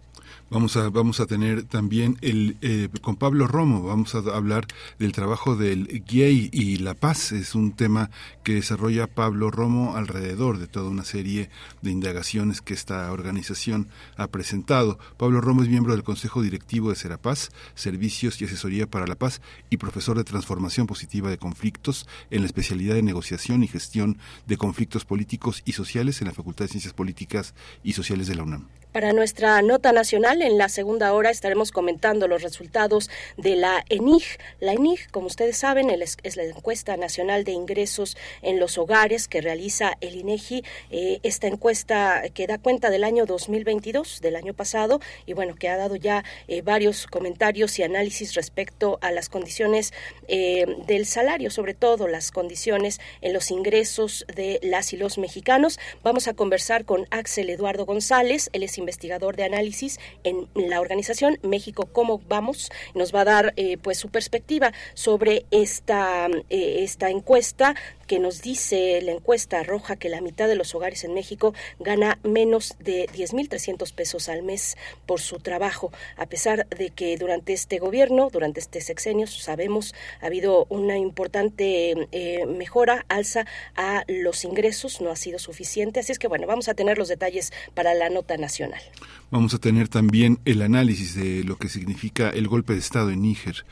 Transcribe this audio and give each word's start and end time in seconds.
Vamos 0.54 0.76
a, 0.76 0.88
vamos 0.88 1.18
a 1.18 1.26
tener 1.26 1.64
también 1.64 2.16
el, 2.20 2.56
eh, 2.60 2.88
con 3.00 3.16
Pablo 3.16 3.48
Romo, 3.48 3.82
vamos 3.82 4.14
a 4.14 4.18
hablar 4.18 4.68
del 5.00 5.10
trabajo 5.10 5.56
del 5.56 6.04
gay 6.06 6.48
y 6.52 6.76
la 6.76 6.94
paz. 6.94 7.32
Es 7.32 7.56
un 7.56 7.72
tema 7.72 8.08
que 8.44 8.54
desarrolla 8.54 9.08
Pablo 9.08 9.50
Romo 9.50 9.96
alrededor 9.96 10.58
de 10.58 10.68
toda 10.68 10.90
una 10.90 11.02
serie 11.02 11.50
de 11.82 11.90
indagaciones 11.90 12.60
que 12.60 12.72
esta 12.72 13.10
organización 13.10 13.88
ha 14.16 14.28
presentado. 14.28 15.00
Pablo 15.16 15.40
Romo 15.40 15.64
es 15.64 15.68
miembro 15.68 15.92
del 15.92 16.04
Consejo 16.04 16.40
Directivo 16.40 16.90
de 16.90 16.94
Serapaz, 16.94 17.50
Servicios 17.74 18.40
y 18.40 18.44
Asesoría 18.44 18.88
para 18.88 19.08
la 19.08 19.16
Paz 19.16 19.40
y 19.70 19.78
profesor 19.78 20.16
de 20.16 20.22
Transformación 20.22 20.86
Positiva 20.86 21.30
de 21.30 21.38
Conflictos 21.38 22.06
en 22.30 22.42
la 22.42 22.46
especialidad 22.46 22.94
de 22.94 23.02
Negociación 23.02 23.64
y 23.64 23.66
Gestión 23.66 24.18
de 24.46 24.56
Conflictos 24.56 25.04
Políticos 25.04 25.62
y 25.64 25.72
Sociales 25.72 26.20
en 26.20 26.28
la 26.28 26.32
Facultad 26.32 26.66
de 26.66 26.68
Ciencias 26.68 26.94
Políticas 26.94 27.54
y 27.82 27.94
Sociales 27.94 28.28
de 28.28 28.36
la 28.36 28.44
UNAM. 28.44 28.83
Para 28.94 29.12
nuestra 29.12 29.60
nota 29.60 29.90
nacional, 29.90 30.40
en 30.40 30.56
la 30.56 30.68
segunda 30.68 31.12
hora 31.14 31.30
estaremos 31.30 31.72
comentando 31.72 32.28
los 32.28 32.42
resultados 32.42 33.10
de 33.36 33.56
la 33.56 33.84
ENIG. 33.88 34.22
La 34.60 34.74
ENIG, 34.74 35.10
como 35.10 35.26
ustedes 35.26 35.56
saben, 35.56 35.90
es 35.90 36.36
la 36.36 36.44
encuesta 36.44 36.96
nacional 36.96 37.42
de 37.42 37.50
ingresos 37.50 38.16
en 38.40 38.60
los 38.60 38.78
hogares 38.78 39.26
que 39.26 39.40
realiza 39.40 39.98
el 40.00 40.14
INEGI. 40.14 40.62
Eh, 40.92 41.18
esta 41.24 41.48
encuesta 41.48 42.22
que 42.34 42.46
da 42.46 42.58
cuenta 42.58 42.88
del 42.88 43.02
año 43.02 43.26
2022, 43.26 44.20
del 44.20 44.36
año 44.36 44.54
pasado, 44.54 45.00
y 45.26 45.32
bueno, 45.32 45.56
que 45.56 45.68
ha 45.68 45.76
dado 45.76 45.96
ya 45.96 46.22
eh, 46.46 46.62
varios 46.62 47.08
comentarios 47.08 47.76
y 47.80 47.82
análisis 47.82 48.34
respecto 48.34 49.00
a 49.02 49.10
las 49.10 49.28
condiciones 49.28 49.92
eh, 50.28 50.66
del 50.86 51.06
salario, 51.06 51.50
sobre 51.50 51.74
todo 51.74 52.06
las 52.06 52.30
condiciones 52.30 53.00
en 53.22 53.32
los 53.32 53.50
ingresos 53.50 54.24
de 54.36 54.60
las 54.62 54.92
y 54.92 54.96
los 54.96 55.18
mexicanos. 55.18 55.80
Vamos 56.04 56.28
a 56.28 56.34
conversar 56.34 56.84
con 56.84 57.08
Axel 57.10 57.50
Eduardo 57.50 57.86
González, 57.86 58.50
él 58.52 58.62
es 58.62 58.78
investigador 58.84 59.36
de 59.36 59.44
análisis 59.44 59.98
en 60.22 60.48
la 60.54 60.80
organización 60.80 61.38
México 61.42 61.88
Cómo 61.92 62.20
Vamos. 62.28 62.70
Nos 62.94 63.14
va 63.14 63.22
a 63.22 63.24
dar 63.24 63.52
eh, 63.56 63.78
pues 63.78 63.98
su 63.98 64.10
perspectiva 64.10 64.72
sobre 64.94 65.46
esta, 65.50 66.28
eh, 66.50 66.76
esta 66.80 67.10
encuesta 67.10 67.74
que 68.06 68.18
nos 68.18 68.42
dice 68.42 69.00
la 69.02 69.12
encuesta 69.12 69.62
roja 69.62 69.96
que 69.96 70.08
la 70.08 70.20
mitad 70.20 70.48
de 70.48 70.54
los 70.54 70.74
hogares 70.74 71.04
en 71.04 71.14
México 71.14 71.54
gana 71.78 72.18
menos 72.22 72.76
de 72.78 73.06
10.300 73.08 73.92
pesos 73.94 74.28
al 74.28 74.42
mes 74.42 74.76
por 75.06 75.20
su 75.20 75.38
trabajo, 75.38 75.92
a 76.16 76.26
pesar 76.26 76.68
de 76.68 76.90
que 76.90 77.16
durante 77.16 77.52
este 77.52 77.78
gobierno, 77.78 78.30
durante 78.30 78.60
este 78.60 78.80
sexenio, 78.80 79.26
sabemos, 79.26 79.94
ha 80.20 80.26
habido 80.26 80.66
una 80.68 80.98
importante 80.98 82.08
eh, 82.12 82.46
mejora, 82.46 83.04
alza 83.08 83.46
a 83.76 84.04
los 84.08 84.44
ingresos, 84.44 85.00
no 85.00 85.10
ha 85.10 85.16
sido 85.16 85.38
suficiente. 85.38 86.00
Así 86.00 86.12
es 86.12 86.18
que, 86.18 86.28
bueno, 86.28 86.46
vamos 86.46 86.68
a 86.68 86.74
tener 86.74 86.98
los 86.98 87.08
detalles 87.08 87.52
para 87.74 87.94
la 87.94 88.10
nota 88.10 88.36
nacional. 88.36 88.80
Vamos 89.34 89.52
a 89.52 89.58
tener 89.58 89.88
también 89.88 90.38
el 90.44 90.62
análisis 90.62 91.16
de 91.16 91.42
lo 91.42 91.56
que 91.56 91.68
significa 91.68 92.30
el 92.30 92.46
golpe 92.46 92.74
de 92.74 92.78
Estado 92.78 93.10
en 93.10 93.22
Níger. 93.22 93.66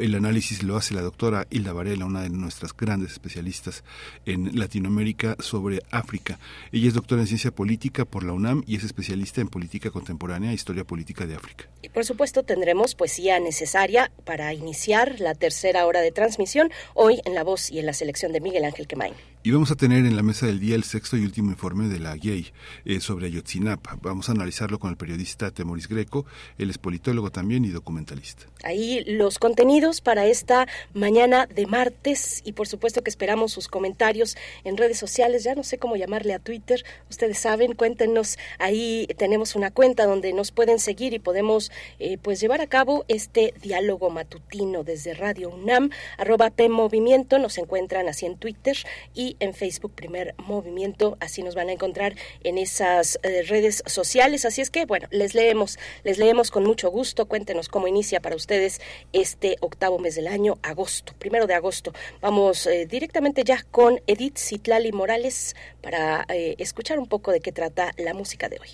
El 0.00 0.14
análisis 0.14 0.62
lo 0.62 0.78
hace 0.78 0.94
la 0.94 1.02
doctora 1.02 1.46
Hilda 1.50 1.74
Varela, 1.74 2.06
una 2.06 2.22
de 2.22 2.30
nuestras 2.30 2.74
grandes 2.74 3.12
especialistas 3.12 3.84
en 4.24 4.58
Latinoamérica 4.58 5.36
sobre 5.40 5.82
África. 5.90 6.38
Ella 6.72 6.88
es 6.88 6.94
doctora 6.94 7.20
en 7.20 7.26
ciencia 7.26 7.50
política 7.50 8.06
por 8.06 8.24
la 8.24 8.32
UNAM 8.32 8.64
y 8.66 8.76
es 8.76 8.84
especialista 8.84 9.42
en 9.42 9.48
política 9.48 9.90
contemporánea 9.90 10.52
e 10.52 10.54
historia 10.54 10.84
política 10.84 11.26
de 11.26 11.34
África. 11.34 11.66
Y 11.82 11.90
por 11.90 12.06
supuesto 12.06 12.42
tendremos 12.42 12.94
poesía 12.94 13.38
necesaria 13.40 14.10
para 14.24 14.54
iniciar 14.54 15.20
la 15.20 15.34
tercera 15.34 15.84
hora 15.84 16.00
de 16.00 16.12
transmisión 16.12 16.70
hoy 16.94 17.20
en 17.26 17.34
la 17.34 17.44
voz 17.44 17.70
y 17.70 17.78
en 17.78 17.84
la 17.84 17.92
selección 17.92 18.32
de 18.32 18.40
Miguel 18.40 18.64
Ángel 18.64 18.86
Quemain. 18.86 19.12
Y 19.46 19.50
vamos 19.50 19.70
a 19.70 19.74
tener 19.74 20.06
en 20.06 20.16
la 20.16 20.22
mesa 20.22 20.46
del 20.46 20.58
día 20.58 20.74
el 20.74 20.84
sexto 20.84 21.18
y 21.18 21.22
último 21.22 21.50
informe 21.50 21.88
de 21.88 21.98
la 21.98 22.16
GAY 22.16 22.50
eh, 22.86 22.98
sobre 23.00 23.26
Ayotzinapa. 23.26 23.98
Vamos 24.00 24.30
a 24.30 24.32
analizarlo 24.32 24.78
con 24.78 24.88
el 24.88 24.96
periodista 24.96 25.50
Temoris 25.50 25.86
Greco. 25.86 26.24
Él 26.56 26.70
es 26.70 26.78
politólogo 26.78 27.30
también 27.30 27.62
y 27.66 27.68
documentalista. 27.68 28.46
Ahí 28.62 29.04
los 29.04 29.38
contenidos 29.38 30.00
para 30.00 30.24
esta 30.24 30.66
mañana 30.94 31.44
de 31.44 31.66
martes 31.66 32.40
y 32.46 32.52
por 32.52 32.68
supuesto 32.68 33.02
que 33.02 33.10
esperamos 33.10 33.52
sus 33.52 33.68
comentarios 33.68 34.34
en 34.64 34.78
redes 34.78 34.98
sociales. 34.98 35.44
Ya 35.44 35.54
no 35.54 35.62
sé 35.62 35.76
cómo 35.76 35.96
llamarle 35.96 36.32
a 36.32 36.38
Twitter. 36.38 36.82
Ustedes 37.10 37.38
saben, 37.38 37.74
cuéntenos. 37.74 38.38
Ahí 38.58 39.06
tenemos 39.18 39.56
una 39.56 39.70
cuenta 39.70 40.06
donde 40.06 40.32
nos 40.32 40.52
pueden 40.52 40.78
seguir 40.78 41.12
y 41.12 41.18
podemos 41.18 41.70
eh, 41.98 42.16
pues 42.16 42.40
llevar 42.40 42.62
a 42.62 42.66
cabo 42.66 43.04
este 43.08 43.52
diálogo 43.60 44.08
matutino 44.08 44.84
desde 44.84 45.12
Radio 45.12 45.50
UNAM, 45.50 45.90
arroba 46.16 46.48
P 46.48 46.70
Movimiento. 46.70 47.38
Nos 47.38 47.58
encuentran 47.58 48.08
así 48.08 48.24
en 48.24 48.38
Twitter 48.38 48.78
y 49.12 49.33
en 49.40 49.54
Facebook 49.54 49.92
Primer 49.94 50.34
Movimiento. 50.38 51.16
Así 51.20 51.42
nos 51.42 51.54
van 51.54 51.68
a 51.68 51.72
encontrar 51.72 52.14
en 52.42 52.58
esas 52.58 53.18
eh, 53.22 53.42
redes 53.42 53.82
sociales. 53.86 54.44
Así 54.44 54.60
es 54.60 54.70
que, 54.70 54.86
bueno, 54.86 55.08
les 55.10 55.34
leemos, 55.34 55.78
les 56.02 56.18
leemos 56.18 56.50
con 56.50 56.64
mucho 56.64 56.90
gusto. 56.90 57.26
Cuéntenos 57.26 57.68
cómo 57.68 57.88
inicia 57.88 58.20
para 58.20 58.36
ustedes 58.36 58.80
este 59.12 59.56
octavo 59.60 59.98
mes 59.98 60.14
del 60.14 60.26
año, 60.26 60.58
agosto, 60.62 61.14
primero 61.18 61.46
de 61.46 61.54
agosto. 61.54 61.92
Vamos 62.20 62.66
eh, 62.66 62.86
directamente 62.86 63.44
ya 63.44 63.62
con 63.70 64.00
Edith 64.06 64.38
Citlali 64.38 64.92
Morales 64.92 65.56
para 65.82 66.24
eh, 66.28 66.54
escuchar 66.58 66.98
un 66.98 67.06
poco 67.06 67.32
de 67.32 67.40
qué 67.40 67.52
trata 67.52 67.92
la 67.96 68.14
música 68.14 68.48
de 68.48 68.58
hoy. 68.60 68.68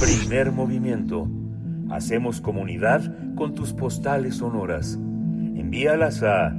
Primer 0.00 0.52
movimiento. 0.52 1.28
Hacemos 1.90 2.40
comunidad 2.40 3.02
con 3.34 3.54
tus 3.54 3.72
postales 3.72 4.36
sonoras 4.36 4.96
envíalas 5.70 6.22
a 6.24 6.52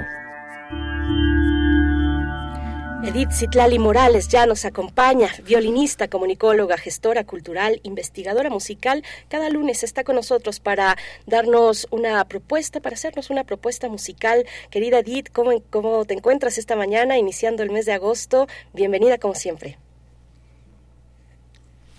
Edith 3.05 3.31
Citlali 3.31 3.79
Morales 3.79 4.29
ya 4.29 4.45
nos 4.45 4.63
acompaña, 4.63 5.29
violinista, 5.43 6.07
comunicóloga, 6.07 6.77
gestora 6.77 7.25
cultural, 7.25 7.81
investigadora 7.83 8.49
musical. 8.49 9.03
Cada 9.27 9.49
lunes 9.49 9.83
está 9.83 10.05
con 10.05 10.15
nosotros 10.15 10.61
para 10.61 10.97
darnos 11.25 11.85
una 11.91 12.23
propuesta, 12.29 12.79
para 12.79 12.93
hacernos 12.93 13.29
una 13.29 13.43
propuesta 13.43 13.89
musical. 13.89 14.45
Querida 14.69 14.99
Edith, 14.99 15.29
¿cómo, 15.33 15.51
cómo 15.69 16.05
te 16.05 16.13
encuentras 16.13 16.57
esta 16.57 16.77
mañana, 16.77 17.17
iniciando 17.17 17.61
el 17.61 17.71
mes 17.71 17.85
de 17.85 17.91
agosto? 17.91 18.47
Bienvenida 18.71 19.17
como 19.17 19.35
siempre. 19.35 19.77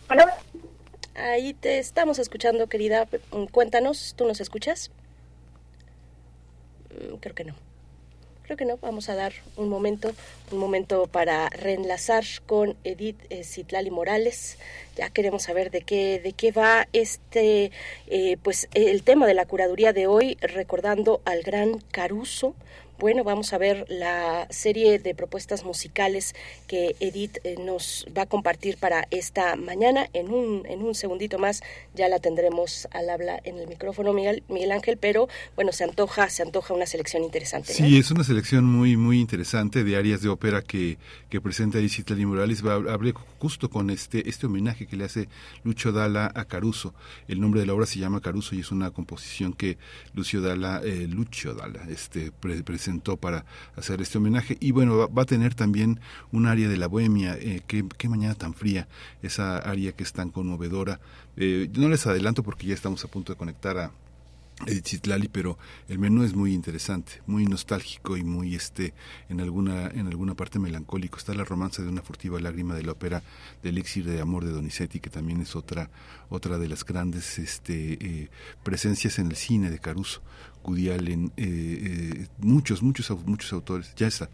Hola. 0.09 0.35
Ahí 1.17 1.53
te 1.53 1.81
estamos 1.81 2.19
escuchando, 2.19 2.67
querida. 2.69 3.07
Cuéntanos, 3.53 4.15
¿tú 4.17 4.27
nos 4.27 4.41
escuchas? 4.41 4.91
Mm, 6.91 7.17
creo 7.17 7.35
que 7.35 7.45
no. 7.45 7.74
Creo 8.45 8.59
que 8.59 8.67
no, 8.67 8.77
vamos 8.77 9.09
a 9.09 9.15
dar 9.15 9.33
un 9.57 9.71
momento, 9.71 10.13
un 10.53 10.59
momento 10.59 11.07
para 11.07 11.49
reenlazar 11.49 12.25
con 12.45 12.77
Edith 12.85 13.17
eh, 13.31 13.43
Citlali 13.43 13.91
Morales. 13.91 14.59
Ya 14.97 15.09
queremos 15.09 15.45
saber 15.45 15.71
de 15.71 15.81
qué, 15.81 16.21
de 16.23 16.33
qué 16.35 16.53
va 16.53 16.87
este, 16.93 17.73
eh, 18.07 18.37
pues 18.43 18.69
el 18.75 19.03
tema 19.03 19.27
de 19.27 19.33
la 19.33 19.47
curaduría 19.47 19.95
de 19.95 20.09
hoy, 20.09 20.37
recordando 20.43 21.23
al 21.25 21.43
gran 21.43 21.79
Caruso, 21.91 22.55
bueno, 23.05 23.23
vamos 23.23 23.53
a 23.53 23.59
ver 23.59 23.85
la 23.91 24.47
serie 24.49 24.99
de 24.99 25.15
propuestas 25.15 25.63
musicales 25.63 26.35
que 26.67 26.97
Edith 27.01 27.37
eh, 27.45 27.57
nos 27.63 28.07
va 28.17 28.23
a 28.23 28.27
compartir 28.27 28.79
para 28.79 29.07
esta 29.11 29.57
mañana. 29.57 30.09
En 30.15 30.33
un, 30.33 30.65
en 30.65 30.81
un 30.81 30.95
segundito 30.95 31.39
más 31.39 31.63
ya 31.95 32.09
la 32.09 32.19
tendremos 32.19 32.89
al 32.93 33.11
habla 33.11 33.39
en 33.45 33.59
el 33.59 33.69
micrófono, 33.69 34.15
Miguel, 34.15 34.43
Miguel 34.49 34.73
Ángel, 34.73 34.97
pero 34.97 35.29
bueno, 35.55 35.71
se 35.73 35.85
antoja, 35.85 36.31
se 36.31 36.45
antoja 36.45 36.73
una 36.73 36.87
selección 36.87 37.23
interesante. 37.25 37.75
Sí, 37.75 37.99
es 37.99 38.11
una 38.11 38.25
selección 38.25 38.65
muy, 38.65 38.97
muy 38.97 39.21
interesante 39.21 39.85
de 39.85 39.97
áreas 39.97 40.23
de 40.23 40.31
ópera 40.31 40.63
que, 40.63 40.97
que 41.29 41.43
presenta 41.43 41.81
Edith 41.81 42.09
Morales. 42.21 42.65
Va, 42.67 42.77
hablé 42.91 43.13
justo 43.39 43.69
con 43.69 43.91
este, 43.91 44.31
este 44.31 44.47
homenaje 44.47 44.87
que 44.87 44.97
le 44.97 45.05
hace 45.05 45.29
Lucho 45.63 45.93
Dalla 45.93 46.33
a 46.35 46.47
Caruso. 46.47 46.95
El 47.29 47.43
nombre 47.43 47.61
de 47.61 47.67
la 47.67 47.75
obra 47.75 47.85
se 47.85 47.99
llama 47.99 48.23
Caruso 48.23 48.55
y 48.55 48.61
es 48.61 48.71
una 48.71 48.93
composición 48.93 49.53
que 49.53 49.77
Lucio 50.15 50.41
Dalla, 50.41 50.81
eh, 50.83 51.07
Lucio 51.07 51.53
Dalla, 51.53 51.83
este, 51.91 52.33
para 53.01 53.45
hacer 53.77 54.01
este 54.01 54.19
homenaje. 54.19 54.57
Y 54.61 54.73
bueno, 54.73 55.09
va, 55.09 55.23
a 55.23 55.27
tener 55.27 55.55
también 55.55 56.01
un 56.33 56.47
área 56.47 56.69
de 56.69 56.77
la 56.77 56.87
bohemia, 56.87 57.37
eh, 57.39 57.63
qué, 57.67 58.09
mañana 58.09 58.35
tan 58.35 58.55
fría, 58.55 58.89
esa 59.23 59.59
área 59.59 59.93
que 59.93 60.03
es 60.03 60.13
tan 60.13 60.31
conmovedora. 60.31 61.01
Eh, 61.37 61.69
no 61.75 61.89
les 61.89 62.07
adelanto 62.07 62.43
porque 62.43 62.67
ya 62.67 62.75
estamos 62.75 63.05
a 63.05 63.09
punto 63.09 63.33
de 63.33 63.39
conectar 63.39 63.79
a 63.79 63.91
Edith 64.67 64.87
Citlali, 64.87 65.29
pero 65.29 65.59
el 65.89 65.99
menú 65.99 66.23
es 66.23 66.35
muy 66.35 66.55
interesante, 66.55 67.21
muy 67.27 67.45
nostálgico 67.45 68.17
y 68.17 68.23
muy 68.23 68.55
este 68.55 68.95
en 69.29 69.41
alguna 69.41 69.89
en 69.89 70.07
alguna 70.07 70.35
parte 70.35 70.59
melancólico. 70.59 71.19
Está 71.19 71.35
la 71.35 71.45
romanza 71.45 71.83
de 71.83 71.89
una 71.89 72.03
furtiva 72.03 72.41
lágrima 72.41 72.75
de 72.75 72.85
la 72.85 72.93
ópera 72.93 73.23
de 73.63 73.71
Elixir 73.71 74.05
de 74.05 74.21
amor 74.21 74.45
de 74.45 74.53
Donizetti, 74.53 75.01
que 75.01 75.11
también 75.11 75.41
es 75.41 75.57
otra 75.57 75.91
otra 76.29 76.59
de 76.59 76.69
las 76.69 76.85
grandes 76.85 77.39
este 77.39 77.95
eh, 78.01 78.31
presencias 78.63 79.19
en 79.19 79.27
el 79.27 79.37
cine 79.37 79.71
de 79.71 79.81
Caruso, 79.81 80.23
En 80.67 81.27
eh, 81.37 81.43
eh, 81.43 82.27
muchos 82.39 82.83
muchos 82.83 83.11
muchos 83.27 83.53
autores. 83.53 83.95
Ya 83.97 84.07
está. 84.07 84.29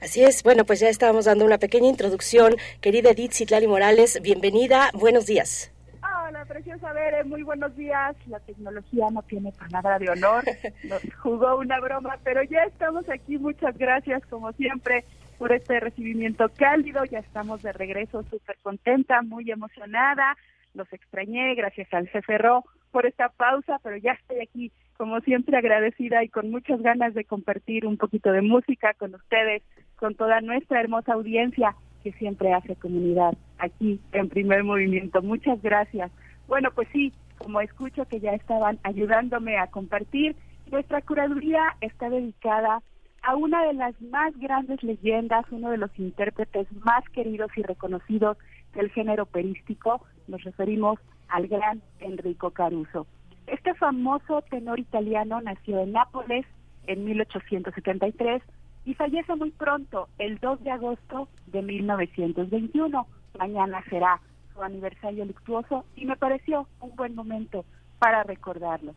Así 0.00 0.22
es, 0.22 0.42
bueno, 0.42 0.64
pues 0.64 0.80
ya 0.80 0.88
estábamos 0.88 1.24
dando 1.24 1.44
una 1.44 1.58
pequeña 1.58 1.88
introducción. 1.88 2.56
Querida 2.80 3.10
Edith 3.10 3.32
Citlali 3.32 3.66
Morales, 3.66 4.20
bienvenida, 4.22 4.90
buenos 4.94 5.26
días. 5.26 5.72
Hola, 6.02 6.44
preciosa 6.46 6.92
Bere, 6.92 7.24
muy 7.24 7.42
buenos 7.42 7.76
días. 7.76 8.16
La 8.28 8.38
tecnología 8.40 9.08
no 9.10 9.22
tiene 9.22 9.52
palabra 9.52 9.98
de 9.98 10.08
honor, 10.08 10.44
nos 10.84 11.02
jugó 11.22 11.58
una 11.58 11.80
broma, 11.80 12.16
pero 12.22 12.42
ya 12.44 12.62
estamos 12.62 13.08
aquí. 13.08 13.36
Muchas 13.36 13.76
gracias, 13.76 14.24
como 14.26 14.52
siempre, 14.52 15.04
por 15.36 15.52
este 15.52 15.80
recibimiento 15.80 16.48
cálido. 16.56 17.04
Ya 17.06 17.18
estamos 17.18 17.60
de 17.62 17.72
regreso, 17.72 18.22
súper 18.30 18.56
contenta, 18.62 19.20
muy 19.22 19.50
emocionada. 19.50 20.36
Los 20.74 20.90
extrañé, 20.92 21.56
gracias 21.56 21.92
al 21.92 22.08
CFRO 22.08 22.64
por 22.90 23.06
esta 23.06 23.28
pausa, 23.28 23.78
pero 23.82 23.96
ya 23.96 24.12
estoy 24.12 24.40
aquí, 24.40 24.72
como 24.96 25.20
siempre, 25.20 25.56
agradecida 25.56 26.22
y 26.22 26.28
con 26.28 26.50
muchas 26.50 26.80
ganas 26.82 27.14
de 27.14 27.24
compartir 27.24 27.86
un 27.86 27.96
poquito 27.96 28.32
de 28.32 28.42
música 28.42 28.94
con 28.94 29.14
ustedes, 29.14 29.62
con 29.96 30.14
toda 30.14 30.40
nuestra 30.40 30.80
hermosa 30.80 31.14
audiencia 31.14 31.74
que 32.02 32.12
siempre 32.12 32.52
hace 32.52 32.76
comunidad 32.76 33.34
aquí 33.58 34.00
en 34.12 34.28
primer 34.28 34.64
movimiento. 34.64 35.22
Muchas 35.22 35.60
gracias. 35.62 36.10
Bueno, 36.48 36.70
pues 36.74 36.88
sí, 36.92 37.12
como 37.38 37.60
escucho 37.60 38.06
que 38.06 38.20
ya 38.20 38.32
estaban 38.32 38.78
ayudándome 38.82 39.58
a 39.58 39.68
compartir, 39.68 40.36
nuestra 40.70 41.00
curaduría 41.02 41.62
está 41.80 42.08
dedicada 42.08 42.82
a 43.22 43.36
una 43.36 43.64
de 43.66 43.74
las 43.74 44.00
más 44.02 44.36
grandes 44.38 44.82
leyendas, 44.82 45.44
uno 45.50 45.70
de 45.70 45.76
los 45.76 45.90
intérpretes 45.98 46.66
más 46.84 47.04
queridos 47.10 47.50
y 47.56 47.62
reconocidos 47.62 48.38
del 48.74 48.90
género 48.90 49.24
operístico. 49.24 50.04
Nos 50.30 50.44
referimos 50.44 51.00
al 51.28 51.48
gran 51.48 51.82
Enrico 51.98 52.50
Caruso. 52.50 53.06
Este 53.48 53.74
famoso 53.74 54.42
tenor 54.42 54.78
italiano 54.78 55.40
nació 55.40 55.80
en 55.80 55.92
Nápoles 55.92 56.46
en 56.86 57.04
1873 57.04 58.40
y 58.84 58.94
fallece 58.94 59.34
muy 59.34 59.50
pronto, 59.50 60.08
el 60.18 60.38
2 60.38 60.62
de 60.62 60.70
agosto 60.70 61.28
de 61.48 61.62
1921. 61.62 63.06
Mañana 63.38 63.82
será 63.90 64.20
su 64.54 64.62
aniversario 64.62 65.24
luctuoso 65.24 65.84
y 65.96 66.06
me 66.06 66.16
pareció 66.16 66.68
un 66.80 66.94
buen 66.94 67.16
momento 67.16 67.64
para 67.98 68.22
recordarlo. 68.22 68.94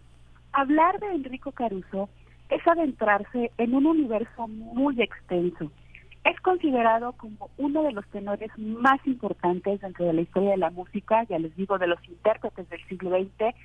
Hablar 0.52 1.00
de 1.00 1.16
Enrico 1.16 1.52
Caruso 1.52 2.10
es 2.50 2.66
adentrarse 2.68 3.52
en 3.58 3.74
un 3.74 3.88
universo 3.88 4.48
muy 4.48 5.02
extenso. 5.02 5.72
Es 6.24 6.40
considerado 6.40 7.14
como 7.14 7.50
uno 7.58 7.84
de 7.84 7.92
los 7.92 8.06
tenores 8.08 8.50
más 8.58 9.06
importantes 9.06 9.82
dentro 9.82 10.06
de 10.06 10.14
la 10.14 10.22
historia 10.22 10.52
de 10.52 10.58
la 10.58 10.70
música, 10.70 11.24
ya 11.24 11.38
les 11.38 11.56
digo, 11.56 11.78
de 11.78 11.88
los 11.88 12.00
intérpretes 12.08 12.70
del 12.70 12.84
siglo 12.86 13.12
XX, 13.12 13.56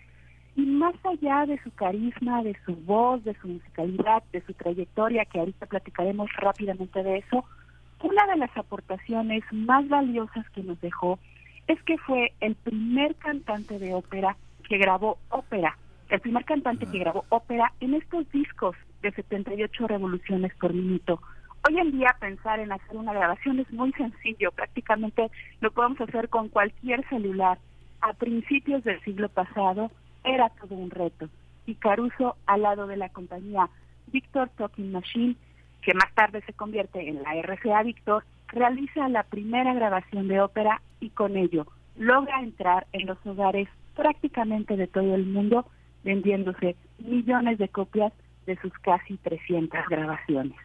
y 0.56 0.62
más 0.62 0.94
allá 1.04 1.46
de 1.46 1.62
su 1.62 1.70
carisma, 1.70 2.42
de 2.42 2.56
su 2.66 2.74
voz, 2.74 3.22
de 3.22 3.34
su 3.34 3.46
musicalidad, 3.46 4.24
de 4.32 4.40
su 4.40 4.54
trayectoria, 4.54 5.24
que 5.24 5.38
ahorita 5.38 5.66
platicaremos 5.66 6.28
rápidamente 6.36 7.02
de 7.04 7.18
eso, 7.18 7.44
una 8.02 8.26
de 8.26 8.36
las 8.36 8.56
aportaciones 8.56 9.44
más 9.52 9.88
valiosas 9.88 10.48
que 10.50 10.62
nos 10.62 10.80
dejó 10.80 11.18
es 11.66 11.80
que 11.82 11.98
fue 11.98 12.32
el 12.40 12.54
primer 12.56 13.14
cantante 13.16 13.78
de 13.78 13.94
ópera 13.94 14.36
que 14.68 14.78
grabó 14.78 15.18
ópera, 15.30 15.76
el 16.08 16.20
primer 16.20 16.44
cantante 16.44 16.86
que 16.86 16.98
grabó 16.98 17.24
ópera 17.28 17.72
en 17.80 17.94
estos 17.94 18.30
discos 18.30 18.76
de 19.02 19.12
78 19.12 19.86
revoluciones 19.86 20.54
por 20.56 20.72
minuto. 20.72 21.20
Hoy 21.68 21.78
en 21.78 21.90
día 21.90 22.16
pensar 22.18 22.60
en 22.60 22.72
hacer 22.72 22.96
una 22.96 23.12
grabación 23.12 23.58
es 23.58 23.70
muy 23.70 23.92
sencillo, 23.92 24.52
prácticamente 24.52 25.30
lo 25.60 25.70
podemos 25.70 26.00
hacer 26.00 26.30
con 26.30 26.48
cualquier 26.48 27.06
celular. 27.10 27.58
A 28.00 28.14
principios 28.14 28.82
del 28.84 28.98
siglo 29.02 29.28
pasado 29.28 29.90
era 30.24 30.48
todo 30.48 30.74
un 30.74 30.88
reto. 30.88 31.28
Y 31.66 31.74
Caruso, 31.74 32.36
al 32.46 32.62
lado 32.62 32.86
de 32.86 32.96
la 32.96 33.10
compañía 33.10 33.68
Victor 34.06 34.48
Talking 34.56 34.92
Machine, 34.92 35.36
que 35.82 35.92
más 35.92 36.10
tarde 36.14 36.40
se 36.46 36.54
convierte 36.54 37.06
en 37.06 37.22
la 37.22 37.34
RCA 37.34 37.82
Victor, 37.82 38.24
realiza 38.46 39.06
la 39.10 39.24
primera 39.24 39.74
grabación 39.74 40.26
de 40.26 40.40
ópera 40.40 40.80
y 41.00 41.10
con 41.10 41.36
ello 41.36 41.66
logra 41.98 42.40
entrar 42.40 42.86
en 42.92 43.06
los 43.06 43.18
hogares 43.26 43.68
prácticamente 43.94 44.74
de 44.74 44.86
todo 44.86 45.14
el 45.14 45.26
mundo, 45.26 45.66
vendiéndose 46.02 46.76
millones 46.98 47.58
de 47.58 47.68
copias 47.68 48.14
de 48.46 48.56
sus 48.56 48.72
casi 48.78 49.18
300 49.18 49.80
grabaciones. 49.90 50.56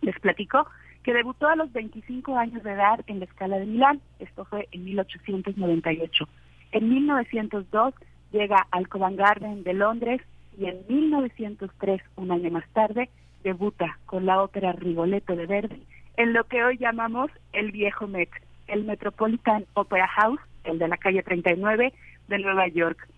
Les 0.00 0.18
platico 0.20 0.66
que 1.02 1.14
debutó 1.14 1.48
a 1.48 1.56
los 1.56 1.72
25 1.72 2.36
años 2.36 2.62
de 2.62 2.72
edad 2.72 3.00
en 3.06 3.20
la 3.20 3.24
escala 3.24 3.58
de 3.58 3.66
Milán, 3.66 4.00
esto 4.18 4.44
fue 4.44 4.68
en 4.72 4.84
1898. 4.84 6.28
En 6.72 6.88
1902 6.88 7.94
llega 8.32 8.66
al 8.70 8.88
Covent 8.88 9.18
Garden 9.18 9.62
de 9.62 9.72
Londres 9.74 10.20
y 10.58 10.66
en 10.66 10.78
1903, 10.88 12.02
un 12.16 12.32
año 12.32 12.50
más 12.50 12.68
tarde, 12.70 13.08
debuta 13.42 13.98
con 14.06 14.26
la 14.26 14.42
ópera 14.42 14.72
Rigoletto 14.72 15.36
de 15.36 15.46
Verdi 15.46 15.82
en 16.18 16.32
lo 16.32 16.44
que 16.44 16.64
hoy 16.64 16.76
llamamos 16.78 17.30
el 17.52 17.70
viejo 17.70 18.08
Met, 18.08 18.28
el 18.66 18.84
Metropolitan 18.84 19.64
Opera 19.74 20.08
House, 20.08 20.40
el 20.64 20.80
de 20.80 20.88
la 20.88 20.96
calle 20.96 21.22
39 21.22 21.94
de 22.26 22.38
Nueva 22.40 22.66
York. 22.66 23.08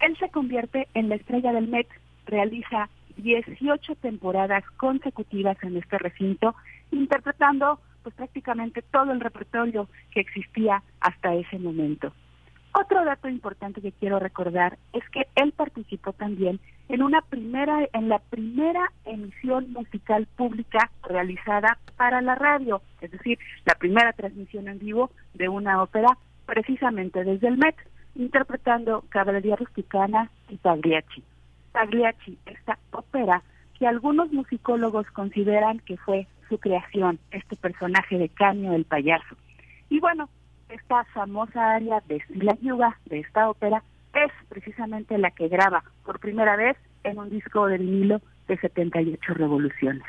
Él 0.00 0.16
se 0.18 0.30
convierte 0.30 0.86
en 0.94 1.08
la 1.08 1.16
estrella 1.16 1.52
del 1.52 1.66
Met, 1.66 1.88
realiza 2.26 2.88
18 3.16 3.94
temporadas 3.96 4.64
consecutivas 4.76 5.56
en 5.62 5.76
este 5.76 5.98
recinto, 5.98 6.54
interpretando 6.90 7.80
pues 8.02 8.14
prácticamente 8.14 8.82
todo 8.82 9.12
el 9.12 9.20
repertorio 9.20 9.88
que 10.10 10.20
existía 10.20 10.82
hasta 11.00 11.34
ese 11.34 11.58
momento. 11.58 12.12
Otro 12.76 13.04
dato 13.04 13.28
importante 13.28 13.80
que 13.80 13.92
quiero 13.92 14.18
recordar 14.18 14.78
es 14.92 15.08
que 15.10 15.28
él 15.36 15.52
participó 15.52 16.12
también 16.12 16.58
en 16.88 17.02
una 17.02 17.22
primera 17.22 17.88
en 17.92 18.08
la 18.08 18.18
primera 18.18 18.90
emisión 19.04 19.72
musical 19.72 20.26
pública 20.36 20.90
realizada 21.04 21.78
para 21.96 22.20
la 22.20 22.34
radio, 22.34 22.82
es 23.00 23.12
decir, 23.12 23.38
la 23.64 23.76
primera 23.76 24.12
transmisión 24.12 24.66
en 24.68 24.80
vivo 24.80 25.10
de 25.34 25.48
una 25.48 25.82
ópera 25.82 26.18
precisamente 26.46 27.22
desde 27.22 27.48
el 27.48 27.58
Met, 27.58 27.76
interpretando 28.16 29.04
Caballería 29.08 29.56
Rusticana 29.56 30.30
y 30.48 30.56
Pagliacci. 30.56 31.22
Pagliacci, 31.74 32.38
esta 32.46 32.78
ópera 32.92 33.42
que 33.76 33.86
algunos 33.88 34.32
musicólogos 34.32 35.10
consideran 35.10 35.80
que 35.80 35.96
fue 35.96 36.28
su 36.48 36.58
creación, 36.58 37.18
este 37.32 37.56
personaje 37.56 38.16
de 38.16 38.28
Caño 38.28 38.72
el 38.74 38.84
payaso. 38.84 39.36
Y 39.90 39.98
bueno, 39.98 40.28
esta 40.68 41.04
famosa 41.06 41.74
área 41.74 42.00
de 42.06 42.22
la 42.30 42.54
Yuga, 42.62 42.96
de 43.06 43.18
esta 43.18 43.50
ópera, 43.50 43.82
es 44.14 44.30
precisamente 44.48 45.18
la 45.18 45.32
que 45.32 45.48
graba 45.48 45.82
por 46.04 46.20
primera 46.20 46.54
vez 46.54 46.76
en 47.02 47.18
un 47.18 47.28
disco 47.28 47.66
de 47.66 47.78
vinilo 47.78 48.20
de 48.46 48.56
78 48.56 49.34
revoluciones. 49.34 50.04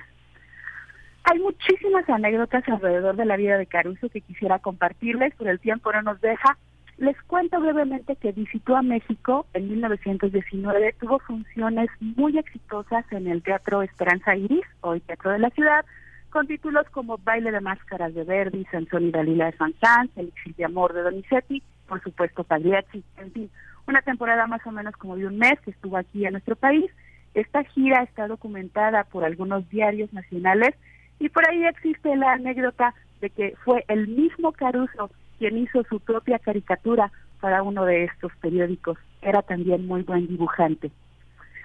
Hay 1.24 1.40
muchísimas 1.40 2.08
anécdotas 2.08 2.64
alrededor 2.70 3.16
de 3.16 3.26
la 3.26 3.38
vida 3.38 3.58
de 3.58 3.66
Caruso 3.66 4.10
que 4.10 4.22
quisiera 4.22 4.60
compartirles, 4.60 5.34
pero 5.36 5.50
el 5.50 5.60
tiempo 5.60 5.92
no 5.92 6.04
nos 6.04 6.22
deja. 6.22 6.60
Les 6.98 7.22
cuento 7.24 7.60
brevemente 7.60 8.16
que 8.16 8.32
visitó 8.32 8.78
a 8.78 8.82
México 8.82 9.46
en 9.54 9.68
1919, 9.68 10.96
tuvo 10.98 11.20
funciones 11.20 11.90
muy 12.00 12.38
exitosas 12.38 13.06
en 13.12 13.28
el 13.28 13.44
Teatro 13.44 13.82
Esperanza 13.82 14.34
Iris, 14.34 14.66
hoy 14.80 15.02
Teatro 15.02 15.32
de 15.32 15.40
la 15.40 15.50
Ciudad, 15.50 15.84
con 16.30 16.48
títulos 16.48 16.90
como 16.92 17.18
Baile 17.18 17.52
de 17.52 17.60
Máscaras 17.60 18.14
de 18.14 18.24
Verdi, 18.24 18.66
Sansón 18.72 19.08
y 19.08 19.12
Dalila 19.12 19.48
de 19.48 19.58
Saint-Saëns, 19.58 20.12
Elixir 20.16 20.56
de 20.56 20.64
Amor 20.64 20.94
de 20.94 21.02
Donizetti, 21.02 21.62
por 21.86 22.02
supuesto 22.02 22.46
Pagliacci, 22.46 23.04
en 23.18 23.32
fin, 23.34 23.52
una 23.88 24.02
temporada 24.02 24.48
más 24.48 24.66
o 24.66 24.72
menos 24.72 24.96
como 24.96 25.18
de 25.18 25.28
un 25.28 25.38
mes 25.38 25.60
que 25.66 25.72
estuvo 25.72 25.98
aquí 25.98 26.26
en 26.26 26.32
nuestro 26.32 26.56
país. 26.56 26.90
Esta 27.34 27.66
gira 27.66 28.04
está 28.04 28.28
documentada 28.30 29.04
por 29.04 29.26
algunos 29.26 29.70
diarios 29.70 30.14
nacionales 30.14 30.76
y 31.20 31.28
por 31.28 31.46
ahí 31.50 31.66
existe 31.66 32.16
la 32.16 32.32
anécdota 32.32 32.94
de 33.20 33.30
que 33.30 33.54
fue 33.66 33.84
el 33.90 34.08
mismo 34.08 34.54
Caruso 34.54 35.12
quien 35.38 35.58
hizo 35.58 35.84
su 35.84 36.00
propia 36.00 36.40
caricatura 36.40 37.12
para 37.40 37.64
uno 37.64 37.86
de 37.86 38.06
estos 38.06 38.32
periódicos. 38.38 38.98
Era 39.22 39.42
también 39.42 39.86
muy 39.88 40.04
buen 40.04 40.28
dibujante. 40.28 40.92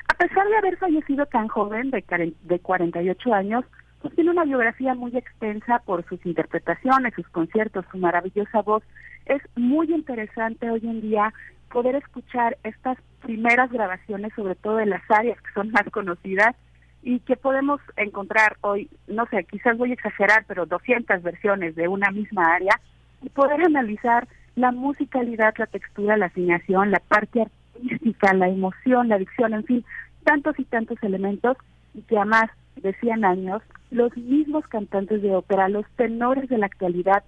A 0.09 0.15
pesar 0.15 0.47
de 0.49 0.57
haber 0.57 0.77
fallecido 0.77 1.27
tan 1.27 1.49
joven, 1.49 1.91
de, 1.91 2.35
de 2.43 2.59
48 2.59 3.35
años, 3.35 3.65
pues 4.01 4.15
tiene 4.15 4.31
una 4.31 4.45
biografía 4.45 4.95
muy 4.95 5.17
extensa 5.17 5.81
por 5.85 6.05
sus 6.09 6.25
interpretaciones, 6.25 7.15
sus 7.15 7.29
conciertos, 7.29 7.85
su 7.91 7.99
maravillosa 7.99 8.63
voz. 8.63 8.83
Es 9.27 9.43
muy 9.57 9.93
interesante 9.93 10.71
hoy 10.71 10.81
en 10.85 11.01
día 11.01 11.33
poder 11.71 11.97
escuchar 11.97 12.59
estas 12.65 12.99
primeras 13.23 13.71
grabaciones, 13.71 14.33
sobre 14.35 14.55
todo 14.55 14.81
en 14.81 14.91
las 14.91 15.03
áreas 15.11 15.41
que 15.41 15.53
son 15.53 15.71
más 15.71 15.85
conocidas 15.93 16.57
y 17.03 17.21
que 17.21 17.37
podemos 17.37 17.81
encontrar 17.97 18.57
hoy, 18.61 18.91
no 19.07 19.27
sé, 19.27 19.45
quizás 19.45 19.79
voy 19.79 19.91
a 19.91 19.95
exagerar, 19.95 20.45
pero 20.47 20.67
200 20.67 21.23
versiones 21.23 21.75
de 21.75 21.89
una 21.89 22.11
misma 22.11 22.55
área 22.55 22.81
y 23.23 23.29
poder 23.31 23.63
analizar 23.63 24.29
la 24.57 24.73
musicalidad, 24.73 25.55
la 25.59 25.67
textura, 25.67 26.17
la 26.17 26.27
asignación, 26.27 26.91
la 26.91 27.01
parte 27.01 27.43
artística, 27.43 28.35
la 28.35 28.49
emoción, 28.49 29.09
la 29.09 29.19
dicción, 29.19 29.55
en 29.55 29.65
fin, 29.65 29.85
tantos 30.25 30.59
y 30.59 30.65
tantos 30.65 30.99
elementos 31.03 31.57
y 31.95 32.03
que 32.03 32.17
además 32.17 32.51
de 32.77 32.93
100 32.95 33.25
años, 33.25 33.63
los 33.91 34.17
mismos 34.17 34.67
cantantes 34.69 35.23
de 35.23 35.35
ópera, 35.35 35.69
los 35.69 35.87
tenores 35.97 36.49
de 36.49 36.59
la 36.59 36.67
actualidad, 36.67 37.23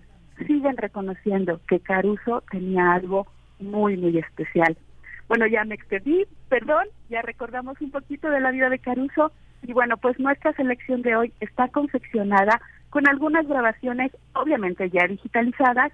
siguen 0.47 0.77
reconociendo 0.77 1.61
que 1.69 1.81
Caruso 1.81 2.43
tenía 2.51 2.93
algo 2.93 3.27
muy, 3.59 3.97
muy 3.97 4.19
especial. 4.19 4.77
Bueno, 5.29 5.47
ya 5.47 5.65
me 5.65 5.75
extendí, 5.75 6.25
perdón, 6.49 6.87
ya 7.09 7.23
recordamos 7.23 7.81
un 7.81 7.91
poquito 7.91 8.29
de 8.31 8.41
la 8.41 8.51
vida 8.51 8.69
de 8.69 8.79
Caruso 8.79 9.33
y 9.63 9.73
bueno, 9.73 9.97
pues 9.97 10.19
nuestra 10.19 10.53
selección 10.55 11.03
de 11.03 11.17
hoy 11.17 11.33
está 11.41 11.69
confeccionada 11.69 12.61
con 12.93 13.09
algunas 13.09 13.49
grabaciones, 13.49 14.13
obviamente 14.35 14.91
ya 14.91 15.07
digitalizadas, 15.07 15.93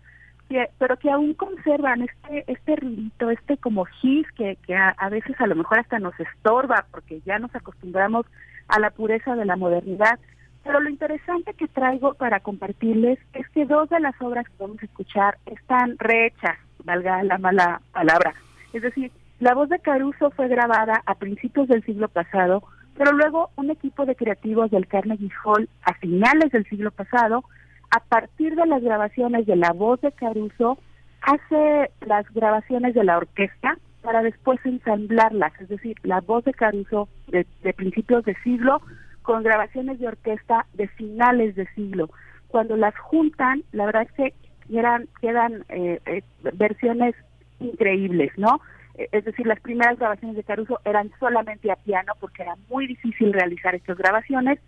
que, 0.48 0.68
pero 0.78 0.96
que 0.96 1.08
aún 1.08 1.32
conservan 1.34 2.02
este 2.02 2.44
este 2.50 2.74
ruidito, 2.74 3.30
este 3.30 3.56
como 3.56 3.84
gis 3.84 4.26
que, 4.32 4.58
que 4.66 4.74
a, 4.74 4.88
a, 4.98 5.08
veces 5.08 5.40
a 5.40 5.46
lo 5.46 5.54
mejor 5.54 5.78
hasta 5.78 6.00
nos 6.00 6.18
estorba 6.18 6.86
porque 6.90 7.20
ya 7.24 7.38
nos 7.38 7.54
acostumbramos 7.54 8.26
a 8.66 8.80
la 8.80 8.90
pureza 8.90 9.36
de 9.36 9.44
la 9.44 9.54
modernidad. 9.54 10.18
Pero 10.64 10.80
lo 10.80 10.90
interesante 10.90 11.54
que 11.54 11.68
traigo 11.68 12.14
para 12.14 12.40
compartirles 12.40 13.20
es 13.32 13.48
que 13.50 13.64
dos 13.64 13.88
de 13.90 14.00
las 14.00 14.20
obras 14.20 14.46
que 14.48 14.56
vamos 14.58 14.82
a 14.82 14.86
escuchar 14.86 15.38
están 15.46 15.96
rehechas 15.98 16.58
valga 16.84 17.22
la 17.22 17.38
mala 17.38 17.80
palabra. 17.92 18.34
Es 18.72 18.82
decir, 18.82 19.12
la 19.38 19.54
voz 19.54 19.68
de 19.68 19.78
Caruso 19.78 20.32
fue 20.32 20.48
grabada 20.48 21.00
a 21.06 21.14
principios 21.14 21.68
del 21.68 21.84
siglo 21.84 22.08
pasado, 22.08 22.64
pero 22.98 23.12
luego 23.12 23.50
un 23.54 23.70
equipo 23.70 24.04
de 24.04 24.16
creativos 24.16 24.72
del 24.72 24.88
Carnegie 24.88 25.30
Hall 25.44 25.68
a 25.82 25.94
finales 25.94 26.50
del 26.50 26.66
siglo 26.66 26.90
pasado, 26.90 27.44
a 27.90 28.00
partir 28.00 28.56
de 28.56 28.66
las 28.66 28.82
grabaciones 28.82 29.46
de 29.46 29.54
la 29.54 29.72
voz 29.72 30.00
de 30.00 30.10
Caruso, 30.10 30.78
hace 31.22 31.90
las 32.04 32.28
grabaciones 32.34 32.94
de 32.94 33.04
la 33.04 33.16
orquesta 33.16 33.78
para 34.02 34.22
después 34.22 34.58
ensamblarlas, 34.64 35.52
es 35.60 35.68
decir, 35.68 35.96
la 36.02 36.20
voz 36.20 36.44
de 36.44 36.52
Caruso 36.52 37.08
de, 37.28 37.46
de 37.62 37.72
principios 37.72 38.24
de 38.24 38.34
siglo 38.42 38.82
con 39.22 39.44
grabaciones 39.44 40.00
de 40.00 40.08
orquesta 40.08 40.66
de 40.74 40.88
finales 40.88 41.54
de 41.54 41.66
siglo. 41.74 42.10
Cuando 42.48 42.76
las 42.76 42.96
juntan, 42.98 43.62
la 43.72 43.86
verdad 43.86 44.02
es 44.02 44.12
que 44.12 44.34
quedan 45.20 45.64
eh, 45.68 46.00
eh, 46.04 46.22
versiones 46.54 47.14
increíbles, 47.60 48.32
¿no? 48.36 48.60
Eh, 48.98 49.08
es 49.12 49.24
decir, 49.24 49.46
las 49.46 49.60
primeras 49.60 49.98
grabaciones 49.98 50.36
de 50.36 50.44
Caruso 50.44 50.80
eran 50.84 51.10
solamente 51.18 51.70
a 51.72 51.76
piano 51.76 52.12
porque 52.20 52.42
era 52.42 52.56
muy 52.68 52.86
difícil 52.86 53.32
realizar 53.32 53.74
estas 53.74 53.96
grabaciones. 53.96 54.58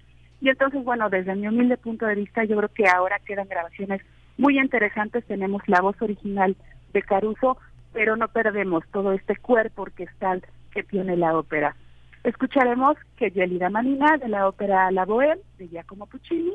Y 0.41 0.49
entonces, 0.49 0.83
bueno, 0.83 1.11
desde 1.11 1.35
mi 1.35 1.49
humilde 1.49 1.77
punto 1.77 2.07
de 2.07 2.15
vista, 2.15 2.45
yo 2.45 2.57
creo 2.57 2.71
que 2.71 2.89
ahora 2.89 3.19
quedan 3.27 3.49
grabaciones 3.49 4.01
muy 4.39 4.59
interesantes. 4.59 5.27
Tenemos 5.27 5.63
la 5.67 5.83
voz 5.83 6.01
original 6.01 6.57
de 6.95 7.03
Caruso, 7.03 7.59
pero 7.93 8.17
no 8.17 8.29
perdemos 8.29 8.85
todo 8.91 9.13
este 9.13 9.37
cuerpo 9.37 9.83
orquestal 9.83 10.43
que 10.73 10.83
tiene 10.83 11.17
la 11.19 11.37
ópera. 11.37 11.77
Escucharemos 12.25 12.97
que 13.17 13.31
Yelida 13.31 13.69
Manina 13.69 14.17
de 14.17 14.29
la 14.29 14.49
ópera 14.49 14.91
La 14.91 15.05
Bohème 15.05 15.41
de 15.59 15.69
Giacomo 15.69 16.07
Puccini 16.07 16.55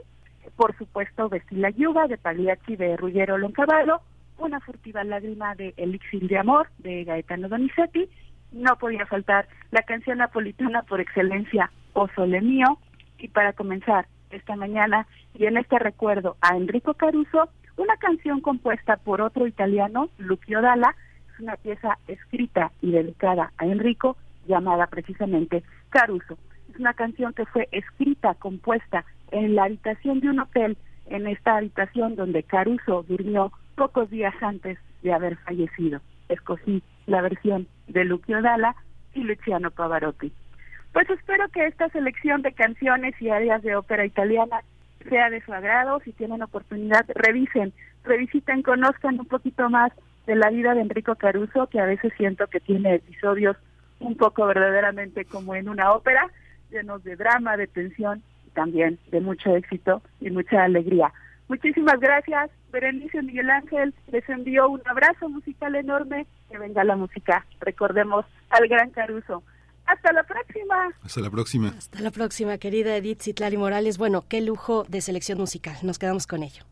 por 0.56 0.76
supuesto 0.78 1.30
Vestila 1.30 1.70
Yuga 1.70 2.08
de 2.08 2.18
Pagliacci 2.18 2.76
de 2.76 2.98
Ruggiero 2.98 3.38
Loncavallo, 3.38 4.02
Una 4.38 4.60
furtiva 4.60 5.04
lágrima 5.04 5.56
de 5.56 5.74
Elixir 5.78 6.28
de 6.28 6.38
Amor 6.38 6.68
de 6.80 7.04
Gaetano 7.04 7.50
Donizetti, 7.50 8.10
no 8.52 8.78
podía 8.78 9.06
faltar 9.06 9.48
la 9.72 9.82
canción 9.84 10.18
napolitana 10.20 10.84
por 10.84 11.00
excelencia 11.00 11.72
O 11.94 12.08
Sole 12.16 12.42
Mío, 12.42 12.78
y 13.18 13.30
para 13.30 13.54
comenzar 13.54 14.08
esta 14.30 14.56
mañana 14.56 15.08
y 15.34 15.46
en 15.46 15.58
este 15.58 15.80
recuerdo 15.80 16.38
a 16.42 16.56
Enrico 16.56 16.94
Caruso, 16.94 17.50
una 17.78 17.98
canción 17.98 18.42
compuesta 18.42 18.98
por 18.98 19.22
otro 19.22 19.48
italiano, 19.48 20.10
Lucio 20.18 20.62
Dalla, 20.62 20.96
es 21.34 21.40
una 21.40 21.56
pieza 21.58 21.98
escrita 22.08 22.72
y 22.82 22.92
dedicada 22.92 23.52
a 23.58 23.66
Enrico, 23.66 24.18
llamada 24.48 24.88
precisamente 24.88 25.64
Caruso. 25.90 26.38
Es 26.70 26.80
una 26.80 26.94
canción 26.94 27.34
que 27.34 27.46
fue 27.46 27.68
escrita, 27.72 28.36
compuesta 28.36 29.06
en 29.32 29.56
la 29.56 29.66
habitación 29.66 30.20
de 30.20 30.30
un 30.30 30.40
hotel, 30.40 30.78
en 31.08 31.28
esta 31.28 31.58
habitación 31.58 32.16
donde 32.16 32.44
Caruso 32.44 33.04
durmió 33.08 33.52
pocos 33.76 34.10
días 34.10 34.34
antes 34.42 34.78
de 35.04 35.14
haber 35.14 35.38
fallecido. 35.38 36.02
Escogí 36.30 36.82
la 37.06 37.22
versión 37.22 37.68
de 37.88 38.06
Lucio 38.06 38.42
Dalla 38.42 38.76
y 39.14 39.22
Luciano 39.24 39.72
Pavarotti. 39.72 40.32
Pues 40.94 41.10
espero 41.10 41.48
que 41.50 41.66
esta 41.66 41.90
selección 41.90 42.42
de 42.42 42.54
canciones 42.54 43.22
y 43.22 43.30
áreas 43.30 43.62
de 43.64 43.76
ópera 43.76 44.06
italiana 44.06 44.62
sea 45.10 45.30
de 45.30 45.42
su 45.42 45.54
agrado. 45.54 46.00
Si 46.04 46.14
tienen 46.14 46.42
oportunidad, 46.42 47.06
revisen, 47.14 47.74
revisiten, 48.04 48.64
conozcan 48.64 49.20
un 49.20 49.26
poquito 49.26 49.70
más 49.70 49.92
de 50.26 50.36
la 50.36 50.50
vida 50.50 50.74
de 50.74 50.82
Enrico 50.82 51.16
Caruso, 51.16 51.68
que 51.68 51.80
a 51.80 51.86
veces 51.86 52.14
siento 52.18 52.48
que 52.48 52.60
tiene 52.60 52.96
episodios 52.96 53.58
un 54.00 54.16
poco 54.16 54.46
verdaderamente 54.46 55.26
como 55.26 55.56
en 55.56 55.70
una 55.70 55.92
ópera, 55.92 56.30
llenos 56.72 57.04
de 57.04 57.16
drama, 57.16 57.58
de 57.58 57.68
tensión 57.68 58.24
también 58.54 58.98
de 59.12 59.22
mucho 59.22 59.56
éxito 59.56 60.02
y 60.20 60.32
mucha 60.32 60.64
alegría. 60.64 61.12
Muchísimas 61.48 62.00
gracias, 62.00 62.50
Berenice 62.72 63.22
Miguel 63.22 63.50
Ángel. 63.50 63.94
Les 64.08 64.28
envío 64.30 64.68
un 64.68 64.82
abrazo 64.88 65.30
musical 65.30 65.76
enorme. 65.76 66.26
Que 66.50 66.58
venga 66.58 66.84
la 66.84 66.96
música. 66.96 67.46
Recordemos 67.60 68.26
al 68.50 68.68
gran 68.68 68.90
Caruso. 68.92 69.44
Hasta 69.86 70.12
la 70.14 70.24
próxima. 70.24 70.94
Hasta 71.04 71.22
la 71.22 71.30
próxima. 71.30 71.74
Hasta 71.78 72.00
la 72.02 72.12
próxima, 72.12 72.58
querida 72.58 72.96
Edith 72.98 73.22
Citlali 73.22 73.58
Morales. 73.58 73.98
Bueno, 73.98 74.26
qué 74.28 74.42
lujo 74.42 74.84
de 74.86 75.02
selección 75.02 75.38
musical. 75.38 75.76
Nos 75.84 76.00
quedamos 76.00 76.26
con 76.26 76.42
ello. 76.42 76.64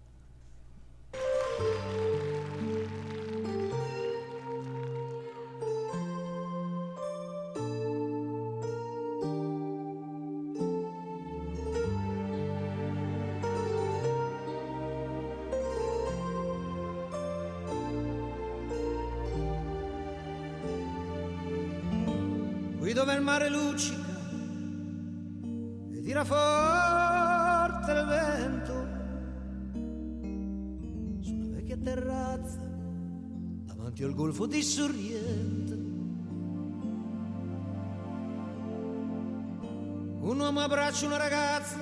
Mare 23.24 23.50
luccica 23.50 24.12
e 25.94 26.02
tira 26.02 26.24
forte 26.24 27.92
il 27.92 28.06
vento 28.06 28.88
su 31.22 31.50
vecchia 31.52 31.78
terrazza 31.78 32.62
davanti 33.66 34.04
al 34.04 34.14
golfo 34.14 34.46
di 34.46 34.62
Sorrento 34.62 35.74
un 40.20 40.40
uomo 40.40 40.60
abbraccia 40.60 41.06
una 41.06 41.18
ragazza 41.18 41.78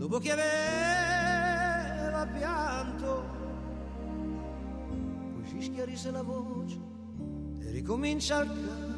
dopo 0.00 0.18
che 0.18 0.32
aveva 0.32 2.26
pianto, 2.26 3.24
poi 5.34 5.44
si 5.46 5.60
schiarisce 5.62 6.10
la 6.10 6.22
voce 6.22 6.78
e 7.60 7.70
ricomincia 7.70 8.40
il 8.40 8.48
canto. 8.48 8.89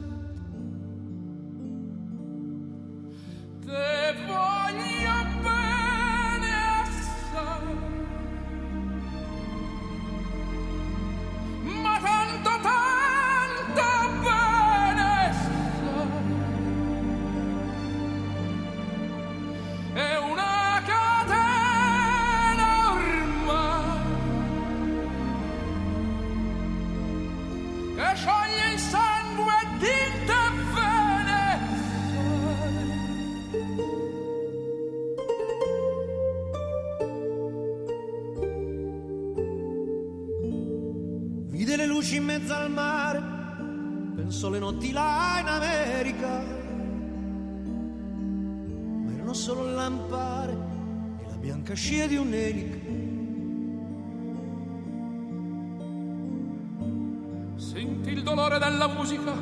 Musica, 59.02 59.32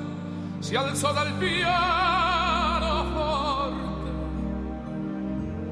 si 0.58 0.74
alzò 0.74 1.12
dal 1.12 1.34
piano 1.34 3.04
forte. 3.12 4.10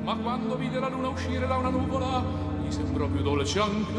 Ma 0.02 0.14
quando 0.16 0.56
vide 0.56 0.78
la 0.78 0.88
luna 0.88 1.08
uscire 1.08 1.46
da 1.46 1.56
una 1.56 1.70
nuvola, 1.70 2.22
gli 2.62 2.70
sembrò 2.70 3.08
più 3.08 3.22
dolce 3.22 3.58
anche 3.60 3.92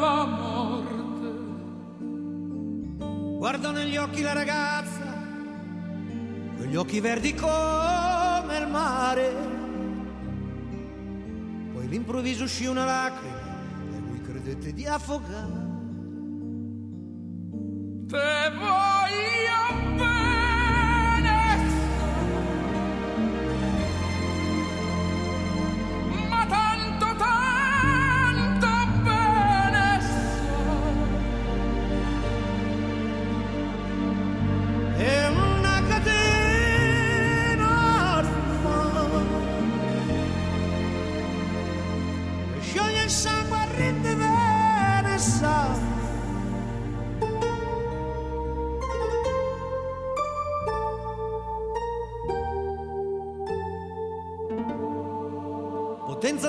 la 0.00 0.24
morte. 0.24 0.94
Guardò 3.36 3.70
negli 3.70 3.98
occhi 3.98 4.22
la 4.22 4.32
ragazza, 4.32 5.04
quegli 6.56 6.76
occhi 6.76 7.00
verdi 7.00 7.34
come 7.34 8.58
il 8.58 8.68
mare. 8.68 9.34
Poi 11.74 11.84
all'improvviso 11.84 12.44
uscì 12.44 12.64
una 12.64 12.86
lacrima 12.86 13.54
e 13.94 13.98
lui 13.98 14.22
credette 14.22 14.72
di 14.72 14.86
affogare. 14.86 15.64
Te 18.06 18.50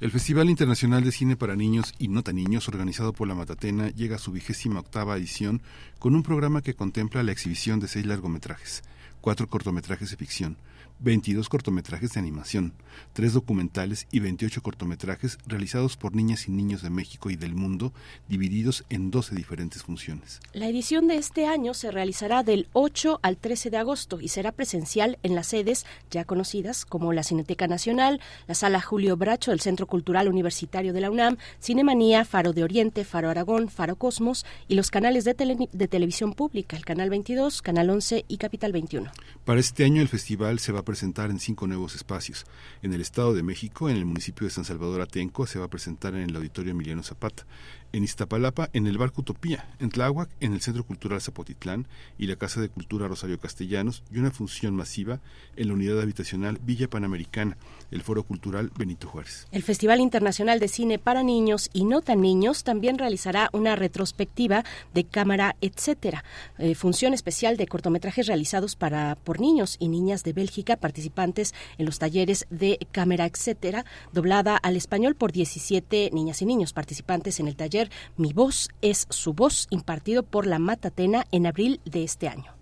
El 0.00 0.10
Festival 0.10 0.48
Internacional 0.48 1.04
de 1.04 1.12
Cine 1.12 1.36
para 1.36 1.56
Niños 1.56 1.92
y 1.98 2.08
No 2.08 2.22
Tan 2.22 2.36
Niños, 2.36 2.68
organizado 2.68 3.12
por 3.12 3.28
la 3.28 3.34
Matatena, 3.34 3.90
llega 3.90 4.16
a 4.16 4.18
su 4.18 4.32
vigésima 4.32 4.80
octava 4.80 5.18
edición 5.18 5.60
con 5.98 6.14
un 6.14 6.22
programa 6.22 6.62
que 6.62 6.72
contempla 6.72 7.22
la 7.22 7.32
exhibición 7.32 7.80
de 7.80 7.88
seis 7.88 8.06
largometrajes, 8.06 8.82
cuatro 9.20 9.46
cortometrajes 9.46 10.10
de 10.10 10.16
ficción, 10.16 10.56
22 11.02 11.48
cortometrajes 11.48 12.12
de 12.12 12.20
animación, 12.20 12.72
tres 13.12 13.32
documentales 13.32 14.06
y 14.12 14.20
28 14.20 14.62
cortometrajes 14.62 15.38
realizados 15.46 15.96
por 15.96 16.14
niñas 16.14 16.46
y 16.48 16.52
niños 16.52 16.82
de 16.82 16.90
México 16.90 17.30
y 17.30 17.36
del 17.36 17.54
mundo, 17.54 17.92
divididos 18.28 18.84
en 18.88 19.10
12 19.10 19.34
diferentes 19.34 19.82
funciones. 19.82 20.40
La 20.52 20.68
edición 20.68 21.08
de 21.08 21.16
este 21.16 21.46
año 21.46 21.74
se 21.74 21.90
realizará 21.90 22.42
del 22.42 22.68
8 22.72 23.18
al 23.22 23.36
13 23.36 23.70
de 23.70 23.76
agosto 23.78 24.20
y 24.20 24.28
será 24.28 24.52
presencial 24.52 25.18
en 25.22 25.34
las 25.34 25.48
sedes 25.48 25.86
ya 26.10 26.24
conocidas 26.24 26.84
como 26.84 27.12
la 27.12 27.22
Cineteca 27.24 27.66
Nacional, 27.66 28.20
la 28.46 28.54
Sala 28.54 28.80
Julio 28.80 29.16
Bracho 29.16 29.50
del 29.50 29.60
Centro 29.60 29.86
Cultural 29.86 30.28
Universitario 30.28 30.92
de 30.92 31.00
la 31.00 31.10
UNAM, 31.10 31.36
Cinemanía, 31.60 32.24
Faro 32.24 32.52
de 32.52 32.62
Oriente, 32.64 33.04
Faro 33.04 33.28
Aragón, 33.30 33.68
Faro 33.68 33.96
Cosmos 33.96 34.46
y 34.68 34.74
los 34.76 34.90
canales 34.90 35.24
de, 35.24 35.34
tele- 35.36 35.68
de 35.72 35.88
televisión 35.88 36.34
pública, 36.34 36.76
el 36.76 36.84
Canal 36.84 37.10
22, 37.10 37.60
Canal 37.62 37.90
11 37.90 38.24
y 38.28 38.36
Capital 38.36 38.72
21. 38.72 39.10
Para 39.44 39.58
este 39.60 39.84
año 39.84 40.00
el 40.00 40.08
festival 40.08 40.58
se 40.58 40.70
va 40.72 40.80
a 40.80 40.84
presentar 40.92 41.30
en 41.30 41.38
cinco 41.38 41.66
nuevos 41.66 41.94
espacios. 41.94 42.44
En 42.82 42.92
el 42.92 43.00
Estado 43.00 43.32
de 43.32 43.42
México, 43.42 43.88
en 43.88 43.96
el 43.96 44.04
municipio 44.04 44.46
de 44.46 44.50
San 44.50 44.66
Salvador 44.66 45.00
Atenco, 45.00 45.46
se 45.46 45.58
va 45.58 45.64
a 45.64 45.70
presentar 45.70 46.14
en 46.14 46.28
el 46.28 46.36
Auditorio 46.36 46.72
Emiliano 46.72 47.02
Zapata. 47.02 47.46
En 47.92 48.04
Iztapalapa, 48.04 48.70
en 48.72 48.86
el 48.86 48.98
Barco 48.98 49.20
Utopía. 49.20 49.68
En 49.78 49.90
Tláhuac, 49.90 50.30
en 50.40 50.52
el 50.52 50.60
Centro 50.60 50.84
Cultural 50.84 51.20
Zapotitlán 51.20 51.86
y 52.18 52.26
la 52.26 52.36
Casa 52.36 52.60
de 52.60 52.68
Cultura 52.68 53.08
Rosario 53.08 53.38
Castellanos. 53.38 54.02
Y 54.10 54.18
una 54.18 54.30
función 54.30 54.74
masiva 54.74 55.20
en 55.56 55.68
la 55.68 55.74
Unidad 55.74 56.00
Habitacional 56.00 56.58
Villa 56.62 56.88
Panamericana, 56.88 57.56
el 57.90 58.02
Foro 58.02 58.22
Cultural 58.22 58.70
Benito 58.78 59.08
Juárez. 59.08 59.46
El 59.52 59.62
Festival 59.62 60.00
Internacional 60.00 60.58
de 60.58 60.68
Cine 60.68 60.98
para 60.98 61.22
Niños 61.22 61.70
y 61.72 61.84
No 61.84 62.00
Tan 62.00 62.22
Niños 62.22 62.64
también 62.64 62.98
realizará 62.98 63.50
una 63.52 63.76
retrospectiva 63.76 64.64
de 64.94 65.04
cámara, 65.04 65.56
etcétera, 65.60 66.24
eh, 66.58 66.74
función 66.74 67.12
especial 67.14 67.56
de 67.56 67.66
cortometrajes 67.66 68.26
realizados 68.26 68.76
para 68.76 69.16
por 69.16 69.40
niños 69.40 69.76
y 69.78 69.88
niñas 69.88 70.22
de 70.24 70.32
Bélgica 70.32 70.76
participantes 70.76 71.54
en 71.78 71.86
los 71.86 71.98
talleres 71.98 72.46
de 72.50 72.78
cámara, 72.92 73.26
etcétera, 73.26 73.84
doblada 74.12 74.56
al 74.56 74.76
español 74.76 75.14
por 75.14 75.32
17 75.32 76.10
niñas 76.12 76.40
y 76.42 76.46
niños 76.46 76.72
participantes 76.72 77.40
en 77.40 77.48
el 77.48 77.56
taller 77.56 77.81
Mi 78.16 78.32
voz 78.32 78.68
es 78.80 79.06
su 79.10 79.32
voz 79.32 79.66
impartido 79.70 80.22
por 80.22 80.46
la 80.46 80.58
Matatena 80.58 81.26
en 81.32 81.46
abril 81.46 81.80
de 81.84 82.04
este 82.04 82.28
año. 82.28 82.52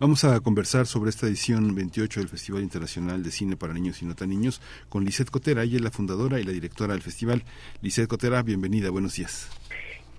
Vamos 0.00 0.24
a 0.24 0.38
conversar 0.40 0.86
sobre 0.86 1.10
esta 1.10 1.26
edición 1.26 1.74
28 1.74 2.20
del 2.20 2.28
Festival 2.28 2.62
Internacional 2.62 3.22
de 3.22 3.30
Cine 3.30 3.56
para 3.56 3.72
Niños 3.72 4.02
y 4.02 4.06
No 4.06 4.14
Tan 4.14 4.28
Niños 4.28 4.60
con 4.88 5.04
Lisette 5.04 5.30
Cotera. 5.30 5.62
Ella 5.62 5.76
es 5.76 5.82
la 5.82 5.90
fundadora 5.90 6.38
y 6.38 6.44
la 6.44 6.52
directora 6.52 6.92
del 6.92 7.02
festival. 7.02 7.44
Lisette 7.82 8.08
Cotera, 8.08 8.42
bienvenida, 8.42 8.90
buenos 8.90 9.16
días. 9.16 9.48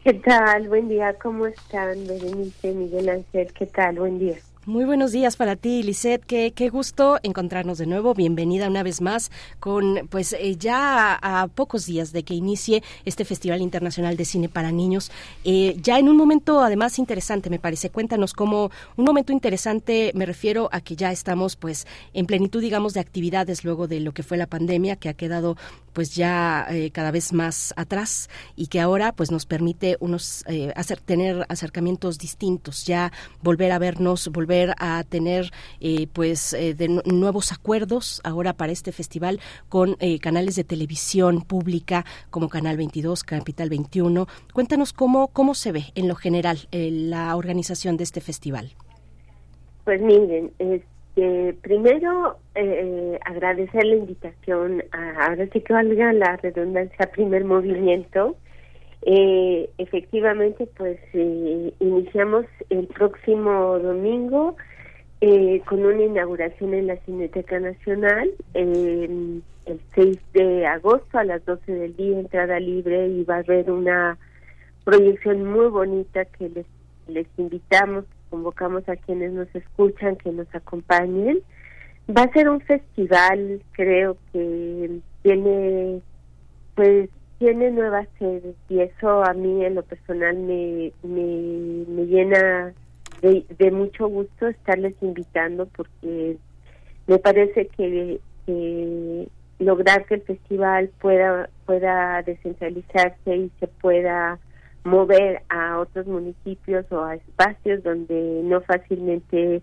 ¿Qué 0.04 0.14
tal? 0.14 0.68
Buen 0.70 0.88
día. 0.88 1.14
¿Cómo 1.22 1.46
están, 1.46 2.08
Berenice, 2.08 2.74
Miguel 2.74 3.10
Ángel? 3.10 3.54
¿Qué 3.54 3.66
tal? 3.66 4.00
Buen 4.00 4.18
día. 4.18 4.38
Muy 4.70 4.86
buenos 4.86 5.12
días 5.12 5.36
para 5.36 5.56
ti, 5.56 5.82
Lisette. 5.82 6.24
Qué, 6.24 6.52
qué 6.52 6.70
gusto 6.70 7.18
encontrarnos 7.24 7.80
de 7.80 7.88
nuevo. 7.88 8.14
Bienvenida 8.14 8.68
una 8.68 8.84
vez 8.84 9.02
más 9.02 9.32
con, 9.60 10.08
pues, 10.12 10.34
eh, 10.34 10.58
ya 10.58 11.16
a, 11.16 11.48
pocos 11.48 11.88
días 11.88 12.12
de 12.12 12.22
que 12.22 12.36
inicie 12.36 12.84
este 13.04 13.26
Festival 13.26 13.62
Internacional 13.62 14.16
de 14.16 14.26
Cine 14.26 14.48
para 14.48 14.72
Niños. 14.72 15.12
Eh, 15.44 15.76
ya 15.82 15.98
en 15.98 16.08
un 16.08 16.16
momento, 16.16 16.62
además, 16.62 17.00
interesante, 17.00 17.50
me 17.50 17.58
parece. 17.58 17.90
Cuéntanos 17.90 18.34
cómo, 18.34 18.70
un 18.96 19.06
momento 19.06 19.34
interesante, 19.34 20.12
me 20.14 20.28
refiero 20.28 20.70
a 20.72 20.82
que 20.82 20.96
ya 20.96 21.12
estamos, 21.12 21.56
pues, 21.56 21.88
en 22.14 22.28
plenitud, 22.28 22.62
digamos, 22.62 22.94
de 22.94 23.00
actividades 23.00 23.64
luego 23.64 23.88
de 23.88 24.02
lo 24.02 24.12
que 24.12 24.22
fue 24.22 24.38
la 24.38 24.46
pandemia, 24.46 24.98
que 24.98 25.10
ha 25.10 25.16
quedado, 25.16 25.58
pues, 25.94 26.14
ya 26.14 26.68
eh, 26.70 26.92
cada 26.92 27.10
vez 27.10 27.34
más 27.34 27.74
atrás 27.76 28.30
y 28.56 28.68
que 28.68 28.80
ahora, 28.80 29.14
pues, 29.14 29.32
nos 29.32 29.48
permite 29.48 29.98
unos, 30.00 30.46
hacer, 30.76 31.00
tener 31.02 31.48
acercamientos 31.50 32.20
distintos, 32.20 32.86
ya 32.86 33.12
volver 33.42 33.72
a 33.72 33.80
vernos, 33.80 34.28
volver 34.28 34.59
a 34.78 35.04
tener 35.04 35.52
eh, 35.80 36.08
pues 36.12 36.54
eh, 36.54 36.74
de 36.74 37.02
nuevos 37.06 37.52
acuerdos 37.52 38.22
ahora 38.24 38.54
para 38.54 38.72
este 38.72 38.92
festival 38.92 39.40
con 39.70 39.96
eh, 40.00 40.20
canales 40.20 40.56
de 40.56 40.64
televisión 40.64 41.42
pública 41.42 42.06
como 42.30 42.50
Canal 42.50 42.78
22, 42.78 43.24
Capital 43.24 43.70
21. 43.70 44.28
Cuéntanos 44.54 44.94
cómo, 44.94 45.30
cómo 45.30 45.54
se 45.54 45.72
ve 45.72 45.84
en 45.96 46.08
lo 46.08 46.16
general 46.16 46.58
la 46.72 47.36
organización 47.36 47.98
de 47.98 48.04
este 48.04 48.22
festival. 48.22 48.72
Pues 49.86 50.02
miren, 50.02 50.52
este, 50.60 51.54
primero 51.62 52.38
agradecer 53.26 53.86
la 53.86 53.96
invitación, 53.96 54.84
a, 54.92 55.28
ahora 55.28 55.48
sí 55.52 55.62
que 55.62 55.74
valga 55.74 56.14
la 56.14 56.38
redundancia, 56.38 57.10
primer 57.12 57.46
movimiento, 57.46 58.36
eh, 59.02 59.70
efectivamente, 59.78 60.68
pues 60.78 61.00
eh, 61.14 61.74
iniciamos 61.80 62.46
el 62.70 62.88
próximo 62.88 63.80
domingo 63.80 64.58
eh, 65.22 65.62
con 65.66 65.86
una 65.86 66.04
inauguración 66.04 66.74
en 66.74 66.88
la 66.88 66.98
Cineteca 66.98 67.60
Nacional 67.60 68.32
el 68.54 69.42
6 69.96 70.18
de 70.34 70.66
agosto 70.66 71.18
a 71.18 71.24
las 71.24 71.46
12 71.46 71.72
del 71.72 71.96
día, 71.96 72.20
entrada 72.20 72.60
libre 72.60 73.08
y 73.08 73.24
va 73.24 73.36
a 73.36 73.40
haber 73.40 73.72
una 73.72 74.18
proyección 74.84 75.46
muy 75.46 75.68
bonita 75.68 76.26
que 76.26 76.50
les, 76.50 76.66
les 77.08 77.28
invitamos, 77.38 78.06
convocamos 78.30 78.88
a 78.90 78.96
quienes 78.96 79.32
nos 79.32 79.54
escuchan 79.56 80.16
que 80.18 80.32
nos 80.32 80.54
acompañen. 80.54 81.40
Va 82.10 82.24
a 82.24 82.34
ser 82.34 82.50
un 82.50 82.60
festival, 82.62 83.62
creo 83.74 84.18
que 84.34 85.00
tiene 85.22 86.02
pues 86.76 87.10
tiene 87.40 87.72
nuevas 87.72 88.08
sedes 88.20 88.56
y 88.68 88.82
eso 88.82 89.24
a 89.24 89.34
mí 89.34 89.64
en 89.64 89.76
lo 89.76 89.84
personal 89.84 90.38
me, 90.38 90.92
me, 91.04 92.06
llena 92.06 92.74
de, 93.22 93.72
mucho 93.72 94.08
gusto 94.08 94.48
estarles 94.48 94.94
invitando 95.02 95.66
porque 95.68 96.38
me 97.08 97.18
parece 97.18 97.68
que, 97.68 98.20
lograr 99.60 100.06
que 100.06 100.16
el 100.16 100.22
festival 100.22 100.90
pueda 101.00 101.50
pueda 101.66 102.24
descentralizarse 102.24 103.36
y 103.36 103.52
se 103.60 103.68
pueda 103.68 104.40
mover 104.84 105.42
a 105.50 105.80
otros 105.80 106.08
municipios 106.08 106.86
o 106.92 107.04
a 107.04 107.16
espacios 107.16 107.84
donde 107.84 108.42
no 108.44 108.62
fácilmente 108.62 109.62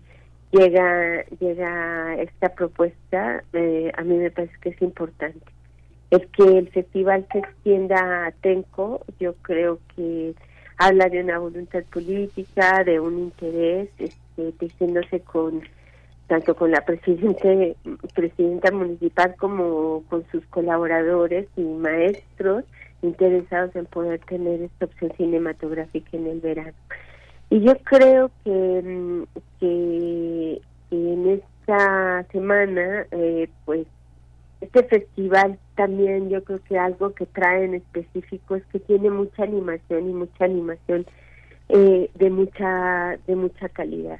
llega 0.51 1.25
llega 1.39 2.15
esta 2.15 2.49
propuesta 2.49 3.43
eh, 3.53 3.91
a 3.97 4.03
mí 4.03 4.17
me 4.17 4.31
parece 4.31 4.53
que 4.61 4.69
es 4.69 4.81
importante 4.81 5.56
el 6.11 6.27
que 6.27 6.57
el 6.57 6.69
festival 6.69 7.27
se 7.31 7.39
extienda 7.39 8.27
a 8.27 8.31
Tenco, 8.31 9.05
yo 9.19 9.33
creo 9.41 9.79
que 9.95 10.33
habla 10.77 11.09
de 11.09 11.21
una 11.23 11.39
voluntad 11.39 11.83
política, 11.91 12.83
de 12.83 12.99
un 12.99 13.17
interés, 13.19 13.89
este, 13.97 14.51
tejiéndose 14.53 15.19
con 15.21 15.61
tanto 16.27 16.55
con 16.55 16.71
la 16.71 16.81
presidente, 16.81 17.77
presidenta 18.13 18.69
municipal 18.71 19.35
como 19.37 20.03
con 20.09 20.25
sus 20.29 20.45
colaboradores 20.47 21.47
y 21.55 21.61
maestros 21.61 22.65
interesados 23.01 23.75
en 23.75 23.85
poder 23.85 24.19
tener 24.25 24.61
esta 24.61 24.85
opción 24.85 25.11
cinematográfica 25.15 26.09
en 26.17 26.27
el 26.27 26.41
verano. 26.41 26.73
Y 27.49 27.61
yo 27.61 27.77
creo 27.77 28.29
que, 28.43 28.81
mm, 28.83 29.23
que 29.59 30.61
en 30.91 31.27
esta 31.29 32.25
semana, 32.31 33.05
eh, 33.11 33.47
pues 33.65 33.87
este 34.61 34.83
festival 34.83 35.59
también 35.75 36.29
yo 36.29 36.43
creo 36.43 36.59
que 36.67 36.77
algo 36.77 37.13
que 37.13 37.25
trae 37.25 37.65
en 37.65 37.75
específico 37.75 38.55
es 38.55 38.65
que 38.65 38.79
tiene 38.79 39.09
mucha 39.09 39.43
animación 39.43 40.09
y 40.09 40.13
mucha 40.13 40.45
animación 40.45 41.05
eh, 41.69 42.09
de 42.15 42.29
mucha 42.29 43.17
de 43.27 43.35
mucha 43.35 43.69
calidad. 43.69 44.19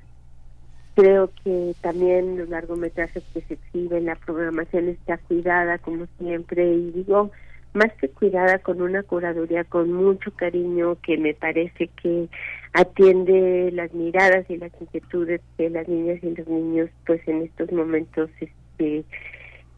Creo 0.96 1.32
que 1.44 1.76
también 1.82 2.38
los 2.38 2.50
largometrajes 2.50 3.24
que 3.34 3.42
se 3.42 3.56
exhiben 3.56 4.06
la 4.06 4.16
programación 4.16 4.90
está 4.90 5.18
cuidada 5.18 5.78
como 5.80 6.08
siempre 6.20 6.72
y 6.72 6.92
digo 6.92 7.32
más 7.74 7.94
que 7.94 8.10
cuidada 8.10 8.60
con 8.60 8.82
una 8.82 9.04
curaduría 9.04 9.64
con 9.64 9.92
mucho 9.94 10.32
cariño 10.32 10.98
que 11.04 11.18
me 11.18 11.34
parece 11.34 11.90
que 12.02 12.28
atiende 12.74 13.72
las 13.72 13.94
miradas 13.94 14.50
y 14.50 14.58
las 14.58 14.72
inquietudes 14.80 15.42
de 15.58 15.70
las 15.70 15.88
niñas 15.88 16.20
y 16.24 16.36
los 16.36 16.48
niños 16.48 16.90
pues 17.06 17.22
en 17.28 17.44
estos 17.44 17.72
momentos 17.72 18.30
este 18.40 19.06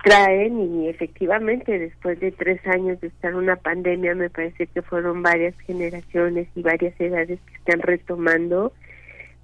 traen 0.04 0.82
y 0.82 0.88
efectivamente 0.88 1.78
después 1.78 2.20
de 2.20 2.32
tres 2.32 2.66
años 2.68 3.00
de 3.02 3.08
estar 3.08 3.36
una 3.36 3.56
pandemia 3.58 4.16
me 4.16 4.30
parece 4.30 4.68
que 4.68 4.82
fueron 4.82 5.22
varias 5.22 5.58
generaciones 5.62 6.48
y 6.56 6.62
varias 6.62 7.00
edades 7.00 7.40
que 7.46 7.56
están 7.56 7.82
retomando 7.82 8.74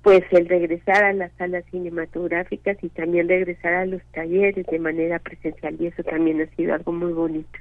pues 0.01 0.23
el 0.31 0.47
regresar 0.47 1.03
a 1.03 1.13
las 1.13 1.31
salas 1.37 1.65
cinematográficas 1.71 2.77
y 2.83 2.89
también 2.89 3.27
regresar 3.27 3.73
a 3.73 3.85
los 3.87 4.03
talleres 4.13 4.65
de 4.67 4.79
manera 4.79 5.17
presencial 5.19 5.75
y 5.79 5.87
eso 5.87 6.03
también 6.03 6.41
ha 6.41 6.55
sido 6.55 6.75
algo 6.75 6.91
muy 6.91 7.11
bonito. 7.11 7.59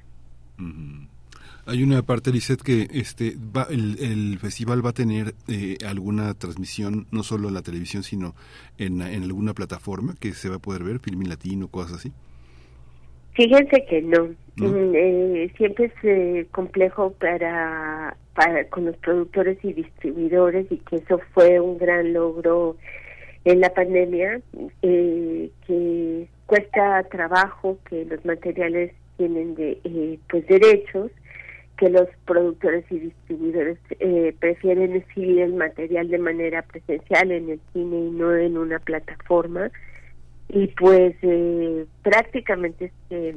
Hay 1.66 1.82
una 1.82 2.02
parte, 2.02 2.30
Lisette, 2.30 2.60
que 2.60 2.86
este 2.92 3.34
va, 3.56 3.66
el, 3.70 4.38
festival 4.38 4.84
va 4.84 4.90
a 4.90 4.92
tener 4.92 5.34
eh, 5.48 5.78
alguna 5.86 6.34
transmisión, 6.34 7.06
no 7.10 7.22
solo 7.22 7.48
en 7.48 7.54
la 7.54 7.62
televisión, 7.62 8.02
sino 8.02 8.34
en, 8.76 9.00
en 9.00 9.22
alguna 9.22 9.54
plataforma 9.54 10.14
que 10.20 10.34
se 10.34 10.50
va 10.50 10.56
a 10.56 10.58
poder 10.58 10.84
ver, 10.84 11.00
Filmin 11.00 11.30
Latino, 11.30 11.68
cosas 11.68 11.96
así. 11.96 12.12
Fíjense 13.34 13.84
que 13.86 14.02
no. 14.02 14.28
Mm, 14.56 14.94
eh, 14.94 15.52
siempre 15.56 15.86
es 15.86 15.92
eh, 16.04 16.46
complejo 16.52 17.12
para, 17.14 18.16
para 18.34 18.68
con 18.68 18.84
los 18.84 18.96
productores 18.98 19.58
y 19.64 19.72
distribuidores 19.72 20.70
y 20.70 20.78
que 20.78 20.96
eso 20.96 21.20
fue 21.32 21.58
un 21.58 21.76
gran 21.76 22.12
logro 22.12 22.76
en 23.44 23.60
la 23.60 23.74
pandemia, 23.74 24.40
eh, 24.82 25.50
que 25.66 26.28
cuesta 26.46 27.02
trabajo 27.10 27.78
que 27.90 28.04
los 28.04 28.24
materiales 28.24 28.92
tienen 29.16 29.56
de 29.56 30.18
pues 30.30 30.46
derechos, 30.46 31.10
que 31.76 31.90
los 31.90 32.08
productores 32.24 32.84
y 32.90 33.00
distribuidores 33.00 33.78
prefieren 34.38 34.94
exhibir 34.94 35.40
el 35.40 35.54
material 35.54 36.08
de 36.08 36.18
manera 36.18 36.62
presencial 36.62 37.32
en 37.32 37.50
el 37.50 37.60
cine 37.72 37.96
y 37.96 38.10
no 38.10 38.34
en 38.34 38.56
una 38.56 38.78
plataforma 38.78 39.70
y 40.48 40.68
pues 40.68 41.14
eh, 41.22 41.86
prácticamente 42.02 42.86
este 42.86 43.36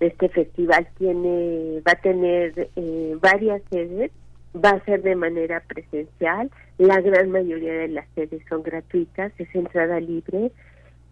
este 0.00 0.28
festival 0.28 0.86
tiene 0.98 1.80
va 1.86 1.92
a 1.92 2.00
tener 2.00 2.68
eh, 2.76 3.16
varias 3.20 3.62
sedes 3.70 4.10
va 4.54 4.70
a 4.70 4.84
ser 4.84 5.02
de 5.02 5.16
manera 5.16 5.62
presencial 5.66 6.50
la 6.78 7.00
gran 7.00 7.30
mayoría 7.30 7.72
de 7.72 7.88
las 7.88 8.06
sedes 8.14 8.42
son 8.48 8.62
gratuitas 8.62 9.32
es 9.38 9.54
entrada 9.54 10.00
libre 10.00 10.50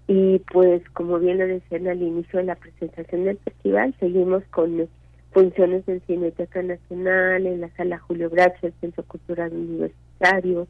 y 0.07 0.41
pues 0.53 0.83
como 0.91 1.19
bien 1.19 1.39
lo 1.39 1.47
decían 1.47 1.89
al 1.89 2.03
inicio 2.03 2.41
de 2.41 2.47
la 2.47 2.57
presentación 2.57 3.25
del 3.25 3.39
festival 3.39 3.95
seguimos 4.01 4.43
con 4.51 4.89
funciones 5.33 5.89
en 5.89 6.01
Cineteca 6.03 6.63
Nacional 6.63 7.47
en 7.47 7.63
la 7.63 7.71
sala 7.77 7.99
Julio 7.99 8.29
Bracho 8.29 8.67
el 8.67 8.75
Centro 8.81 9.03
Cultural 9.05 9.53
Universitario 9.53 10.69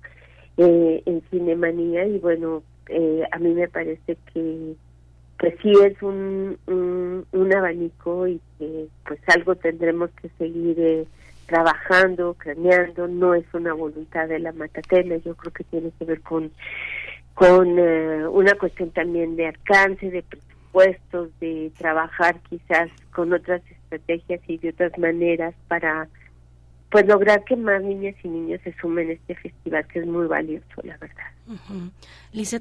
eh, 0.57 1.03
en 1.05 1.21
Cinemanía 1.31 2.07
y 2.07 2.19
bueno 2.19 2.63
eh, 2.89 3.23
a 3.31 3.39
mí 3.39 3.51
me 3.55 3.69
parece 3.69 4.17
que 4.33 4.75
pues 5.39 5.55
sí 5.63 5.73
es 5.85 6.01
un, 6.03 6.57
un, 6.67 7.53
abanico 7.55 8.27
y 8.27 8.41
que 8.59 8.87
pues 9.07 9.21
algo 9.35 9.55
tendremos 9.57 10.11
que 10.23 10.29
seguir 10.39 10.77
eh, 10.79 11.07
trabajando, 11.47 12.35
craneando, 12.35 13.09
no 13.09 13.35
es 13.35 13.45
una 13.53 13.75
voluntad 13.75 14.29
de 14.29 14.39
la 14.39 14.53
matatena, 14.53 15.17
yo 15.17 15.35
creo 15.35 15.53
que 15.53 15.65
tiene 15.65 15.91
que 15.99 16.05
ver 16.05 16.21
con 16.21 16.51
con 17.35 17.79
eh, 17.79 18.27
una 18.29 18.55
cuestión 18.55 18.91
también 18.91 19.37
de 19.37 19.49
alcance, 19.49 20.09
de 20.09 20.23
presupuestos, 20.23 21.31
de 21.41 21.73
trabajar 21.77 22.39
quizás 22.49 22.89
con 23.13 23.33
otras 23.33 23.61
estrategias 23.69 24.41
y 24.47 24.59
de 24.59 24.71
otras 24.71 24.97
maneras 24.99 25.55
para 25.69 26.09
pues 26.95 27.09
lograr 27.09 27.43
que 27.43 27.57
más 27.57 27.83
niñas 27.83 28.15
y 28.23 28.29
niños 28.29 28.61
se 28.63 28.73
sumen 28.75 29.11
a 29.11 29.15
este 29.15 29.35
festival 29.35 29.85
que 29.89 29.99
es 29.99 30.07
muy 30.07 30.29
valioso, 30.29 30.81
la 30.85 30.97
verdad. 30.99 31.25
Uh 31.49 31.91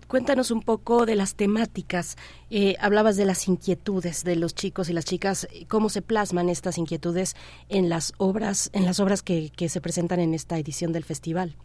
cuéntanos 0.08 0.50
un 0.50 0.63
poco 0.63 1.06
de 1.06 1.15
las 1.15 1.36
temáticas. 1.36 2.17
Eh, 2.50 2.76
hablabas 2.80 3.15
de 3.15 3.26
las 3.26 3.48
inquietudes 3.48 4.24
de 4.24 4.36
los 4.36 4.56
chicos 4.56 4.89
y 4.89 4.93
las 4.93 5.06
chicas, 5.06 5.48
cómo 5.67 5.89
se 5.89 6.02
plasman 6.02 6.50
estas 6.50 6.80
inquietudes 6.80 7.36
en 7.69 7.89
las 7.89 8.13
obras, 8.17 8.72
en 8.74 8.86
las 8.86 9.00
obras 9.00 9.22
que, 9.22 9.52
que 9.56 9.69
se 9.69 9.82
presentan 9.82 10.19
en 10.19 10.34
esta 10.34 10.58
edición 10.58 10.93
del 10.93 11.04
festival. 11.04 11.56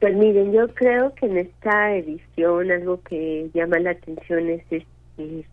Pues 0.00 0.16
miren, 0.16 0.50
yo 0.50 0.66
creo 0.68 1.14
que 1.14 1.26
en 1.26 1.36
esta 1.36 1.94
edición 1.94 2.70
algo 2.70 3.02
que 3.02 3.50
llama 3.52 3.80
la 3.80 3.90
atención 3.90 4.48
es 4.48 4.62
este, 4.70 5.46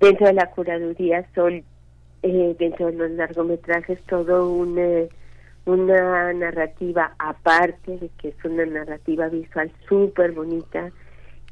dentro 0.00 0.28
de 0.28 0.32
la 0.32 0.46
curaduría 0.46 1.26
son 1.34 1.62
eh, 2.22 2.56
dentro 2.58 2.86
de 2.86 2.92
los 2.94 3.10
largometrajes 3.10 4.00
todo 4.04 4.50
un 4.50 4.78
una 5.70 6.32
narrativa 6.32 7.14
aparte 7.18 7.98
de 7.98 8.10
que 8.18 8.28
es 8.28 8.44
una 8.44 8.66
narrativa 8.66 9.28
visual 9.28 9.70
súper 9.88 10.32
bonita. 10.32 10.90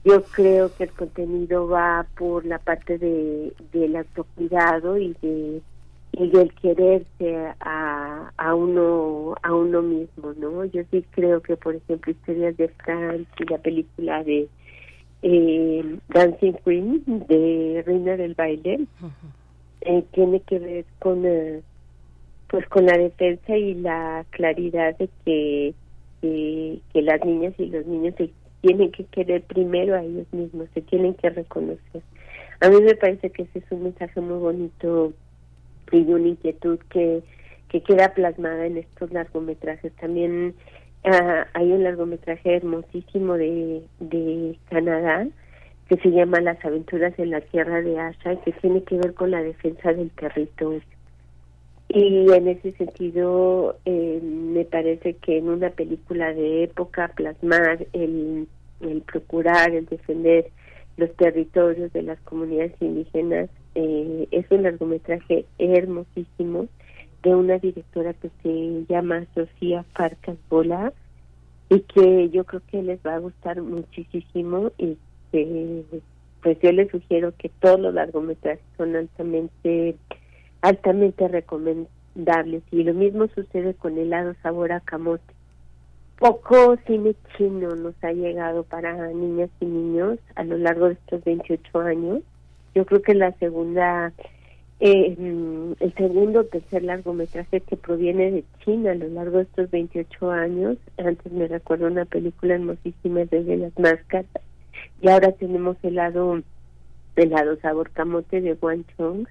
Yo 0.05 0.23
creo 0.23 0.75
que 0.75 0.85
el 0.85 0.93
contenido 0.93 1.69
va 1.69 2.07
por 2.17 2.45
la 2.45 2.59
parte 2.59 2.99
de 2.99 3.53
del 3.73 3.97
autocuidado 3.97 4.97
y 4.97 5.15
de 5.23 5.61
y 6.13 6.31
del 6.31 6.53
quererse 6.55 7.53
a, 7.61 8.33
a 8.37 8.55
uno 8.55 9.35
a 9.43 9.55
uno 9.55 9.83
mismo, 9.83 10.33
¿no? 10.39 10.65
Yo 10.65 10.83
sí 10.91 11.05
creo 11.11 11.41
que, 11.41 11.57
por 11.57 11.77
ejemplo, 11.77 12.13
historias 12.13 12.57
de 12.57 12.69
Franz 12.69 13.29
y 13.39 13.45
la 13.45 13.59
película 13.59 14.25
de 14.25 14.49
eh, 15.23 15.99
Dancing 16.09 16.55
Queen 16.65 17.03
de 17.29 17.83
Reina 17.87 18.17
del 18.17 18.35
Baile 18.35 18.87
eh, 19.81 20.05
tiene 20.13 20.41
que 20.41 20.59
ver 20.59 20.85
con 21.01 21.25
eh, 21.25 21.63
pues 22.49 22.67
con 22.69 22.87
la 22.87 22.97
defensa 22.97 23.57
y 23.57 23.75
la 23.75 24.25
claridad 24.31 24.97
de 24.97 25.09
que, 25.25 25.75
que, 26.21 27.03
las 27.03 27.25
niñas 27.25 27.55
y 27.59 27.67
los 27.67 27.87
niños 27.87 28.15
se 28.17 28.31
tienen 28.63 28.91
que 28.91 29.05
querer 29.05 29.43
primero 29.43 29.95
a 29.95 30.03
ellos 30.03 30.27
mismos, 30.33 30.69
se 30.75 30.81
tienen 30.83 31.15
que 31.15 31.31
reconocer. 31.31 32.03
A 32.61 32.71
mí 32.71 32.81
me 32.81 32.95
parece 32.95 33.31
que 33.31 33.43
ese 33.43 33.61
es 33.61 33.65
un 33.71 33.85
mensaje 33.85 34.21
muy 34.21 34.39
bonito 34.39 35.13
y 35.93 35.99
una 35.99 36.29
inquietud 36.29 36.79
que, 36.91 37.23
que 37.69 37.83
queda 37.83 38.15
plasmada 38.15 38.67
en 38.67 38.79
estos 38.79 39.13
largometrajes. 39.13 39.93
También 39.97 40.55
ah, 41.05 41.47
hay 41.53 41.71
un 41.71 41.85
largometraje 41.85 42.57
hermosísimo 42.57 43.35
de, 43.35 43.83
de 44.01 44.59
Canadá 44.71 45.29
que 45.89 45.97
se 45.99 46.11
llama 46.11 46.41
Las 46.41 46.63
aventuras 46.65 47.17
en 47.19 47.31
la 47.31 47.41
tierra 47.43 47.81
de 47.81 47.99
Asha 47.99 48.33
y 48.33 48.37
que 48.39 48.53
tiene 48.53 48.83
que 48.83 48.97
ver 48.97 49.15
con 49.15 49.31
la 49.31 49.43
defensa 49.43 49.93
del 49.93 50.11
territorio 50.11 50.83
y 51.89 52.31
en 52.31 52.49
ese 52.49 52.73
sentido, 52.73 53.77
eh, 53.85 54.21
me 54.23 54.65
parece 54.65 55.15
que 55.15 55.39
en 55.39 55.49
una 55.49 55.71
película 55.71 56.35
de 56.35 56.65
época 56.65 57.13
plasmar 57.17 57.87
el, 57.93 58.47
el 58.81 59.03
procurar, 59.03 59.75
el 59.75 59.87
defender 59.87 60.51
los 60.99 61.15
territorios 61.15 61.93
de 61.93 62.03
las 62.03 62.19
comunidades 62.21 62.75
indígenas 62.81 63.49
eh, 63.75 64.29
es 64.33 64.51
un 64.51 64.65
largometraje 64.65 65.47
hermosísimo 65.59 66.67
de 67.23 67.35
una 67.35 67.59
directora 67.59 68.13
que 68.15 68.31
se 68.43 68.85
llama 68.93 69.25
Sofía 69.35 69.85
Farcas 69.95 70.37
Bola 70.51 70.93
y 71.71 71.81
que 71.81 72.29
yo 72.31 72.45
creo 72.45 72.63
que 72.71 72.83
les 72.83 72.99
va 73.07 73.15
a 73.15 73.21
gustar 73.21 73.63
muchísimo 73.63 74.73
y 74.77 74.97
que 75.31 75.85
pues 76.43 76.59
yo 76.61 76.73
les 76.73 76.91
sugiero 76.91 77.33
que 77.37 77.49
todos 77.61 77.79
los 77.79 77.95
largometrajes 77.95 78.65
son 78.77 78.97
altamente 78.97 79.97
altamente 80.61 81.29
recomendables. 81.29 82.63
Y 82.71 82.83
lo 82.85 82.95
mismo 82.95 83.29
sucede 83.29 83.75
con 83.75 83.99
helado 83.99 84.35
sabor 84.43 84.73
a 84.73 84.81
camote. 84.81 85.35
Poco 86.19 86.77
cine 86.87 87.15
chino 87.37 87.77
nos 87.77 87.95
ha 88.03 88.13
llegado 88.13 88.65
para 88.65 89.09
niñas 89.13 89.51
y 89.61 89.67
niños 89.67 90.19
a 90.35 90.43
lo 90.43 90.59
largo 90.59 90.87
de 90.87 90.95
estos 90.95 91.23
28 91.23 91.79
años. 91.79 92.23
Yo 92.75 92.85
creo 92.87 93.03
que 93.03 93.15
la 93.15 93.31
segunda, 93.39 94.13
eh, 94.81 95.17
el 95.79 95.95
segundo 95.95 96.41
o 96.41 96.45
tercer 96.45 96.83
largometraje 96.83 97.61
que 97.61 97.77
proviene 97.77 98.33
de 98.33 98.45
China 98.65 98.91
a 98.91 98.95
lo 98.97 99.07
largo 99.09 99.39
de 99.39 99.45
estos 99.45 99.71
28 99.71 100.31
años. 100.33 100.77
Antes 100.97 101.33
me 101.33 101.47
recuerdo 101.47 101.87
una 101.87 102.05
película 102.05 102.55
hermosísima 102.55 103.21
desde 103.21 103.57
las 103.57 103.79
máscaras. 103.79 104.27
Y 105.01 105.09
ahora 105.09 105.31
tenemos 105.31 105.77
helado, 105.85 106.43
helado 107.15 107.57
sabor 107.61 107.91
camote 107.91 108.41
de 108.41 108.55
Guangzhou 108.55 109.25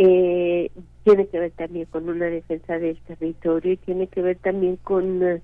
eh, 0.00 0.70
tiene 1.02 1.26
que 1.26 1.40
ver 1.40 1.50
también 1.50 1.86
con 1.86 2.08
una 2.08 2.26
defensa 2.26 2.78
del 2.78 3.00
territorio 3.00 3.72
y 3.72 3.76
tiene 3.78 4.06
que 4.06 4.22
ver 4.22 4.36
también 4.38 4.76
con 4.76 5.42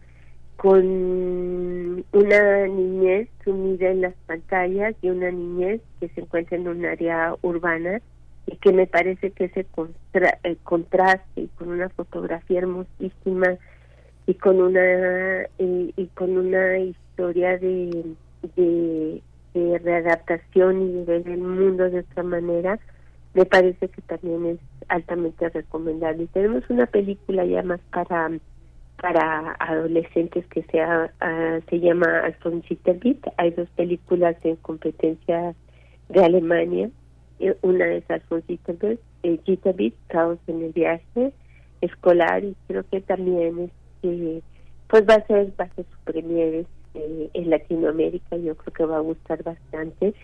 con 0.56 2.04
una 2.12 2.66
niñez 2.68 3.28
sumida 3.42 3.90
en 3.90 4.02
las 4.02 4.14
pantallas 4.26 4.94
y 5.02 5.10
una 5.10 5.32
niñez 5.32 5.80
que 5.98 6.08
se 6.10 6.20
encuentra 6.20 6.56
en 6.56 6.68
un 6.68 6.86
área 6.86 7.34
urbana 7.42 8.00
y 8.46 8.56
que 8.58 8.72
me 8.72 8.86
parece 8.86 9.32
que 9.32 9.46
ese 9.46 9.66
el 10.44 10.56
contraste 10.58 11.40
y 11.40 11.48
con 11.48 11.70
una 11.70 11.88
fotografía 11.88 12.60
hermosísima 12.60 13.56
y 14.28 14.34
con 14.34 14.60
una 14.60 15.48
y, 15.58 16.06
con 16.14 16.38
una 16.38 16.78
historia 16.78 17.58
de, 17.58 18.14
de, 18.54 19.20
de 19.52 19.78
readaptación 19.80 20.80
y 20.82 20.92
de 20.92 21.04
ver 21.04 21.28
el 21.28 21.38
mundo 21.38 21.90
de 21.90 21.98
otra 21.98 22.22
manera 22.22 22.78
me 23.34 23.44
parece 23.44 23.88
que 23.88 24.02
también 24.02 24.46
es 24.46 24.58
altamente 24.88 25.48
recomendable. 25.48 26.26
Tenemos 26.32 26.62
una 26.70 26.86
película 26.86 27.44
ya 27.44 27.62
más 27.62 27.80
para 27.92 28.30
para 29.00 29.56
adolescentes 29.58 30.46
que 30.46 30.62
sea, 30.62 31.12
uh, 31.20 31.60
se 31.68 31.80
llama 31.80 32.20
Alfonsita 32.20 32.92
Beat. 32.92 33.18
Hay 33.36 33.50
dos 33.50 33.68
películas 33.70 34.36
en 34.44 34.56
competencia 34.56 35.54
de 36.08 36.24
Alemania. 36.24 36.90
Eh, 37.40 37.56
una 37.62 37.86
es 37.92 38.08
Alfonsita 38.08 38.72
Beat, 38.72 39.00
eh, 39.24 39.92
Caos 40.08 40.38
en 40.46 40.62
el 40.62 40.72
viaje 40.72 41.32
escolar 41.80 42.44
y 42.44 42.56
creo 42.66 42.84
que 42.90 43.00
también 43.00 43.70
este, 44.02 44.42
pues 44.88 45.02
va 45.08 45.14
a 45.14 45.26
ser 45.26 45.52
va 45.60 45.64
a 45.64 45.74
ser 45.74 45.84
su 45.84 46.12
premier 46.12 46.54
este, 46.54 47.30
en 47.34 47.50
Latinoamérica. 47.50 48.36
Yo 48.36 48.56
creo 48.56 48.72
que 48.72 48.84
va 48.84 48.96
a 48.96 49.00
gustar 49.00 49.42
bastante. 49.42 50.14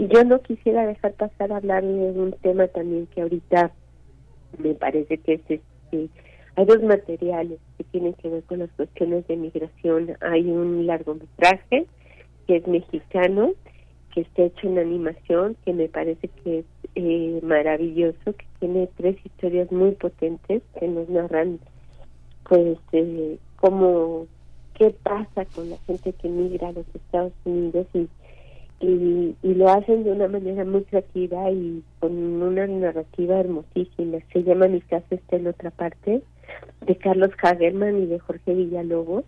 Y 0.00 0.08
yo 0.08 0.24
no 0.24 0.40
quisiera 0.40 0.86
dejar 0.86 1.12
pasar 1.12 1.52
a 1.52 1.58
hablar 1.58 1.84
de 1.84 1.90
un 1.90 2.32
tema 2.40 2.66
también 2.68 3.06
que 3.08 3.20
ahorita 3.20 3.70
me 4.56 4.72
parece 4.72 5.18
que 5.18 5.34
es 5.34 5.40
este, 5.46 6.08
hay 6.56 6.64
dos 6.64 6.82
materiales 6.82 7.58
que 7.76 7.84
tienen 7.84 8.14
que 8.14 8.30
ver 8.30 8.42
con 8.44 8.60
las 8.60 8.70
cuestiones 8.70 9.28
de 9.28 9.36
migración. 9.36 10.16
Hay 10.22 10.50
un 10.50 10.86
largometraje 10.86 11.84
que 12.46 12.56
es 12.56 12.66
mexicano, 12.66 13.52
que 14.14 14.22
está 14.22 14.44
hecho 14.44 14.68
en 14.68 14.78
animación, 14.78 15.54
que 15.66 15.74
me 15.74 15.86
parece 15.90 16.28
que 16.28 16.60
es 16.60 16.64
eh, 16.94 17.38
maravilloso, 17.42 18.24
que 18.24 18.46
tiene 18.58 18.88
tres 18.96 19.18
historias 19.22 19.70
muy 19.70 19.90
potentes 19.90 20.62
que 20.78 20.88
nos 20.88 21.10
narran, 21.10 21.58
pues, 22.48 22.78
eh, 22.92 23.36
cómo, 23.56 24.28
qué 24.78 24.94
pasa 25.02 25.44
con 25.54 25.68
la 25.68 25.76
gente 25.86 26.14
que 26.14 26.28
migra 26.30 26.68
a 26.68 26.72
los 26.72 26.86
Estados 26.94 27.34
Unidos 27.44 27.86
y 27.92 28.08
y, 28.80 29.34
lo 29.42 29.68
hacen 29.68 30.04
de 30.04 30.12
una 30.12 30.26
manera 30.26 30.64
muy 30.64 30.82
creativa 30.84 31.50
y 31.50 31.82
con 31.98 32.12
una 32.42 32.66
narrativa 32.66 33.38
hermosísima. 33.38 34.18
Se 34.32 34.42
llama 34.42 34.68
Mi 34.68 34.80
casa 34.80 35.06
está 35.10 35.36
en 35.36 35.48
otra 35.48 35.70
parte, 35.70 36.22
de 36.86 36.96
Carlos 36.96 37.30
Hagerman 37.42 38.02
y 38.02 38.06
de 38.06 38.18
Jorge 38.18 38.54
Villalobos. 38.54 39.24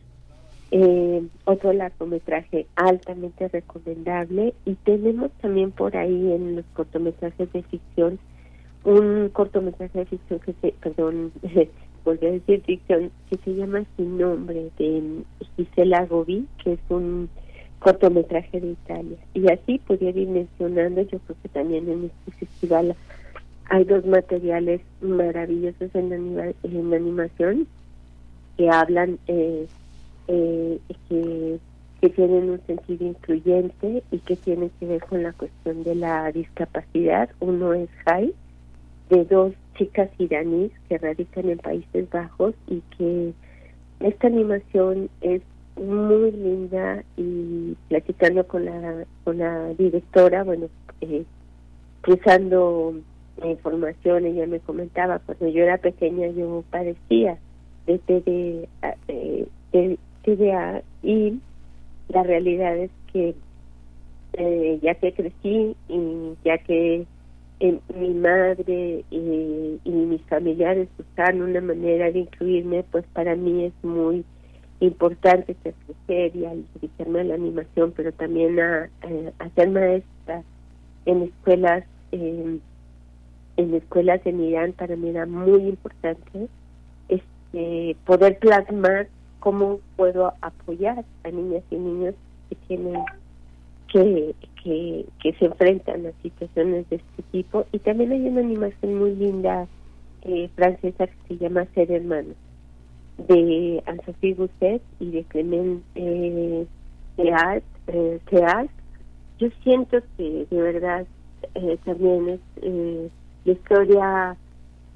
Eh, 0.71 1.23
otro 1.45 1.75
largometraje 1.75 2.67
altamente 2.77 3.47
recomendable 3.49 4.55
y 4.65 4.75
tenemos 4.77 5.31
también 5.43 5.71
por 5.71 5.95
ahí 5.99 6.33
en 6.33 6.57
los 6.57 6.65
cortometrajes 6.73 7.53
de 7.53 7.63
ficción 7.65 8.19
un 8.85 9.29
cortometraje 9.33 10.01
de 10.01 10.07
ficción 10.07 10.41
que 10.41 10.55
se, 10.61 10.75
perdón, 10.81 11.33
volví 12.05 12.27
a 12.27 12.33
decir 12.33 12.63
ficción, 12.63 13.11
que 13.31 13.37
se 13.45 13.55
llama 13.55 13.85
Sin 13.97 14.19
Nombre 14.19 14.71
de 14.79 15.23
Gisela 15.57 16.07
Gobi, 16.07 16.47
que 16.63 16.73
es 16.73 16.81
un 16.89 17.29
cortometraje 17.83 18.61
de 18.61 18.69
Italia. 18.69 19.17
Y 19.35 19.51
así 19.51 19.79
pudiera 19.79 20.19
ir 20.19 20.29
mencionando, 20.29 21.03
yo 21.03 21.19
creo 21.19 21.37
que 21.43 21.49
también 21.49 21.89
en 21.89 22.05
este 22.05 22.47
festival 22.47 22.95
hay 23.67 23.85
dos 23.85 24.05
materiales 24.07 24.81
maravillosos 25.01 25.95
en, 25.95 26.13
en 26.63 26.95
animación 26.95 27.67
que 28.57 28.71
hablan, 28.71 29.19
eh, 29.27 29.67
eh, 30.29 30.79
que, 31.09 31.59
que 32.01 32.09
tienen 32.11 32.51
un 32.51 32.61
sentido 32.67 33.07
incluyente 33.07 34.03
y 34.11 34.19
que 34.19 34.37
tienen 34.37 34.71
que 34.79 34.87
ver 34.87 35.01
con 35.03 35.23
la 35.23 35.33
cuestión 35.33 35.83
de 35.85 35.95
la 35.95 36.31
discapacidad. 36.33 37.31
Uno 37.41 37.73
es 37.73 37.89
Jai, 38.05 38.33
de 39.11 39.25
dos 39.25 39.55
chicas 39.77 40.11
iraníes 40.19 40.71
que 40.89 40.99
radican 40.99 41.49
en 41.49 41.59
Países 41.59 42.09
Bajos 42.11 42.55
y 42.69 42.83
que 42.97 43.33
esta 44.01 44.27
animación 44.27 45.09
es 45.21 45.43
muy 45.77 46.33
linda 46.33 47.03
y 47.17 47.77
platicando 47.89 48.47
con 48.47 48.65
la 48.65 49.05
con 49.25 49.39
la 49.39 49.69
directora 49.75 50.45
bueno 50.45 50.69
eh, 51.01 51.25
cruzando 52.03 52.95
información 53.43 54.27
ella 54.27 54.47
me 54.47 54.61
comentaba 54.61 55.19
cuando 55.21 55.49
yo 55.49 55.63
era 55.63 55.79
pequeña 55.79 56.29
yo 56.29 56.63
padecía 56.71 57.39
de 57.87 57.99
TDA, 60.23 60.83
y 61.03 61.41
la 62.09 62.23
realidad 62.23 62.77
es 62.77 62.91
que 63.13 63.35
eh, 64.35 64.79
ya 64.83 64.95
que 64.95 65.13
crecí 65.13 65.77
y 65.89 66.35
ya 66.45 66.59
que 66.59 67.07
eh, 67.61 67.79
mi 67.99 68.11
madre 68.15 69.05
y, 69.11 69.81
mis 69.85 70.23
familiares 70.23 70.89
buscaron 70.97 71.43
una 71.43 71.61
manera 71.61 72.11
de 72.11 72.21
incluirme, 72.21 72.85
pues 72.91 73.05
para 73.13 73.35
mí 73.37 73.65
es 73.65 73.73
muy 73.83 74.25
importante 74.87 75.55
crecer 75.55 76.37
y 76.37 76.45
al 76.45 76.65
dedicarme 76.75 77.21
a 77.21 77.25
la 77.25 77.35
animación, 77.35 77.93
pero 77.97 78.13
también 78.13 78.59
a, 78.59 78.91
a, 79.39 79.49
ser 79.51 79.71
maestra 79.71 80.43
en 81.07 81.23
escuelas 81.23 81.85
en 82.11 83.75
escuelas 83.75 84.21
en 84.27 84.41
Irán 84.41 84.73
para 84.73 84.97
mí 84.97 85.09
era 85.09 85.25
muy 85.27 85.63
importante 85.63 86.49
este 87.09 87.97
poder 88.05 88.39
plasmar 88.39 89.09
cómo 89.41 89.81
puedo 89.97 90.33
apoyar 90.41 91.05
a 91.25 91.31
niñas 91.31 91.63
y 91.71 91.77
niños 91.77 92.15
que 92.49 92.57
tienen 92.67 93.03
que, 93.93 94.35
que, 94.63 95.07
que 95.23 95.33
se 95.35 95.45
enfrentan 95.47 96.07
a 96.07 96.23
situaciones 96.23 96.89
de 96.89 96.97
este 96.97 97.23
tipo. 97.31 97.67
Y 97.73 97.79
también 97.81 98.13
hay 98.13 98.27
una 98.27 98.41
animación 98.41 98.99
muy 98.99 99.15
linda 99.15 99.67
eh, 100.23 100.49
francesa 100.55 101.07
que 101.07 101.15
se 101.29 101.37
llama 101.37 101.67
Ser 101.75 101.91
Hermanos 101.91 102.37
de 103.29 103.83
Anne-Sophie 103.87 104.37
y 105.01 105.11
de 105.11 105.25
Clement 105.25 105.83
eh, 105.95 106.67
eh 107.19 107.53
yo 109.39 109.49
siento 109.65 109.99
que 110.17 110.47
de 110.51 110.63
verdad 110.63 111.07
eh, 111.55 111.79
también 111.85 112.29
es 112.29 112.41
eh, 112.63 113.09
la 113.45 113.53
historia 113.53 114.37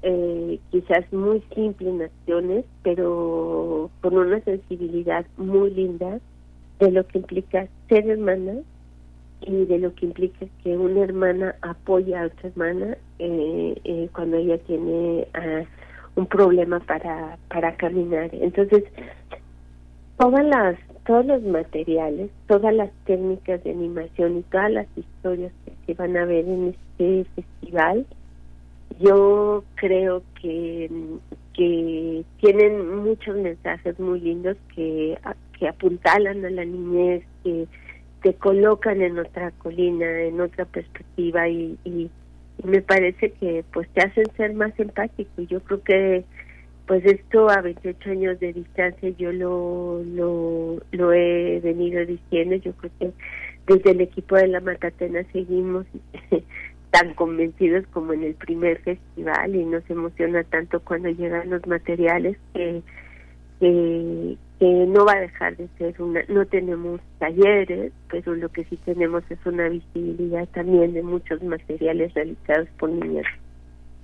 eh, 0.03 0.59
quizás 0.71 1.11
muy 1.11 1.43
simple 1.53 1.89
en 1.89 2.03
acciones, 2.03 2.65
pero 2.83 3.89
con 4.01 4.17
una 4.17 4.39
sensibilidad 4.41 5.25
muy 5.37 5.71
linda 5.71 6.19
de 6.79 6.91
lo 6.91 7.05
que 7.07 7.17
implica 7.17 7.67
ser 7.89 8.07
hermana 8.07 8.53
y 9.41 9.65
de 9.65 9.79
lo 9.79 9.93
que 9.95 10.05
implica 10.05 10.45
que 10.63 10.77
una 10.77 11.01
hermana 11.01 11.55
apoya 11.61 12.21
a 12.21 12.25
otra 12.27 12.49
hermana 12.49 12.97
eh, 13.19 14.09
cuando 14.13 14.37
ella 14.37 14.57
tiene 14.59 15.27
ah, 15.33 15.63
un 16.17 16.25
problema 16.25 16.79
para 16.81 17.37
para 17.49 17.75
caminar. 17.77 18.29
Entonces, 18.33 18.83
todas 20.17 20.45
las 20.45 20.77
todos 21.05 21.25
los 21.25 21.41
materiales, 21.43 22.29
todas 22.47 22.73
las 22.73 22.91
técnicas 23.05 23.63
de 23.63 23.71
animación 23.71 24.39
y 24.39 24.41
todas 24.43 24.71
las 24.71 24.87
historias 24.97 25.53
que 25.63 25.71
se 25.85 25.93
van 25.93 26.17
a 26.17 26.25
ver 26.25 26.45
en 26.45 26.75
este 26.75 27.25
festival, 27.33 28.05
yo 28.99 29.63
creo 29.75 30.21
que, 30.41 30.91
que 31.53 32.25
tienen 32.41 33.03
muchos 33.03 33.37
mensajes 33.37 33.97
muy 33.99 34.19
lindos 34.19 34.57
que, 34.75 35.17
que 35.57 35.69
apuntalan 35.69 36.43
a 36.43 36.49
la 36.49 36.65
niñez, 36.65 37.23
que 37.43 37.67
te 38.21 38.33
colocan 38.33 39.01
en 39.01 39.19
otra 39.19 39.51
colina, 39.51 40.05
en 40.23 40.41
otra 40.41 40.65
perspectiva 40.65 41.47
y, 41.47 41.77
y, 41.85 42.09
me 42.63 42.81
parece 42.81 43.31
que 43.31 43.63
pues 43.73 43.87
te 43.89 44.01
hacen 44.01 44.25
ser 44.35 44.53
más 44.53 44.77
empático. 44.79 45.41
Y 45.41 45.47
yo 45.47 45.59
creo 45.61 45.83
que 45.83 46.25
pues 46.85 47.03
esto 47.05 47.49
a 47.49 47.61
28 47.61 48.09
años 48.09 48.39
de 48.39 48.53
distancia 48.53 49.09
yo 49.17 49.33
lo, 49.33 50.01
lo 50.91 51.13
he 51.13 51.59
venido 51.59 52.05
diciendo, 52.05 52.55
yo 52.55 52.71
creo 52.73 52.91
que 52.99 53.11
desde 53.67 53.91
el 53.91 54.01
equipo 54.01 54.35
de 54.37 54.47
la 54.47 54.61
Matatena 54.61 55.23
seguimos 55.33 55.85
tan 56.91 57.13
convencidos 57.15 57.85
como 57.87 58.13
en 58.13 58.23
el 58.23 58.35
primer 58.35 58.79
festival 58.79 59.53
y 59.53 59.65
nos 59.65 59.87
emociona 59.89 60.43
tanto 60.45 60.79
cuando 60.79 61.09
llegan 61.09 61.49
los 61.49 61.65
materiales 61.67 62.37
que, 62.53 62.81
que, 63.59 64.37
no 64.59 65.05
va 65.05 65.13
a 65.13 65.21
dejar 65.21 65.55
de 65.57 65.67
ser 65.77 66.01
una, 66.01 66.21
no 66.29 66.45
tenemos 66.45 66.99
talleres, 67.19 67.91
pero 68.09 68.35
lo 68.35 68.49
que 68.49 68.63
sí 68.65 68.77
tenemos 68.85 69.23
es 69.29 69.37
una 69.45 69.69
visibilidad 69.69 70.47
también 70.49 70.93
de 70.93 71.03
muchos 71.03 71.43
materiales 71.43 72.13
realizados 72.13 72.67
por 72.79 72.89
niñas 72.89 73.25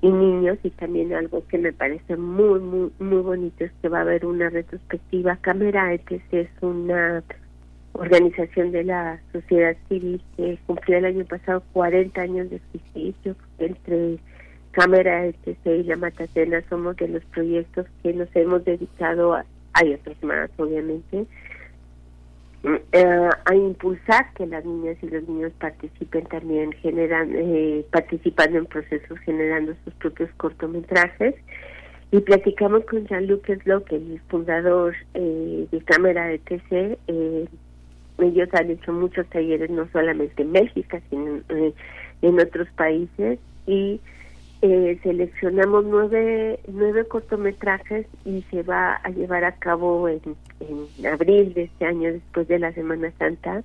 y 0.01 0.09
niños 0.09 0.57
y 0.63 0.69
también 0.71 1.13
algo 1.13 1.47
que 1.47 1.57
me 1.57 1.71
parece 1.71 2.17
muy 2.17 2.59
muy 2.59 2.91
muy 2.99 3.21
bonito 3.21 3.63
es 3.63 3.71
que 3.81 3.87
va 3.87 3.99
a 3.99 4.01
haber 4.01 4.25
una 4.25 4.49
retrospectiva 4.49 5.37
cámara 5.37 5.97
que 5.97 6.21
es 6.31 6.49
una 6.61 7.23
organización 7.93 8.71
de 8.71 8.83
la 8.83 9.21
sociedad 9.31 9.77
civil 9.87 10.21
que 10.35 10.59
cumplió 10.65 10.97
el 10.97 11.05
año 11.05 11.25
pasado 11.25 11.63
40 11.71 12.21
años 12.21 12.49
de 12.49 12.57
existencia 12.57 13.35
entre 13.59 14.19
Cámara 14.73 15.25
ETC 15.27 15.65
y 15.65 15.83
la 15.83 15.95
Matatena 15.97 16.61
somos 16.69 16.97
de 16.97 17.07
los 17.07 17.23
proyectos 17.25 17.85
que 18.01 18.13
nos 18.13 18.27
hemos 18.35 18.65
dedicado 18.65 19.33
a, 19.33 19.45
hay 19.73 19.93
otros 19.93 20.21
más 20.23 20.49
obviamente 20.57 21.25
eh, 22.63 23.29
a 23.45 23.55
impulsar 23.55 24.33
que 24.35 24.47
las 24.47 24.63
niñas 24.63 24.97
y 25.01 25.09
los 25.09 25.27
niños 25.27 25.51
participen 25.59 26.25
también 26.25 26.71
generan 26.73 27.31
eh, 27.35 27.85
participando 27.91 28.57
en 28.57 28.65
procesos 28.65 29.19
generando 29.19 29.73
sus 29.83 29.93
propios 29.95 30.29
cortometrajes. 30.37 31.35
Y 32.11 32.19
platicamos 32.21 32.85
con 32.85 33.05
Jean-Luc 33.07 33.47
Slock, 33.63 33.91
el 33.91 34.21
fundador 34.29 34.95
eh, 35.13 35.67
de 35.71 35.81
Cámara 35.81 36.27
de 36.27 36.37
TC 36.39 36.97
eh, 37.07 37.47
ellos 38.19 38.47
han 38.53 38.69
hecho 38.69 38.93
muchos 38.93 39.27
talleres 39.27 39.69
no 39.69 39.89
solamente 39.91 40.43
en 40.43 40.51
México 40.51 40.97
sino 41.09 41.41
en 42.21 42.39
otros 42.39 42.69
países. 42.77 43.39
Y 43.67 43.99
eh, 44.65 44.97
seleccionamos 45.03 45.83
nueve, 45.83 46.57
nueve 46.69 47.05
cortometrajes 47.05 48.07
y 48.23 48.43
se 48.43 48.63
va 48.63 48.95
a 48.95 49.09
llevar 49.09 49.43
a 49.43 49.55
cabo 49.55 50.07
en, 50.07 50.21
en 50.61 51.05
abril 51.05 51.53
de 51.53 51.63
este 51.63 51.85
año, 51.85 52.13
después 52.13 52.47
de 52.47 52.59
la 52.59 52.71
Semana 52.71 53.11
Santa. 53.19 53.61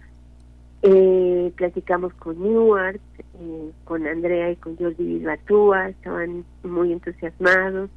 Eh, 0.83 1.53
platicamos 1.55 2.13
con 2.15 2.43
Newark, 2.43 3.01
eh, 3.19 3.71
con 3.85 4.09
Andrea 4.09 4.51
y 4.51 4.57
con 4.57 4.77
Jordi 4.77 5.05
Bilbatúa, 5.05 5.91
estaban 5.91 6.45
muy 6.65 6.93
entusiasmados. 6.93 7.91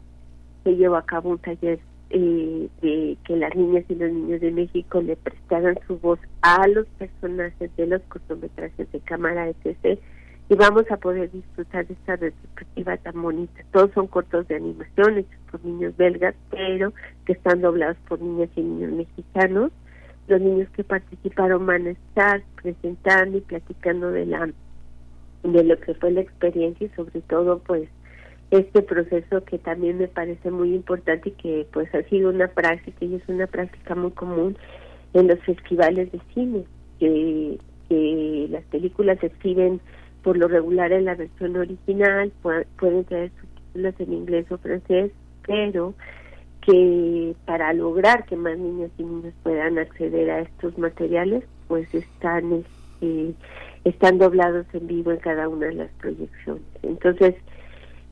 Se 0.63 0.75
llevó 0.75 0.97
a 0.97 1.05
cabo 1.07 1.31
un 1.31 1.39
taller 1.39 1.79
eh, 2.11 2.69
de 2.83 3.17
que 3.25 3.35
las 3.35 3.55
niñas 3.55 3.83
y 3.89 3.95
los 3.95 4.11
niños 4.11 4.41
de 4.41 4.51
México 4.51 5.01
le 5.01 5.15
prestaran 5.15 5.79
su 5.87 5.97
voz 5.97 6.19
a 6.43 6.67
los 6.67 6.85
personajes 6.99 7.75
de 7.77 7.87
los 7.87 8.01
cortometrajes 8.03 8.91
de 8.91 8.99
cámara 8.99 9.47
etc 9.47 9.99
y 10.51 10.55
vamos 10.55 10.83
a 10.91 10.97
poder 10.97 11.31
disfrutar 11.31 11.87
de 11.87 11.93
esta 11.93 12.17
retrospectiva 12.17 12.97
tan 12.97 13.21
bonita. 13.21 13.63
Todos 13.71 13.89
son 13.93 14.07
cortos 14.07 14.49
de 14.49 14.57
animación 14.57 15.19
hechos 15.19 15.39
por 15.49 15.63
niños 15.63 15.95
belgas, 15.95 16.35
pero 16.49 16.91
que 17.25 17.31
están 17.31 17.61
doblados 17.61 17.95
por 18.09 18.21
niñas 18.21 18.49
y 18.57 18.61
niños 18.61 18.91
mexicanos. 18.91 19.71
Los 20.27 20.41
niños 20.41 20.67
que 20.71 20.83
participaron 20.83 21.65
van 21.65 21.87
a 21.87 21.91
estar 21.91 22.43
presentando 22.61 23.37
y 23.37 23.41
platicando 23.41 24.11
de 24.11 24.25
la 24.25 24.49
de 25.43 25.63
lo 25.63 25.79
que 25.79 25.93
fue 25.93 26.11
la 26.11 26.19
experiencia 26.19 26.85
y 26.85 26.95
sobre 26.97 27.21
todo 27.21 27.59
pues 27.59 27.87
este 28.51 28.81
proceso 28.81 29.45
que 29.45 29.57
también 29.57 29.99
me 29.99 30.09
parece 30.09 30.51
muy 30.51 30.75
importante 30.75 31.29
y 31.29 31.31
que 31.31 31.65
pues 31.71 31.95
ha 31.95 32.03
sido 32.09 32.29
una 32.29 32.49
práctica 32.49 33.05
y 33.05 33.15
es 33.15 33.23
una 33.29 33.47
práctica 33.47 33.95
muy 33.95 34.11
común 34.11 34.57
en 35.13 35.29
los 35.29 35.39
festivales 35.45 36.11
de 36.11 36.19
cine 36.33 36.65
que, 36.99 37.57
que 37.87 38.47
las 38.49 38.65
películas 38.65 39.17
se 39.21 39.27
exhiben 39.27 39.79
por 40.23 40.37
lo 40.37 40.47
regular 40.47 40.91
en 40.91 41.05
la 41.05 41.15
versión 41.15 41.55
original, 41.57 42.31
pueden 42.41 43.05
traer 43.05 43.31
subtítulos 43.39 43.95
en 43.99 44.13
inglés 44.13 44.51
o 44.51 44.57
francés, 44.57 45.11
pero 45.45 45.93
que 46.61 47.35
para 47.45 47.73
lograr 47.73 48.25
que 48.25 48.35
más 48.35 48.57
niños 48.57 48.91
y 48.97 49.03
niños 49.03 49.33
puedan 49.43 49.79
acceder 49.79 50.29
a 50.29 50.41
estos 50.41 50.77
materiales, 50.77 51.43
pues 51.67 51.91
están 51.93 52.63
este, 53.01 53.33
están 53.83 54.19
doblados 54.19 54.65
en 54.73 54.87
vivo 54.87 55.11
en 55.11 55.17
cada 55.17 55.49
una 55.49 55.67
de 55.67 55.73
las 55.73 55.91
proyecciones. 55.93 56.63
Entonces, 56.83 57.35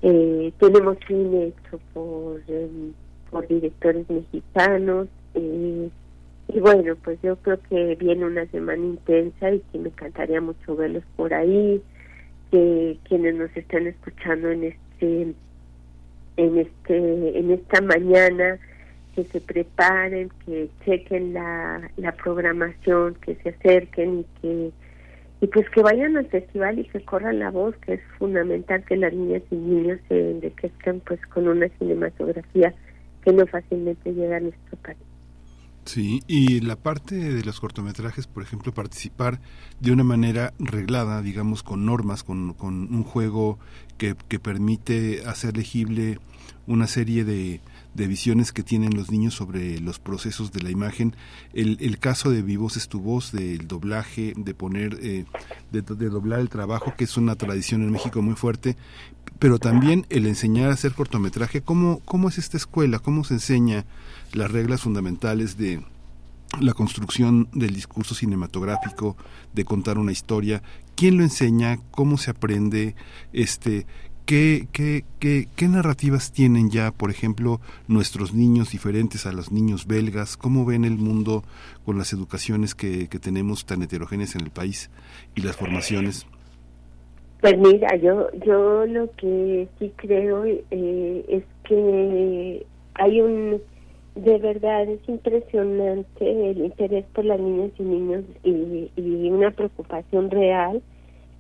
eh, 0.01 0.51
tenemos 0.59 0.97
cine 1.07 1.47
hecho 1.47 1.79
por, 1.93 2.41
em, 2.47 2.93
por 3.29 3.47
directores 3.47 4.09
mexicanos, 4.09 5.07
eh, 5.35 5.89
y 6.47 6.59
bueno, 6.59 6.95
pues 7.03 7.19
yo 7.21 7.35
creo 7.37 7.59
que 7.69 7.95
viene 7.95 8.25
una 8.25 8.47
semana 8.47 8.83
intensa 8.83 9.51
y 9.51 9.59
que 9.71 9.77
me 9.77 9.89
encantaría 9.89 10.41
mucho 10.41 10.75
verlos 10.75 11.03
por 11.15 11.31
ahí 11.31 11.79
que 12.51 12.97
quienes 13.03 13.35
nos 13.35 13.55
están 13.55 13.87
escuchando 13.87 14.49
en 14.49 14.63
este 14.65 15.33
en 16.37 16.57
este 16.57 17.39
en 17.39 17.51
esta 17.51 17.81
mañana 17.81 18.59
que 19.15 19.23
se 19.25 19.41
preparen, 19.41 20.29
que 20.45 20.69
chequen 20.85 21.33
la, 21.33 21.89
la 21.97 22.11
programación, 22.13 23.15
que 23.15 23.35
se 23.35 23.49
acerquen 23.49 24.19
y 24.19 24.25
que 24.41 24.71
y 25.41 25.47
pues 25.47 25.69
que 25.69 25.81
vayan 25.81 26.17
al 26.17 26.27
festival 26.27 26.79
y 26.79 26.83
que 26.85 26.99
corran 27.01 27.39
la 27.39 27.49
voz, 27.49 27.75
que 27.77 27.93
es 27.93 28.01
fundamental 28.17 28.83
que 28.83 28.97
las 28.97 29.13
niñas 29.13 29.41
y 29.51 29.55
niños 29.55 29.99
se 30.09 30.31
enriquezcan 30.31 30.99
pues 31.01 31.25
con 31.27 31.47
una 31.47 31.69
cinematografía 31.79 32.73
que 33.23 33.31
no 33.31 33.47
fácilmente 33.47 34.13
llega 34.13 34.37
a 34.37 34.41
nuestro 34.41 34.77
país. 34.77 35.08
Sí, 35.89 36.21
y 36.27 36.59
la 36.59 36.75
parte 36.75 37.15
de 37.15 37.43
los 37.43 37.59
cortometrajes, 37.59 38.27
por 38.27 38.43
ejemplo, 38.43 38.71
participar 38.71 39.41
de 39.79 39.91
una 39.91 40.03
manera 40.03 40.53
reglada, 40.59 41.23
digamos, 41.23 41.63
con 41.63 41.83
normas, 41.83 42.21
con, 42.21 42.53
con 42.53 42.93
un 42.93 43.03
juego 43.03 43.57
que, 43.97 44.15
que 44.27 44.37
permite 44.37 45.23
hacer 45.25 45.57
legible 45.57 46.19
una 46.67 46.85
serie 46.85 47.23
de, 47.23 47.59
de 47.95 48.07
visiones 48.07 48.51
que 48.51 48.61
tienen 48.61 48.95
los 48.95 49.09
niños 49.09 49.33
sobre 49.33 49.79
los 49.79 49.97
procesos 49.97 50.51
de 50.51 50.61
la 50.61 50.69
imagen. 50.69 51.15
El, 51.53 51.77
el 51.81 51.97
caso 51.97 52.29
de 52.29 52.43
Vivos 52.43 52.77
es 52.77 52.87
tu 52.87 52.99
voz, 52.99 53.31
del 53.31 53.67
doblaje, 53.67 54.33
de 54.37 54.53
poner, 54.53 54.99
eh, 55.01 55.25
de, 55.71 55.81
de, 55.81 56.09
doblar 56.09 56.39
el 56.39 56.49
trabajo, 56.49 56.93
que 56.95 57.05
es 57.05 57.17
una 57.17 57.35
tradición 57.35 57.81
en 57.81 57.91
México 57.91 58.21
muy 58.21 58.35
fuerte, 58.35 58.77
pero 59.39 59.57
también 59.57 60.05
el 60.09 60.27
enseñar 60.27 60.69
a 60.69 60.73
hacer 60.73 60.93
cortometraje. 60.93 61.61
¿Cómo, 61.61 61.99
cómo 62.05 62.29
es 62.29 62.37
esta 62.37 62.57
escuela? 62.57 62.99
¿Cómo 62.99 63.23
se 63.23 63.35
enseña 63.35 63.85
las 64.33 64.51
reglas 64.51 64.81
fundamentales 64.81 65.57
de 65.57 65.81
la 66.59 66.73
construcción 66.73 67.47
del 67.53 67.73
discurso 67.73 68.15
cinematográfico, 68.15 69.15
de 69.53 69.65
contar 69.65 69.97
una 69.97 70.11
historia? 70.11 70.63
¿Quién 70.95 71.17
lo 71.17 71.23
enseña? 71.23 71.79
¿Cómo 71.91 72.17
se 72.17 72.31
aprende? 72.31 72.95
Este, 73.33 73.85
¿Qué, 74.25 74.67
qué, 74.71 75.05
qué, 75.19 75.47
qué 75.55 75.67
narrativas 75.67 76.31
tienen 76.31 76.69
ya, 76.69 76.91
por 76.91 77.09
ejemplo, 77.09 77.59
nuestros 77.87 78.33
niños 78.33 78.71
diferentes 78.71 79.25
a 79.25 79.31
los 79.31 79.51
niños 79.51 79.87
belgas? 79.87 80.37
¿Cómo 80.37 80.65
ven 80.65 80.85
el 80.85 80.97
mundo 80.97 81.43
con 81.83 81.97
las 81.97 82.13
educaciones 82.13 82.75
que, 82.75 83.07
que 83.07 83.17
tenemos 83.17 83.65
tan 83.65 83.81
heterogéneas 83.81 84.35
en 84.35 84.41
el 84.41 84.51
país 84.51 84.91
y 85.33 85.41
las 85.41 85.57
formaciones? 85.57 86.27
Pues 87.41 87.57
mira, 87.57 87.95
yo, 87.95 88.27
yo 88.45 88.85
lo 88.85 89.09
que 89.15 89.67
sí 89.79 89.91
creo 89.95 90.45
eh, 90.45 91.25
es 91.27 91.43
que 91.63 92.67
hay 92.95 93.21
un, 93.21 93.61
de 94.23 94.37
verdad 94.37 94.83
es 94.83 94.99
impresionante 95.07 96.51
el 96.51 96.65
interés 96.65 97.05
por 97.13 97.25
las 97.25 97.39
niñas 97.39 97.71
y 97.77 97.83
niños 97.83 98.23
y, 98.43 98.91
y 98.95 99.29
una 99.29 99.51
preocupación 99.51 100.29
real 100.29 100.81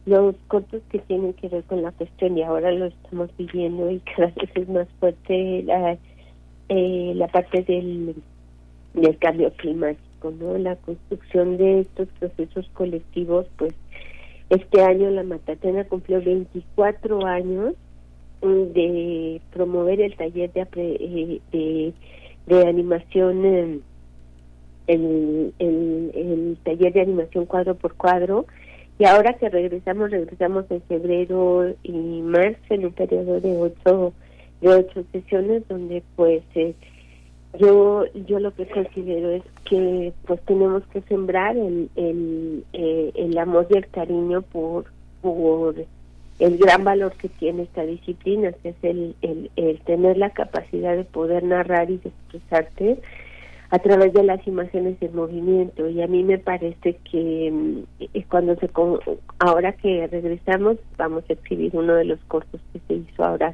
los 0.05 0.35
cortos 0.47 0.81
que 0.89 0.99
tienen 0.99 1.33
que 1.33 1.49
ver 1.49 1.63
con 1.63 1.81
la 1.81 1.91
cuestión 1.91 2.37
y 2.37 2.43
ahora 2.43 2.71
lo 2.71 2.85
estamos 2.85 3.29
viviendo 3.37 3.89
y 3.91 3.99
cada 3.99 4.27
vez 4.27 4.49
es 4.55 4.69
más 4.69 4.87
fuerte 4.99 5.63
la, 5.63 5.97
eh, 6.69 7.13
la 7.15 7.27
parte 7.27 7.63
del, 7.63 8.15
del 8.93 9.17
cambio 9.17 9.51
climático, 9.53 10.31
¿no? 10.31 10.57
La 10.57 10.75
construcción 10.77 11.57
de 11.57 11.81
estos 11.81 12.07
procesos 12.19 12.67
colectivos, 12.73 13.45
pues 13.57 13.73
este 14.49 14.81
año 14.81 15.11
la 15.11 15.23
Matatena 15.23 15.83
cumplió 15.83 16.21
24 16.21 17.25
años 17.25 17.75
de 18.41 19.41
promover 19.51 20.01
el 20.01 20.15
taller 20.15 20.51
de, 20.53 20.61
eh, 20.75 21.41
de, 21.51 21.93
de 22.49 22.67
animación, 22.67 23.45
el, 23.45 23.83
el, 24.87 25.53
el 25.59 26.57
taller 26.63 26.93
de 26.93 27.01
animación 27.01 27.45
cuadro 27.45 27.75
por 27.75 27.93
cuadro, 27.93 28.45
y 28.97 29.05
ahora 29.05 29.33
que 29.35 29.47
regresamos, 29.47 30.11
regresamos 30.11 30.65
en 30.69 30.81
febrero 30.81 31.73
y 31.83 32.21
marzo 32.21 32.59
en 32.69 32.87
un 32.87 32.91
periodo 32.91 33.39
de 33.39 33.55
ocho, 33.55 34.13
de 34.59 34.67
ocho 34.67 35.05
sesiones 35.13 35.65
donde 35.69 36.03
pues 36.17 36.43
eh, 36.55 36.75
yo 37.57 38.03
yo 38.27 38.39
lo 38.39 38.53
que 38.53 38.67
considero 38.67 39.29
es 39.31 39.43
que 39.69 40.11
pues 40.27 40.41
tenemos 40.41 40.83
que 40.87 41.01
sembrar 41.03 41.55
el, 41.55 41.89
el, 41.95 42.65
eh, 42.73 43.11
el 43.15 43.37
amor 43.37 43.67
y 43.69 43.77
el 43.77 43.87
cariño 43.87 44.41
por, 44.41 44.85
por 45.21 45.75
el 46.39 46.57
gran 46.57 46.83
valor 46.83 47.13
que 47.13 47.29
tiene 47.29 47.63
esta 47.63 47.83
disciplina, 47.83 48.51
es 48.63 48.75
el, 48.81 49.15
el, 49.21 49.51
el 49.55 49.79
tener 49.81 50.17
la 50.17 50.29
capacidad 50.31 50.95
de 50.95 51.03
poder 51.03 51.43
narrar 51.43 51.91
y 51.91 51.97
de 51.97 52.09
expresarte 52.09 52.99
a 53.71 53.79
través 53.79 54.13
de 54.13 54.23
las 54.23 54.45
imágenes 54.47 54.99
del 54.99 55.11
movimiento. 55.11 55.89
Y 55.89 56.01
a 56.01 56.07
mí 56.07 56.23
me 56.23 56.37
parece 56.37 56.97
que 57.11 57.51
mm, 57.51 58.19
cuando 58.29 58.55
se 58.55 58.69
ahora 59.39 59.73
que 59.73 60.07
regresamos 60.07 60.77
vamos 60.97 61.23
a 61.29 61.33
escribir 61.33 61.71
uno 61.73 61.95
de 61.95 62.05
los 62.05 62.19
cortos 62.27 62.61
que 62.73 62.79
se 62.87 62.93
hizo 62.95 63.23
ahora 63.23 63.53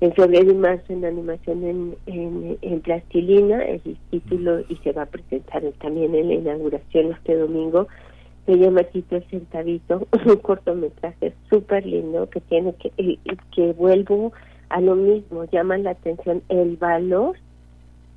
en 0.00 0.12
febrero 0.14 0.50
y 0.50 0.54
marzo 0.54 0.92
en 0.92 1.04
animación 1.04 1.96
en, 2.06 2.58
en, 2.60 2.80
plastilina 2.80 3.64
el 3.64 3.80
título 4.10 4.60
y 4.68 4.74
se 4.82 4.92
va 4.92 5.02
a 5.02 5.06
presentar 5.06 5.62
también 5.80 6.14
en 6.14 6.28
la 6.28 6.34
inauguración 6.34 7.12
este 7.12 7.36
domingo 7.36 7.86
se 8.46 8.56
llama 8.56 8.82
Tito 8.84 9.16
el 9.16 9.24
Centavito 9.24 10.06
un 10.26 10.36
cortometraje 10.36 11.34
súper 11.48 11.86
lindo 11.86 12.28
que 12.28 12.40
tiene 12.40 12.74
que 12.74 13.18
que 13.54 13.72
vuelvo 13.72 14.32
a 14.68 14.80
lo 14.80 14.94
mismo 14.94 15.44
llama 15.44 15.78
la 15.78 15.90
atención 15.90 16.42
el 16.48 16.76
valor 16.76 17.36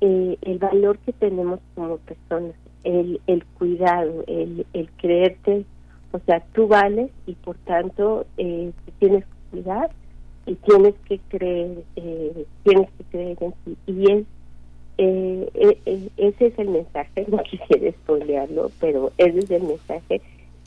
eh, 0.00 0.36
el 0.42 0.58
valor 0.58 0.98
que 0.98 1.12
tenemos 1.12 1.60
como 1.74 1.96
personas, 1.98 2.54
el, 2.84 3.20
el 3.26 3.44
cuidado, 3.58 4.24
el, 4.26 4.66
el 4.74 4.90
creerte, 4.92 5.64
o 6.12 6.18
sea, 6.20 6.44
tú 6.52 6.68
vales 6.68 7.10
y 7.26 7.34
por 7.34 7.56
tanto 7.58 8.26
eh, 8.36 8.72
tienes 8.98 9.24
que 9.24 9.50
cuidar 9.50 9.90
y 10.44 10.54
tienes 10.56 10.94
que 11.08 11.18
creer, 11.28 11.82
eh, 11.96 12.46
tienes 12.62 12.90
que 12.90 13.04
creer 13.04 13.38
en 13.40 13.52
ti. 13.64 13.76
Y 13.86 14.12
es, 14.12 14.24
eh, 14.98 15.50
eh, 15.54 15.78
eh 15.86 16.08
ese 16.16 16.46
es 16.46 16.58
el 16.58 16.68
mensaje, 16.68 17.26
no 17.28 17.42
quisiera 17.42 17.90
spoilearlo, 17.92 18.70
pero 18.80 19.12
ese 19.18 19.38
es 19.38 19.50
el 19.50 19.62
mensaje. 19.64 20.20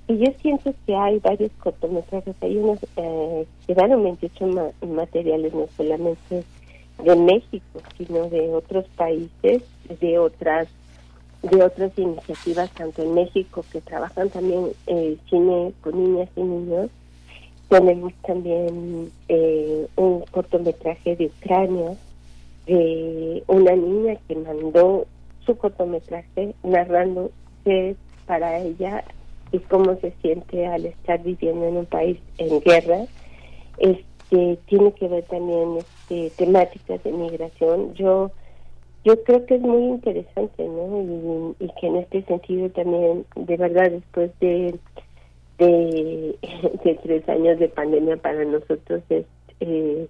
Y 0.08 0.18
yo 0.18 0.32
siento 0.42 0.74
que 0.86 0.96
hay 0.96 1.20
varios 1.20 1.52
cortometrajes, 1.60 2.36
hay 2.42 2.58
unos, 2.58 2.80
eh, 2.98 3.46
quedaron 3.68 4.04
28 4.04 4.48
ma 4.48 4.72
materiales, 4.82 5.54
no 5.54 5.68
solamente 5.78 6.44
de 7.04 7.16
México, 7.16 7.82
sino 7.98 8.28
de 8.30 8.50
otros 8.50 8.86
países, 8.96 9.64
de 10.00 10.20
otras 10.20 10.68
de 11.42 11.64
otras 11.64 11.98
iniciativas 11.98 12.70
tanto 12.72 13.02
en 13.02 13.14
México 13.14 13.64
que 13.72 13.80
trabajan 13.80 14.30
también 14.30 14.72
eh, 14.88 15.16
cine 15.30 15.72
con 15.82 16.04
niñas 16.04 16.30
y 16.36 16.42
niños. 16.42 16.90
Tenemos 17.70 18.14
también 18.26 19.12
eh, 19.30 19.88
un 19.96 20.22
cortometraje 20.32 21.16
de 21.16 21.28
Ucrania 21.28 21.96
de 22.70 23.44
una 23.48 23.76
niña 23.76 24.16
que 24.28 24.36
mandó 24.36 25.08
su 25.46 25.58
cortometraje 25.58 26.54
narrando 26.64 27.32
qué 27.64 27.92
es 27.92 27.98
para 28.28 28.60
ella 28.60 29.04
y 29.52 29.60
cómo 29.60 29.96
se 30.00 30.12
siente 30.22 30.68
al 30.68 30.86
estar 30.86 31.22
viviendo 31.24 31.66
en 31.66 31.78
un 31.78 31.86
país 31.86 32.20
en 32.38 32.60
guerra. 32.62 33.06
Este 33.80 34.60
tiene 34.68 34.92
que 34.94 35.08
ver 35.08 35.24
también 35.24 35.78
este, 35.78 36.30
temáticas 36.38 37.04
de 37.04 37.12
migración. 37.12 37.94
Yo 37.96 38.32
yo 39.06 39.24
creo 39.24 39.46
que 39.46 39.56
es 39.56 39.62
muy 39.62 39.84
interesante, 39.84 40.68
¿no? 40.68 41.56
Y, 41.60 41.70
que 41.80 41.88
en 41.88 41.96
este 41.96 42.22
sentido 42.24 42.70
también, 42.70 43.26
de 43.36 43.58
verdad, 43.58 43.90
después 43.92 44.32
de, 44.40 44.78
de, 45.58 46.38
tres 47.04 47.28
años 47.30 47.58
de 47.60 47.70
pandemia 47.70 48.18
para 48.18 48.44
nosotros 48.44 49.02
es 49.10 49.26
eh, 49.62 50.08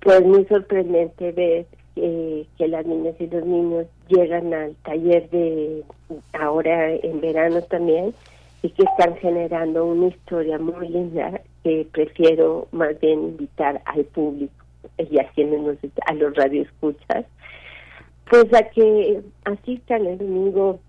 pues 0.00 0.24
muy 0.24 0.44
sorprendente 0.46 1.32
ver 1.32 1.66
que 1.94 2.68
las 2.68 2.86
niñas 2.86 3.14
y 3.18 3.26
los 3.26 3.44
niños 3.44 3.86
llegan 4.08 4.54
al 4.54 4.74
taller 4.84 5.28
de 5.30 5.82
ahora 6.32 6.92
en 6.94 7.20
verano 7.20 7.60
también 7.62 8.14
y 8.62 8.70
que 8.70 8.84
están 8.84 9.16
generando 9.16 9.84
una 9.84 10.08
historia 10.08 10.58
muy 10.58 10.88
linda 10.88 11.40
que 11.64 11.86
prefiero 11.92 12.68
más 12.72 12.98
bien 13.00 13.20
invitar 13.20 13.82
al 13.84 14.04
público 14.04 14.52
y 14.98 15.18
haciéndonos 15.18 15.76
a 16.06 16.14
los 16.14 16.34
radioescuchas, 16.34 17.24
pues 18.30 18.52
a 18.54 18.62
que 18.70 19.20
asistan 19.44 20.06
el 20.06 20.18
domingo, 20.18 20.80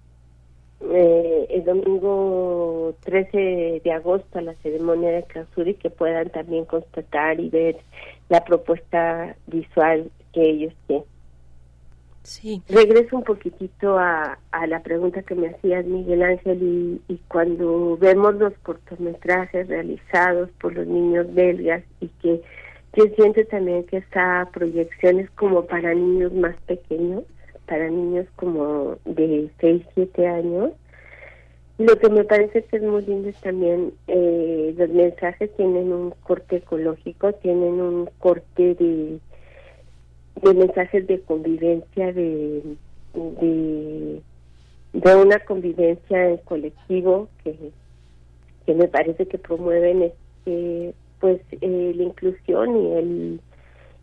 eh, 0.81 1.47
el 1.49 1.65
domingo 1.65 2.95
13 3.03 3.81
de 3.83 3.91
agosto 3.91 4.39
a 4.39 4.41
la 4.41 4.53
ceremonia 4.55 5.11
de 5.11 5.23
clausura 5.23 5.69
y 5.69 5.75
que 5.75 5.89
puedan 5.89 6.29
también 6.29 6.65
constatar 6.65 7.39
y 7.39 7.49
ver 7.49 7.77
la 8.29 8.43
propuesta 8.43 9.35
visual 9.47 10.09
que 10.33 10.49
ellos 10.49 10.73
tienen. 10.87 11.05
Sí. 12.23 12.61
Regreso 12.69 13.17
un 13.17 13.23
poquitito 13.23 13.97
a, 13.97 14.37
a 14.51 14.67
la 14.67 14.81
pregunta 14.81 15.23
que 15.23 15.35
me 15.35 15.47
hacías, 15.47 15.85
Miguel 15.85 16.21
Ángel, 16.21 16.61
y, 16.61 17.01
y 17.13 17.17
cuando 17.27 17.97
vemos 17.97 18.35
los 18.35 18.53
cortometrajes 18.59 19.67
realizados 19.67 20.49
por 20.61 20.73
los 20.73 20.85
niños 20.85 21.33
belgas 21.33 21.83
y 21.99 22.07
que 22.21 22.41
yo 22.95 23.05
siento 23.15 23.43
también 23.45 23.83
que 23.85 23.97
esta 23.97 24.49
proyección 24.51 25.19
es 25.19 25.29
como 25.31 25.65
para 25.65 25.93
niños 25.93 26.33
más 26.33 26.55
pequeños, 26.67 27.23
para 27.69 27.87
niños 27.87 28.25
como 28.35 28.97
de 29.05 29.49
6, 29.61 29.83
7 29.93 30.27
años. 30.27 30.71
Lo 31.77 31.97
que 31.97 32.09
me 32.09 32.25
parece 32.25 32.63
que 32.63 32.77
es 32.77 32.83
muy 32.83 33.05
lindo 33.05 33.29
es 33.29 33.39
también 33.39 33.93
eh, 34.07 34.73
los 34.75 34.89
mensajes 34.89 35.55
tienen 35.55 35.93
un 35.93 36.11
corte 36.23 36.57
ecológico, 36.57 37.31
tienen 37.33 37.79
un 37.79 38.09
corte 38.17 38.75
de, 38.75 39.19
de 40.41 40.53
mensajes 40.53 41.07
de 41.07 41.21
convivencia, 41.21 42.11
de, 42.11 42.63
de, 43.13 44.21
una 45.15 45.39
convivencia 45.45 46.29
en 46.29 46.37
colectivo 46.37 47.29
que, 47.43 47.55
que 48.65 48.73
me 48.73 48.87
parece 48.87 49.27
que 49.27 49.37
promueven 49.37 50.01
este 50.03 50.93
pues 51.19 51.41
eh, 51.51 51.93
la 51.95 52.03
inclusión 52.03 52.77
y 52.77 52.91
el 52.93 53.41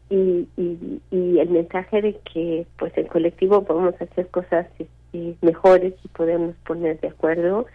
y, 0.09 0.48
y, 0.57 1.38
el 1.38 1.50
mensaje 1.50 2.00
de 2.00 2.18
que 2.32 2.66
pues 2.78 2.96
en 2.96 3.07
colectivo 3.07 3.64
podemos 3.64 3.94
hacer 4.00 4.28
cosas 4.28 4.66
eh, 5.12 5.34
mejores 5.42 5.94
y 6.04 6.09
podernos 6.09 6.54
poner 6.66 7.00
de 7.00 7.09
acuerdo. 7.09 7.66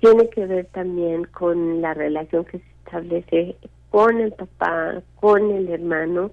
Tiene 0.00 0.28
que 0.30 0.46
ver 0.46 0.66
también 0.66 1.24
con 1.24 1.80
la 1.80 1.94
relación 1.94 2.44
que 2.44 2.58
se 2.58 2.64
establece 2.84 3.56
con 3.90 4.20
el 4.20 4.32
papá, 4.32 5.02
con 5.16 5.50
el 5.50 5.68
hermano. 5.68 6.32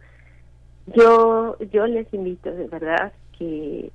Yo, 0.95 1.57
yo 1.71 1.85
les 1.85 2.11
invito 2.13 2.51
de 2.51 2.67
verdad 2.67 3.11
que 3.37 3.91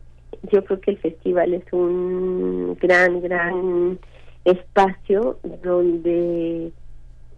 yo 0.50 0.64
creo 0.64 0.80
que 0.80 0.90
el 0.92 0.98
festival 0.98 1.54
es 1.54 1.72
un 1.72 2.76
gran, 2.80 3.20
gran 3.20 3.98
espacio 4.44 5.38
donde 5.62 6.72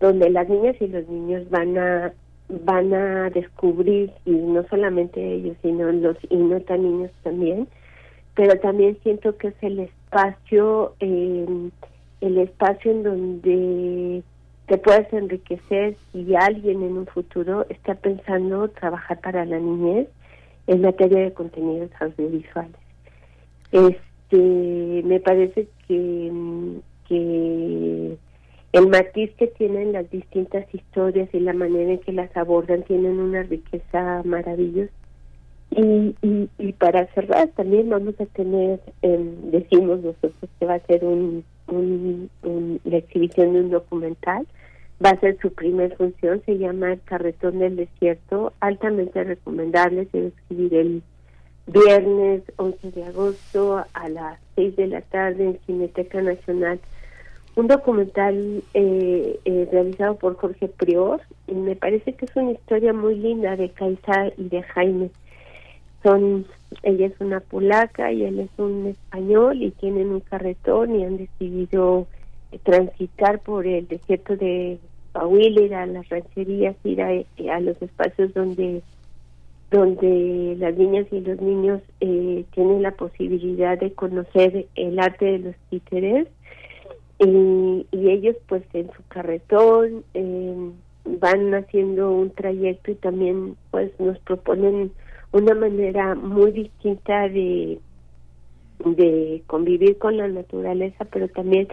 donde 0.01 0.29
las 0.31 0.49
niñas 0.49 0.77
y 0.81 0.89
los 0.89 1.09
niños 1.09 1.49
van 1.51 1.79
a 1.79 2.13
van 2.49 2.93
a 2.93 3.31
descubrir 3.31 4.13
y 4.25 4.33
no 4.33 4.67
solamente 4.69 5.21
ellos 5.35 5.57
sino 5.63 5.91
los 5.93 6.17
y 6.29 6.37
no 6.37 6.61
tan 6.61 6.83
niños 6.83 7.11
también 7.23 7.69
pero 8.35 8.59
también 8.61 8.99
siento 9.03 9.37
que 9.37 9.49
es 9.49 9.55
el 9.63 9.81
espacio 9.81 10.95
eh, 11.01 11.71
el 12.21 12.39
espacio 12.39 12.91
en 12.91 13.03
donde 13.03 14.23
te 14.67 14.79
puedes 14.79 15.13
enriquecer 15.13 15.97
si 16.11 16.35
alguien 16.35 16.83
en 16.83 16.97
un 16.97 17.07
futuro 17.07 17.67
está 17.69 17.95
pensando 17.95 18.69
trabajar 18.69 19.21
para 19.21 19.45
la 19.45 19.59
niñez 19.59 20.09
en 20.67 20.81
materia 20.81 21.21
de 21.21 21.35
contenidos 21.35 21.91
audiovisuales. 22.01 22.77
Este 23.73 25.03
me 25.05 25.21
parece 25.21 25.69
que 25.87 26.33
que 27.09 28.17
el 28.75 28.89
matiz 28.89 29.31
que 29.37 29.47
tienen 29.47 29.93
las 29.93 30.11
distintas 30.11 30.67
historias 30.75 31.29
y 31.33 31.39
la 31.39 31.53
manera 31.53 31.93
en 31.93 32.01
que 32.01 32.13
las 32.13 32.37
abordan 32.37 32.83
tienen 32.83 33.21
una 33.21 33.45
riqueza 33.45 34.23
maravillosa. 34.25 34.91
Y, 35.71 36.17
y, 36.59 36.73
para 36.73 37.07
cerrar 37.15 37.49
también 37.51 37.89
vamos 37.89 38.21
a 38.21 38.27
tener, 38.27 38.81
em, 39.03 39.51
decimos 39.53 40.01
nosotros 40.01 40.51
que 40.59 40.67
va 40.67 40.75
a 40.75 40.87
ser 40.87 41.05
un, 41.05 41.45
la 42.85 42.97
exhibición 42.97 43.53
de 43.53 43.61
un 43.61 43.71
documental, 43.71 44.45
va 45.05 45.11
a 45.11 45.21
ser 45.21 45.39
su 45.41 45.53
primer 45.53 45.97
función, 45.97 46.43
se 46.45 46.59
llama 46.59 46.95
El 46.95 47.01
Carretón 47.03 47.61
del 47.61 47.77
Desierto, 47.77 48.53
altamente 48.59 49.23
recomendable, 49.23 50.09
se 50.11 50.19
va 50.19 50.25
a 50.25 50.29
exhibir 50.29 50.75
el 50.75 51.03
viernes 51.69 52.43
11 52.57 52.91
de 52.91 53.05
agosto 53.05 53.85
a 53.93 54.09
las 54.09 54.41
6 54.57 54.75
de 54.75 54.89
la 54.89 55.01
tarde 55.01 55.45
en 55.45 55.59
Cineteca 55.65 56.21
Nacional 56.21 56.81
un 57.57 57.69
documental 57.69 58.63
eh, 58.75 59.39
eh, 59.45 59.69
realizado 59.71 60.17
por 60.17 60.37
Jorge 60.37 60.69
Prior 60.69 61.21
y 61.47 61.55
me 61.55 61.77
parece 61.77 62.15
que 62.15 62.25
es 62.25 62.37
una 62.37 62.53
historia 62.53 62.93
muy 62.93 63.15
linda 63.17 63.57
de 63.57 63.71
Caiza 63.71 64.29
y 64.37 64.49
de 64.49 64.63
Jaime. 64.63 65.11
Son, 66.03 66.47
ella 66.83 67.07
es 67.07 67.21
una 67.21 67.41
polaca 67.41 68.13
y 68.13 68.25
él 68.25 68.41
es 68.41 68.51
un 68.59 68.87
español 68.87 69.63
y 69.63 69.71
tienen 69.71 70.09
un 70.09 70.21
carretón 70.21 70.97
y 70.97 71.05
han 71.05 71.17
decidido 71.17 72.07
transitar 72.65 73.41
por 73.41 73.67
el 73.67 73.87
desierto 73.89 74.37
de 74.37 74.79
Pahuil, 75.13 75.59
ir 75.59 75.75
a 75.75 75.87
las 75.87 76.09
rancherías, 76.09 76.77
ir 76.85 77.03
a, 77.03 77.11
a 77.55 77.61
los 77.61 77.81
espacios 77.81 78.35
donde 78.35 78.83
donde 79.71 80.55
las 80.59 80.77
niñas 80.77 81.07
y 81.11 81.21
los 81.21 81.41
niños 81.41 81.81
eh, 82.01 82.45
tienen 82.55 82.83
la 82.83 82.93
posibilidad 82.93 83.77
de 83.77 83.93
conocer 83.93 84.67
el 84.77 85.01
arte 85.01 85.25
de 85.25 85.39
los 85.39 85.57
títeres 85.69 86.29
y, 87.19 87.87
ellos 87.93 88.37
pues 88.49 88.63
en 88.73 88.91
su 88.93 89.03
carretón 89.09 90.05
eh, 90.15 90.71
van 91.05 91.55
haciendo 91.55 92.11
un 92.13 92.31
trayecto 92.31 92.91
y 92.91 92.95
también 92.97 93.57
pues 93.71 93.93
nos 93.99 94.19
proponen 94.21 94.93
una 95.33 95.55
manera 95.55 96.15
muy 96.15 96.53
distinta 96.53 97.29
de 97.29 97.79
de 98.85 99.43
convivir 99.47 99.99
con 99.99 100.17
la 100.17 100.29
naturaleza 100.29 101.05
pero 101.07 101.29
también 101.29 101.69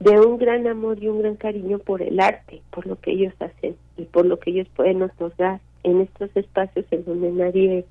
de 0.00 0.20
un 0.20 0.38
gran 0.38 0.66
amor 0.66 1.02
y 1.02 1.08
un 1.08 1.20
gran 1.20 1.36
cariño 1.36 1.78
por 1.78 2.02
el 2.02 2.20
arte 2.20 2.62
por 2.70 2.86
lo 2.86 2.98
que 3.00 3.12
ellos 3.12 3.34
hacen 3.40 3.76
y 3.96 4.04
por 4.04 4.26
lo 4.26 4.38
que 4.38 4.50
ellos 4.50 4.68
pueden 4.76 5.02
otorgar 5.02 5.60
en 5.82 6.00
estos 6.00 6.30
espacios 6.36 6.86
en 6.90 7.04
donde 7.04 7.30
nadie 7.32 7.84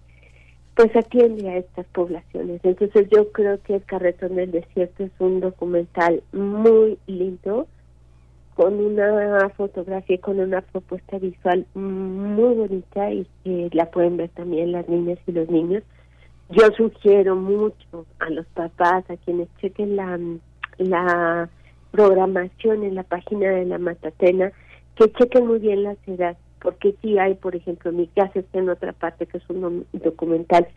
pues 0.78 0.95
atiende 0.95 1.49
a 1.49 1.57
estas 1.57 1.88
poblaciones. 1.88 2.61
Entonces 2.63 3.07
yo 3.09 3.32
creo 3.32 3.59
que 3.63 3.75
El 3.75 3.84
Carretón 3.84 4.36
del 4.36 4.51
Desierto 4.51 5.05
es 5.05 5.11
un 5.17 5.39
documental 5.39 6.21
muy 6.32 6.99
lindo, 7.07 7.65
con 8.53 8.75
una 8.75 9.49
fotografía, 9.49 10.19
con 10.21 10.39
una 10.39 10.61
propuesta 10.61 11.17
visual 11.17 11.65
muy 11.73 12.53
bonita 12.53 13.11
y 13.11 13.25
que 13.43 13.69
la 13.73 13.89
pueden 13.89 14.17
ver 14.17 14.30
también 14.30 14.71
las 14.71 14.88
niñas 14.88 15.17
y 15.25 15.32
los 15.32 15.49
niños. 15.49 15.82
Yo 16.49 16.67
sugiero 16.78 17.36
mucho 17.36 18.05
a 18.19 18.30
los 18.30 18.45
papás, 18.47 19.03
a 19.09 19.17
quienes 19.17 19.47
chequen 19.59 19.95
la, 19.95 20.19
la 20.78 21.49
programación 21.89 22.84
en 22.84 22.93
la 22.93 23.03
página 23.03 23.49
de 23.49 23.65
la 23.65 23.80
Matatena, 23.80 24.51
que 24.95 25.11
chequen 25.11 25.47
muy 25.47 25.57
bien 25.57 25.82
las 25.82 25.97
edades 26.07 26.38
porque 26.62 26.95
sí 27.01 27.18
hay, 27.18 27.36
por 27.36 27.55
ejemplo, 27.55 27.91
mi 27.91 28.08
casa 28.08 28.39
está 28.39 28.60
en 28.60 28.70
otra 28.70 28.93
parte 28.93 29.26
que 29.26 29.38
es 29.38 29.49
un 29.49 29.86
documental 29.93 30.68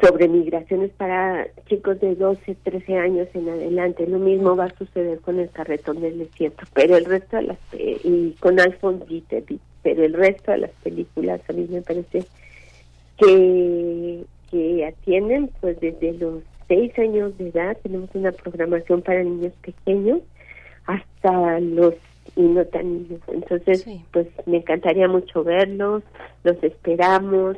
sobre 0.00 0.28
migraciones 0.28 0.90
para 0.92 1.48
chicos 1.66 2.00
de 2.00 2.14
12, 2.14 2.56
13 2.62 2.98
años 2.98 3.28
en 3.34 3.48
adelante. 3.48 4.06
Lo 4.06 4.18
mismo 4.18 4.54
va 4.54 4.66
a 4.66 4.76
suceder 4.76 5.18
con 5.20 5.40
el 5.40 5.50
carretón 5.50 6.00
del 6.00 6.18
desierto, 6.18 6.64
pero 6.74 6.96
el 6.96 7.04
resto 7.04 7.36
de 7.36 7.42
las 7.42 7.58
y 7.72 8.36
con 8.40 8.60
Alphonse 8.60 9.06
Gitterby, 9.06 9.58
pero 9.82 10.04
el 10.04 10.12
resto 10.12 10.52
de 10.52 10.58
las 10.58 10.70
películas 10.82 11.40
a 11.48 11.52
mí 11.52 11.66
me 11.68 11.82
parece 11.82 12.24
que 13.18 14.24
que 14.50 14.84
atienden 14.84 15.50
pues 15.60 15.78
desde 15.80 16.12
los 16.14 16.42
6 16.68 16.98
años 16.98 17.38
de 17.38 17.48
edad 17.48 17.76
tenemos 17.82 18.10
una 18.14 18.32
programación 18.32 19.02
para 19.02 19.22
niños 19.22 19.52
pequeños 19.62 20.20
hasta 20.86 21.60
los 21.60 21.94
y 22.36 22.42
no 22.42 22.64
tan 22.66 23.06
Entonces, 23.28 23.86
pues 24.12 24.28
me 24.46 24.58
encantaría 24.58 25.08
mucho 25.08 25.44
verlos, 25.44 26.02
los 26.44 26.62
esperamos 26.62 27.56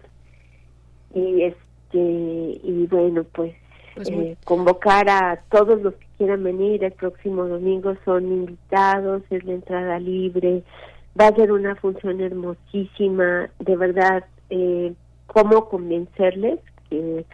y 1.14 1.42
este 1.42 1.58
y 1.94 2.86
bueno, 2.90 3.24
pues, 3.32 3.54
pues 3.94 4.08
eh, 4.10 4.36
convocar 4.44 5.08
a 5.08 5.42
todos 5.50 5.82
los 5.82 5.94
que 5.94 6.06
quieran 6.18 6.42
venir 6.42 6.84
el 6.84 6.92
próximo 6.92 7.46
domingo 7.46 7.94
son 8.04 8.24
invitados, 8.24 9.22
es 9.30 9.44
la 9.44 9.52
entrada 9.52 9.98
libre, 9.98 10.62
va 11.20 11.28
a 11.28 11.34
ser 11.34 11.52
una 11.52 11.76
función 11.76 12.20
hermosísima, 12.20 13.50
de 13.58 13.76
verdad, 13.76 14.24
eh, 14.50 14.94
cómo 15.26 15.68
convencerles 15.68 16.60
que 16.88 17.24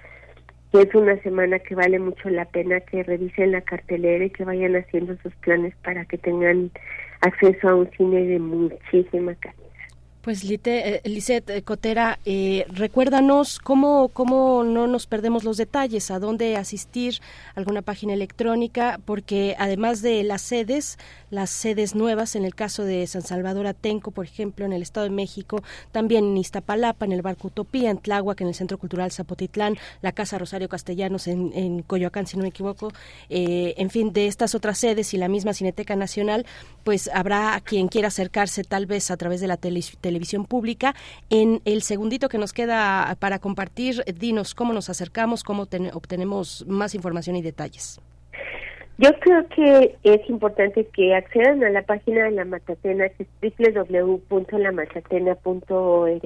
que 0.73 0.83
es 0.83 0.95
una 0.95 1.17
semana 1.23 1.59
que 1.59 1.75
vale 1.75 1.99
mucho 1.99 2.29
la 2.29 2.45
pena 2.45 2.81
que 2.81 3.03
revisen 3.03 3.53
la 3.53 3.63
cartelera 3.63 4.25
y 4.25 4.31
que 4.31 4.45
vayan 4.45 4.77
haciendo 4.77 5.17
sus 5.23 5.35
planes 5.37 5.75
para 5.83 6.05
que 6.05 6.19
tengan 6.19 6.71
acceso 7.21 7.69
a 7.69 7.75
un 7.75 7.91
cine 7.93 8.25
de 8.25 8.39
muchísima 8.39 9.35
calidad. 9.37 9.68
Pues 10.21 10.43
Lite, 10.43 10.97
eh, 10.97 11.03
eh, 11.05 11.63
Cotera, 11.63 12.19
eh, 12.25 12.67
recuérdanos 12.69 13.61
cómo, 13.61 14.09
cómo 14.09 14.65
no 14.65 14.89
nos 14.89 15.07
perdemos 15.07 15.45
los 15.45 15.57
detalles, 15.57 16.11
a 16.11 16.19
dónde 16.19 16.57
asistir, 16.57 17.21
alguna 17.55 17.83
página 17.83 18.15
electrónica, 18.15 19.01
porque 19.05 19.55
además 19.59 20.03
de 20.03 20.25
las 20.25 20.43
sedes, 20.43 20.99
las 21.31 21.51
sedes 21.51 21.95
nuevas, 21.95 22.35
en 22.35 22.45
el 22.45 22.57
caso 22.57 22.85
de 22.85 23.07
San 23.07 23.23
Salvador 23.23 23.69
Atenco, 23.69 24.11
por 24.11 24.27
ejemplo, 24.27 24.67
en 24.67 24.73
el 24.73 24.83
Estado 24.83 25.05
de 25.05 25.11
México, 25.11 25.63
también 25.93 26.25
en 26.25 26.37
Iztapalapa, 26.37 27.07
en 27.07 27.13
el 27.13 27.23
Barco 27.23 27.47
Utopía, 27.47 27.91
en 27.91 27.99
Tláhuac, 27.99 28.41
en 28.41 28.49
el 28.49 28.55
Centro 28.55 28.77
Cultural 28.77 29.13
Zapotitlán, 29.13 29.77
la 30.03 30.13
Casa 30.13 30.37
Rosario 30.37 30.69
Castellanos 30.69 31.29
en, 31.29 31.53
en 31.55 31.83
Coyoacán, 31.83 32.27
si 32.27 32.37
no 32.37 32.43
me 32.43 32.49
equivoco, 32.49 32.93
eh, 33.31 33.75
en 33.79 33.89
fin, 33.89 34.13
de 34.13 34.27
estas 34.27 34.57
otras 34.57 34.79
sedes 34.79 35.15
y 35.15 35.17
la 35.17 35.29
misma 35.29 35.55
Cineteca 35.55 35.95
Nacional, 35.95 36.45
pues 36.83 37.09
habrá 37.15 37.61
quien 37.65 37.87
quiera 37.87 38.09
acercarse 38.09 38.65
tal 38.65 38.87
vez 38.87 39.11
a 39.11 39.17
través 39.17 39.41
de 39.41 39.47
la 39.47 39.57
televisión 39.57 40.08
pública. 40.49 40.95
En 41.31 41.61
el 41.65 41.83
segundito 41.83 42.29
que 42.29 42.39
nos 42.39 42.53
queda 42.53 43.17
para 43.19 43.39
compartir, 43.39 44.03
dinos 44.19 44.55
cómo 44.55 44.73
nos 44.73 44.91
acercamos, 44.91 45.45
cómo 45.45 45.67
obtenemos 45.93 46.65
más 46.69 46.95
información 46.95 47.37
y 47.37 47.43
detalles. 47.43 48.01
Yo 49.01 49.11
creo 49.21 49.47
que 49.49 49.97
es 50.03 50.29
importante 50.29 50.85
que 50.93 51.15
accedan 51.15 51.63
a 51.63 51.71
la 51.71 51.83
página 51.83 52.25
de 52.25 52.33
la 52.33 52.45
Matatena, 52.45 53.09
que 53.11 53.23
es 53.23 53.29
www.lamatatena.org, 53.59 56.21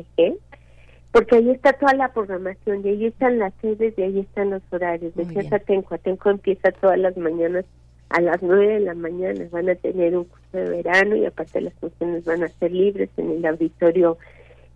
porque 1.12 1.36
ahí 1.36 1.50
está 1.50 1.74
toda 1.74 1.92
la 1.92 2.14
programación, 2.14 2.80
y 2.82 2.88
ahí 2.88 3.04
están 3.06 3.38
las 3.38 3.52
sedes, 3.60 3.92
y 3.98 4.02
ahí 4.02 4.20
están 4.20 4.48
los 4.48 4.62
horarios. 4.70 5.14
De 5.14 5.24
Atenco, 5.54 5.94
Atenco 5.94 6.30
empieza 6.30 6.72
todas 6.72 6.98
las 6.98 7.14
mañanas 7.18 7.66
a 8.12 8.20
las 8.20 8.42
nueve 8.42 8.74
de 8.74 8.80
la 8.80 8.94
mañana, 8.94 9.44
van 9.50 9.68
a 9.68 9.74
tener 9.74 10.16
un 10.16 10.24
curso 10.24 10.58
de 10.58 10.68
verano 10.68 11.16
y 11.16 11.26
aparte 11.26 11.60
las 11.60 11.74
funciones 11.74 12.24
van 12.24 12.42
a 12.42 12.48
ser 12.48 12.72
libres 12.72 13.10
en 13.16 13.30
el 13.30 13.46
auditorio 13.46 14.18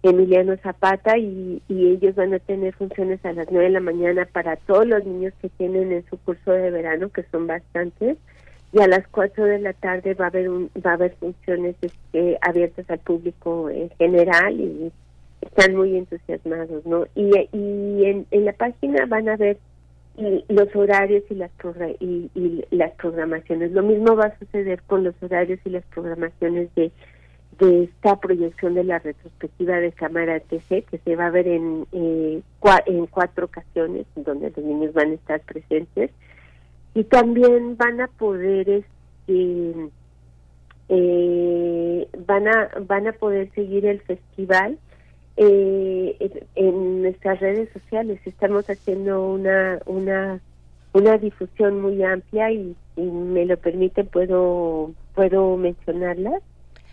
Emiliano 0.03 0.57
Zapata 0.59 1.19
y, 1.19 1.63
ellos 1.69 2.15
van 2.15 2.35
a 2.35 2.39
tener 2.39 2.75
funciones 2.75 3.25
a 3.25 3.33
las 3.33 3.51
9 3.51 3.67
de 3.67 3.73
la 3.73 3.81
mañana 3.81 4.27
para 4.31 4.57
todos 4.57 4.87
los 4.87 5.05
niños 5.05 5.33
que 5.41 5.49
tienen 5.49 5.93
en 5.93 6.05
su 6.09 6.19
curso 6.19 6.53
de 6.53 6.71
verano, 6.71 7.09
que 7.11 7.25
son 7.25 7.47
bastantes, 7.47 8.17
y 8.73 8.81
a 8.81 8.89
las 8.89 9.07
4 9.09 9.45
de 9.45 9.59
la 9.61 9.73
tarde 9.73 10.15
va 10.15 10.27
a 10.27 10.29
haber 10.29 10.49
un, 10.49 10.71
va 10.85 10.93
a 10.93 10.95
haber 10.95 11.15
funciones 11.17 11.77
este, 11.81 12.39
abiertas 12.41 12.89
al 12.91 12.99
público 12.99 13.71
en 13.71 13.91
general 13.91 14.61
y 14.61 14.93
están 15.41 15.75
muy 15.77 15.97
entusiasmados, 15.97 16.85
¿no? 16.87 17.07
Y, 17.15 17.31
y 17.53 18.05
en, 18.05 18.27
en 18.31 18.45
la 18.45 18.53
página 18.53 19.07
van 19.07 19.29
a 19.29 19.37
ver 19.37 19.59
y 20.17 20.45
los 20.49 20.75
horarios 20.75 21.25
y 21.31 21.35
las 21.35 21.51
y, 22.01 22.65
las 22.71 22.93
programaciones. 22.93 23.73
Lo 23.73 23.83
mismo 23.83 24.17
va 24.17 24.27
a 24.27 24.39
suceder 24.39 24.83
con 24.87 25.05
los 25.05 25.15
horarios 25.23 25.61
y 25.65 25.71
las 25.71 25.85
programaciones 25.87 26.75
de 26.75 26.91
de 27.59 27.85
esta 27.85 28.17
proyección 28.21 28.75
de 28.75 28.85
la 28.85 28.99
retrospectiva 28.99 29.77
de 29.77 29.93
Cámara 29.93 30.41
TC, 30.41 30.85
que 30.85 30.99
se 31.05 31.17
va 31.17 31.27
a 31.27 31.31
ver 31.31 31.49
en, 31.49 31.87
eh, 31.93 32.43
en 32.87 33.07
cuatro 33.07 33.47
ocasiones, 33.47 34.07
donde 34.15 34.53
los 34.55 34.65
niños 34.65 34.93
van 34.93 35.13
a 35.13 35.15
estar 35.15 35.41
presentes, 35.41 36.11
y 36.95 37.05
también 37.05 37.77
van 37.77 38.01
a 38.01 38.09
poder 38.09 38.69
este, 38.69 39.75
eh, 40.89 42.09
van 42.27 42.49
a 42.49 42.71
van 42.87 43.07
a 43.07 43.13
poder 43.13 43.51
seguir 43.55 43.87
el 43.87 44.01
festival 44.03 44.79
eh, 45.37 46.46
nuestras 47.17 47.41
redes 47.41 47.69
sociales. 47.73 48.21
Estamos 48.25 48.69
haciendo 48.69 49.29
una 49.29 49.81
una 49.87 50.41
una 50.93 51.19
difusión 51.19 51.81
muy 51.81 52.03
amplia 52.03 52.51
y 52.51 52.75
si 52.95 53.01
me 53.03 53.45
lo 53.45 53.57
permite 53.57 54.05
puedo 54.05 54.93
puedo 55.15 55.57
mencionarlas 55.59 56.43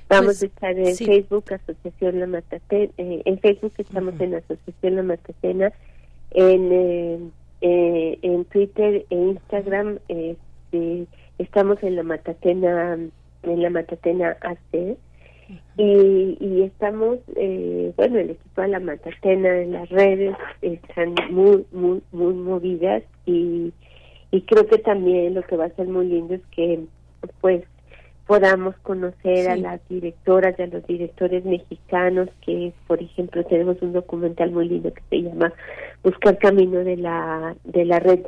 vamos 0.09 0.26
pues, 0.26 0.43
a 0.43 0.45
estar 0.47 0.78
en 0.78 0.95
Facebook 0.95 1.45
Asociación 1.53 2.19
La 2.19 2.28
Matatena 2.28 2.91
eh, 2.97 3.21
en 3.24 3.39
Facebook 3.39 3.71
estamos 3.78 4.19
en 4.19 4.36
Asociación 4.36 4.95
La 4.97 5.03
Matatena 5.03 5.71
en 6.32 7.32
en 7.61 8.45
Twitter 8.45 9.05
e 9.09 9.15
Instagram 9.15 9.99
este, 10.09 11.07
estamos 11.38 11.82
en 11.82 11.95
La 11.95 12.03
Matatena 12.03 12.97
en 13.43 13.61
la 13.61 13.69
Matatena 13.69 14.38
AC. 14.41 14.97
Y, 15.78 16.38
y 16.39 16.62
estamos, 16.64 17.20
eh, 17.36 17.93
bueno, 17.95 18.20
el 18.20 18.32
equipo 18.32 18.62
de 18.62 18.68
la 18.68 18.80
Matatena 18.80 19.62
en 19.62 19.74
las 19.74 19.89
redes 19.89 20.36
están 20.62 21.16
muy, 21.32 21.66
muy, 21.72 22.01
muy 22.12 22.34
movidas 22.34 23.04
y, 23.26 23.74
y 24.32 24.41
creo 24.41 24.68
que 24.68 24.78
también 24.78 25.34
lo 25.34 25.43
que 25.43 25.58
va 25.58 25.66
a 25.66 25.76
ser 25.76 25.88
muy 25.88 26.08
lindo 26.08 26.36
es 26.36 26.41
que, 26.56 26.86
pues, 27.41 27.64
podamos 28.28 28.76
conocer 28.84 29.49
a 29.49 29.57
las 29.57 29.82
directoras 29.89 30.55
y 30.57 30.61
a 30.61 30.67
los 30.67 30.86
directores 30.88 31.43
mexicanos 31.43 32.30
que 32.45 32.74
por 32.88 33.01
ejemplo 33.01 33.43
tenemos 33.45 33.82
un 33.82 33.91
documental 33.91 34.51
muy 34.51 34.69
lindo 34.69 34.93
que 34.93 35.01
se 35.09 35.24
llama 35.24 35.53
buscar 36.03 36.38
camino 36.38 36.84
de 36.84 36.97
la 36.97 37.55
de 37.65 37.84
la 37.86 37.99
red 37.99 38.21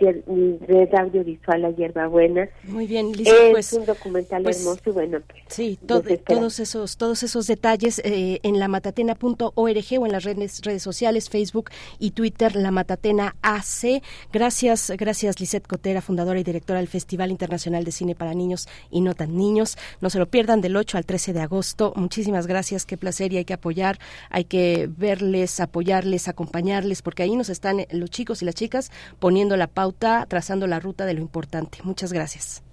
red 0.67 0.93
audiovisual 0.95 1.61
la 1.61 1.71
hierbabuena. 1.71 2.49
Muy 2.63 2.87
bien 2.87 3.11
Lisa, 3.13 3.31
es 3.31 3.51
pues, 3.51 3.73
un 3.73 3.85
documental 3.85 4.43
pues, 4.43 4.59
hermoso 4.59 4.81
y 4.85 4.91
bueno 4.91 5.19
pues, 5.27 5.43
sí 5.47 5.79
todos 5.85 6.59
esos 6.59 6.97
todos 6.97 7.23
esos 7.23 7.47
detalles 7.47 8.01
eh, 8.03 8.39
en 8.43 8.59
la 8.59 8.67
matatena.org 8.67 9.53
o 9.53 9.69
en 10.05 10.11
las 10.11 10.23
redes 10.25 10.61
redes 10.61 10.83
sociales 10.83 11.29
Facebook 11.29 11.69
y 11.99 12.11
Twitter 12.11 12.55
la 12.55 12.71
matatena 12.71 13.35
AC 13.41 14.01
gracias 14.33 14.91
gracias 14.97 15.39
Lisette 15.39 15.67
Cotera 15.67 16.01
fundadora 16.01 16.39
y 16.39 16.43
directora 16.43 16.79
del 16.79 16.89
Festival 16.89 17.31
Internacional 17.31 17.85
de 17.85 17.91
Cine 17.91 18.15
para 18.15 18.33
Niños 18.33 18.67
y 18.91 18.99
no 18.99 19.13
tan 19.13 19.37
niños 19.37 19.77
no 20.01 20.09
se 20.09 20.19
lo 20.19 20.27
pierdan 20.27 20.61
del 20.61 20.75
8 20.75 20.97
al 20.97 21.05
13 21.05 21.33
de 21.33 21.41
agosto. 21.41 21.93
Muchísimas 21.95 22.47
gracias, 22.47 22.85
qué 22.85 22.97
placer 22.97 23.33
y 23.33 23.37
hay 23.37 23.45
que 23.45 23.53
apoyar, 23.53 23.97
hay 24.29 24.45
que 24.45 24.89
verles, 24.97 25.59
apoyarles, 25.59 26.27
acompañarles, 26.27 27.01
porque 27.01 27.23
ahí 27.23 27.35
nos 27.35 27.49
están 27.49 27.85
los 27.91 28.09
chicos 28.09 28.41
y 28.41 28.45
las 28.45 28.55
chicas 28.55 28.91
poniendo 29.19 29.57
la 29.57 29.67
pauta, 29.67 30.25
trazando 30.27 30.67
la 30.67 30.79
ruta 30.79 31.05
de 31.05 31.13
lo 31.13 31.21
importante. 31.21 31.79
Muchas 31.83 32.13
gracias. 32.13 32.63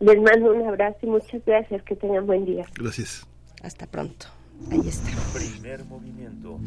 Les 0.00 0.20
mando 0.20 0.52
un 0.52 0.66
abrazo 0.66 0.98
y 1.02 1.06
muchas 1.06 1.44
gracias, 1.46 1.82
que 1.82 1.96
tengan 1.96 2.26
buen 2.26 2.44
día. 2.44 2.66
Gracias. 2.74 3.26
Hasta 3.62 3.86
pronto. 3.86 4.26
Ahí 4.70 4.80
está. 4.86 5.10
Primer 5.32 5.84
movimiento. 5.84 6.58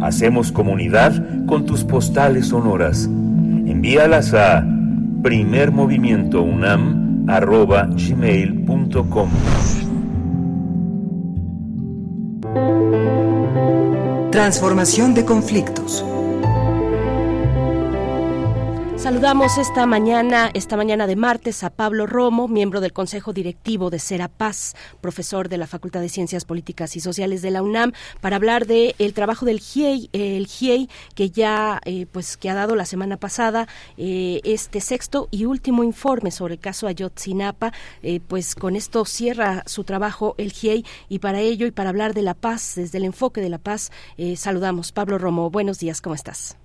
Hacemos 0.00 0.52
comunidad 0.52 1.12
con 1.46 1.66
tus 1.66 1.84
postales 1.84 2.48
sonoras. 2.48 3.04
Envíalas 3.04 4.34
a 4.34 4.64
primermovimientounam 5.22 7.01
arroba 7.28 7.88
gmail.com. 7.90 9.30
Transformación 14.30 15.14
de 15.14 15.24
conflictos. 15.24 16.04
Saludamos 19.02 19.58
esta 19.58 19.84
mañana, 19.84 20.52
esta 20.54 20.76
mañana 20.76 21.08
de 21.08 21.16
martes, 21.16 21.64
a 21.64 21.70
Pablo 21.70 22.06
Romo, 22.06 22.46
miembro 22.46 22.80
del 22.80 22.92
Consejo 22.92 23.32
Directivo 23.32 23.90
de 23.90 23.98
Serapaz, 23.98 24.74
profesor 25.00 25.48
de 25.48 25.58
la 25.58 25.66
Facultad 25.66 26.00
de 26.00 26.08
Ciencias 26.08 26.44
Políticas 26.44 26.94
y 26.94 27.00
Sociales 27.00 27.42
de 27.42 27.50
la 27.50 27.62
UNAM, 27.62 27.94
para 28.20 28.36
hablar 28.36 28.64
de 28.68 28.94
el 29.00 29.12
trabajo 29.12 29.44
del 29.44 29.58
GIEI, 29.58 30.08
el 30.12 30.46
GIEI 30.46 30.88
que 31.16 31.30
ya, 31.30 31.80
eh, 31.84 32.06
pues, 32.12 32.36
que 32.36 32.48
ha 32.48 32.54
dado 32.54 32.76
la 32.76 32.86
semana 32.86 33.16
pasada 33.16 33.66
eh, 33.96 34.40
este 34.44 34.80
sexto 34.80 35.26
y 35.32 35.46
último 35.46 35.82
informe 35.82 36.30
sobre 36.30 36.54
el 36.54 36.60
caso 36.60 36.86
Ayotzinapa, 36.86 37.72
eh, 38.04 38.20
pues, 38.20 38.54
con 38.54 38.76
esto 38.76 39.04
cierra 39.04 39.64
su 39.66 39.82
trabajo 39.82 40.36
el 40.38 40.52
GIEI 40.52 40.86
y 41.08 41.18
para 41.18 41.40
ello 41.40 41.66
y 41.66 41.72
para 41.72 41.90
hablar 41.90 42.14
de 42.14 42.22
la 42.22 42.34
paz, 42.34 42.74
desde 42.76 42.98
el 42.98 43.04
enfoque 43.04 43.40
de 43.40 43.48
la 43.48 43.58
paz, 43.58 43.90
saludamos. 44.36 44.92
Pablo 44.92 45.18
Romo, 45.18 45.50
buenos 45.50 45.80
días, 45.80 46.00
¿cómo 46.00 46.14
estás? 46.14 46.61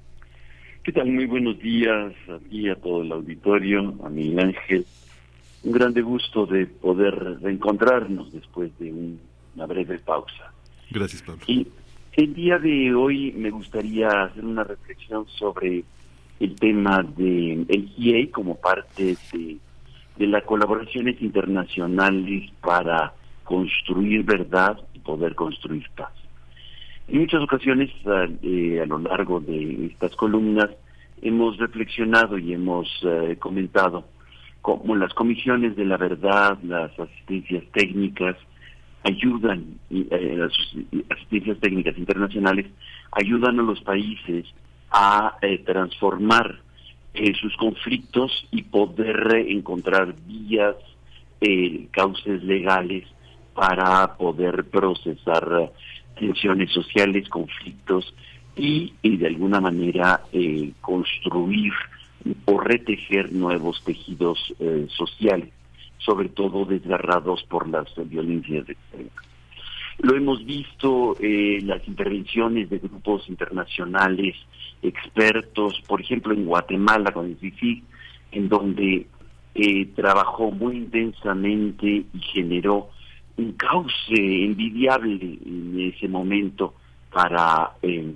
¿Qué 0.88 0.94
tal? 0.94 1.12
Muy 1.12 1.26
buenos 1.26 1.60
días 1.60 2.14
a 2.30 2.40
ti, 2.50 2.70
a 2.70 2.76
todo 2.76 3.02
el 3.02 3.12
auditorio, 3.12 3.94
a 4.06 4.08
Miguel 4.08 4.40
Ángel. 4.40 4.86
Un 5.64 5.74
grande 5.74 6.02
gusto 6.02 6.46
de 6.46 6.66
poder 6.66 7.42
reencontrarnos 7.42 8.32
después 8.32 8.72
de 8.80 8.94
una 9.54 9.66
breve 9.66 10.00
pausa. 10.00 10.54
Gracias, 10.90 11.22
Pablo. 11.24 11.42
Y 11.46 11.68
el 12.14 12.34
día 12.34 12.58
de 12.58 12.96
hoy 12.96 13.34
me 13.34 13.50
gustaría 13.50 14.08
hacer 14.08 14.46
una 14.46 14.64
reflexión 14.64 15.28
sobre 15.38 15.84
el 16.40 16.56
tema 16.56 17.04
de 17.04 17.66
el 17.68 17.90
GIEI 17.90 18.30
como 18.30 18.56
parte 18.56 19.18
de, 19.34 19.58
de 20.16 20.28
las 20.28 20.46
colaboraciones 20.46 21.22
internacionales 21.22 22.50
para 22.62 23.14
construir 23.44 24.24
verdad 24.24 24.78
y 24.94 25.00
poder 25.00 25.36
construir 25.36 25.86
paz. 25.98 26.14
En 27.08 27.20
muchas 27.20 27.42
ocasiones 27.42 27.90
eh, 28.42 28.82
a 28.84 28.86
lo 28.86 29.00
largo 29.00 29.40
de 29.40 29.86
estas 29.86 30.14
columnas 30.18 30.70
hemos 31.22 31.58
reflexionado 31.58 32.38
y 32.38 32.54
hemos 32.54 32.88
eh, 33.04 33.38
comentado 33.40 34.04
cómo 34.62 34.94
las 34.94 35.14
comisiones 35.14 35.78
de 35.78 35.86
la 35.86 35.96
verdad, 35.96 36.58
las 36.64 36.92
asistencias 37.00 37.64
técnicas, 37.72 38.36
ayudan, 39.04 39.80
eh, 39.90 40.36
las 40.36 40.52
asistencias 41.10 41.58
técnicas 41.62 41.98
internacionales, 41.98 42.66
ayudan 43.14 43.58
a 43.62 43.64
los 43.64 43.80
países 43.82 44.46
a 44.92 45.38
transformar 45.66 46.60
sus 47.42 47.56
conflictos 47.58 48.48
y 48.52 48.64
poder 48.64 49.46
encontrar 49.48 50.14
vías, 50.28 50.76
cauces 51.92 52.44
legales 52.44 53.06
para 53.54 54.16
poder 54.18 54.66
procesar 54.66 55.72
tensiones 56.18 56.72
sociales, 56.72 57.30
conflictos 57.30 58.14
y, 58.56 58.94
de 59.04 59.28
alguna 59.28 59.62
manera 59.62 60.22
eh, 60.32 60.72
construir 60.82 61.74
o 62.46 62.60
retejer 62.60 63.32
nuevos 63.32 63.84
tejidos 63.84 64.54
eh, 64.60 64.88
sociales, 64.90 65.50
sobre 65.98 66.30
todo 66.30 66.66
desgarrados 66.66 67.44
por 67.44 67.68
las 67.70 67.88
violencias 68.10 68.68
extremas. 68.68 69.28
Lo 70.00 70.16
hemos 70.16 70.46
visto 70.46 71.16
eh, 71.20 71.60
las 71.64 71.88
intervenciones 71.88 72.70
de 72.70 72.78
grupos 72.78 73.28
internacionales, 73.30 74.36
expertos, 74.84 75.82
por 75.88 76.02
ejemplo 76.02 76.34
en 76.34 76.46
Guatemala 76.46 77.12
con 77.12 77.26
el 77.26 77.38
CICIG, 77.38 77.84
en 78.32 78.48
donde 78.48 79.08
eh, 79.56 79.86
trabajó 79.96 80.52
muy 80.52 80.78
intensamente 80.78 81.88
y 81.88 82.20
generó 82.32 82.90
un 83.38 83.52
cauce 83.54 84.16
envidiable 84.16 85.38
en 85.46 85.94
ese 85.94 86.08
momento 86.08 86.74
para, 87.12 87.72
eh, 87.82 88.14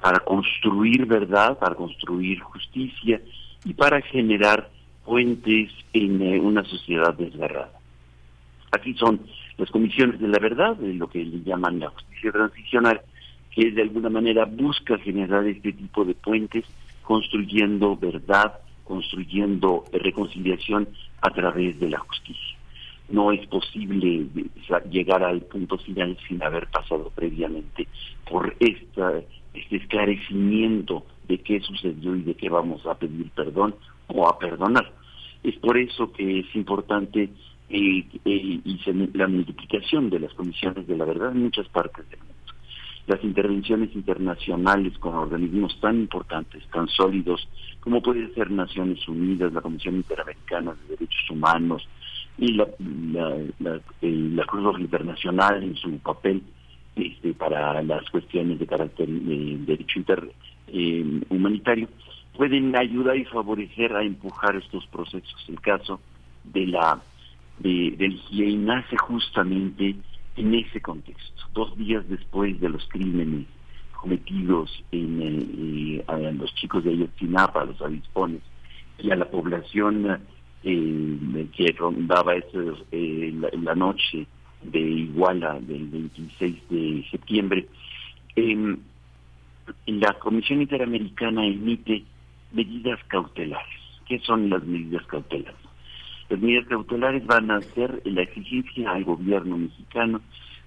para 0.00 0.20
construir 0.20 1.06
verdad, 1.06 1.58
para 1.58 1.74
construir 1.74 2.40
justicia 2.40 3.20
y 3.64 3.74
para 3.74 4.00
generar 4.00 4.70
puentes 5.04 5.72
en 5.92 6.22
eh, 6.22 6.40
una 6.40 6.64
sociedad 6.64 7.14
desgarrada. 7.14 7.72
Aquí 8.70 8.94
son 8.94 9.20
las 9.58 9.70
comisiones 9.70 10.20
de 10.20 10.28
la 10.28 10.38
verdad, 10.38 10.76
de 10.76 10.94
lo 10.94 11.08
que 11.08 11.24
le 11.24 11.42
llaman 11.42 11.80
la 11.80 11.90
justicia 11.90 12.32
transicional, 12.32 13.00
que 13.50 13.70
de 13.70 13.82
alguna 13.82 14.08
manera 14.08 14.44
busca 14.46 14.98
generar 14.98 15.46
este 15.46 15.72
tipo 15.72 16.04
de 16.04 16.14
puentes 16.14 16.64
construyendo 17.02 17.96
verdad, 17.96 18.54
construyendo 18.84 19.84
reconciliación 19.92 20.88
a 21.20 21.30
través 21.30 21.78
de 21.78 21.90
la 21.90 21.98
justicia 21.98 22.53
no 23.08 23.32
es 23.32 23.46
posible 23.48 24.26
llegar 24.90 25.22
al 25.22 25.42
punto 25.42 25.76
final 25.78 26.16
sin 26.26 26.42
haber 26.42 26.68
pasado 26.68 27.10
previamente 27.14 27.86
por 28.28 28.56
esta, 28.60 29.20
este 29.52 29.76
esclarecimiento 29.76 31.04
de 31.28 31.38
qué 31.38 31.60
sucedió 31.60 32.16
y 32.16 32.22
de 32.22 32.34
qué 32.34 32.48
vamos 32.48 32.84
a 32.86 32.94
pedir 32.94 33.30
perdón 33.30 33.74
o 34.08 34.26
a 34.28 34.38
perdonar. 34.38 34.92
Es 35.42 35.56
por 35.56 35.76
eso 35.76 36.12
que 36.12 36.40
es 36.40 36.56
importante 36.56 37.30
eh, 37.68 38.06
eh, 38.24 38.60
y 38.64 38.80
la 39.14 39.28
multiplicación 39.28 40.10
de 40.10 40.20
las 40.20 40.32
comisiones 40.34 40.86
de 40.86 40.96
la 40.96 41.04
verdad 41.04 41.32
en 41.32 41.44
muchas 41.44 41.68
partes 41.68 42.08
del 42.10 42.20
mundo. 42.20 42.34
las 43.06 43.22
intervenciones 43.22 43.94
internacionales 43.94 44.96
con 44.98 45.14
organismos 45.14 45.78
tan 45.80 46.00
importantes, 46.00 46.62
tan 46.72 46.88
sólidos, 46.88 47.46
como 47.80 48.00
puede 48.00 48.32
ser 48.32 48.50
Naciones 48.50 49.06
Unidas, 49.06 49.52
la 49.52 49.60
Comisión 49.60 49.96
Interamericana 49.96 50.74
de 50.74 50.96
Derechos 50.96 51.30
Humanos 51.30 51.86
y 52.38 52.52
la, 52.54 52.66
la, 53.60 53.80
la, 54.00 54.44
Cruz 54.46 54.64
Roja 54.64 54.80
Internacional 54.80 55.62
en 55.62 55.76
su 55.76 55.98
papel 55.98 56.42
este, 56.96 57.32
para 57.34 57.82
las 57.82 58.08
cuestiones 58.10 58.58
de 58.58 58.66
carácter 58.66 59.08
de 59.08 59.56
derecho 59.58 59.98
inter, 59.98 60.30
eh, 60.68 61.20
humanitario, 61.28 61.88
pueden 62.36 62.76
ayudar 62.76 63.16
y 63.16 63.24
favorecer 63.24 63.94
a 63.94 64.02
empujar 64.02 64.56
estos 64.56 64.86
procesos. 64.88 65.44
El 65.48 65.60
caso 65.60 66.00
de 66.44 66.66
la 66.66 67.00
de, 67.58 67.94
del 67.96 68.64
nace 68.64 68.96
justamente 68.96 69.94
en 70.36 70.54
ese 70.54 70.80
contexto, 70.80 71.42
dos 71.52 71.76
días 71.76 72.08
después 72.08 72.60
de 72.60 72.68
los 72.68 72.84
crímenes 72.88 73.46
cometidos 73.92 74.84
en, 74.90 75.20
eh, 75.22 76.04
a 76.08 76.16
los 76.16 76.52
chicos 76.56 76.84
de 76.84 76.90
Ayotzinapa, 76.90 77.62
a 77.62 77.64
los 77.66 77.80
avispones, 77.80 78.42
y 78.98 79.10
a 79.10 79.16
la 79.16 79.30
población 79.30 80.20
eh, 80.64 81.46
que 81.56 81.72
rondaba 81.72 82.34
eso, 82.34 82.76
eh, 82.90 83.32
la, 83.62 83.74
noche 83.74 84.26
de 84.62 84.80
Iguala 84.80 85.60
del 85.60 85.88
26 85.88 86.68
de 86.70 87.06
septiembre. 87.10 87.66
Em, 88.36 88.78
la 89.86 90.14
Comisión 90.14 90.62
Interamericana 90.62 91.46
emite 91.46 92.04
medidas 92.52 92.98
cautelares. 93.08 93.80
¿Qué 94.06 94.18
son 94.20 94.50
las 94.50 94.64
medidas 94.64 95.06
cautelares? 95.06 95.56
Las 96.28 96.40
medidas 96.40 96.66
cautelares 96.66 97.24
van 97.26 97.50
a 97.50 97.60
ser 97.60 98.00
la 98.04 98.22
exigencia 98.22 98.90
al 98.92 99.04
gobierno 99.04 99.58
mexicano 99.58 100.20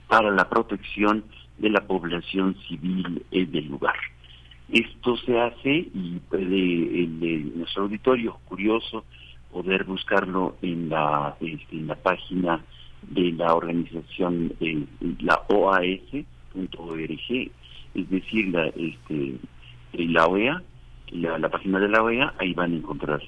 para 0.08 0.32
la 0.32 0.48
protección 0.50 1.24
de 1.58 1.70
la 1.70 1.86
población 1.86 2.56
civil 2.68 3.24
del 3.32 3.68
lugar. 3.68 3.95
Esto 4.70 5.16
se 5.18 5.39
hace 5.39 5.88
y 5.93 6.20
puede 6.30 7.04
en, 7.04 7.58
nuestro 7.58 7.84
auditorio 7.84 8.38
curioso 8.45 9.06
poder 9.58 9.86
buscarlo 9.86 10.55
en 10.62 10.89
la 10.89 11.36
en 11.39 11.88
la 11.88 11.95
página 11.95 12.64
de 13.01 13.32
la 13.32 13.55
organización 13.55 14.53
eh, 14.60 14.86
la 15.20 15.41
OAS.org, 15.49 16.22
es 17.95 18.10
decir, 18.12 18.47
la 18.49 18.68
este 18.68 19.39
la 19.93 20.28
OEA, 20.28 20.62
la, 21.12 21.39
la 21.39 21.49
página 21.49 21.80
de 21.80 21.89
la 21.89 22.03
OEA, 22.03 22.34
ahí 22.38 22.53
van 22.53 22.74
a 22.74 22.76
encontrar 22.76 23.20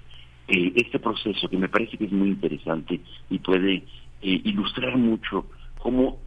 eh, 0.48 0.72
este 0.76 1.00
proceso 1.00 1.50
que 1.50 1.58
me 1.58 1.68
parece 1.68 1.98
que 1.98 2.06
es 2.06 2.12
muy 2.12 2.30
interesante 2.30 3.02
y 3.32 3.40
puede 3.40 3.78
eh, 4.22 4.42
ilustrar 4.44 4.98
mucho 4.98 5.48
cómo 5.80 6.20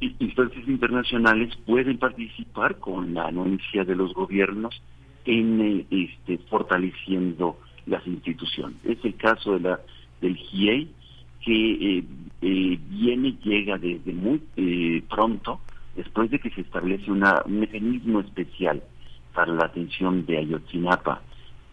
instancias 0.00 0.66
internacionales 0.66 1.54
pueden 1.66 1.98
participar 1.98 2.78
con 2.80 3.14
la 3.14 3.26
anuencia 3.26 3.84
de 3.84 3.94
los 3.94 4.12
gobiernos 4.12 4.82
en 5.24 5.60
eh, 5.60 5.86
este, 5.90 6.38
fortaleciendo 6.48 7.58
las 7.90 8.06
instituciones. 8.06 8.76
Es 8.84 9.04
el 9.04 9.16
caso 9.16 9.52
de 9.52 9.60
la 9.60 9.80
del 10.20 10.36
GIEI 10.36 10.88
que 11.44 12.04
viene 12.40 13.36
llega 13.42 13.78
desde 13.78 14.12
muy 14.12 14.40
pronto 15.08 15.60
después 15.96 16.30
de 16.30 16.38
que 16.38 16.50
se 16.50 16.60
establece 16.60 17.10
una, 17.10 17.42
un 17.46 17.60
mecanismo 17.60 18.20
especial 18.20 18.82
para 19.34 19.52
la 19.52 19.64
atención 19.64 20.26
de 20.26 20.38
Ayotzinapa 20.38 21.22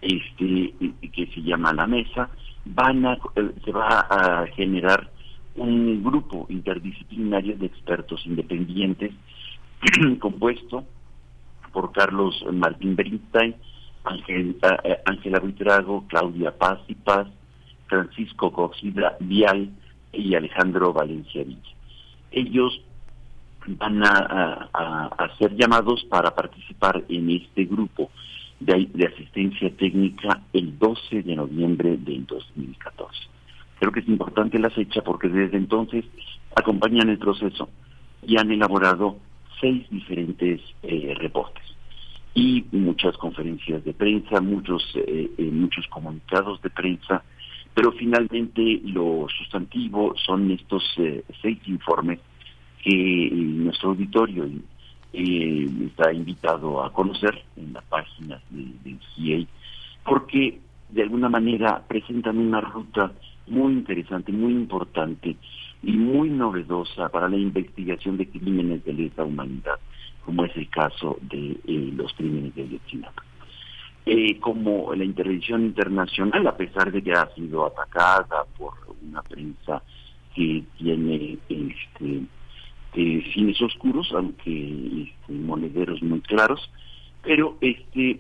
este 0.02 0.74
que 1.12 1.28
se 1.34 1.42
llama 1.42 1.74
la 1.74 1.88
mesa 1.88 2.30
van 2.66 3.06
a 3.06 3.14
eh, 3.36 3.52
se 3.64 3.72
va 3.72 4.00
a 4.10 4.48
generar 4.48 5.12
un 5.56 6.04
grupo 6.04 6.46
interdisciplinario 6.50 7.58
de 7.58 7.66
expertos 7.66 8.26
independientes 8.26 9.12
compuesto 10.20 10.86
por 11.72 11.92
Carlos 11.92 12.44
Martín 12.52 12.96
Bernstein, 12.96 13.56
Ángela, 14.08 14.80
eh, 14.84 15.00
Ángela 15.06 15.40
Buitrago, 15.40 16.06
Claudia 16.08 16.58
Paz 16.58 16.80
y 16.88 16.96
Paz, 16.96 17.28
Francisco 17.88 18.52
Coxidra 18.52 19.18
Vial 19.20 19.70
y 20.14 20.36
Alejandro 20.36 20.94
Valencia. 20.94 21.46
Ellos 22.32 22.82
van 23.68 24.04
a, 24.04 24.70
a, 24.74 25.38
ser 25.38 25.56
llamados 25.56 26.06
para 26.06 26.34
participar 26.34 27.04
en 27.10 27.30
este 27.30 27.66
grupo 27.66 28.10
de, 28.60 28.90
asistencia 29.14 29.70
técnica 29.76 30.42
el 30.54 30.78
12 30.80 31.24
de 31.24 31.36
noviembre 31.36 31.98
del 31.98 32.26
2014. 32.26 33.14
Creo 33.80 33.92
que 33.92 34.00
es 34.00 34.08
importante 34.08 34.58
la 34.58 34.70
fecha 34.70 35.02
porque 35.02 35.28
desde 35.28 35.58
entonces 35.58 36.06
acompañan 36.56 37.10
el 37.10 37.20
proceso 37.20 37.70
y 38.26 38.40
han 38.40 38.52
elaborado 38.52 39.18
seis 39.60 39.88
diferentes 39.90 40.62
eh, 40.84 41.14
reportes 41.18 41.77
y 42.38 42.64
muchas 42.72 43.18
conferencias 43.18 43.84
de 43.84 43.94
prensa, 43.94 44.40
muchos 44.42 44.84
eh, 44.94 45.28
eh, 45.40 45.50
muchos 45.52 45.88
comunicados 45.88 46.62
de 46.62 46.70
prensa, 46.70 47.24
pero 47.74 47.92
finalmente 47.94 48.80
lo 48.84 49.26
sustantivo 49.40 50.14
son 50.24 50.52
estos 50.52 50.84
seis 51.42 51.58
informes 51.66 52.20
que 52.84 53.30
nuestro 53.34 53.90
auditorio 53.90 54.48
eh, 55.14 55.68
está 55.88 56.14
invitado 56.14 56.84
a 56.84 56.94
conocer 56.94 57.44
en 57.56 57.74
la 57.74 57.82
página 57.82 58.40
del 58.52 59.00
GIEI, 59.16 59.48
porque 60.06 60.60
de 60.90 61.02
alguna 61.02 61.30
manera 61.30 61.82
presentan 61.88 62.38
una 62.38 62.62
ruta 62.62 63.14
muy 63.48 63.74
interesante, 63.74 64.32
muy 64.32 64.54
importante 64.54 65.36
y 65.82 65.92
muy 65.92 66.30
novedosa 66.30 67.10
para 67.10 67.30
la 67.30 67.38
investigación 67.38 68.18
de 68.18 68.28
crímenes 68.28 68.86
de 68.86 68.94
lesa 68.94 69.24
humanidad, 69.24 69.80
como 70.28 70.44
es 70.44 70.58
el 70.58 70.68
caso 70.70 71.18
de 71.22 71.52
eh, 71.52 71.94
los 71.96 72.14
crímenes 72.16 72.54
de 72.54 72.64
Ayotzinapa. 72.64 73.24
Eh, 74.06 74.38
como 74.42 74.94
la 74.94 75.06
intervención 75.06 75.64
internacional, 75.64 76.46
a 76.46 76.58
pesar 76.58 76.92
de 76.92 77.02
que 77.02 77.14
ha 77.14 77.34
sido 77.34 77.66
atacada 77.66 78.44
por 78.58 78.74
una 79.02 79.22
prensa 79.22 79.82
que 80.36 80.66
tiene 80.78 81.38
este, 81.48 82.24
fines 83.34 83.62
oscuros, 83.62 84.12
aunque 84.14 85.04
este, 85.04 85.32
monederos 85.32 86.04
muy 86.04 86.20
claros, 86.20 86.70
pero 87.24 87.58
este 87.62 88.20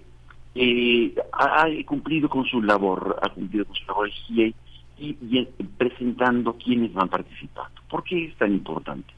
eh, 0.55 1.14
ha, 1.34 1.66
cumplido 1.86 2.30
con 2.30 2.45
su 2.45 2.62
labor, 2.62 3.20
ha 3.22 3.28
cumplido 3.28 3.66
con 3.66 3.76
su 3.76 3.86
labor 3.86 4.10
el 4.30 4.55
y, 4.97 5.45
presentando 5.78 6.53
quiénes 6.53 6.93
van 6.93 7.10
participando. 7.10 7.82
¿Por 7.89 8.05
qué 8.05 8.28
es 8.28 8.36
tan 8.38 8.53
importante? 8.53 9.16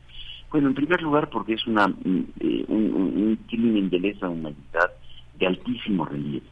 Bueno, 0.51 0.69
en 0.69 0.73
primer 0.73 1.01
lugar 1.01 1.29
porque 1.29 1.53
es 1.53 1.67
una 1.67 1.87
mm, 1.87 2.25
eh, 2.39 2.65
un, 2.67 3.39
crimen 3.47 3.89
de 3.89 3.99
lesa 3.99 4.29
humanidad 4.29 4.91
de 5.37 5.47
altísimo 5.47 6.05
relieve. 6.05 6.45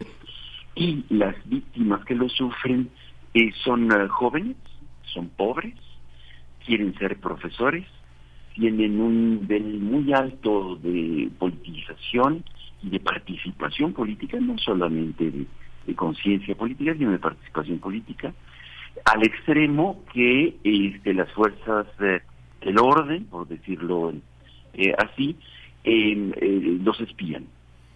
Y 0.75 1.03
las 1.09 1.35
víctimas 1.45 2.05
que 2.05 2.15
lo 2.15 2.29
sufren 2.29 2.89
eh, 3.33 3.51
son 3.63 3.89
jóvenes, 4.09 4.55
son 5.13 5.29
pobres, 5.29 5.73
quieren 6.65 6.93
ser 6.99 7.19
profesores, 7.19 7.85
tienen 8.53 8.99
un 8.99 9.41
nivel 9.41 9.79
muy 9.79 10.13
alto 10.13 10.75
de 10.81 11.29
politización 11.39 12.43
y 12.83 12.89
de 12.89 12.99
participación 12.99 13.93
política, 13.93 14.39
no 14.39 14.57
solamente 14.57 15.31
de, 15.31 15.95
conciencia 15.95 16.53
política, 16.53 16.93
sino 16.95 17.11
de 17.11 17.19
participación 17.19 17.79
política, 17.79 18.33
al 19.05 19.23
extremo 19.23 20.03
que 20.13 20.57
este, 20.63 21.13
las 21.13 21.31
fuerzas 21.31 21.87
del 22.61 22.79
orden, 22.79 23.25
por 23.25 23.47
decirlo 23.47 24.13
eh, 24.73 24.93
así, 24.97 25.35
eh, 25.83 26.79
los 26.83 26.99
espían, 27.01 27.45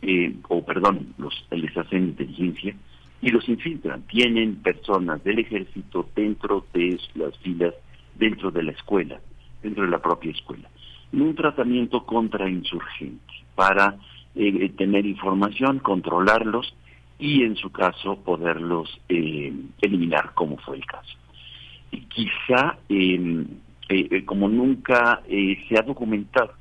eh, 0.01 0.35
o 0.47 0.63
perdón, 0.63 1.13
los, 1.17 1.45
les 1.51 1.75
hacen 1.77 2.09
inteligencia 2.09 2.75
y 3.21 3.29
los 3.29 3.47
infiltran. 3.47 4.03
Tienen 4.03 4.55
personas 4.57 5.23
del 5.23 5.39
ejército 5.39 6.09
dentro 6.15 6.65
de 6.73 6.99
las 7.15 7.37
filas, 7.39 7.73
dentro 8.17 8.51
de 8.51 8.63
la 8.63 8.71
escuela 8.71 9.19
dentro 9.61 9.83
de 9.83 9.89
la 9.89 9.99
propia 9.99 10.31
escuela. 10.31 10.69
un 11.13 11.35
tratamiento 11.35 12.05
contrainsurgente 12.05 13.33
para 13.55 13.97
eh, 14.35 14.69
tener 14.77 15.05
información, 15.05 15.79
controlarlos 15.79 16.73
y 17.19 17.43
en 17.43 17.57
su 17.57 17.69
caso 17.69 18.15
poderlos 18.23 18.89
eh, 19.09 19.53
eliminar, 19.81 20.33
como 20.33 20.57
fue 20.57 20.77
el 20.77 20.85
caso. 20.85 21.17
Y 21.91 21.99
quizá, 22.05 22.77
em, 22.87 23.45
eh, 23.91 24.25
como 24.25 24.49
nunca 24.49 25.21
se 25.27 25.77
ha 25.77 25.81
documentado, 25.81 26.53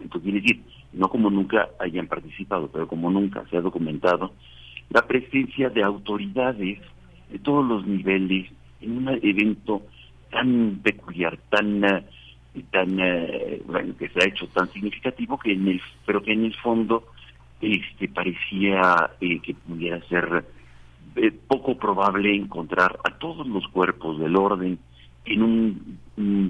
entonces 0.00 0.22
quiere 0.30 0.40
decir, 0.40 0.62
no 0.92 1.08
como 1.08 1.30
nunca 1.30 1.68
hayan 1.78 2.06
participado, 2.06 2.68
pero 2.72 2.86
como 2.88 3.10
nunca 3.10 3.44
se 3.50 3.56
ha 3.56 3.60
documentado, 3.60 4.32
la 4.90 5.06
presencia 5.06 5.70
de 5.70 5.82
autoridades 5.82 6.78
de 7.30 7.38
todos 7.38 7.66
los 7.66 7.86
niveles 7.86 8.50
en 8.80 8.96
un 8.96 9.08
evento 9.08 9.82
tan 10.30 10.80
peculiar, 10.82 11.38
tan 11.48 11.82
tan 12.70 12.98
eh, 12.98 13.62
bueno, 13.66 13.96
que 13.96 14.08
se 14.08 14.20
ha 14.20 14.28
hecho 14.28 14.46
tan 14.48 14.68
significativo 14.72 15.38
que 15.38 15.52
en 15.52 15.68
el 15.68 15.80
pero 16.04 16.22
que 16.22 16.32
en 16.32 16.44
el 16.44 16.54
fondo 16.56 17.04
este 17.60 18.08
parecía 18.08 19.10
eh, 19.20 19.40
que 19.40 19.54
pudiera 19.54 20.00
ser 20.08 20.44
eh, 21.16 21.32
poco 21.46 21.76
probable 21.76 22.34
encontrar 22.34 22.98
a 23.04 23.18
todos 23.18 23.46
los 23.46 23.66
cuerpos 23.68 24.18
del 24.18 24.36
orden 24.36 24.78
en 25.24 25.42
un, 25.42 26.00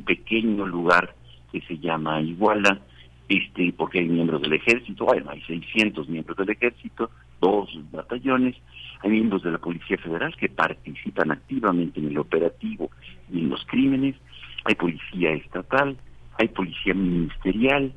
pequeño 0.04 0.66
lugar 0.66 1.14
que 1.52 1.60
se 1.62 1.78
llama 1.78 2.20
Iguala 2.20 2.80
este, 3.28 3.72
porque 3.76 4.00
hay 4.00 4.08
miembros 4.08 4.42
del 4.42 4.54
ejército, 4.54 5.04
bueno, 5.04 5.30
hay 5.30 5.40
600 5.42 6.08
miembros 6.08 6.36
del 6.36 6.50
ejército, 6.50 7.10
dos 7.40 7.70
batallones, 7.92 8.56
hay 9.02 9.10
miembros 9.10 9.44
de 9.44 9.52
la 9.52 9.58
Policía 9.58 9.96
Federal 9.98 10.34
que 10.36 10.48
participan 10.48 11.30
activamente 11.30 12.00
en 12.00 12.08
el 12.08 12.18
operativo 12.18 12.90
y 13.32 13.38
en 13.38 13.50
los 13.50 13.64
crímenes, 13.66 14.16
hay 14.64 14.74
policía 14.74 15.30
estatal, 15.32 15.96
hay 16.38 16.48
policía 16.48 16.94
ministerial, 16.94 17.92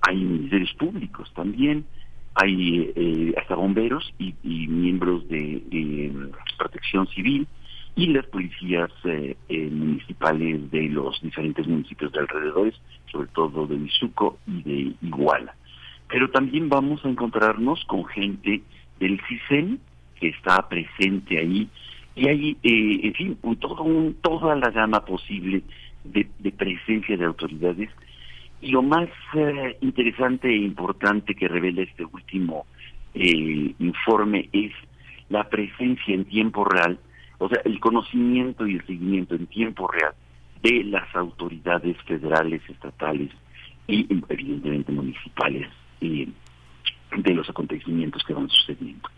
hay 0.00 0.16
ministerios 0.16 0.74
públicos 0.74 1.32
también, 1.34 1.86
hay 2.34 2.92
eh, 2.96 3.34
hasta 3.36 3.54
bomberos 3.54 4.12
y, 4.18 4.34
miembros 4.42 5.28
de, 5.28 6.12
protección 6.58 7.06
civil 7.08 7.46
y 7.94 8.06
las 8.06 8.26
policías 8.26 8.90
eh, 9.04 9.36
eh, 9.48 9.68
municipales 9.70 10.70
de 10.70 10.88
los 10.88 11.20
diferentes 11.20 11.66
municipios 11.66 12.12
de 12.12 12.20
alrededores, 12.20 12.74
sobre 13.10 13.28
todo 13.28 13.66
de 13.66 13.76
Mizuco 13.76 14.38
y 14.46 14.62
de 14.62 14.92
Iguala. 15.02 15.54
Pero 16.08 16.30
también 16.30 16.68
vamos 16.68 17.04
a 17.04 17.08
encontrarnos 17.08 17.84
con 17.84 18.04
gente 18.06 18.62
del 18.98 19.20
CISEN 19.28 19.78
que 20.18 20.28
está 20.28 20.68
presente 20.68 21.38
ahí 21.38 21.68
y 22.14 22.28
hay, 22.28 22.56
en 22.62 23.14
fin, 23.14 23.38
todo 23.58 23.82
un, 23.82 24.14
toda 24.20 24.54
la 24.54 24.70
gama 24.70 25.04
posible 25.04 25.62
de, 26.04 26.28
de 26.38 26.52
presencia 26.52 27.16
de 27.16 27.24
autoridades 27.24 27.88
y 28.62 28.70
lo 28.70 28.82
más 28.82 29.08
eh, 29.34 29.76
interesante 29.80 30.48
e 30.48 30.56
importante 30.56 31.34
que 31.34 31.48
revela 31.48 31.82
este 31.82 32.04
último 32.04 32.64
eh, 33.12 33.74
informe 33.80 34.48
es 34.52 34.72
la 35.28 35.48
presencia 35.48 36.14
en 36.14 36.24
tiempo 36.24 36.64
real, 36.64 36.98
o 37.42 37.48
sea, 37.48 37.60
el 37.64 37.80
conocimiento 37.80 38.66
y 38.66 38.76
el 38.76 38.86
seguimiento 38.86 39.34
en 39.34 39.46
tiempo 39.46 39.88
real 39.88 40.14
de 40.62 40.84
las 40.84 41.12
autoridades 41.16 41.96
federales, 42.02 42.62
estatales 42.68 43.30
y 43.88 44.06
evidentemente 44.28 44.92
municipales 44.92 45.68
eh, 46.00 46.28
de 47.16 47.34
los 47.34 47.50
acontecimientos 47.50 48.22
que 48.22 48.32
van 48.32 48.48
sucediendo. 48.48 49.08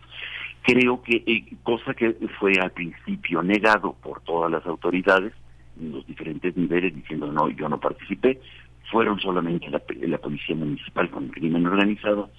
Creo 0.63 1.03
que, 1.03 1.45
cosa 1.61 1.93
que 1.93 2.13
fue 2.39 2.53
al 2.59 2.71
principio 2.71 3.43
negado 3.43 3.95
por 4.01 4.21
todas 4.21 4.51
las 4.51 4.65
autoridades, 4.65 5.33
en 5.79 5.91
los 5.91 6.07
diferentes 6.07 6.57
niveles, 6.57 6.95
diciendo 6.95 7.31
no, 7.31 7.49
yo 7.49 7.69
no 7.69 7.79
participé, 7.79 8.41
fueron 8.89 9.19
solamente 9.19 9.69
la, 9.69 9.81
la 10.07 10.17
policía 10.17 10.55
municipal 10.55 11.11
con 11.11 11.25
el 11.25 11.31
crimen 11.31 11.67
organizado 11.67 12.31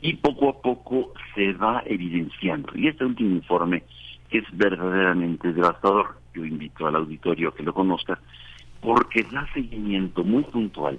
y 0.00 0.14
poco 0.14 0.50
a 0.50 0.62
poco 0.62 1.12
se 1.34 1.52
va 1.54 1.82
evidenciando. 1.86 2.70
Y 2.76 2.86
este 2.86 3.04
último 3.04 3.36
informe 3.36 3.82
es 4.38 4.44
verdaderamente 4.52 5.52
devastador. 5.52 6.16
Yo 6.34 6.44
invito 6.44 6.86
al 6.86 6.96
auditorio 6.96 7.50
a 7.50 7.54
que 7.54 7.62
lo 7.62 7.74
conozca 7.74 8.18
porque 8.80 9.22
da 9.24 9.46
seguimiento 9.54 10.24
muy 10.24 10.42
puntual 10.44 10.98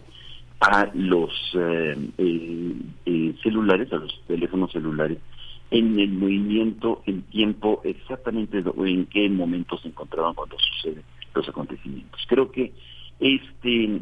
a 0.62 0.90
los 0.94 1.32
eh, 1.56 2.10
eh, 2.18 2.76
eh, 3.06 3.36
celulares, 3.44 3.92
a 3.92 3.98
los 3.98 4.22
teléfonos 4.26 4.72
celulares, 4.72 5.18
en 5.72 6.00
el 6.00 6.12
movimiento, 6.12 7.02
en 7.06 7.24
tiempo, 7.24 7.82
exactamente 7.84 8.64
en 8.78 9.06
qué 9.08 9.30
momento 9.30 9.78
se 9.80 9.90
encontraban 9.90 10.34
cuando 10.34 10.56
suceden 10.60 11.04
los 11.34 11.50
acontecimientos. 11.50 12.22
Creo 12.28 12.52
que 12.52 12.72
este 13.20 14.02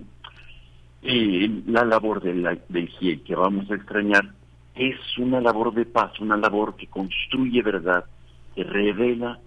eh, 1.03 1.49
la 1.65 1.83
labor 1.83 2.21
de 2.21 2.35
la, 2.35 2.57
del 2.69 2.87
GIE 2.89 3.21
que 3.21 3.35
vamos 3.35 3.69
a 3.71 3.75
extrañar 3.75 4.33
es 4.75 4.97
una 5.17 5.41
labor 5.41 5.73
de 5.73 5.85
paz, 5.85 6.19
una 6.19 6.37
labor 6.37 6.75
que 6.75 6.87
construye 6.87 7.61
verdad, 7.63 8.05
que 8.05 8.20
revela 8.55 9.39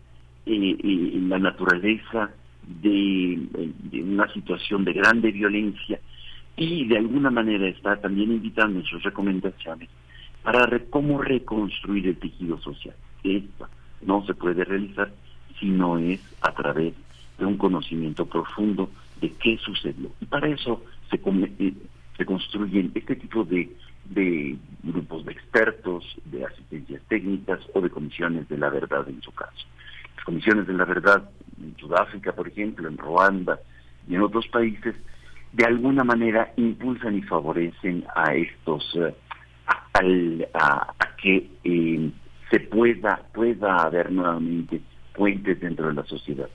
eh, 0.46 0.76
eh, 0.78 1.20
la 1.28 1.38
naturaleza 1.38 2.30
de, 2.66 3.38
una 4.02 4.32
situación 4.32 4.84
de 4.84 4.92
grande 4.92 5.30
violencia 5.30 6.00
y 6.56 6.86
de 6.86 6.98
alguna 6.98 7.30
manera 7.30 7.66
está 7.68 8.00
también 8.00 8.32
invitando 8.32 8.78
en 8.78 8.84
sus 8.84 9.02
recomendaciones 9.02 9.88
para 10.42 10.66
cómo 10.90 11.20
reconstruir 11.20 12.08
el 12.08 12.16
tejido 12.16 12.58
social. 12.60 12.94
Esto 13.22 13.68
no 14.02 14.24
se 14.26 14.34
puede 14.34 14.64
realizar 14.64 15.12
si 15.58 15.66
no 15.66 15.98
es 15.98 16.20
a 16.42 16.52
través 16.52 16.94
de 17.38 17.46
un 17.46 17.56
conocimiento 17.56 18.26
profundo 18.26 18.90
de 19.20 19.30
qué 19.32 19.58
sucedió. 19.58 20.10
Y 20.20 20.26
para 20.26 20.48
eso 20.48 20.82
se, 21.10 21.16
eh, 21.58 21.74
se 22.16 22.26
construyen 22.26 22.92
este 22.94 23.16
tipo 23.16 23.44
de, 23.44 23.70
de 24.10 24.56
grupos 24.82 25.24
de 25.24 25.32
expertos, 25.32 26.04
de 26.26 26.44
asistencias 26.44 27.02
técnicas 27.08 27.60
o 27.72 27.80
de 27.80 27.90
comisiones 27.90 28.48
de 28.48 28.58
la 28.58 28.70
verdad 28.70 29.08
en 29.08 29.20
su 29.22 29.32
caso. 29.32 29.66
Las 30.16 30.24
comisiones 30.24 30.66
de 30.66 30.74
la 30.74 30.84
verdad 30.84 31.28
en 31.60 31.76
Sudáfrica, 31.76 32.32
por 32.32 32.48
ejemplo, 32.48 32.88
en 32.88 32.98
Ruanda 32.98 33.58
y 34.08 34.14
en 34.14 34.22
otros 34.22 34.46
países, 34.48 34.94
de 35.52 35.64
alguna 35.64 36.04
manera 36.04 36.52
impulsan 36.56 37.16
y 37.16 37.22
favorecen 37.22 38.04
a 38.14 38.34
estos, 38.34 38.96
eh, 38.96 40.48
a, 40.54 40.94
que 41.22 41.48
eh, 41.62 42.10
se 42.50 42.60
pueda, 42.60 43.22
pueda 43.32 43.76
haber 43.76 44.10
nuevamente 44.10 44.80
puentes 45.14 45.60
dentro 45.60 45.88
de 45.88 45.94
la 45.94 46.04
sociedad. 46.04 46.48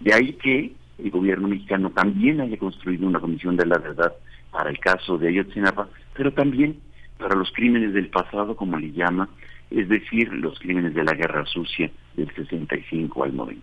De 0.00 0.12
ahí 0.12 0.34
que 0.34 0.72
el 0.98 1.10
gobierno 1.10 1.48
mexicano 1.48 1.90
también 1.90 2.40
haya 2.40 2.58
construido 2.58 3.06
una 3.06 3.20
comisión 3.20 3.56
de 3.56 3.66
la 3.66 3.78
verdad 3.78 4.12
para 4.50 4.70
el 4.70 4.78
caso 4.78 5.16
de 5.16 5.28
Ayotzinapa, 5.28 5.88
pero 6.14 6.32
también 6.32 6.78
para 7.22 7.36
los 7.36 7.52
crímenes 7.52 7.94
del 7.94 8.08
pasado, 8.08 8.56
como 8.56 8.78
le 8.78 8.90
llama, 8.90 9.28
es 9.70 9.88
decir, 9.88 10.32
los 10.32 10.58
crímenes 10.58 10.94
de 10.94 11.04
la 11.04 11.14
guerra 11.14 11.46
sucia 11.46 11.90
del 12.14 12.30
65 12.34 13.24
al 13.24 13.36
90. 13.36 13.62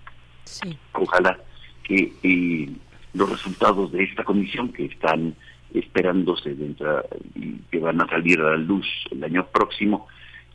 Ojalá 0.93 1.37
que 1.83 2.13
eh, 2.23 2.69
los 3.13 3.29
resultados 3.29 3.91
de 3.91 4.03
esta 4.03 4.23
comisión 4.23 4.69
que 4.69 4.85
están 4.85 5.35
esperándose 5.73 6.55
dentro 6.55 7.03
y 7.35 7.57
que 7.69 7.79
van 7.79 8.01
a 8.01 8.07
salir 8.07 8.39
a 8.39 8.51
la 8.51 8.57
luz 8.57 8.87
el 9.11 9.23
año 9.23 9.45
próximo, 9.47 10.07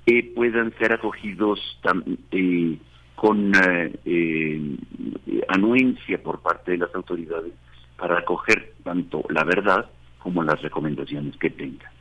eh, 0.06 0.32
puedan 0.34 0.72
ser 0.78 0.92
acogidos 0.92 1.60
eh, 2.32 2.78
con 3.14 3.52
anuencia 5.48 6.22
por 6.22 6.40
parte 6.40 6.72
de 6.72 6.78
las 6.78 6.94
autoridades 6.94 7.52
para 7.96 8.18
acoger 8.18 8.74
tanto 8.82 9.24
la 9.28 9.44
verdad 9.44 9.88
como 10.18 10.42
las 10.42 10.60
recomendaciones 10.62 11.36
que 11.36 11.50
tengan. 11.50 11.93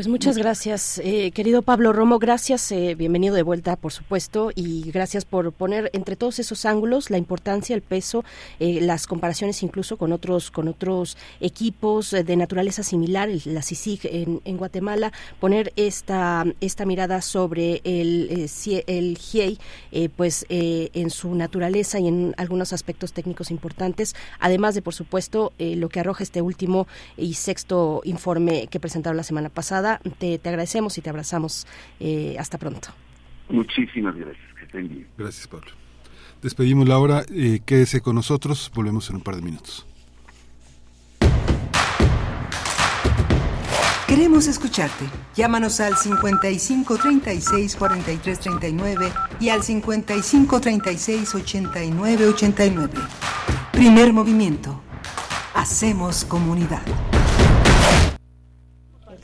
Pues 0.00 0.08
muchas 0.08 0.38
gracias, 0.38 0.98
eh, 1.04 1.30
querido 1.30 1.60
Pablo 1.60 1.92
Romo, 1.92 2.18
gracias, 2.18 2.72
eh, 2.72 2.94
bienvenido 2.94 3.34
de 3.34 3.42
vuelta, 3.42 3.76
por 3.76 3.92
supuesto, 3.92 4.50
y 4.54 4.90
gracias 4.90 5.26
por 5.26 5.52
poner 5.52 5.90
entre 5.92 6.16
todos 6.16 6.38
esos 6.38 6.64
ángulos 6.64 7.10
la 7.10 7.18
importancia, 7.18 7.76
el 7.76 7.82
peso, 7.82 8.24
eh, 8.60 8.80
las 8.80 9.06
comparaciones 9.06 9.62
incluso 9.62 9.98
con 9.98 10.12
otros 10.12 10.50
con 10.50 10.68
otros 10.68 11.18
equipos 11.40 12.12
de 12.12 12.34
naturaleza 12.34 12.82
similar, 12.82 13.28
la 13.44 13.60
CICIG 13.60 14.40
en, 14.42 14.56
Guatemala, 14.56 15.12
poner 15.38 15.70
esta 15.76 16.46
esta 16.62 16.86
mirada 16.86 17.20
sobre 17.20 17.82
el 17.84 18.48
el 18.86 19.18
GIEI, 19.18 19.58
pues 20.16 20.46
en 20.48 21.10
su 21.10 21.34
naturaleza 21.34 22.00
y 22.00 22.08
en 22.08 22.34
algunos 22.38 22.72
aspectos 22.72 23.12
técnicos 23.12 23.50
importantes, 23.50 24.16
además 24.38 24.74
de 24.74 24.80
por 24.80 24.94
supuesto 24.94 25.52
lo 25.58 25.90
que 25.90 26.00
arroja 26.00 26.22
este 26.22 26.40
último 26.40 26.86
y 27.18 27.34
sexto 27.34 28.00
informe 28.04 28.66
que 28.68 28.80
presentaron 28.80 29.18
la 29.18 29.24
semana 29.24 29.50
pasada 29.50 29.89
te, 29.98 30.40
agradecemos 30.44 30.96
y 30.98 31.00
te 31.00 31.10
abrazamos. 31.10 31.66
Eh, 31.98 32.36
hasta 32.38 32.58
pronto. 32.58 32.88
Muchísimas 33.48 34.14
gracias. 34.14 34.54
Que 34.58 34.64
estén 34.64 34.88
bien. 34.88 35.06
Gracias, 35.18 35.46
Pablo. 35.48 35.70
Despedimos 36.42 36.88
la 36.88 36.98
hora. 36.98 37.24
Eh, 37.30 37.60
quédese 37.64 38.00
con 38.00 38.14
nosotros. 38.14 38.70
Volvemos 38.74 39.10
en 39.10 39.16
un 39.16 39.22
par 39.22 39.36
de 39.36 39.42
minutos. 39.42 39.86
Queremos 44.06 44.48
escucharte. 44.48 45.04
Llámanos 45.36 45.78
al 45.78 45.96
55 45.96 46.98
36 46.98 47.76
43 47.76 48.40
39 48.40 49.12
y 49.38 49.50
al 49.50 49.62
55 49.62 50.60
36 50.60 51.34
89 51.36 52.26
89. 52.26 52.92
Primer 53.70 54.12
movimiento. 54.12 54.82
Hacemos 55.54 56.24
comunidad 56.24 56.82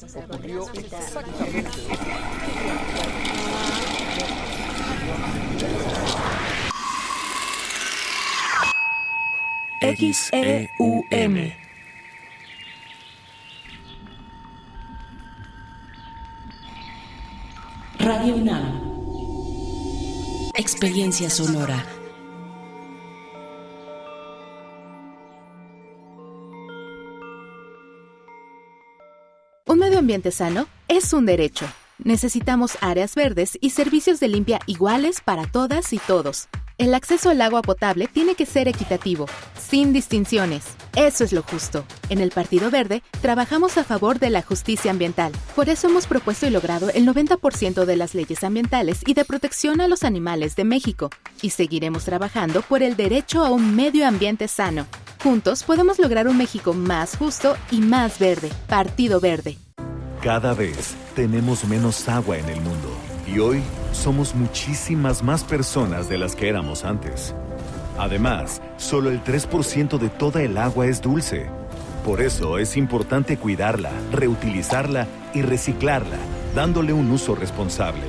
ocurrió 0.05 0.67
exactamente. 0.75 1.71
X-E-U-M. 9.81 11.57
Radio 17.99 18.37
UNAM. 18.37 18.83
Experiencia 20.55 21.31
sonora. 21.31 21.96
Un 29.69 29.81
medio 29.81 29.99
ambiente 29.99 30.31
sano 30.31 30.69
es 30.87 31.13
un 31.13 31.27
derecho. 31.27 31.67
Necesitamos 31.99 32.79
áreas 32.81 33.17
verdes 33.17 33.59
y 33.61 33.71
servicios 33.71 34.21
de 34.21 34.29
limpia 34.29 34.61
iguales 34.67 35.21
para 35.21 35.45
todas 35.45 35.93
y 35.93 35.99
todos. 35.99 36.47
El 36.79 36.95
acceso 36.95 37.31
al 37.31 37.41
agua 37.43 37.63
potable 37.63 38.07
tiene 38.07 38.37
que 38.37 38.47
ser 38.47 38.69
equitativo, 38.69 39.27
sin 39.59 39.93
distinciones. 39.93 40.67
Eso 40.95 41.25
es 41.25 41.33
lo 41.33 41.43
justo. 41.43 41.85
En 42.11 42.21
el 42.21 42.31
Partido 42.31 42.71
Verde 42.71 43.03
trabajamos 43.21 43.77
a 43.77 43.83
favor 43.83 44.21
de 44.21 44.31
la 44.31 44.43
justicia 44.43 44.93
ambiental. 44.93 45.33
Por 45.57 45.69
eso 45.69 45.89
hemos 45.89 46.07
propuesto 46.07 46.47
y 46.47 46.51
logrado 46.51 46.91
el 46.91 47.05
90% 47.05 47.87
de 47.87 47.97
las 47.97 48.15
leyes 48.15 48.45
ambientales 48.45 49.01
y 49.05 49.15
de 49.15 49.25
protección 49.25 49.81
a 49.81 49.89
los 49.89 50.05
animales 50.05 50.55
de 50.55 50.63
México. 50.63 51.11
Y 51.43 51.51
seguiremos 51.51 52.05
trabajando 52.05 52.63
por 52.63 52.85
el 52.85 52.95
derecho 52.95 53.45
a 53.45 53.51
un 53.51 53.75
medio 53.75 54.07
ambiente 54.07 54.47
sano. 54.47 54.87
Juntos 55.27 55.65
podemos 55.65 55.99
lograr 55.99 56.29
un 56.29 56.39
México 56.39 56.73
más 56.73 57.17
justo 57.17 57.57
y 57.73 57.81
más 57.81 58.21
verde. 58.21 58.49
Partido 58.69 59.19
Verde. 59.19 59.57
Cada 60.23 60.55
vez 60.55 60.95
tenemos 61.17 61.65
menos 61.65 62.09
agua 62.09 62.39
en 62.39 62.49
el 62.49 62.61
mundo. 62.61 62.97
Y 63.27 63.41
hoy 63.41 63.61
somos 63.93 64.37
muchísimas 64.37 65.25
más 65.25 65.43
personas 65.43 66.09
de 66.09 66.17
las 66.17 66.37
que 66.37 66.49
éramos 66.49 66.85
antes. 66.85 67.35
Además, 67.99 68.63
solo 68.77 69.11
el 69.11 69.21
3% 69.25 69.99
de 69.99 70.11
toda 70.11 70.43
el 70.43 70.57
agua 70.57 70.87
es 70.87 71.03
dulce. 71.03 71.47
Por 72.05 72.21
eso 72.21 72.59
es 72.59 72.77
importante 72.77 73.37
cuidarla, 73.37 73.91
reutilizarla 74.13 75.09
y 75.35 75.43
reciclarla, 75.43 76.19
dándole 76.55 76.93
un 76.93 77.11
uso 77.11 77.35
responsable. 77.35 78.07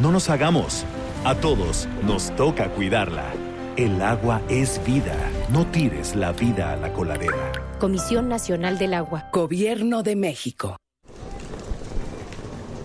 No 0.00 0.10
nos 0.10 0.28
hagamos. 0.30 0.84
A 1.24 1.36
todos 1.36 1.86
nos 2.02 2.34
toca 2.34 2.70
cuidarla. 2.70 3.43
El 3.76 4.00
agua 4.02 4.40
es 4.48 4.80
vida. 4.86 5.16
No 5.50 5.66
tires 5.66 6.14
la 6.14 6.30
vida 6.30 6.74
a 6.74 6.76
la 6.76 6.92
coladera. 6.92 7.50
Comisión 7.80 8.28
Nacional 8.28 8.78
del 8.78 8.94
Agua. 8.94 9.28
Gobierno 9.32 10.04
de 10.04 10.14
México. 10.14 10.76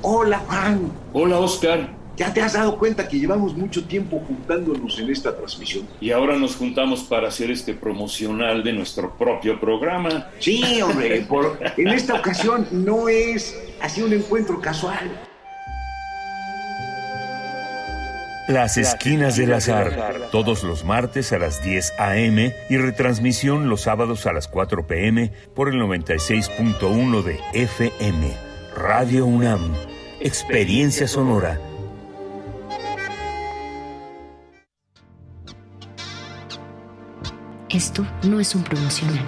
Hola, 0.02 0.40
Juan. 0.40 0.92
Hola, 1.14 1.38
Oscar. 1.38 1.96
¿Ya 2.18 2.34
te 2.34 2.42
has 2.42 2.54
dado 2.54 2.80
cuenta 2.80 3.08
que 3.08 3.20
llevamos 3.20 3.56
mucho 3.56 3.86
tiempo 3.86 4.20
juntándonos 4.28 4.98
en 4.98 5.12
esta 5.12 5.38
transmisión? 5.38 5.88
Y 6.02 6.10
ahora 6.10 6.40
nos 6.40 6.56
juntamos 6.56 7.04
para 7.04 7.28
hacer 7.28 7.52
este 7.52 7.76
promocional 7.76 8.64
de 8.64 8.74
nuestro 8.74 9.16
propio 9.16 9.60
programa. 9.60 10.32
Sí, 10.40 10.82
hombre, 10.82 11.22
por, 11.30 11.60
en 11.78 11.88
esta 11.90 12.16
ocasión 12.16 12.68
no 12.72 13.08
es 13.08 13.56
así 13.80 14.02
un 14.02 14.12
encuentro 14.12 14.60
casual. 14.60 15.29
Las 18.50 18.78
Esquinas 18.78 19.38
del 19.38 19.54
Azar, 19.54 20.28
todos 20.32 20.64
los 20.64 20.84
martes 20.84 21.34
a 21.34 21.38
las 21.38 21.64
10 21.64 21.94
a.m. 22.00 22.56
y 22.68 22.78
retransmisión 22.78 23.70
los 23.70 23.82
sábados 23.82 24.26
a 24.26 24.34
las 24.34 24.48
4 24.48 24.88
p.m. 24.88 25.32
por 25.54 25.70
el 25.70 25.76
96.1 25.76 27.22
de 27.22 27.40
FM. 27.54 28.36
Radio 28.76 29.28
UNAM, 29.28 29.76
Experiencia 30.20 31.08
Sonora. 31.08 31.62
Esto 37.70 38.04
no 38.24 38.40
es 38.40 38.56
un 38.56 38.64
promocional. 38.64 39.28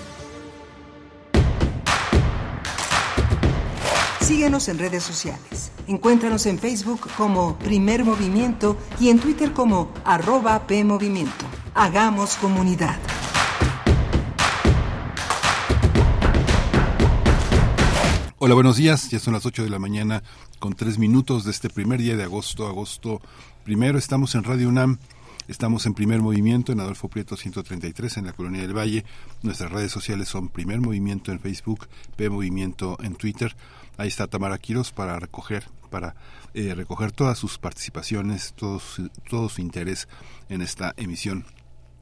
Síguenos 4.31 4.69
en 4.69 4.79
redes 4.79 5.03
sociales. 5.03 5.73
Encuéntranos 5.87 6.45
en 6.45 6.57
Facebook 6.57 7.01
como 7.17 7.59
Primer 7.59 8.05
Movimiento 8.05 8.77
y 8.97 9.09
en 9.09 9.19
Twitter 9.19 9.51
como 9.51 9.91
arroba 10.05 10.67
PMovimiento. 10.67 11.45
Hagamos 11.73 12.35
comunidad. 12.35 12.97
Hola, 18.37 18.53
buenos 18.53 18.77
días. 18.77 19.09
Ya 19.09 19.19
son 19.19 19.33
las 19.33 19.45
8 19.45 19.65
de 19.65 19.69
la 19.69 19.79
mañana 19.79 20.23
con 20.59 20.75
tres 20.75 20.97
minutos 20.97 21.43
de 21.43 21.51
este 21.51 21.69
primer 21.69 21.99
día 21.99 22.15
de 22.15 22.23
agosto. 22.23 22.67
Agosto 22.67 23.19
primero 23.65 23.97
estamos 23.97 24.33
en 24.35 24.45
Radio 24.45 24.69
UNAM. 24.69 24.97
Estamos 25.49 25.85
en 25.85 25.93
Primer 25.93 26.21
Movimiento 26.21 26.71
en 26.71 26.79
Adolfo 26.79 27.09
Prieto 27.09 27.35
133 27.35 28.15
en 28.15 28.25
la 28.27 28.31
Colonia 28.31 28.61
del 28.61 28.77
Valle. 28.77 29.03
Nuestras 29.41 29.69
redes 29.69 29.91
sociales 29.91 30.29
son 30.29 30.47
Primer 30.47 30.79
Movimiento 30.79 31.33
en 31.33 31.41
Facebook, 31.41 31.89
P 32.15 32.29
Movimiento 32.29 32.97
en 33.03 33.15
Twitter. 33.15 33.53
Ahí 34.01 34.07
está 34.07 34.25
Tamara 34.25 34.57
Quiros 34.57 34.91
para 34.91 35.19
recoger 35.19 35.63
para 35.91 36.15
eh, 36.55 36.73
recoger 36.73 37.11
todas 37.11 37.37
sus 37.37 37.59
participaciones, 37.59 38.53
todo 38.53 38.79
su, 38.79 39.09
todo 39.29 39.47
su 39.47 39.61
interés 39.61 40.07
en 40.49 40.61
esta 40.61 40.95
emisión. 40.97 41.45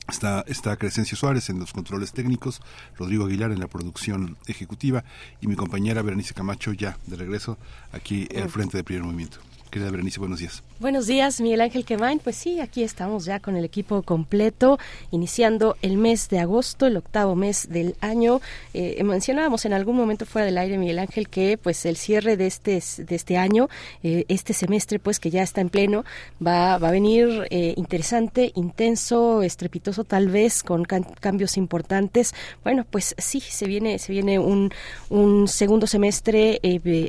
Está, 0.08 0.46
está 0.48 0.78
Crescencio 0.78 1.18
Suárez 1.18 1.50
en 1.50 1.60
los 1.60 1.74
controles 1.74 2.14
técnicos, 2.14 2.62
Rodrigo 2.98 3.26
Aguilar 3.26 3.52
en 3.52 3.60
la 3.60 3.68
producción 3.68 4.38
ejecutiva 4.48 5.04
y 5.42 5.48
mi 5.48 5.58
compañera 5.58 6.02
Berenice 6.02 6.34
Camacho 6.34 6.72
ya 6.72 6.98
de 7.06 7.18
regreso 7.18 7.58
aquí 7.92 8.30
al 8.34 8.50
frente 8.50 8.78
de 8.78 8.86
Primer 8.86 9.04
Movimiento. 9.04 9.40
Querida 9.70 9.92
Berenice, 9.92 10.20
buenos 10.20 10.40
días. 10.40 10.64
Buenos 10.80 11.06
días, 11.06 11.42
Miguel 11.42 11.62
Ángel 11.62 11.86
Quemain. 11.86 12.20
Pues 12.20 12.36
sí, 12.36 12.60
aquí 12.60 12.84
estamos 12.84 13.26
ya 13.26 13.40
con 13.40 13.56
el 13.56 13.64
equipo 13.64 14.02
completo, 14.02 14.80
iniciando 15.12 15.78
el 15.84 15.98
mes 15.98 16.28
de 16.30 16.40
agosto, 16.40 16.88
el 16.88 16.98
octavo 16.98 17.36
mes 17.36 17.70
del 17.70 17.96
año. 18.02 18.42
Eh, 18.74 19.04
mencionábamos 19.04 19.66
en 19.66 19.74
algún 19.74 19.96
momento 19.96 20.26
fuera 20.26 20.46
del 20.46 20.58
aire, 20.58 20.78
Miguel 20.80 20.98
Ángel, 20.98 21.30
que 21.30 21.60
pues 21.62 21.86
el 21.86 21.98
cierre 21.98 22.36
de 22.36 22.48
este, 22.48 22.82
de 22.98 23.16
este 23.16 23.38
año, 23.38 23.70
eh, 24.02 24.26
este 24.28 24.54
semestre, 24.54 24.98
pues 24.98 25.20
que 25.20 25.30
ya 25.30 25.44
está 25.44 25.62
en 25.62 25.70
pleno, 25.70 26.04
va, 26.46 26.80
va 26.80 26.88
a 26.88 26.92
venir 26.92 27.46
eh, 27.52 27.76
interesante, 27.78 28.52
intenso, 28.56 29.44
estrepitoso 29.44 30.04
tal 30.04 30.30
vez, 30.30 30.64
con 30.64 30.86
cambios 30.86 31.58
importantes. 31.58 32.34
Bueno, 32.64 32.88
pues 32.90 33.14
sí, 33.20 33.40
se 33.40 33.68
viene, 33.68 34.00
se 34.00 34.14
viene 34.14 34.40
un, 34.40 34.72
un 35.10 35.48
segundo 35.48 35.86
semestre 35.86 36.60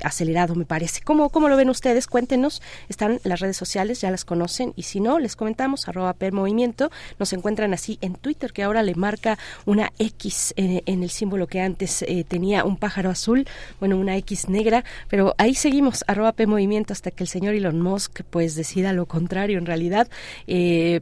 acelerado, 0.02 0.54
me 0.56 0.66
parece. 0.66 1.00
¿Cómo, 1.02 1.30
¿Cómo 1.30 1.48
lo 1.48 1.56
ven 1.56 1.70
ustedes? 1.70 2.06
Cuéntenos 2.06 2.49
están 2.88 3.20
las 3.24 3.40
redes 3.40 3.56
sociales, 3.56 4.00
ya 4.00 4.10
las 4.10 4.24
conocen, 4.24 4.72
y 4.76 4.82
si 4.82 5.00
no, 5.00 5.18
les 5.18 5.36
comentamos, 5.36 5.88
arroba 5.88 6.14
per 6.14 6.32
movimiento, 6.32 6.90
nos 7.18 7.32
encuentran 7.32 7.72
así 7.74 7.98
en 8.00 8.14
Twitter, 8.14 8.52
que 8.52 8.62
ahora 8.62 8.82
le 8.82 8.94
marca 8.94 9.38
una 9.66 9.92
X 9.98 10.54
eh, 10.56 10.82
en 10.86 11.02
el 11.02 11.10
símbolo 11.10 11.46
que 11.46 11.60
antes 11.60 12.02
eh, 12.02 12.24
tenía 12.26 12.64
un 12.64 12.76
pájaro 12.76 13.10
azul, 13.10 13.46
bueno, 13.78 13.96
una 13.96 14.16
X 14.16 14.48
negra, 14.48 14.84
pero 15.08 15.34
ahí 15.38 15.54
seguimos, 15.54 16.04
arroba 16.06 16.32
per 16.32 16.48
movimiento, 16.48 16.92
hasta 16.92 17.10
que 17.10 17.24
el 17.24 17.28
señor 17.28 17.54
Elon 17.54 17.80
Musk 17.80 18.22
pues 18.30 18.54
decida 18.54 18.92
lo 18.92 19.06
contrario, 19.06 19.58
en 19.58 19.66
realidad, 19.66 20.08
eh, 20.46 21.00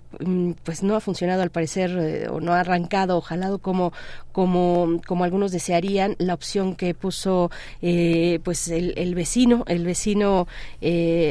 pues 0.65 0.83
no 0.83 0.97
ha 0.97 1.01
funcionado 1.01 1.43
al 1.43 1.51
parecer, 1.51 2.29
o 2.31 2.41
no 2.41 2.53
ha 2.53 2.61
arrancado 2.61 3.19
o 3.19 3.59
como, 3.59 3.93
como, 4.33 5.01
como 5.07 5.25
algunos 5.25 5.53
desearían, 5.53 6.17
la 6.19 6.35
opción 6.35 6.75
que 6.75 6.95
puso 6.95 7.51
pues 8.43 8.69
el, 8.69 9.15
vecino, 9.15 9.65
el 9.67 9.85
vecino 9.85 10.47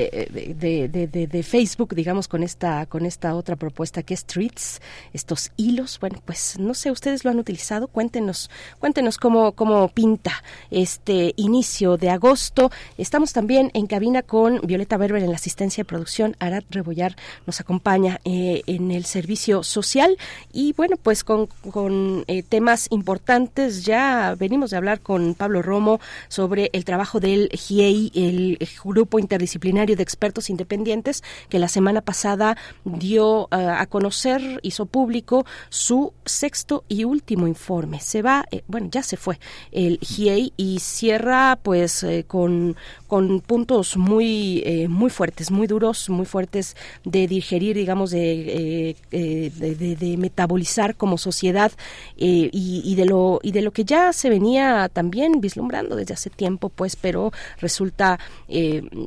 de, 0.09 0.87
de, 0.87 1.27
de, 1.27 1.43
Facebook, 1.43 1.93
digamos, 1.95 2.27
con 2.27 2.43
esta, 2.43 2.85
con 2.85 3.05
esta 3.05 3.35
otra 3.35 3.55
propuesta 3.55 4.03
que 4.03 4.13
es 4.13 4.21
Streets, 4.21 4.81
estos 5.13 5.51
hilos. 5.57 5.99
Bueno, 5.99 6.21
pues 6.25 6.57
no 6.59 6.73
sé, 6.73 6.91
ustedes 6.91 7.23
lo 7.23 7.31
han 7.31 7.39
utilizado. 7.39 7.87
Cuéntenos, 7.87 8.49
cuéntenos 8.79 9.17
cómo, 9.17 9.53
cómo 9.53 9.87
pinta 9.89 10.43
este 10.71 11.33
inicio 11.37 11.97
de 11.97 12.09
agosto. 12.09 12.71
Estamos 12.97 13.33
también 13.33 13.71
en 13.73 13.87
cabina 13.87 14.21
con 14.21 14.59
Violeta 14.61 14.97
Berber 14.97 15.23
en 15.23 15.29
la 15.29 15.35
asistencia 15.35 15.83
de 15.83 15.87
producción. 15.87 16.35
Arad 16.39 16.63
Rebollar 16.69 17.15
nos 17.45 17.59
acompaña 17.59 18.19
eh, 18.25 18.61
en 18.67 18.91
el 18.91 19.05
servicio 19.05 19.63
social. 19.63 20.17
Y 20.53 20.73
bueno, 20.73 20.97
pues 21.01 21.23
con, 21.23 21.47
con 21.71 22.23
eh, 22.27 22.43
temas 22.43 22.87
importantes. 22.91 23.83
Ya 23.85 24.35
venimos 24.37 24.71
de 24.71 24.77
hablar 24.77 25.01
con 25.01 25.35
Pablo 25.35 25.61
Romo 25.61 25.99
sobre 26.27 26.69
el 26.73 26.85
trabajo 26.85 27.19
del 27.19 27.49
GIEI, 27.49 28.11
el 28.15 28.67
Grupo 28.83 29.19
Interdisciplinario 29.19 29.95
de 29.97 30.03
Expertos 30.03 30.49
Independientes, 30.49 31.23
que 31.49 31.59
la 31.59 31.67
semana 31.67 32.01
pasada 32.01 32.57
dio 32.85 33.43
uh, 33.43 33.47
a 33.51 33.85
conocer, 33.87 34.59
hizo 34.63 34.85
público 34.85 35.45
su 35.69 36.13
sexto 36.25 36.83
y 36.87 37.03
último 37.03 37.47
informe. 37.47 37.99
Se 37.99 38.21
va, 38.21 38.45
eh, 38.51 38.63
bueno, 38.67 38.89
ya 38.91 39.03
se 39.03 39.17
fue 39.17 39.39
el 39.71 39.99
GIEI 39.99 40.53
y 40.57 40.79
cierra 40.79 41.59
pues 41.61 42.03
eh, 42.03 42.25
con, 42.27 42.75
con 43.07 43.41
puntos 43.41 43.97
muy, 43.97 44.63
eh, 44.65 44.87
muy 44.87 45.09
fuertes, 45.09 45.51
muy 45.51 45.67
duros, 45.67 46.09
muy 46.09 46.25
fuertes 46.25 46.75
de 47.03 47.27
digerir, 47.27 47.75
digamos, 47.75 48.11
de, 48.11 48.95
de, 49.11 50.17
metabolizar 50.17 50.95
como 50.95 51.17
sociedad 51.17 51.71
y, 52.15 52.49
y, 52.51 52.95
de 52.95 53.05
lo, 53.05 53.39
y 53.43 53.51
de 53.51 53.61
lo 53.61 53.71
que 53.71 53.83
ya 53.83 54.13
se 54.13 54.29
venía 54.29 54.89
también 54.91 55.41
vislumbrando 55.41 55.95
desde 55.95 56.13
hace 56.13 56.29
tiempo, 56.29 56.69
pues, 56.69 56.95
pero 56.95 57.31
resulta 57.59 58.19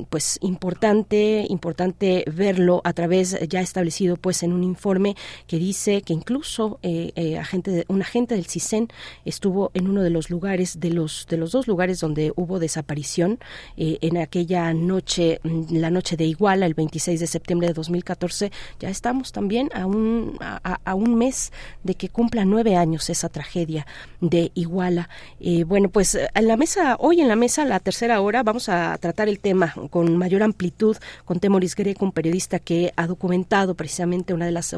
pues 0.09 0.39
importante 0.43 0.80
importante, 0.81 1.45
importante 1.51 2.25
verlo 2.27 2.81
a 2.85 2.95
través 2.95 3.39
ya 3.51 3.61
establecido 3.61 4.17
pues 4.17 4.43
en 4.43 4.55
un 4.55 4.65
informe 4.65 5.15
que 5.47 5.59
dice 5.59 6.01
que 6.01 6.15
incluso 6.15 6.79
eh, 6.83 7.13
eh, 7.17 7.37
agente 7.37 7.85
un 7.89 8.01
agente 8.01 8.35
del 8.35 8.47
CISEN 8.47 8.89
estuvo 9.27 9.73
en 9.75 9.89
uno 9.89 10.03
de 10.03 10.09
los 10.09 10.31
lugares 10.31 10.81
de 10.81 10.89
los 10.89 11.27
de 11.29 11.37
los 11.37 11.53
dos 11.53 11.69
lugares 11.69 12.01
donde 12.01 12.33
hubo 12.35 12.59
desaparición 12.59 13.41
eh, 13.77 13.99
en 14.01 14.17
aquella 14.17 14.73
noche, 14.73 15.41
la 15.71 15.91
noche 15.91 16.17
de 16.17 16.25
Iguala, 16.25 16.65
el 16.65 16.73
26 16.73 17.21
de 17.21 17.27
septiembre 17.27 17.69
de 17.69 17.75
2014. 17.75 18.51
Ya 18.79 18.89
estamos 18.89 19.33
también 19.33 19.69
a 19.75 19.85
un 19.85 20.39
a, 20.41 20.95
un 20.95 21.15
mes 21.15 21.53
de 21.85 21.95
que 21.95 22.09
cumpla 22.09 22.47
nueve 22.47 22.77
años 22.77 23.11
esa 23.11 23.29
tragedia 23.29 23.87
de 24.23 24.51
Iguala. 24.55 25.11
bueno, 25.67 25.91
pues 25.91 26.17
en 26.35 26.49
la 26.49 26.57
mesa 26.57 26.97
hoy 26.99 27.21
en 27.21 27.29
la 27.29 27.37
mesa 27.37 27.67
la 27.67 27.81
tercera 27.81 28.23
hora 28.23 28.43
vamos 28.43 28.71
a 28.71 28.97
tratar 28.97 29.29
el 29.29 29.41
tema 29.41 29.75
con 29.91 30.17
mayor 30.17 30.43
amplitud 30.43 30.70
con 31.25 31.41
Temoris 31.41 31.75
Greco, 31.75 32.05
un 32.05 32.13
periodista 32.13 32.59
que 32.59 32.93
ha 32.97 33.07
documentado 33.07 33.75
precisamente 33.75 34.35
una 34.35 34.47
de 34.47 34.53
las 34.53 34.75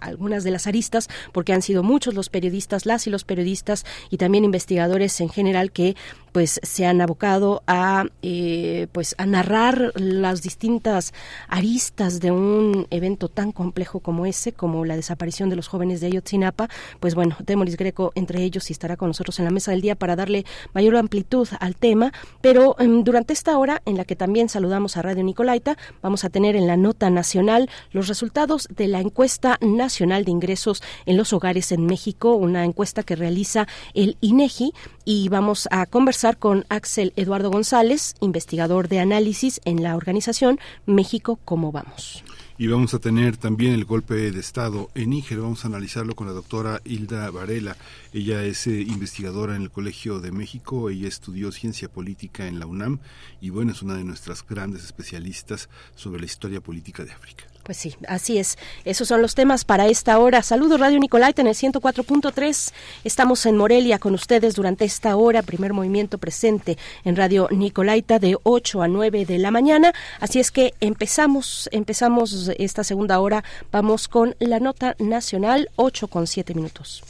algunas 0.00 0.44
de 0.44 0.50
las 0.50 0.66
aristas, 0.66 1.08
porque 1.32 1.52
han 1.52 1.62
sido 1.62 1.82
muchos 1.82 2.14
los 2.14 2.28
periodistas, 2.28 2.86
las 2.86 3.06
y 3.06 3.10
los 3.10 3.24
periodistas 3.24 3.84
y 4.10 4.16
también 4.16 4.44
investigadores 4.44 5.20
en 5.20 5.28
general 5.28 5.72
que 5.72 5.96
pues 6.32 6.60
se 6.62 6.86
han 6.86 7.00
abocado 7.00 7.62
a 7.66 8.06
eh, 8.22 8.86
pues 8.92 9.14
narrar 9.24 9.92
las 9.94 10.42
distintas 10.42 11.12
aristas 11.48 12.20
de 12.20 12.30
un 12.30 12.86
evento 12.90 13.28
tan 13.28 13.52
complejo 13.52 14.00
como 14.00 14.26
ese, 14.26 14.52
como 14.52 14.84
la 14.84 14.96
desaparición 14.96 15.50
de 15.50 15.56
los 15.56 15.68
jóvenes 15.68 16.00
de 16.00 16.06
Ayotzinapa. 16.08 16.68
Pues 17.00 17.14
bueno, 17.14 17.36
Temoris 17.44 17.76
Greco 17.76 18.12
entre 18.14 18.42
ellos 18.42 18.70
y 18.70 18.72
estará 18.72 18.96
con 18.96 19.08
nosotros 19.08 19.38
en 19.38 19.44
la 19.44 19.50
mesa 19.50 19.72
del 19.72 19.82
día 19.82 19.94
para 19.94 20.16
darle 20.16 20.44
mayor 20.72 20.96
amplitud 20.96 21.48
al 21.60 21.76
tema. 21.76 22.12
Pero 22.40 22.76
em, 22.78 23.04
durante 23.04 23.32
esta 23.32 23.56
hora 23.58 23.82
en 23.84 23.96
la 23.96 24.04
que 24.04 24.16
también 24.16 24.48
saludamos 24.48 24.96
a 24.96 25.02
Radio 25.02 25.24
Nicolaita, 25.32 25.78
vamos 26.02 26.24
a 26.24 26.28
tener 26.28 26.56
en 26.56 26.66
la 26.66 26.76
nota 26.76 27.08
nacional 27.08 27.70
los 27.90 28.06
resultados 28.06 28.68
de 28.68 28.86
la 28.86 29.00
encuesta 29.00 29.56
nacional 29.62 30.26
de 30.26 30.30
ingresos 30.30 30.82
en 31.06 31.16
los 31.16 31.32
hogares 31.32 31.72
en 31.72 31.86
México, 31.86 32.34
una 32.34 32.66
encuesta 32.66 33.02
que 33.02 33.16
realiza 33.16 33.66
el 33.94 34.18
INEGI 34.20 34.74
y 35.06 35.30
vamos 35.30 35.68
a 35.70 35.86
conversar 35.86 36.36
con 36.36 36.66
Axel 36.68 37.14
Eduardo 37.16 37.50
González, 37.50 38.14
investigador 38.20 38.88
de 38.88 39.00
análisis 39.00 39.62
en 39.64 39.82
la 39.82 39.96
organización 39.96 40.60
México 40.84 41.38
Cómo 41.46 41.72
Vamos. 41.72 42.22
Y 42.62 42.68
vamos 42.68 42.94
a 42.94 43.00
tener 43.00 43.36
también 43.36 43.72
el 43.72 43.84
golpe 43.84 44.14
de 44.14 44.38
Estado 44.38 44.88
en 44.94 45.10
Níger. 45.10 45.40
Vamos 45.40 45.64
a 45.64 45.66
analizarlo 45.66 46.14
con 46.14 46.28
la 46.28 46.32
doctora 46.32 46.80
Hilda 46.84 47.28
Varela. 47.32 47.76
Ella 48.12 48.44
es 48.44 48.68
eh, 48.68 48.82
investigadora 48.82 49.56
en 49.56 49.62
el 49.62 49.72
Colegio 49.72 50.20
de 50.20 50.30
México. 50.30 50.88
Ella 50.88 51.08
estudió 51.08 51.50
ciencia 51.50 51.88
política 51.88 52.46
en 52.46 52.60
la 52.60 52.66
UNAM 52.66 53.00
y 53.40 53.50
bueno, 53.50 53.72
es 53.72 53.82
una 53.82 53.96
de 53.96 54.04
nuestras 54.04 54.46
grandes 54.46 54.84
especialistas 54.84 55.68
sobre 55.96 56.20
la 56.20 56.26
historia 56.26 56.60
política 56.60 57.04
de 57.04 57.10
África. 57.10 57.51
Pues 57.62 57.78
sí, 57.78 57.94
así 58.08 58.38
es. 58.38 58.58
Esos 58.84 59.08
son 59.08 59.22
los 59.22 59.34
temas 59.34 59.64
para 59.64 59.86
esta 59.86 60.18
hora. 60.18 60.42
Saludos 60.42 60.80
Radio 60.80 60.98
Nicolaita 60.98 61.42
en 61.42 61.48
el 61.48 61.54
104.3. 61.54 62.72
Estamos 63.04 63.46
en 63.46 63.56
Morelia 63.56 63.98
con 63.98 64.14
ustedes 64.14 64.54
durante 64.54 64.84
esta 64.84 65.14
hora. 65.16 65.42
Primer 65.42 65.72
movimiento 65.72 66.18
presente 66.18 66.76
en 67.04 67.14
Radio 67.16 67.48
Nicolaita 67.50 68.18
de 68.18 68.36
8 68.42 68.82
a 68.82 68.88
9 68.88 69.26
de 69.26 69.38
la 69.38 69.50
mañana. 69.50 69.92
Así 70.20 70.40
es 70.40 70.50
que 70.50 70.74
empezamos, 70.80 71.68
empezamos 71.72 72.50
esta 72.58 72.82
segunda 72.82 73.20
hora. 73.20 73.44
Vamos 73.70 74.08
con 74.08 74.34
la 74.40 74.58
nota 74.58 74.96
nacional 74.98 75.70
8 75.76 76.08
con 76.08 76.26
7 76.26 76.54
minutos. 76.54 77.04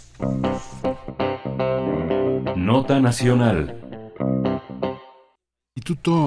Nota 2.56 3.00
nacional 3.00 3.81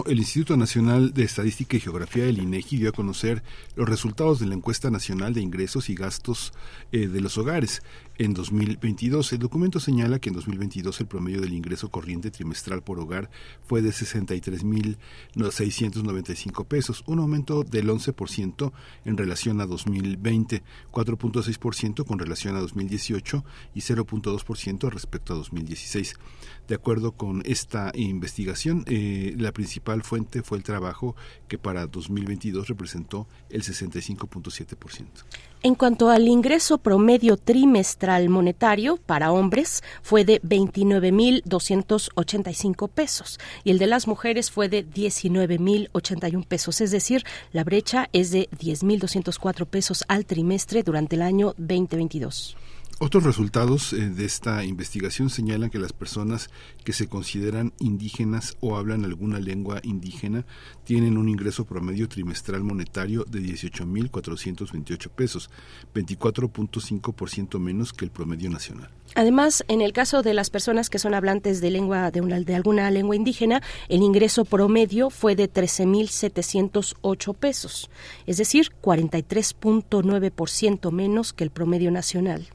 el 0.06 0.18
Instituto 0.18 0.58
Nacional 0.58 1.14
de 1.14 1.24
Estadística 1.24 1.78
y 1.78 1.80
Geografía 1.80 2.26
del 2.26 2.39
INEGI 2.39 2.78
dio 2.78 2.89
a 2.89 2.91
conocer 2.91 3.41
los 3.76 3.88
resultados 3.88 4.39
de 4.39 4.47
la 4.47 4.56
encuesta 4.56 4.89
nacional 4.91 5.34
de 5.34 5.41
ingresos 5.41 5.89
y 5.89 5.95
gastos 5.95 6.51
eh, 6.91 7.08
de 7.08 7.22
los 7.22 7.38
hogares 7.38 7.82
en 8.18 8.34
2022. 8.34 9.34
El 9.34 9.39
documento 9.39 9.80
señala 9.80 10.20
que 10.20 10.30
en 10.30 10.36
2022 10.36 11.01
el 11.01 11.07
promedio 11.07 11.41
del 11.41 11.53
ingreso 11.53 11.89
corriente 11.89 12.32
trimestral 12.32 12.84
por 12.84 12.99
hogar 12.99 13.30
fue 13.63 13.82
de 13.82 13.89
63.695 13.89 16.66
pesos, 16.66 17.03
un 17.07 17.20
aumento 17.20 17.63
del 17.63 17.89
11% 17.89 18.72
en 19.05 19.18
relación 19.18 19.61
a 19.61 19.66
2020, 19.66 20.63
4.6% 20.91 22.05
con 22.05 22.20
relación 22.20 22.55
a 22.55 22.59
2018 22.59 23.43
y 23.74 23.80
0.2% 23.80 24.89
respecto 24.89 25.34
a 25.34 25.38
2016. 25.38 26.16
De 26.68 26.76
acuerdo 26.76 27.11
con 27.11 27.43
esta 27.45 27.91
investigación, 27.93 28.84
eh, 28.88 29.36
la 29.38 29.51
principal 29.51 30.01
fuente 30.01 30.41
fue 30.41 30.57
el 30.57 30.63
trabajo 30.63 31.16
que 31.47 31.57
para 31.57 31.86
2022 31.86 32.68
representó 32.68 33.28
el 33.49 33.61
65.7%. 33.61 35.05
En 35.66 35.74
cuanto 35.74 36.11
al 36.11 36.28
ingreso 36.28 36.78
promedio 36.78 37.38
trimestral 37.38 38.30
monetario 38.30 38.97
para 38.97 39.32
hombres 39.32 39.82
fue 40.03 40.24
de 40.24 40.39
29.285 40.43 42.88
pesos 42.88 43.39
y 43.63 43.72
el 43.72 43.80
de 43.80 43.88
las 43.88 44.07
mujeres 44.07 44.51
fue 44.51 44.70
de 44.70 44.88
19.081 44.88 46.45
pesos, 46.45 46.82
es 46.82 46.91
decir, 46.91 47.24
la 47.51 47.63
brecha 47.63 48.09
es 48.13 48.30
de 48.30 48.47
10.204 48.51 49.66
pesos 49.66 50.03
al 50.07 50.28
trimestre 50.28 50.84
durante 50.84 51.16
el 51.16 51.24
año 51.24 51.55
2022. 51.57 52.57
Otros 52.97 53.25
resultados 53.25 53.91
eh, 53.91 54.07
de 54.07 54.23
esta 54.23 54.63
investigación 54.63 55.29
señalan 55.29 55.69
que 55.69 55.79
las 55.79 55.91
personas 55.91 56.49
que 56.85 56.93
se 56.93 57.09
consideran 57.09 57.73
indígenas 57.77 58.55
o 58.61 58.77
hablan 58.77 59.03
alguna 59.03 59.41
lengua 59.41 59.81
indígena 59.83 60.45
tienen 60.85 61.17
un 61.17 61.27
ingreso 61.27 61.65
promedio 61.65 62.07
trimestral 62.07 62.63
monetario 62.63 63.25
de 63.25 63.41
18.428 63.41 65.09
pesos, 65.09 65.49
24.5% 65.93 67.59
menos 67.59 67.91
que 67.91 68.05
el 68.05 68.11
promedio 68.11 68.49
nacional. 68.49 68.89
Además, 69.15 69.65
en 69.67 69.81
el 69.81 69.91
caso 69.91 70.21
de 70.21 70.33
las 70.33 70.49
personas 70.49 70.89
que 70.89 70.97
son 70.97 71.13
hablantes 71.13 71.59
de 71.59 71.71
lengua 71.71 72.11
de, 72.11 72.21
una, 72.21 72.39
de 72.39 72.55
alguna 72.55 72.89
lengua 72.91 73.17
indígena, 73.17 73.61
el 73.89 74.03
ingreso 74.03 74.45
promedio 74.45 75.09
fue 75.09 75.35
de 75.35 75.51
13.708 75.51 77.35
pesos, 77.35 77.89
es 78.25 78.37
decir, 78.37 78.71
43.9% 78.81 80.91
menos 80.93 81.33
que 81.33 81.43
el 81.43 81.49
promedio 81.49 81.91
nacional. 81.91 82.47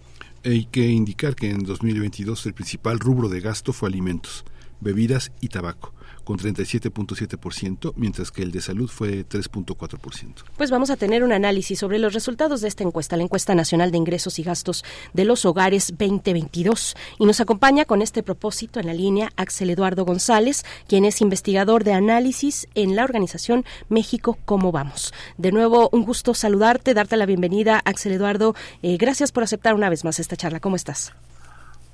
Hay 0.43 0.65
que 0.65 0.89
indicar 0.89 1.37
que 1.37 1.51
en 1.51 1.65
2022 1.65 2.47
el 2.47 2.55
principal 2.55 2.99
rubro 2.99 3.29
de 3.29 3.41
gasto 3.41 3.73
fue 3.75 3.89
alimentos, 3.89 4.45
bebidas 4.81 5.33
y 5.41 5.49
tabaco 5.49 5.93
con 6.31 6.39
37.7%, 6.39 7.93
mientras 7.97 8.31
que 8.31 8.45
el 8.45 8.53
de 8.53 8.61
salud 8.61 8.89
fue 8.89 9.27
3.4%. 9.27 10.45
Pues 10.57 10.71
vamos 10.71 10.91
a 10.91 10.97
tener 10.97 11.25
un 11.25 11.33
análisis 11.33 11.81
sobre 11.81 11.99
los 11.99 12.15
resultados 12.15 12.61
de 12.61 12.69
esta 12.69 12.85
encuesta, 12.85 13.17
la 13.17 13.25
encuesta 13.25 13.57
nacional 13.57 13.91
de 13.91 13.99
ingresos 13.99 14.39
y 14.39 14.45
gastos 14.45 14.85
de 15.13 15.25
los 15.25 15.45
hogares 15.45 15.89
2022. 15.99 16.95
Y 17.19 17.27
nos 17.27 17.41
acompaña 17.41 17.85
con 17.85 18.01
este 18.01 18.23
propósito 18.23 18.79
en 18.79 18.87
la 18.87 18.95
línea 18.95 19.33
Axel 19.35 19.71
Eduardo 19.71 20.05
González, 20.05 20.65
quien 20.87 21.05
es 21.05 21.21
investigador 21.21 21.83
de 21.83 21.95
análisis 21.95 22.69
en 22.77 22.95
la 22.95 23.03
organización 23.03 23.65
México 23.89 24.39
Cómo 24.45 24.71
Vamos. 24.71 25.13
De 25.37 25.51
nuevo, 25.51 25.89
un 25.91 26.05
gusto 26.05 26.35
saludarte, 26.35 26.95
darte 26.95 27.17
la 27.17 27.27
bienvenida, 27.27 27.81
Axel 27.85 28.13
Eduardo. 28.13 28.55
Eh, 28.85 28.99
gracias 28.99 29.33
por 29.33 29.43
aceptar 29.43 29.75
una 29.75 29.91
vez 29.91 30.05
más 30.05 30.21
esta 30.21 30.37
charla. 30.37 30.61
¿Cómo 30.61 30.77
estás? 30.77 31.13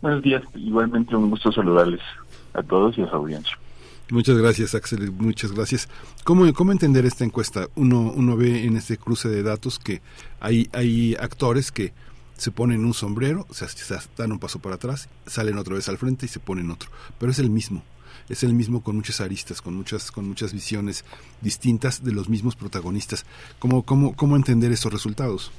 Buenos 0.03 0.23
días, 0.23 0.43
igualmente 0.57 1.17
un 1.17 1.31
gusto 1.31 1.51
saludarles 1.51 2.03
a 2.53 2.63
todos 2.63 2.99
y 2.99 3.03
a 3.03 3.09
su 3.09 3.17
audiencia. 3.17 3.57
Muchas 4.11 4.37
gracias, 4.39 4.75
Axel. 4.75 5.11
Muchas 5.11 5.51
gracias. 5.51 5.89
¿Cómo, 6.23 6.53
cómo 6.53 6.71
entender 6.71 7.05
esta 7.07 7.25
encuesta? 7.25 7.69
Uno, 7.75 8.13
uno 8.15 8.37
ve 8.37 8.65
en 8.65 8.77
este 8.77 8.97
cruce 8.99 9.29
de 9.29 9.43
datos 9.43 9.81
que 9.81 10.01
hay, 10.39 10.69
hay 10.73 11.17
actores 11.19 11.73
que 11.73 11.93
se 12.37 12.53
ponen 12.53 12.85
un 12.85 12.95
sombrero, 12.95 13.47
o 13.49 13.55
sea, 13.55 13.67
se 13.69 13.97
dan 14.17 14.31
un 14.31 14.39
paso 14.39 14.61
para 14.61 14.77
atrás, 14.77 15.09
salen 15.27 15.59
otra 15.59 15.75
vez 15.75 15.89
al 15.89 15.99
frente 15.99 16.27
y 16.27 16.29
se 16.29 16.39
ponen 16.39 16.71
otro. 16.71 16.89
Pero 17.19 17.33
es 17.33 17.41
el 17.41 17.51
mismo. 17.51 17.83
Es 18.29 18.45
el 18.45 18.55
mismo 18.55 18.83
con 18.83 18.97
muchas 18.97 19.21
aristas, 19.21 19.61
con 19.61 19.75
muchas, 19.75 20.13
con 20.13 20.29
muchas 20.29 20.53
visiones 20.53 21.05
distintas 21.41 22.05
de 22.05 22.13
los 22.13 22.29
mismos 22.29 22.55
protagonistas. 22.55 23.25
¿Cómo, 23.59 23.83
cómo, 23.83 24.15
cómo 24.15 24.37
entender 24.37 24.71
estos 24.71 24.93
resultados? 24.93 25.51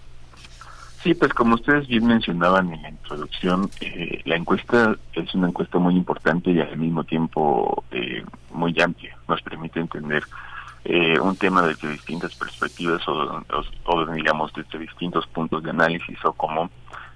Sí, 1.03 1.14
pues 1.14 1.32
como 1.34 1.56
ustedes 1.56 1.88
bien 1.88 2.07
mencionaban 2.07 2.74
en 2.74 2.82
la 2.82 2.90
introducción, 2.90 3.69
eh, 3.82 4.22
la 4.26 4.36
encuesta 4.36 4.95
es 5.14 5.34
una 5.36 5.48
encuesta 5.48 5.78
muy 5.78 5.95
importante 5.95 6.52
y 6.52 6.60
al 6.60 6.78
mismo 6.78 7.03
tiempo 7.03 7.84
eh, 7.91 8.24
muy 8.52 8.76
amplia. 8.82 9.15
Nos 9.28 9.41
permite 9.44 9.80
entender 9.80 10.24
eh, 10.86 11.19
un 11.19 11.36
tema 11.36 11.61
desde 11.61 11.91
distintas 11.91 12.34
perspectivas 12.36 13.02
o, 13.07 14.06
digamos 14.14 14.52
desde 14.53 14.80
distintos 14.80 15.28
puntos 15.28 15.61
de 15.64 15.69
análisis 15.69 16.18
o 16.26 16.34
cómo 16.34 16.69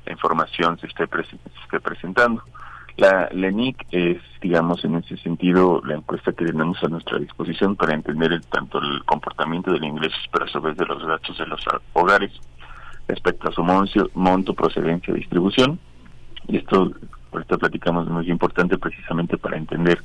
la 0.05 0.11
información 0.11 0.77
se 0.79 0.87
esté, 0.87 1.05
esté 1.05 1.79
presentando. 1.79 2.43
La, 2.97 3.29
la 3.31 3.47
es, 3.91 4.21
digamos, 4.41 4.83
en 4.85 4.95
ese 4.95 5.17
sentido, 5.17 5.81
la 5.85 5.95
encuesta 5.95 6.33
que 6.33 6.45
tenemos 6.45 6.83
a 6.83 6.87
nuestra 6.87 7.17
disposición 7.17 7.75
para 7.75 7.95
entender 7.95 8.31
el, 8.33 8.45
tanto 8.45 8.79
el 8.79 9.03
comportamiento 9.05 9.71
del 9.71 9.85
ingreso, 9.85 10.17
pero 10.31 10.45
a 10.45 10.47
su 10.49 10.61
vez 10.61 10.77
de 10.77 10.85
los 10.85 11.03
gastos 11.03 11.37
de 11.37 11.47
los 11.47 11.65
hogares 11.93 12.31
respecto 13.11 13.49
a 13.49 13.51
su 13.51 13.61
monto, 14.13 14.53
procedencia, 14.53 15.13
distribución. 15.13 15.77
Y 16.47 16.57
esto, 16.57 16.91
ahorita 17.33 17.57
platicamos, 17.57 18.07
es 18.07 18.13
muy 18.13 18.31
importante 18.31 18.77
precisamente 18.77 19.37
para 19.37 19.57
entender 19.57 20.01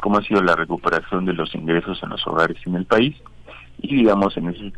cómo 0.00 0.18
ha 0.18 0.22
sido 0.22 0.42
la 0.42 0.56
recuperación 0.56 1.24
de 1.24 1.32
los 1.32 1.54
ingresos 1.54 2.02
en 2.02 2.10
los 2.10 2.26
hogares 2.26 2.58
en 2.66 2.76
el 2.76 2.84
país 2.84 3.16
y 3.82 3.96
digamos 3.96 4.36
en 4.36 4.48
ese 4.48 4.72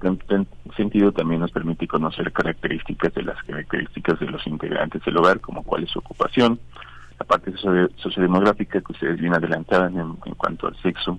sentido 0.77 1.11
también 1.11 1.41
nos 1.41 1.51
permite 1.51 1.89
conocer 1.89 2.31
características 2.33 3.13
de 3.15 3.23
las 3.23 3.43
características 3.43 4.21
de 4.21 4.27
los 4.27 4.47
integrantes 4.47 5.05
del 5.05 5.17
hogar, 5.17 5.41
como 5.41 5.65
cuál 5.65 5.83
es 5.83 5.91
su 5.91 5.99
ocupación, 5.99 6.61
la 7.19 7.27
parte 7.27 7.53
sociodemográfica 7.97 8.81
que 8.81 8.93
ustedes 8.93 9.21
bien 9.21 9.35
adelantaban 9.35 9.99
en, 9.99 10.17
en 10.25 10.35
cuanto 10.35 10.69
al 10.69 10.77
sexo, 10.83 11.19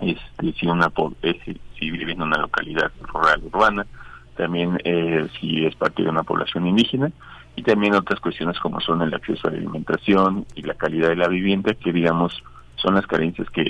este, 0.00 0.52
si 0.52 0.66
una 0.66 0.90
si 1.78 1.90
vive 1.90 2.12
en 2.12 2.22
una 2.22 2.38
localidad 2.38 2.90
rural 3.02 3.40
urbana, 3.44 3.86
también 4.36 4.80
eh, 4.84 5.28
si 5.40 5.64
es 5.64 5.74
parte 5.76 6.02
de 6.02 6.08
una 6.08 6.22
población 6.22 6.66
indígena 6.66 7.10
y 7.56 7.62
también 7.62 7.94
otras 7.94 8.20
cuestiones 8.20 8.58
como 8.58 8.80
son 8.80 9.02
el 9.02 9.14
acceso 9.14 9.48
a 9.48 9.50
la 9.50 9.58
alimentación 9.58 10.46
y 10.54 10.62
la 10.62 10.74
calidad 10.74 11.08
de 11.08 11.16
la 11.16 11.28
vivienda 11.28 11.74
que 11.74 11.92
digamos 11.92 12.42
son 12.76 12.94
las 12.94 13.06
carencias 13.06 13.48
que, 13.50 13.64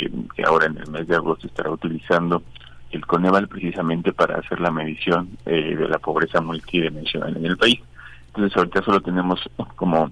ahora 0.47 0.67
en 0.67 0.79
el 0.79 0.91
mes 0.91 1.07
de 1.07 1.17
agosto 1.17 1.47
estará 1.47 1.71
utilizando 1.71 2.43
el 2.91 3.05
Coneval 3.07 3.49
precisamente 3.49 4.13
para 4.13 4.37
hacer 4.37 4.61
la 4.61 4.71
medición 4.71 5.31
eh, 5.47 5.77
de 5.77 5.89
la 5.89 5.99
pobreza 5.99 6.41
multidimensional 6.41 7.37
en 7.37 7.47
el 7.47 7.57
país. 7.57 7.81
Entonces 8.29 8.57
ahorita 8.57 8.83
solo 8.83 9.01
tenemos 9.01 9.41
como 9.77 10.11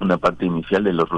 una 0.00 0.16
parte 0.18 0.46
inicial 0.46 0.84
de 0.84 0.92
los 0.92 1.08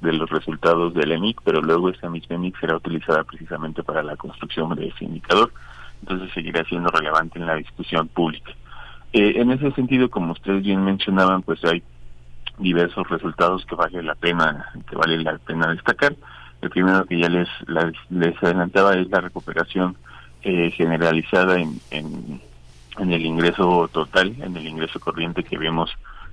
de 0.00 0.12
los 0.12 0.30
resultados 0.30 0.94
del 0.94 1.12
EMIC, 1.12 1.40
pero 1.44 1.60
luego 1.60 1.90
esa 1.90 2.08
misma 2.08 2.36
EMIC 2.36 2.60
será 2.60 2.76
utilizada 2.76 3.24
precisamente 3.24 3.82
para 3.82 4.02
la 4.02 4.16
construcción 4.16 4.74
de 4.76 4.88
ese 4.88 5.04
indicador, 5.04 5.52
entonces 6.00 6.30
seguirá 6.32 6.64
siendo 6.64 6.90
relevante 6.90 7.38
en 7.38 7.46
la 7.46 7.56
discusión 7.56 8.08
pública. 8.08 8.52
Eh, 9.12 9.34
en 9.36 9.50
ese 9.50 9.70
sentido, 9.72 10.10
como 10.10 10.32
ustedes 10.32 10.62
bien 10.62 10.84
mencionaban, 10.84 11.42
pues 11.42 11.64
hay 11.64 11.82
diversos 12.58 13.08
resultados 13.08 13.64
que 13.66 13.74
vale 13.74 14.02
la 14.02 14.14
pena 14.14 14.66
que 14.88 14.96
vale 14.96 15.18
la 15.18 15.38
pena 15.38 15.72
destacar. 15.72 16.14
El 16.60 16.70
primero 16.70 17.04
que 17.04 17.18
ya 17.18 17.28
les 17.28 17.48
les 18.10 18.42
adelantaba 18.42 18.94
es 18.94 19.08
la 19.08 19.20
recuperación 19.20 19.96
eh, 20.42 20.70
generalizada 20.70 21.58
en, 21.58 21.80
en, 21.90 22.40
el 23.12 23.26
ingreso 23.26 23.88
total, 23.92 24.34
en 24.40 24.56
el 24.56 24.66
ingreso 24.66 25.00
corriente 25.00 25.42
que 25.42 25.58
vemos 25.58 25.90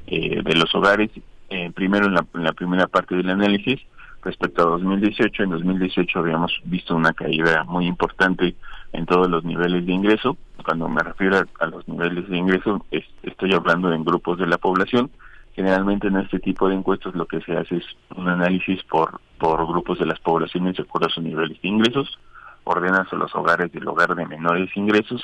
eh, 0.08 0.42
de 0.44 0.56
los 0.56 0.74
hogares 0.76 1.10
eh, 1.50 1.72
primero 1.74 2.06
en 2.06 2.14
la, 2.14 2.26
en 2.34 2.44
la, 2.44 2.54
primera 2.54 2.88
parte 2.88 3.16
del 3.16 3.30
análisis 3.30 3.80
respecto 4.24 4.62
a 4.62 4.72
2018. 4.72 5.44
En 5.44 5.50
2018 5.50 6.20
habíamos 6.20 6.60
visto 6.66 6.96
una 6.96 7.14
caída 7.14 7.64
muy 7.64 7.88
importante 7.88 8.56
en 8.96 9.06
todos 9.06 9.30
los 9.30 9.44
niveles 9.44 9.86
de 9.86 9.94
ingreso. 9.94 10.38
Cuando 10.64 10.88
me 10.88 11.02
refiero 11.02 11.42
a, 11.60 11.66
los 11.68 11.88
niveles 11.88 12.28
de 12.30 12.38
ingreso, 12.38 12.86
estoy 13.24 13.54
hablando 13.54 13.92
en 13.92 14.06
grupos 14.06 14.38
de 14.38 14.48
la 14.48 14.58
población. 14.58 15.12
Generalmente 15.54 16.08
en 16.08 16.18
este 16.18 16.40
tipo 16.40 16.68
de 16.68 16.76
encuestas 16.76 17.14
lo 17.14 17.26
que 17.26 17.42
se 17.42 17.56
hace 17.56 17.78
es 17.78 17.86
un 18.16 18.28
análisis 18.28 18.84
por, 18.84 19.20
por 19.38 19.66
grupos 19.68 20.00
de 20.00 20.06
las 20.06 20.20
poblaciones 20.20 20.76
de 20.78 20.84
acuerdo 20.84 21.08
a 21.08 21.12
sus 21.12 21.24
niveles 21.24 21.62
de 21.62 21.68
ingresos. 21.68 22.18
Ordenas 22.64 23.12
a 23.12 23.16
los 23.16 23.34
hogares 23.36 23.72
del 23.72 23.88
hogar 23.88 24.16
de 24.16 24.26
menores 24.26 24.76
ingresos 24.76 25.22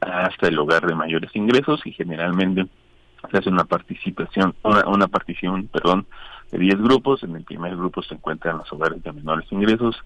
hasta 0.00 0.48
el 0.48 0.58
hogar 0.58 0.86
de 0.86 0.94
mayores 0.94 1.34
ingresos 1.34 1.80
y 1.86 1.92
generalmente 1.92 2.66
se 3.30 3.38
hace 3.38 3.48
una 3.48 3.64
participación, 3.64 4.54
una, 4.62 4.86
una 4.86 5.08
partición, 5.08 5.68
perdón, 5.68 6.06
de 6.50 6.58
10 6.58 6.82
grupos. 6.82 7.22
En 7.22 7.36
el 7.36 7.44
primer 7.44 7.76
grupo 7.76 8.02
se 8.02 8.14
encuentran 8.14 8.58
los 8.58 8.72
hogares 8.72 9.02
de 9.02 9.12
menores 9.12 9.50
ingresos 9.50 9.96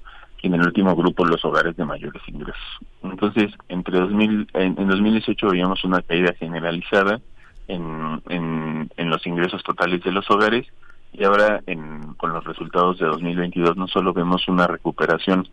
en 0.47 0.55
el 0.55 0.67
último 0.67 0.95
grupo 0.95 1.25
los 1.25 1.45
hogares 1.45 1.77
de 1.77 1.85
mayores 1.85 2.23
ingresos. 2.27 2.63
Entonces, 3.03 3.53
entre 3.69 3.99
2000, 3.99 4.49
en, 4.55 4.79
en 4.79 4.89
2018 4.89 5.49
veíamos 5.49 5.85
una 5.85 6.03
caída 6.03 6.33
generalizada 6.39 7.21
en, 7.69 8.23
en, 8.29 9.11
los 9.11 9.27
ingresos 9.27 9.63
totales 9.63 10.03
de 10.03 10.13
los 10.13 10.29
hogares 10.31 10.67
y 11.13 11.25
ahora 11.25 11.63
en, 11.67 12.15
con 12.15 12.33
los 12.33 12.45
resultados 12.45 12.99
de 12.99 13.07
2022 13.07 13.77
no 13.77 13.89
solo 13.89 14.13
vemos 14.13 14.47
una 14.49 14.67
recuperación 14.67 15.49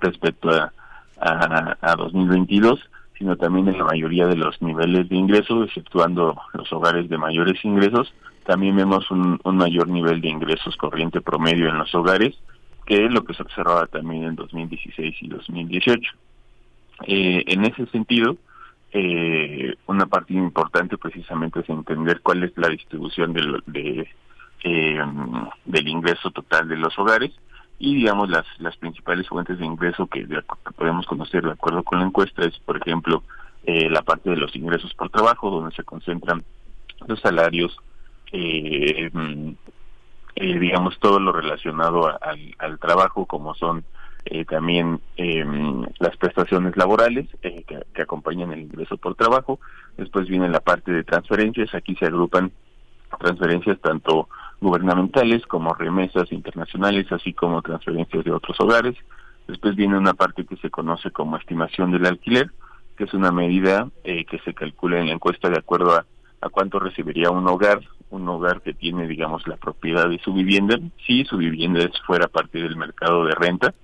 respecto 0.00 0.50
a, 0.50 0.72
a, 1.20 1.76
a 1.80 1.96
2022, 1.96 2.80
sino 3.18 3.36
también 3.36 3.68
en 3.68 3.78
la 3.78 3.84
mayoría 3.84 4.26
de 4.26 4.36
los 4.36 4.60
niveles 4.60 5.08
de 5.08 5.16
ingreso, 5.16 5.64
exceptuando 5.64 6.36
los 6.54 6.72
hogares 6.72 7.08
de 7.08 7.18
mayores 7.18 7.64
ingresos, 7.64 8.12
también 8.46 8.76
vemos 8.76 9.10
un, 9.10 9.40
mayor 9.44 9.88
nivel 9.88 10.20
de 10.20 10.28
ingresos 10.28 10.76
corriente 10.76 11.20
promedio 11.20 11.68
en 11.68 11.78
los 11.78 11.92
hogares, 11.94 12.36
que 12.86 13.04
es 13.04 13.10
lo 13.12 13.24
que 13.24 13.34
se 13.34 13.42
observaba 13.42 13.86
también 13.86 14.24
en 14.24 14.36
2016 14.36 15.16
y 15.20 15.28
2018. 15.28 16.12
Eh, 17.08 17.44
en 17.46 17.64
ese 17.64 17.86
sentido, 17.86 18.36
eh, 18.92 19.74
una 19.86 20.06
parte 20.06 20.32
importante 20.32 20.96
precisamente 20.96 21.60
es 21.60 21.68
entender 21.68 22.20
cuál 22.22 22.44
es 22.44 22.52
la 22.56 22.68
distribución 22.68 23.32
del, 23.32 23.62
de, 23.66 24.08
eh, 24.64 25.00
del 25.64 25.88
ingreso 25.88 26.30
total 26.30 26.68
de 26.68 26.76
los 26.76 26.98
hogares 26.98 27.32
y 27.78 27.96
digamos 27.96 28.30
las 28.30 28.46
las 28.58 28.76
principales 28.78 29.28
fuentes 29.28 29.58
de 29.58 29.66
ingreso 29.66 30.06
que, 30.06 30.26
podemos 30.76 31.04
conocer 31.06 31.42
de 31.44 31.52
acuerdo 31.52 31.82
con 31.82 31.98
la 31.98 32.06
encuesta 32.06 32.42
es 32.46 32.58
por 32.60 32.78
ejemplo 32.78 33.22
eh, 33.64 33.90
la 33.90 34.02
parte 34.02 34.30
de 34.30 34.36
los 34.36 34.56
ingresos 34.56 34.94
por 34.94 35.10
trabajo 35.10 35.50
donde 35.50 35.74
se 35.76 35.84
concentran 35.84 36.42
los 37.06 37.20
salarios 37.20 37.76
eh, 40.36 40.50
eh, 40.50 40.58
digamos 40.58 40.98
todo 40.98 41.18
lo 41.18 41.32
relacionado 41.32 42.06
al, 42.22 42.54
al 42.58 42.78
trabajo 42.78 43.26
como 43.26 43.54
son 43.54 43.84
eh, 44.24 44.44
también 44.44 45.00
em, 45.16 45.84
las 45.98 46.16
prestaciones 46.16 46.76
laborales 46.76 47.28
que, 47.40 47.64
que 47.94 48.02
acompañan 48.02 48.52
el 48.52 48.60
ingreso 48.60 48.96
por 48.96 49.14
trabajo 49.14 49.60
después 49.96 50.28
viene 50.28 50.48
la 50.48 50.60
parte 50.60 50.92
de 50.92 51.04
transferencias 51.04 51.74
aquí 51.74 51.94
se 51.96 52.06
agrupan 52.06 52.52
transferencias 53.18 53.80
tanto 53.80 54.28
gubernamentales 54.60 55.44
como 55.46 55.74
remesas 55.74 56.30
internacionales, 56.32 57.10
así 57.10 57.32
como 57.32 57.62
transferencias 57.62 58.24
de 58.24 58.32
otros 58.32 58.58
hogares. 58.60 58.96
Después 59.46 59.76
viene 59.76 59.96
una 59.96 60.14
parte 60.14 60.44
que 60.44 60.56
se 60.56 60.70
conoce 60.70 61.10
como 61.10 61.36
estimación 61.36 61.92
del 61.92 62.06
alquiler, 62.06 62.50
que 62.96 63.04
es 63.04 63.14
una 63.14 63.30
medida 63.30 63.88
eh, 64.04 64.24
que 64.24 64.38
se 64.40 64.54
calcula 64.54 64.98
en 64.98 65.06
la 65.06 65.12
encuesta 65.12 65.48
de 65.48 65.58
acuerdo 65.58 65.94
a, 65.94 66.04
a 66.46 66.50
cuánto 66.50 66.78
recibiría 66.78 67.30
un 67.30 67.46
hogar, 67.48 67.80
un 68.10 68.28
hogar 68.28 68.62
que 68.62 68.72
tiene, 68.72 69.06
digamos, 69.06 69.46
la 69.46 69.56
propiedad 69.56 70.08
de 70.08 70.18
su 70.18 70.32
vivienda, 70.32 70.78
si 71.06 71.24
su 71.24 71.36
vivienda 71.36 71.88
fuera 72.06 72.28
parte 72.28 72.58
del 72.58 72.76
mercado 72.76 73.24
de 73.24 73.34
renta. 73.34 73.74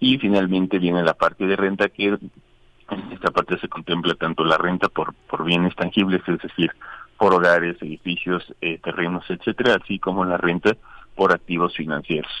Y 0.00 0.18
finalmente 0.18 0.78
viene 0.78 1.02
la 1.02 1.14
parte 1.14 1.46
de 1.46 1.54
renta 1.54 1.88
que 1.88 2.06
en 2.08 3.12
esta 3.12 3.30
parte 3.30 3.58
se 3.58 3.68
contempla 3.68 4.14
tanto 4.14 4.44
la 4.44 4.58
renta 4.58 4.88
por, 4.88 5.14
por 5.14 5.44
bienes 5.44 5.74
tangibles, 5.76 6.22
es 6.26 6.38
decir, 6.40 6.72
por 7.18 7.34
hogares, 7.34 7.76
edificios, 7.80 8.42
eh, 8.60 8.78
terrenos, 8.78 9.24
etcétera, 9.28 9.76
así 9.80 9.98
como 9.98 10.24
la 10.24 10.38
renta 10.38 10.76
por 11.14 11.32
activos 11.32 11.74
financieros. 11.76 12.32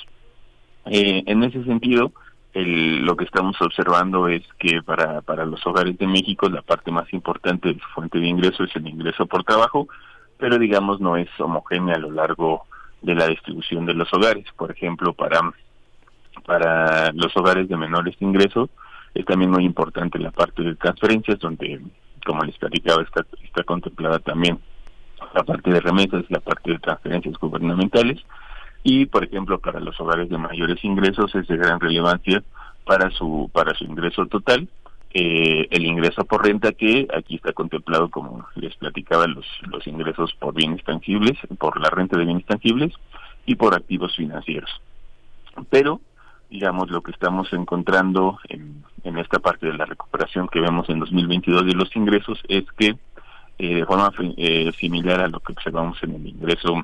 Eh, 0.86 1.22
en 1.26 1.44
ese 1.44 1.62
sentido, 1.64 2.12
el, 2.54 3.04
lo 3.04 3.16
que 3.16 3.24
estamos 3.24 3.60
observando 3.62 4.28
es 4.28 4.42
que 4.58 4.82
para, 4.82 5.22
para 5.22 5.46
los 5.46 5.66
hogares 5.66 5.96
de 5.98 6.06
México 6.06 6.48
la 6.48 6.62
parte 6.62 6.90
más 6.90 7.10
importante 7.12 7.72
de 7.72 7.80
su 7.80 7.88
fuente 7.88 8.18
de 8.18 8.26
ingreso 8.26 8.64
es 8.64 8.76
el 8.76 8.86
ingreso 8.86 9.26
por 9.26 9.44
trabajo, 9.44 9.88
pero 10.38 10.58
digamos 10.58 11.00
no 11.00 11.16
es 11.16 11.28
homogénea 11.38 11.94
a 11.94 12.00
lo 12.00 12.10
largo 12.10 12.66
de 13.00 13.14
la 13.14 13.26
distribución 13.26 13.86
de 13.86 13.94
los 13.94 14.12
hogares. 14.12 14.46
Por 14.56 14.70
ejemplo, 14.70 15.12
para, 15.14 15.40
para 16.44 17.10
los 17.12 17.34
hogares 17.36 17.68
de 17.68 17.76
menores 17.76 18.16
ingresos 18.20 18.68
es 19.14 19.24
también 19.24 19.50
muy 19.50 19.64
importante 19.64 20.18
la 20.18 20.30
parte 20.30 20.62
de 20.62 20.74
transferencias, 20.74 21.38
donde, 21.38 21.80
como 22.24 22.44
les 22.44 22.56
platicaba, 22.58 23.02
está, 23.02 23.24
está 23.42 23.62
contemplada 23.64 24.18
también 24.18 24.58
la 25.34 25.42
parte 25.42 25.70
de 25.70 25.80
remesas, 25.80 26.24
la 26.28 26.40
parte 26.40 26.72
de 26.72 26.78
transferencias 26.78 27.38
gubernamentales 27.38 28.18
y, 28.84 29.06
por 29.06 29.24
ejemplo, 29.24 29.58
para 29.58 29.80
los 29.80 30.00
hogares 30.00 30.28
de 30.28 30.38
mayores 30.38 30.84
ingresos 30.84 31.34
es 31.34 31.46
de 31.46 31.56
gran 31.56 31.80
relevancia 31.80 32.42
para 32.84 33.10
su 33.10 33.50
para 33.52 33.74
su 33.74 33.84
ingreso 33.84 34.26
total 34.26 34.68
eh, 35.14 35.68
el 35.70 35.84
ingreso 35.84 36.24
por 36.24 36.44
renta 36.44 36.72
que 36.72 37.06
aquí 37.14 37.36
está 37.36 37.52
contemplado 37.52 38.08
como 38.08 38.46
les 38.56 38.74
platicaba 38.76 39.26
los 39.26 39.46
los 39.62 39.86
ingresos 39.86 40.34
por 40.38 40.54
bienes 40.54 40.82
tangibles 40.84 41.38
por 41.58 41.78
la 41.80 41.90
renta 41.90 42.18
de 42.18 42.24
bienes 42.24 42.46
tangibles 42.46 42.94
y 43.44 43.56
por 43.56 43.74
activos 43.74 44.16
financieros. 44.16 44.70
Pero 45.68 46.00
digamos 46.48 46.90
lo 46.90 47.02
que 47.02 47.12
estamos 47.12 47.52
encontrando 47.52 48.38
en, 48.48 48.84
esta 49.18 49.38
parte 49.38 49.66
de 49.66 49.74
la 49.74 49.84
recuperación 49.84 50.48
que 50.48 50.60
vemos 50.60 50.88
en 50.88 51.00
2022 51.00 51.66
de 51.66 51.74
los 51.74 51.94
ingresos 51.94 52.40
es 52.48 52.64
que 52.78 52.96
eh, 53.58 53.74
de 53.74 53.84
forma 53.84 54.10
eh, 54.36 54.72
similar 54.78 55.20
a 55.20 55.28
lo 55.28 55.40
que 55.40 55.52
observamos 55.52 56.02
en 56.02 56.14
el 56.14 56.26
ingreso 56.26 56.82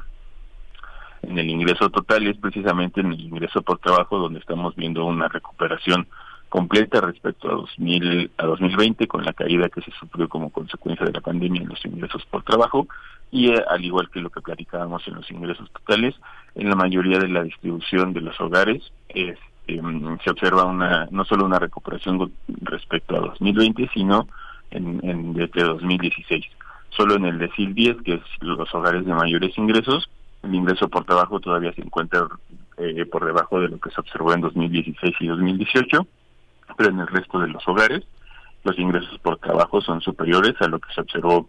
en 1.28 1.38
el 1.38 1.50
ingreso 1.50 1.90
total 1.90 2.26
es 2.26 2.36
precisamente 2.38 3.00
en 3.00 3.12
el 3.12 3.20
ingreso 3.20 3.62
por 3.62 3.78
trabajo 3.78 4.18
donde 4.18 4.40
estamos 4.40 4.74
viendo 4.74 5.04
una 5.04 5.28
recuperación 5.28 6.06
completa 6.48 7.02
respecto 7.02 7.48
a 7.50 7.54
2000 7.54 8.30
a 8.38 8.46
2020 8.46 9.06
con 9.06 9.24
la 9.24 9.34
caída 9.34 9.68
que 9.68 9.82
se 9.82 9.90
sufrió 9.92 10.28
como 10.28 10.50
consecuencia 10.50 11.04
de 11.04 11.12
la 11.12 11.20
pandemia 11.20 11.62
en 11.62 11.68
los 11.68 11.84
ingresos 11.84 12.24
por 12.30 12.42
trabajo 12.42 12.88
y 13.30 13.50
eh, 13.50 13.62
al 13.68 13.84
igual 13.84 14.08
que 14.10 14.20
lo 14.20 14.30
que 14.30 14.40
platicábamos 14.40 15.06
en 15.06 15.16
los 15.16 15.30
ingresos 15.30 15.70
totales 15.72 16.14
en 16.54 16.70
la 16.70 16.76
mayoría 16.76 17.18
de 17.18 17.28
la 17.28 17.42
distribución 17.42 18.14
de 18.14 18.22
los 18.22 18.40
hogares 18.40 18.82
este, 19.10 19.82
se 20.24 20.30
observa 20.30 20.64
una 20.64 21.06
no 21.10 21.26
solo 21.26 21.44
una 21.44 21.58
recuperación 21.58 22.32
respecto 22.62 23.16
a 23.16 23.20
2020 23.20 23.90
sino 23.92 24.26
en, 24.70 25.00
en 25.02 25.34
desde 25.34 25.62
2016 25.64 26.46
Solo 26.90 27.16
en 27.16 27.26
el 27.26 27.38
decil 27.38 27.74
10, 27.74 27.98
que 28.02 28.14
es 28.14 28.22
los 28.40 28.74
hogares 28.74 29.04
de 29.04 29.14
mayores 29.14 29.56
ingresos, 29.58 30.08
el 30.42 30.54
ingreso 30.54 30.88
por 30.88 31.04
trabajo 31.04 31.40
todavía 31.40 31.72
se 31.72 31.82
encuentra 31.82 32.26
eh, 32.76 33.04
por 33.06 33.24
debajo 33.24 33.60
de 33.60 33.68
lo 33.68 33.78
que 33.78 33.90
se 33.90 34.00
observó 34.00 34.32
en 34.32 34.40
2016 34.40 35.16
y 35.20 35.26
2018, 35.26 36.06
pero 36.76 36.90
en 36.90 37.00
el 37.00 37.06
resto 37.06 37.38
de 37.40 37.48
los 37.48 37.66
hogares 37.66 38.04
los 38.64 38.78
ingresos 38.78 39.18
por 39.20 39.38
trabajo 39.38 39.80
son 39.80 40.00
superiores 40.00 40.54
a 40.60 40.68
lo 40.68 40.78
que 40.78 40.92
se 40.92 41.00
observó 41.00 41.48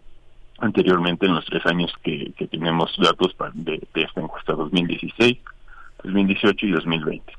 anteriormente 0.58 1.26
en 1.26 1.34
los 1.34 1.44
tres 1.46 1.64
años 1.66 1.92
que, 2.02 2.32
tenemos 2.50 2.94
datos 2.98 3.34
de, 3.54 3.82
de 3.94 4.02
esta 4.02 4.20
encuesta 4.20 4.52
2016, 4.52 5.38
2018 6.04 6.66
y 6.66 6.70
2020. 6.72 7.32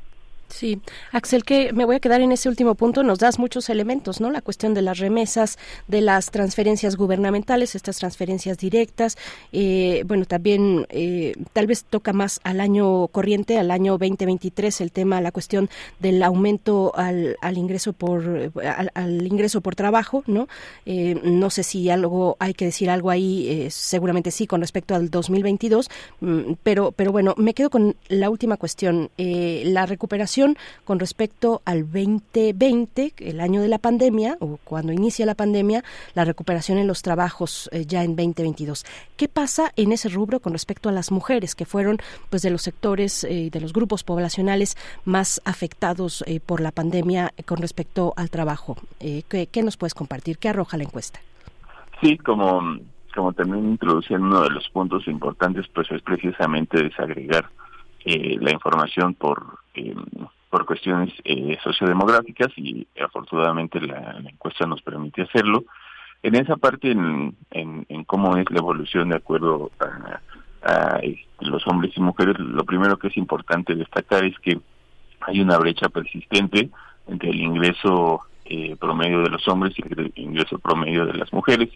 Sí, 0.51 0.81
Axel, 1.11 1.43
que 1.45 1.71
me 1.71 1.85
voy 1.85 1.95
a 1.95 1.99
quedar 1.99 2.21
en 2.21 2.31
ese 2.31 2.49
último 2.49 2.75
punto. 2.75 3.03
Nos 3.03 3.19
das 3.19 3.39
muchos 3.39 3.69
elementos, 3.69 4.19
¿no? 4.19 4.29
La 4.29 4.41
cuestión 4.41 4.73
de 4.73 4.81
las 4.81 4.99
remesas, 4.99 5.57
de 5.87 6.01
las 6.01 6.29
transferencias 6.29 6.97
gubernamentales, 6.97 7.73
estas 7.73 7.97
transferencias 7.97 8.57
directas. 8.57 9.17
Eh, 9.53 10.03
bueno, 10.05 10.25
también 10.25 10.85
eh, 10.89 11.33
tal 11.53 11.67
vez 11.67 11.85
toca 11.85 12.11
más 12.11 12.41
al 12.43 12.59
año 12.59 13.07
corriente, 13.07 13.57
al 13.57 13.71
año 13.71 13.93
2023, 13.93 14.81
el 14.81 14.91
tema, 14.91 15.21
la 15.21 15.31
cuestión 15.31 15.69
del 15.99 16.21
aumento 16.21 16.91
al, 16.95 17.37
al 17.41 17.57
ingreso 17.57 17.93
por 17.93 18.51
al, 18.93 19.27
ingreso 19.27 19.61
por 19.61 19.75
trabajo, 19.75 20.23
¿no? 20.27 20.47
Eh, 20.85 21.19
no 21.23 21.49
sé 21.49 21.63
si 21.63 21.89
algo 21.89 22.35
hay 22.39 22.53
que 22.53 22.65
decir 22.65 22.89
algo 22.89 23.09
ahí, 23.09 23.67
seguramente 23.71 24.31
sí, 24.31 24.47
con 24.47 24.61
respecto 24.61 24.95
al 24.95 25.09
2022, 25.09 25.89
mm, 26.19 26.53
pero 26.61 26.91
pero 26.91 27.11
bueno, 27.13 27.35
me 27.37 27.53
quedo 27.53 27.69
con 27.69 27.95
la 28.09 28.29
última 28.29 28.57
cuestión, 28.57 29.09
la 29.17 29.85
recuperación 29.85 30.40
con 30.83 30.99
respecto 30.99 31.61
al 31.65 31.81
2020, 31.81 33.13
el 33.17 33.39
año 33.39 33.61
de 33.61 33.67
la 33.67 33.77
pandemia, 33.77 34.37
o 34.39 34.57
cuando 34.63 34.91
inicia 34.91 35.25
la 35.25 35.35
pandemia, 35.35 35.83
la 36.13 36.25
recuperación 36.25 36.77
en 36.77 36.87
los 36.87 37.01
trabajos 37.01 37.69
eh, 37.71 37.85
ya 37.85 38.03
en 38.03 38.15
2022. 38.15 38.85
¿Qué 39.17 39.27
pasa 39.27 39.71
en 39.75 39.91
ese 39.91 40.09
rubro 40.09 40.39
con 40.39 40.53
respecto 40.53 40.89
a 40.89 40.91
las 40.91 41.11
mujeres, 41.11 41.55
que 41.55 41.65
fueron 41.65 41.97
pues 42.29 42.41
de 42.41 42.49
los 42.49 42.61
sectores, 42.61 43.23
eh, 43.23 43.49
de 43.51 43.61
los 43.61 43.73
grupos 43.73 44.03
poblacionales 44.03 44.75
más 45.05 45.41
afectados 45.45 46.23
eh, 46.27 46.39
por 46.39 46.61
la 46.61 46.71
pandemia 46.71 47.33
con 47.45 47.57
respecto 47.57 48.13
al 48.15 48.29
trabajo? 48.29 48.77
¿qué, 48.99 49.47
¿Qué 49.51 49.63
nos 49.63 49.77
puedes 49.77 49.93
compartir? 49.93 50.37
¿Qué 50.37 50.49
arroja 50.49 50.77
la 50.77 50.83
encuesta? 50.83 51.19
Sí, 52.01 52.17
como 52.17 52.79
como 53.13 53.33
también 53.33 53.69
introducía 53.69 54.17
uno 54.17 54.41
de 54.41 54.49
los 54.49 54.67
puntos 54.69 55.07
importantes, 55.07 55.67
pues 55.73 55.91
es 55.91 56.01
precisamente 56.01 56.81
desagregar 56.81 57.49
eh, 58.05 58.37
la 58.39 58.51
información 58.51 59.13
por 59.13 59.59
eh, 59.73 59.95
por 60.49 60.65
cuestiones 60.65 61.13
eh, 61.23 61.57
sociodemográficas 61.63 62.49
y 62.57 62.85
afortunadamente 63.01 63.79
la, 63.79 64.17
encuesta 64.19 64.65
nos 64.65 64.81
permite 64.81 65.23
hacerlo. 65.23 65.63
En 66.23 66.35
esa 66.35 66.57
parte, 66.57 66.91
en, 66.91 67.35
en, 67.51 68.03
cómo 68.03 68.35
es 68.37 68.45
la 68.51 68.59
evolución 68.59 69.09
de 69.09 69.15
acuerdo 69.15 69.71
a, 70.63 70.99
este, 71.01 71.25
los 71.39 71.65
hombres 71.67 71.91
y 71.95 72.01
mujeres, 72.01 72.37
lo 72.37 72.63
primero 72.65 72.97
que 72.97 73.07
es 73.07 73.17
importante 73.17 73.73
destacar 73.73 74.23
es 74.25 74.37
que 74.39 74.59
hay 75.21 75.39
una 75.41 75.57
brecha 75.57 75.89
persistente 75.89 76.69
entre 77.07 77.29
el 77.29 77.41
ingreso 77.41 78.21
eh, 78.45 78.75
promedio 78.79 79.21
de 79.21 79.29
los 79.29 79.47
hombres 79.47 79.73
y 79.77 79.81
el 79.81 80.11
ingreso 80.15 80.59
promedio 80.59 81.05
de 81.05 81.13
las 81.13 81.31
mujeres. 81.33 81.69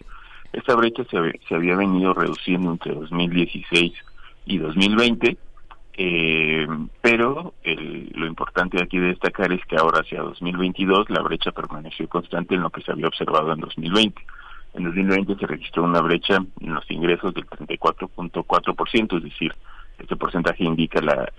Esta 0.52 0.74
brecha 0.76 1.02
se 1.10 1.54
había 1.54 1.76
venido 1.76 2.14
reduciendo 2.14 2.70
entre 2.70 2.94
2016 2.94 3.92
y 4.46 4.58
2020 4.58 5.36
eh, 5.98 6.66
pero 7.00 7.54
lo 7.64 8.26
importante 8.26 8.82
aquí 8.82 8.98
de 8.98 9.08
destacar 9.08 9.50
es 9.52 9.64
que 9.64 9.76
ahora 9.76 10.00
hacia 10.00 10.20
2022 10.20 11.08
la 11.08 11.22
brecha 11.22 11.52
permaneció 11.52 12.06
constante 12.08 12.54
en 12.54 12.62
lo 12.62 12.70
que 12.70 12.82
se 12.82 12.92
había 12.92 13.06
observado 13.06 13.52
en 13.52 13.60
2020. 13.60 14.22
En 14.74 14.84
2020 14.84 15.36
se 15.36 15.46
registró 15.46 15.84
una 15.84 16.02
brecha 16.02 16.36
en 16.60 16.74
los 16.74 16.90
ingresos 16.90 17.32
del 17.32 17.46
34.4%, 17.46 19.16
es 19.16 19.22
decir, 19.22 19.54
este 19.98 20.16
porcentaje 20.16 20.64
indica 20.64 21.00
la, 21.00 21.32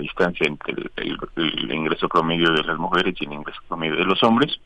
distancia 0.00 0.46
entre 0.46 0.74
el, 0.96 1.70
ingreso 1.70 2.08
promedio 2.08 2.52
de 2.52 2.64
las 2.64 2.78
mujeres 2.78 3.14
y 3.20 3.26
el 3.26 3.34
ingreso 3.34 3.60
promedio 3.68 3.96
de 3.96 4.06
los 4.06 4.22
hombres. 4.22 4.58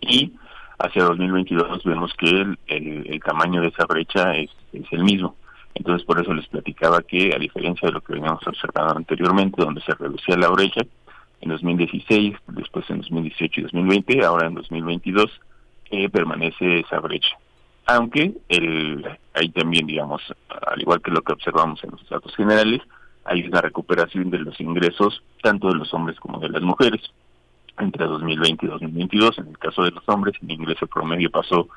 Y 0.00 0.32
hacia 0.78 1.02
2022 1.02 1.82
vemos 1.82 2.12
que 2.14 2.30
el, 2.30 2.56
el 2.68 3.20
tamaño 3.20 3.62
de 3.62 3.68
esa 3.68 3.84
brecha 3.86 4.32
es, 4.36 4.50
es 4.72 4.86
el 4.92 5.02
mismo. 5.02 5.34
Entonces, 5.74 6.04
por 6.06 6.20
eso 6.20 6.34
les 6.34 6.46
platicaba 6.48 7.02
que, 7.02 7.34
a 7.34 7.38
diferencia 7.38 7.86
de 7.86 7.92
lo 7.92 8.00
que 8.00 8.14
veníamos 8.14 8.46
observando 8.46 8.96
anteriormente, 8.96 9.62
donde 9.62 9.80
se 9.82 9.94
reducía 9.94 10.36
la 10.36 10.48
brecha, 10.48 10.82
en 11.40 11.48
2016, 11.48 12.36
después 12.48 12.88
en 12.90 13.00
2018 13.00 13.60
y 13.60 13.62
2020, 13.64 14.24
ahora 14.24 14.48
en 14.48 14.54
2022, 14.54 15.30
eh, 15.90 16.08
permanece 16.08 16.80
esa 16.80 17.00
brecha. 17.00 17.36
Aunque 17.86 18.34
el, 18.48 19.04
ahí 19.34 19.48
también, 19.50 19.86
digamos, 19.86 20.22
al 20.48 20.80
igual 20.80 21.00
que 21.00 21.10
lo 21.10 21.22
que 21.22 21.32
observamos 21.32 21.82
en 21.82 21.92
los 21.92 22.08
datos 22.08 22.34
generales, 22.36 22.82
hay 23.24 23.46
una 23.46 23.60
recuperación 23.60 24.30
de 24.30 24.38
los 24.38 24.60
ingresos 24.60 25.22
tanto 25.42 25.68
de 25.68 25.76
los 25.76 25.92
hombres 25.94 26.18
como 26.20 26.38
de 26.40 26.48
las 26.48 26.62
mujeres. 26.62 27.00
Entre 27.78 28.04
2020 28.04 28.66
y 28.66 28.68
2022, 28.68 29.38
en 29.38 29.48
el 29.48 29.58
caso 29.58 29.82
de 29.82 29.92
los 29.92 30.06
hombres, 30.08 30.34
el 30.42 30.50
ingreso 30.50 30.86
promedio 30.86 31.30
pasó 31.30 31.68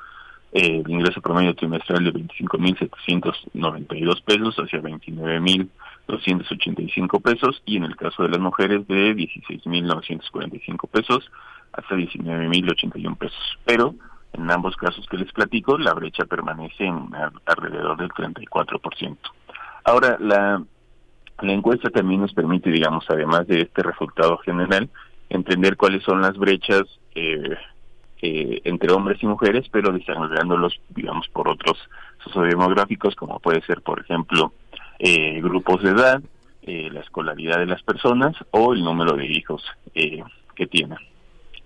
el 0.54 0.88
ingreso 0.88 1.20
promedio 1.20 1.54
trimestral 1.56 2.04
de 2.04 2.12
25.792 2.12 4.22
pesos 4.22 4.54
hacia 4.56 4.80
29.285 4.80 7.20
pesos 7.20 7.60
y 7.66 7.76
en 7.76 7.82
el 7.84 7.96
caso 7.96 8.22
de 8.22 8.28
las 8.28 8.38
mujeres 8.38 8.86
de 8.86 9.16
16.945 9.16 10.88
pesos 10.88 11.28
hasta 11.72 11.96
19.081 11.96 13.18
pesos. 13.18 13.58
Pero 13.64 13.96
en 14.32 14.48
ambos 14.48 14.76
casos 14.76 15.04
que 15.08 15.18
les 15.18 15.32
platico, 15.32 15.76
la 15.76 15.92
brecha 15.92 16.24
permanece 16.24 16.84
en 16.84 17.10
alrededor 17.46 17.96
del 17.96 18.10
34%. 18.10 19.16
Ahora, 19.84 20.16
la, 20.20 20.62
la 21.40 21.52
encuesta 21.52 21.90
también 21.90 22.20
nos 22.20 22.32
permite, 22.32 22.70
digamos, 22.70 23.04
además 23.08 23.48
de 23.48 23.62
este 23.62 23.82
resultado 23.82 24.38
general, 24.38 24.88
entender 25.30 25.76
cuáles 25.76 26.04
son 26.04 26.20
las 26.20 26.38
brechas 26.38 26.84
eh, 27.16 27.56
eh, 28.26 28.62
entre 28.64 28.90
hombres 28.90 29.22
y 29.22 29.26
mujeres, 29.26 29.66
pero 29.70 29.92
desarrollándolos, 29.92 30.80
digamos, 30.88 31.28
por 31.28 31.46
otros 31.46 31.76
sociodemográficos, 32.24 33.14
como 33.16 33.38
puede 33.38 33.60
ser, 33.66 33.82
por 33.82 34.00
ejemplo, 34.00 34.54
eh, 34.98 35.42
grupos 35.42 35.82
de 35.82 35.90
edad, 35.90 36.22
eh, 36.62 36.88
la 36.90 37.00
escolaridad 37.00 37.58
de 37.58 37.66
las 37.66 37.82
personas 37.82 38.34
o 38.50 38.72
el 38.72 38.82
número 38.82 39.14
de 39.14 39.26
hijos 39.26 39.62
que 39.92 40.66
tienen. 40.66 40.96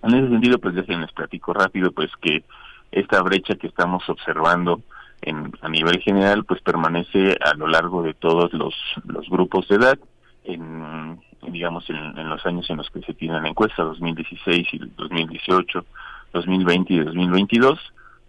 En 0.03 0.13
ese 0.15 0.27
sentido, 0.27 0.59
pues 0.59 0.75
ya 0.75 0.81
les 0.81 1.13
platico 1.13 1.53
rápido, 1.53 1.93
pues 1.93 2.11
que 2.19 2.43
esta 2.91 3.21
brecha 3.21 3.55
que 3.55 3.67
estamos 3.67 4.09
observando 4.09 4.81
en, 5.21 5.53
a 5.61 5.69
nivel 5.69 6.01
general, 6.01 6.43
pues 6.43 6.61
permanece 6.61 7.37
a 7.39 7.53
lo 7.53 7.67
largo 7.67 8.03
de 8.03 8.15
todos 8.15 8.51
los, 8.51 8.75
los 9.05 9.29
grupos 9.29 9.65
de 9.69 9.77
edad, 9.77 9.97
en 10.43 11.21
digamos 11.41 11.89
en, 11.89 11.95
en 11.95 12.27
los 12.27 12.45
años 12.45 12.69
en 12.69 12.77
los 12.77 12.89
que 12.89 12.99
se 12.99 13.13
tiene 13.13 13.39
la 13.39 13.47
encuesta, 13.47 13.83
2016 13.83 14.67
y 14.73 14.77
2018, 14.97 15.85
2020 16.33 16.93
y 16.93 16.99
2022. 16.99 17.79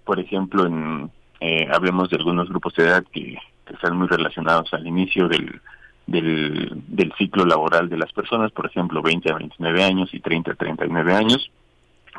Por 0.04 0.18
ejemplo, 0.20 0.66
en, 0.66 1.10
eh, 1.40 1.68
hablemos 1.72 2.10
de 2.10 2.16
algunos 2.16 2.48
grupos 2.48 2.74
de 2.74 2.84
edad 2.84 3.04
que, 3.12 3.38
están 3.70 3.96
muy 3.96 4.08
relacionados 4.08 4.74
al 4.74 4.84
inicio 4.84 5.28
del, 5.28 5.60
del, 6.04 6.72
del, 6.88 7.12
ciclo 7.16 7.44
laboral 7.44 7.88
de 7.88 7.98
las 7.98 8.12
personas, 8.12 8.50
por 8.50 8.66
ejemplo, 8.66 9.00
20 9.00 9.30
a 9.30 9.36
29 9.36 9.84
años 9.84 10.12
y 10.12 10.18
30 10.18 10.50
a 10.50 10.54
39 10.56 11.14
años. 11.14 11.52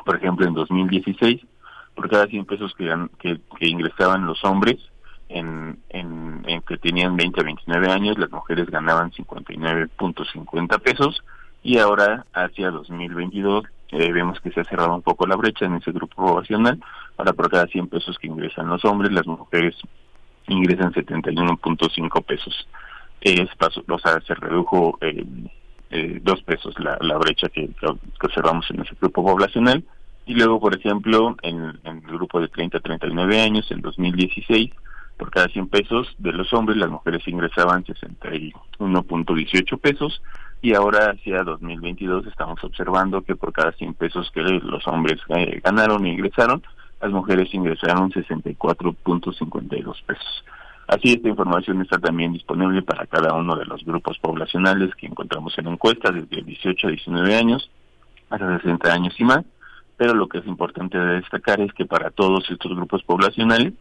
Por 0.06 0.16
ejemplo, 0.16 0.46
en 0.46 0.54
2016, 0.54 1.42
por 1.94 2.08
cada 2.08 2.26
100 2.26 2.46
pesos 2.46 2.74
que, 2.74 2.90
que, 3.20 3.68
ingresaban 3.68 4.24
los 4.24 4.42
hombres, 4.44 4.78
en, 5.28 5.78
en, 5.90 6.42
en, 6.46 6.62
que 6.62 6.78
tenían 6.78 7.16
20 7.16 7.42
a 7.42 7.44
29 7.44 7.92
años, 7.92 8.18
las 8.18 8.30
mujeres 8.30 8.70
ganaban 8.70 9.10
59.50 9.10 10.80
pesos 10.80 11.22
y 11.62 11.76
ahora 11.76 12.24
hacia 12.32 12.70
2022 12.70 13.64
eh, 13.92 14.10
vemos 14.10 14.40
que 14.40 14.50
se 14.50 14.60
ha 14.60 14.64
cerrado 14.64 14.94
un 14.94 15.02
poco 15.02 15.26
la 15.26 15.36
brecha 15.36 15.66
en 15.66 15.74
ese 15.74 15.92
grupo 15.92 16.26
poblacional. 16.26 16.80
Ahora 17.18 17.34
por 17.34 17.50
cada 17.50 17.66
100 17.66 17.88
pesos 17.88 18.18
que 18.18 18.26
ingresan 18.26 18.68
los 18.68 18.82
hombres, 18.86 19.12
las 19.12 19.26
mujeres 19.26 19.76
ingresan 20.48 20.92
71.5 20.92 22.24
pesos. 22.24 22.68
Es 23.20 23.54
paso, 23.56 23.84
o 23.86 23.98
sea, 23.98 24.18
se 24.22 24.34
redujo 24.34 24.98
eh, 25.02 25.24
eh, 25.90 26.20
dos 26.22 26.42
pesos 26.42 26.74
la, 26.78 27.18
brecha 27.18 27.50
que, 27.50 27.68
que, 27.68 27.86
observamos 28.26 28.68
en 28.70 28.80
ese 28.80 28.96
grupo 28.98 29.22
poblacional. 29.22 29.84
Y 30.24 30.34
luego, 30.34 30.58
por 30.58 30.74
ejemplo, 30.74 31.36
en, 31.42 31.78
en 31.84 31.96
el 31.98 32.12
grupo 32.12 32.40
de 32.40 32.48
30 32.48 32.78
a 32.78 32.80
39 32.80 33.40
años, 33.40 33.70
en 33.70 33.82
2016, 33.82 34.70
por 35.22 35.30
cada 35.30 35.46
100 35.46 35.68
pesos 35.68 36.12
de 36.18 36.32
los 36.32 36.52
hombres, 36.52 36.76
las 36.78 36.90
mujeres 36.90 37.22
ingresaban 37.28 37.84
61.18 37.84 39.78
pesos 39.78 40.20
y 40.60 40.74
ahora 40.74 41.12
hacia 41.12 41.44
2022 41.44 42.26
estamos 42.26 42.58
observando 42.64 43.22
que 43.22 43.36
por 43.36 43.52
cada 43.52 43.70
100 43.70 43.94
pesos 43.94 44.28
que 44.34 44.40
los 44.40 44.84
hombres 44.88 45.20
eh, 45.28 45.60
ganaron 45.62 46.04
e 46.06 46.08
ingresaron, 46.08 46.60
las 47.00 47.12
mujeres 47.12 47.54
ingresaron 47.54 48.10
64.52 48.10 50.02
pesos. 50.04 50.44
Así 50.88 51.12
esta 51.12 51.28
información 51.28 51.80
está 51.82 52.00
también 52.00 52.32
disponible 52.32 52.82
para 52.82 53.06
cada 53.06 53.32
uno 53.34 53.54
de 53.54 53.66
los 53.66 53.84
grupos 53.84 54.18
poblacionales 54.18 54.92
que 54.96 55.06
encontramos 55.06 55.56
en 55.56 55.68
encuestas 55.68 56.16
desde 56.16 56.42
18 56.42 56.88
a 56.88 56.90
19 56.90 57.36
años 57.36 57.70
hasta 58.28 58.58
60 58.58 58.92
años 58.92 59.14
y 59.20 59.24
más, 59.24 59.44
pero 59.96 60.14
lo 60.14 60.26
que 60.26 60.38
es 60.38 60.46
importante 60.48 60.98
destacar 60.98 61.60
es 61.60 61.72
que 61.74 61.86
para 61.86 62.10
todos 62.10 62.50
estos 62.50 62.74
grupos 62.74 63.04
poblacionales 63.04 63.74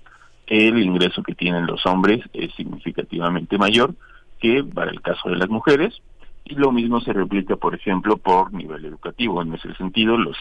el 0.48 0.82
ingreso 0.82 1.24
que 1.24 1.36
tienen 1.36 1.66
los 1.66 1.86
hombres 1.86 2.22
es 2.34 2.54
significativamente 2.56 3.58
mayor 3.58 3.96
que 4.40 4.64
para 4.64 4.92
el 4.92 5.02
caso 5.02 5.30
de 5.30 5.38
las 5.38 5.50
mujeres, 5.50 6.02
y 6.44 6.56
lo 6.56 6.72
mismo 6.72 7.00
se 7.02 7.14
replica, 7.14 7.56
por 7.56 7.76
ejemplo, 7.76 8.18
por 8.18 8.52
nivel 8.52 8.84
educativo. 8.86 9.42
En 9.42 9.54
ese 9.54 9.74
sentido, 9.76 10.18
los 10.18 10.36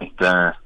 esta 0.00 0.58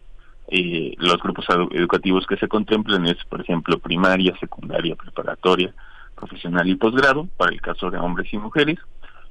eh, 0.48 0.94
los 0.98 1.18
grupos 1.18 1.44
educativos 1.73 2.24
que 2.27 2.36
se 2.36 2.47
contemplan 2.47 3.05
es, 3.06 3.16
por 3.28 3.40
ejemplo, 3.40 3.78
primaria, 3.78 4.36
secundaria, 4.39 4.94
preparatoria, 4.94 5.74
profesional 6.14 6.68
y 6.68 6.77
posgrado, 6.77 7.28
para 7.36 7.52
el 7.52 7.60
caso 7.60 7.90
de 7.90 7.98
hombres 7.98 8.32
y 8.32 8.39
mujeres. 8.39 8.78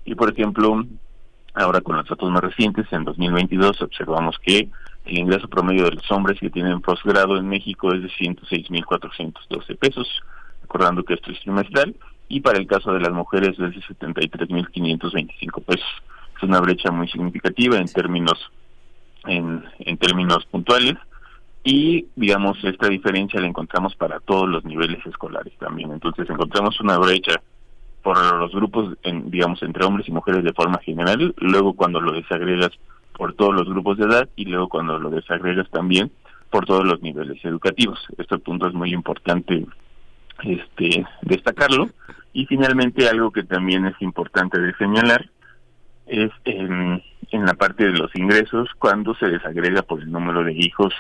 Y, 0.04 0.14
por 0.16 0.32
ejemplo, 0.32 0.86
ahora 1.56 1.82
con 1.82 1.98
los 1.98 2.08
datos 2.08 2.30
más 2.32 2.42
recientes, 2.42 2.86
en 2.92 3.04
2022 3.04 3.82
observamos 3.82 4.38
que 4.40 4.70
el 5.06 5.18
ingreso 5.18 5.48
promedio 5.48 5.86
de 5.86 5.92
los 5.92 6.12
hombres 6.12 6.40
que 6.40 6.50
tienen 6.50 6.82
posgrado 6.82 7.38
en 7.38 7.48
México 7.48 7.94
es 7.94 8.02
de 8.02 8.10
106.412 8.10 9.78
pesos, 9.78 10.08
recordando 10.62 11.04
que 11.04 11.14
esto 11.14 11.32
es 11.32 11.40
trimestral, 11.42 11.96
y 12.28 12.42
para 12.42 12.58
el 12.58 12.68
caso 12.68 12.92
de 12.92 13.00
las 13.00 13.12
mujeres 13.12 13.52
es 13.52 13.58
de 13.58 13.82
73.525 13.82 15.64
pesos. 15.64 15.88
Es 16.36 16.44
una 16.44 16.60
brecha 16.60 16.92
muy 16.92 17.08
significativa 17.08 17.78
en 17.78 17.86
términos 17.86 18.52
en, 19.28 19.64
en 19.80 19.98
términos 19.98 20.46
puntuales 20.46 20.96
y 21.64 22.08
digamos 22.16 22.64
esta 22.64 22.88
diferencia 22.88 23.42
la 23.42 23.48
encontramos 23.48 23.96
para 23.96 24.20
todos 24.20 24.48
los 24.48 24.64
niveles 24.66 25.04
escolares 25.06 25.54
también 25.58 25.92
entonces 25.92 26.30
encontramos 26.30 26.80
una 26.80 27.00
brecha 27.00 27.42
por 28.06 28.22
los 28.38 28.52
grupos 28.52 28.96
digamos 29.04 29.64
entre 29.64 29.84
hombres 29.84 30.08
y 30.08 30.12
mujeres 30.12 30.44
de 30.44 30.54
forma 30.54 30.78
general 30.78 31.34
luego 31.40 31.74
cuando 31.74 32.00
lo 32.00 32.12
desagregas 32.12 32.70
por 33.18 33.34
todos 33.34 33.56
los 33.56 33.68
grupos 33.68 33.98
de 33.98 34.06
edad 34.06 34.30
y 34.36 34.46
luego 34.46 34.70
cuando 34.70 35.00
lo 35.00 35.10
desagregas 35.10 35.68
también 35.72 36.12
por 36.52 36.68
todos 36.68 36.86
los 36.86 37.02
niveles 37.02 37.44
educativos 37.44 37.98
este 38.16 38.38
punto 38.38 38.68
es 38.68 38.76
muy 38.76 38.94
importante 38.94 39.66
este 40.44 41.04
destacarlo 41.24 41.90
y 42.32 42.46
finalmente 42.46 43.10
algo 43.10 43.32
que 43.32 43.42
también 43.42 43.88
es 43.88 44.00
importante 44.04 44.62
de 44.62 44.76
señalar 44.76 45.28
es 46.06 46.30
en 46.46 47.02
la 47.32 47.56
parte 47.56 47.86
de 47.86 47.98
los 47.98 48.16
ingresos 48.16 48.70
cuando 48.78 49.16
se 49.16 49.26
desagrega 49.26 49.82
por 49.82 50.00
el 50.00 50.12
número 50.12 50.44
de 50.44 50.54
hijos 50.54 50.94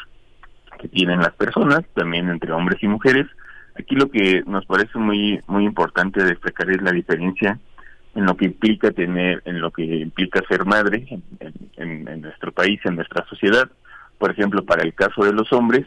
que 0.80 0.88
tienen 0.88 1.19
las 1.19 1.34
personas, 1.34 1.82
también 1.94 2.30
entre 2.30 2.52
hombres 2.52 2.82
y 2.82 2.88
mujeres. 2.88 3.27
Aquí 3.77 3.95
lo 3.95 4.10
que 4.10 4.43
nos 4.45 4.65
parece 4.65 4.97
muy 4.97 5.41
muy 5.47 5.65
importante 5.65 6.23
destacar 6.23 6.69
es 6.69 6.81
la 6.81 6.91
diferencia 6.91 7.60
en 8.15 8.26
lo 8.26 8.35
que 8.38 8.45
implica 8.45 8.91
tener, 8.91 9.41
en 9.45 9.60
lo 9.60 9.72
que 9.72 9.84
implica 9.84 10.41
ser 10.47 10.65
madre 10.65 11.06
en, 11.10 12.07
en, 12.07 12.22
nuestro 12.22 12.52
país, 12.53 12.80
en 12.85 12.95
nuestra 12.95 13.26
sociedad. 13.27 13.69
Por 14.18 14.31
ejemplo, 14.31 14.64
para 14.64 14.84
el 14.84 14.93
caso 14.93 15.26
de 15.26 15.34
los 15.34 15.52
hombres, 15.52 15.85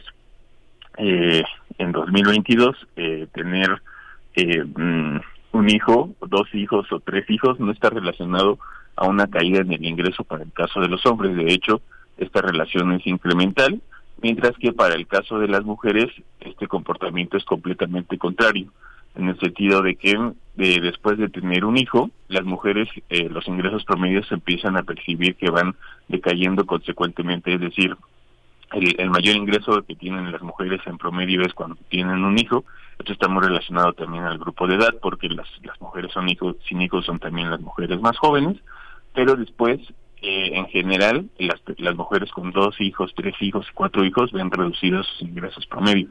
eh, 0.97 1.43
en 1.79 1.91
2022 1.91 2.75
eh, 2.95 3.27
tener 3.33 3.81
eh, 4.35 4.63
mm, 4.63 5.19
un 5.53 5.69
hijo, 5.69 6.13
dos 6.27 6.53
hijos 6.53 6.91
o 6.91 6.99
tres 6.99 7.27
hijos 7.29 7.59
no 7.59 7.71
está 7.71 7.89
relacionado 7.89 8.59
a 8.95 9.07
una 9.07 9.27
caída 9.27 9.61
en 9.61 9.73
el 9.73 9.83
ingreso 9.83 10.23
para 10.23 10.43
el 10.43 10.51
caso 10.51 10.81
de 10.81 10.87
los 10.87 11.03
hombres. 11.07 11.35
De 11.35 11.51
hecho, 11.51 11.81
esta 12.17 12.41
relación 12.41 12.91
es 12.91 13.07
incremental, 13.07 13.81
mientras 14.21 14.57
que 14.57 14.73
para 14.73 14.95
el 14.95 15.07
caso 15.07 15.39
de 15.39 15.47
las 15.47 15.63
mujeres 15.63 16.07
este 16.39 16.67
comportamiento 16.67 17.37
es 17.37 17.45
completamente 17.45 18.17
contrario, 18.17 18.71
en 19.15 19.29
el 19.29 19.39
sentido 19.39 19.81
de 19.81 19.95
que 19.95 20.15
de, 20.55 20.79
después 20.81 21.17
de 21.17 21.29
tener 21.29 21.65
un 21.65 21.77
hijo, 21.77 22.09
las 22.27 22.43
mujeres, 22.45 22.87
eh, 23.09 23.27
los 23.29 23.47
ingresos 23.47 23.83
promedios 23.83 24.31
empiezan 24.31 24.77
a 24.77 24.83
percibir 24.83 25.35
que 25.35 25.49
van 25.49 25.75
decayendo 26.07 26.65
consecuentemente, 26.65 27.53
es 27.53 27.61
decir, 27.61 27.95
el, 28.71 28.99
el, 28.99 29.09
mayor 29.09 29.35
ingreso 29.35 29.81
que 29.81 29.95
tienen 29.95 30.31
las 30.31 30.43
mujeres 30.43 30.79
en 30.85 30.99
promedio 30.99 31.41
es 31.41 31.55
cuando 31.55 31.75
tienen 31.89 32.23
un 32.23 32.37
hijo. 32.37 32.65
Esto 32.99 33.13
está 33.13 33.27
muy 33.27 33.41
relacionado 33.43 33.93
también 33.93 34.25
al 34.25 34.37
grupo 34.37 34.67
de 34.67 34.75
edad, 34.75 34.93
porque 35.01 35.27
las, 35.27 35.47
las 35.63 35.81
mujeres 35.81 36.11
son 36.11 36.29
hijos, 36.29 36.55
sin 36.67 36.79
hijos 36.79 37.03
son 37.05 37.17
también 37.17 37.49
las 37.49 37.61
mujeres 37.61 37.99
más 37.99 38.15
jóvenes 38.19 38.57
pero 39.13 39.35
después, 39.35 39.79
eh, 40.21 40.51
en 40.53 40.67
general, 40.67 41.29
las, 41.37 41.61
las 41.77 41.95
mujeres 41.95 42.31
con 42.31 42.51
dos 42.51 42.79
hijos, 42.81 43.13
tres 43.15 43.35
hijos, 43.41 43.67
cuatro 43.73 44.03
hijos 44.03 44.31
ven 44.31 44.51
reducidos 44.51 45.07
sus 45.07 45.21
ingresos 45.21 45.65
promedio. 45.67 46.09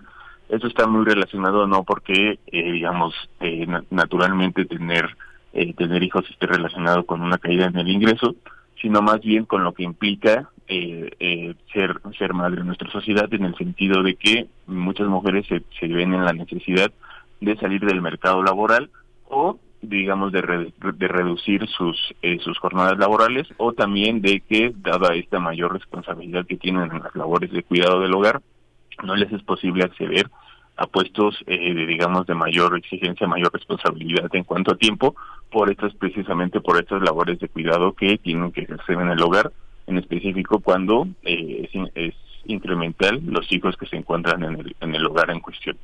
Eso 0.48 0.66
está 0.66 0.86
muy 0.86 1.04
relacionado 1.04 1.66
no 1.66 1.84
porque, 1.84 2.38
eh, 2.46 2.72
digamos, 2.72 3.14
eh, 3.40 3.66
naturalmente 3.90 4.64
tener 4.64 5.14
eh, 5.52 5.72
tener 5.74 6.02
hijos 6.02 6.28
esté 6.30 6.46
relacionado 6.46 7.04
con 7.04 7.22
una 7.22 7.38
caída 7.38 7.66
en 7.66 7.76
el 7.76 7.88
ingreso, 7.88 8.36
sino 8.80 9.00
más 9.02 9.20
bien 9.20 9.44
con 9.44 9.64
lo 9.64 9.72
que 9.72 9.82
implica 9.82 10.50
eh, 10.68 11.10
eh, 11.18 11.54
ser 11.72 12.00
ser 12.18 12.34
madre 12.34 12.60
en 12.60 12.66
nuestra 12.66 12.90
sociedad 12.90 13.32
en 13.32 13.44
el 13.44 13.56
sentido 13.56 14.02
de 14.02 14.14
que 14.14 14.46
muchas 14.66 15.08
mujeres 15.08 15.46
se, 15.46 15.62
se 15.80 15.88
ven 15.88 16.12
en 16.12 16.24
la 16.24 16.32
necesidad 16.32 16.92
de 17.40 17.56
salir 17.56 17.80
del 17.80 18.02
mercado 18.02 18.42
laboral 18.42 18.90
o 19.28 19.58
digamos, 19.82 20.32
de, 20.32 20.72
de 20.80 21.08
reducir 21.08 21.66
sus, 21.68 21.96
eh, 22.22 22.38
sus 22.40 22.58
jornadas 22.58 22.98
laborales 22.98 23.46
o 23.58 23.72
también 23.72 24.20
de 24.20 24.40
que, 24.40 24.72
dada 24.76 25.14
esta 25.14 25.38
mayor 25.38 25.72
responsabilidad 25.72 26.46
que 26.46 26.56
tienen 26.56 26.90
en 26.90 27.02
las 27.02 27.14
labores 27.14 27.50
de 27.52 27.62
cuidado 27.62 28.00
del 28.00 28.14
hogar, 28.14 28.40
no 29.04 29.14
les 29.14 29.32
es 29.32 29.42
posible 29.42 29.84
acceder 29.84 30.28
a 30.76 30.86
puestos, 30.86 31.36
eh, 31.46 31.74
de, 31.74 31.86
digamos, 31.86 32.26
de 32.26 32.34
mayor 32.34 32.76
exigencia, 32.76 33.26
mayor 33.26 33.52
responsabilidad 33.52 34.28
en 34.32 34.44
cuanto 34.44 34.72
a 34.72 34.76
tiempo, 34.76 35.14
por 35.50 35.70
estas, 35.70 35.94
precisamente 35.94 36.60
por 36.60 36.78
estas 36.78 37.02
labores 37.02 37.38
de 37.40 37.48
cuidado 37.48 37.92
que 37.94 38.18
tienen 38.18 38.52
que 38.52 38.62
ejercer 38.62 39.00
en 39.00 39.10
el 39.10 39.20
hogar, 39.20 39.52
en 39.86 39.98
específico 39.98 40.60
cuando 40.60 41.08
eh, 41.24 41.68
es, 41.72 41.90
es 41.94 42.14
incremental 42.44 43.20
los 43.26 43.50
hijos 43.52 43.76
que 43.76 43.86
se 43.86 43.96
encuentran 43.96 44.42
en 44.42 44.60
el, 44.60 44.76
en 44.80 44.94
el 44.94 45.06
hogar 45.06 45.30
en 45.30 45.40
cuestión. 45.40 45.76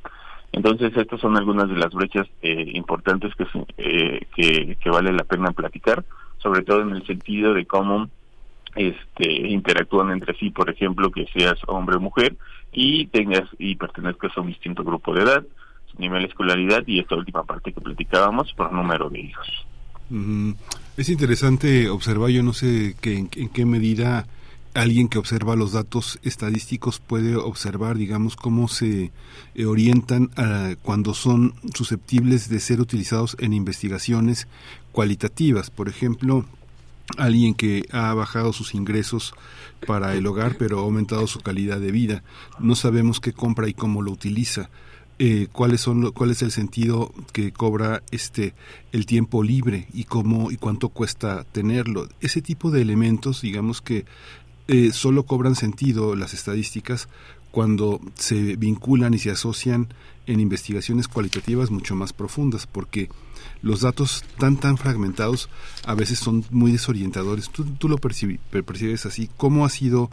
Entonces, 0.51 0.95
estas 0.95 1.19
son 1.19 1.35
algunas 1.37 1.69
de 1.69 1.75
las 1.75 1.93
brechas 1.93 2.27
eh, 2.41 2.71
importantes 2.73 3.33
que, 3.35 3.45
eh, 3.77 4.75
que, 4.79 4.89
vale 4.89 5.11
la 5.11 5.23
pena 5.23 5.51
platicar, 5.51 6.05
sobre 6.37 6.63
todo 6.63 6.81
en 6.81 6.91
el 6.91 7.05
sentido 7.05 7.53
de 7.53 7.65
cómo 7.65 8.09
este, 8.75 9.31
interactúan 9.49 10.11
entre 10.11 10.35
sí, 10.37 10.49
por 10.49 10.69
ejemplo, 10.69 11.11
que 11.11 11.25
seas 11.33 11.59
hombre 11.67 11.97
o 11.97 11.99
mujer 11.99 12.35
y 12.71 13.07
tengas 13.07 13.43
y 13.57 13.75
pertenezcas 13.75 14.31
a 14.37 14.41
un 14.41 14.47
distinto 14.47 14.83
grupo 14.83 15.13
de 15.13 15.23
edad, 15.23 15.43
nivel 15.97 16.23
de 16.23 16.27
escolaridad 16.27 16.83
y 16.85 16.99
esta 16.99 17.15
última 17.15 17.43
parte 17.43 17.71
que 17.71 17.81
platicábamos 17.81 18.51
por 18.53 18.71
número 18.71 19.09
de 19.09 19.21
hijos. 19.21 19.47
Mm, 20.09 20.51
es 20.97 21.09
interesante 21.09 21.89
observar, 21.89 22.29
yo 22.29 22.43
no 22.43 22.53
sé 22.53 22.95
que, 23.01 23.17
en, 23.17 23.29
en 23.35 23.49
qué 23.49 23.65
medida 23.65 24.27
alguien 24.75 25.07
que 25.07 25.17
observa 25.17 25.55
los 25.55 25.71
datos 25.71 26.19
estadísticos 26.21 26.99
puede 26.99 27.35
observar, 27.37 27.97
digamos, 27.97 28.35
cómo 28.35 28.67
se 28.67 29.11
eh, 29.55 29.65
orientan 29.65 30.31
uh, 30.37 30.75
cuando 30.81 31.13
son 31.13 31.55
susceptibles 31.73 32.49
de 32.49 32.59
ser 32.59 32.81
utilizados 32.81 33.37
en 33.39 33.53
investigaciones 33.53 34.47
cualitativas. 34.91 35.69
Por 35.69 35.87
ejemplo, 35.87 36.45
alguien 37.17 37.53
que 37.53 37.85
ha 37.91 38.13
bajado 38.13 38.51
sus 38.51 38.75
ingresos 38.75 39.33
para 39.87 40.13
el 40.15 40.27
hogar, 40.27 40.57
pero 40.57 40.79
ha 40.79 40.83
aumentado 40.83 41.25
su 41.27 41.39
calidad 41.39 41.79
de 41.79 41.91
vida. 41.91 42.23
No 42.59 42.75
sabemos 42.75 43.21
qué 43.21 43.31
compra 43.31 43.69
y 43.69 43.73
cómo 43.73 44.01
lo 44.01 44.11
utiliza. 44.11 44.69
Eh, 45.17 45.47
cuáles 45.49 45.79
son 45.79 46.11
cuál 46.11 46.31
es 46.31 46.41
el 46.41 46.51
sentido 46.51 47.13
que 47.31 47.53
cobra 47.53 48.03
este 48.11 48.53
el 48.91 49.05
tiempo 49.05 49.43
libre 49.43 49.87
y 49.93 50.03
cómo 50.03 50.51
y 50.51 50.57
cuánto 50.57 50.89
cuesta 50.89 51.45
tenerlo 51.53 52.09
ese 52.19 52.41
tipo 52.41 52.69
de 52.69 52.81
elementos 52.81 53.41
digamos 53.41 53.81
que 53.81 54.03
eh, 54.67 54.91
solo 54.93 55.23
cobran 55.23 55.55
sentido 55.55 56.15
las 56.15 56.33
estadísticas 56.33 57.07
cuando 57.51 58.01
se 58.15 58.55
vinculan 58.55 59.13
y 59.13 59.19
se 59.19 59.31
asocian 59.31 59.87
en 60.27 60.39
investigaciones 60.39 61.07
cualitativas 61.07 61.71
mucho 61.71 61.95
más 61.95 62.13
profundas, 62.13 62.67
porque 62.67 63.09
los 63.61 63.81
datos 63.81 64.23
tan 64.37 64.57
tan 64.57 64.77
fragmentados 64.77 65.49
a 65.85 65.95
veces 65.95 66.19
son 66.19 66.43
muy 66.49 66.71
desorientadores. 66.71 67.49
Tú, 67.49 67.63
tú 67.63 67.87
lo 67.87 67.97
percibes 67.97 69.05
así. 69.05 69.29
¿Cómo 69.37 69.65
ha 69.65 69.69
sido, 69.69 70.09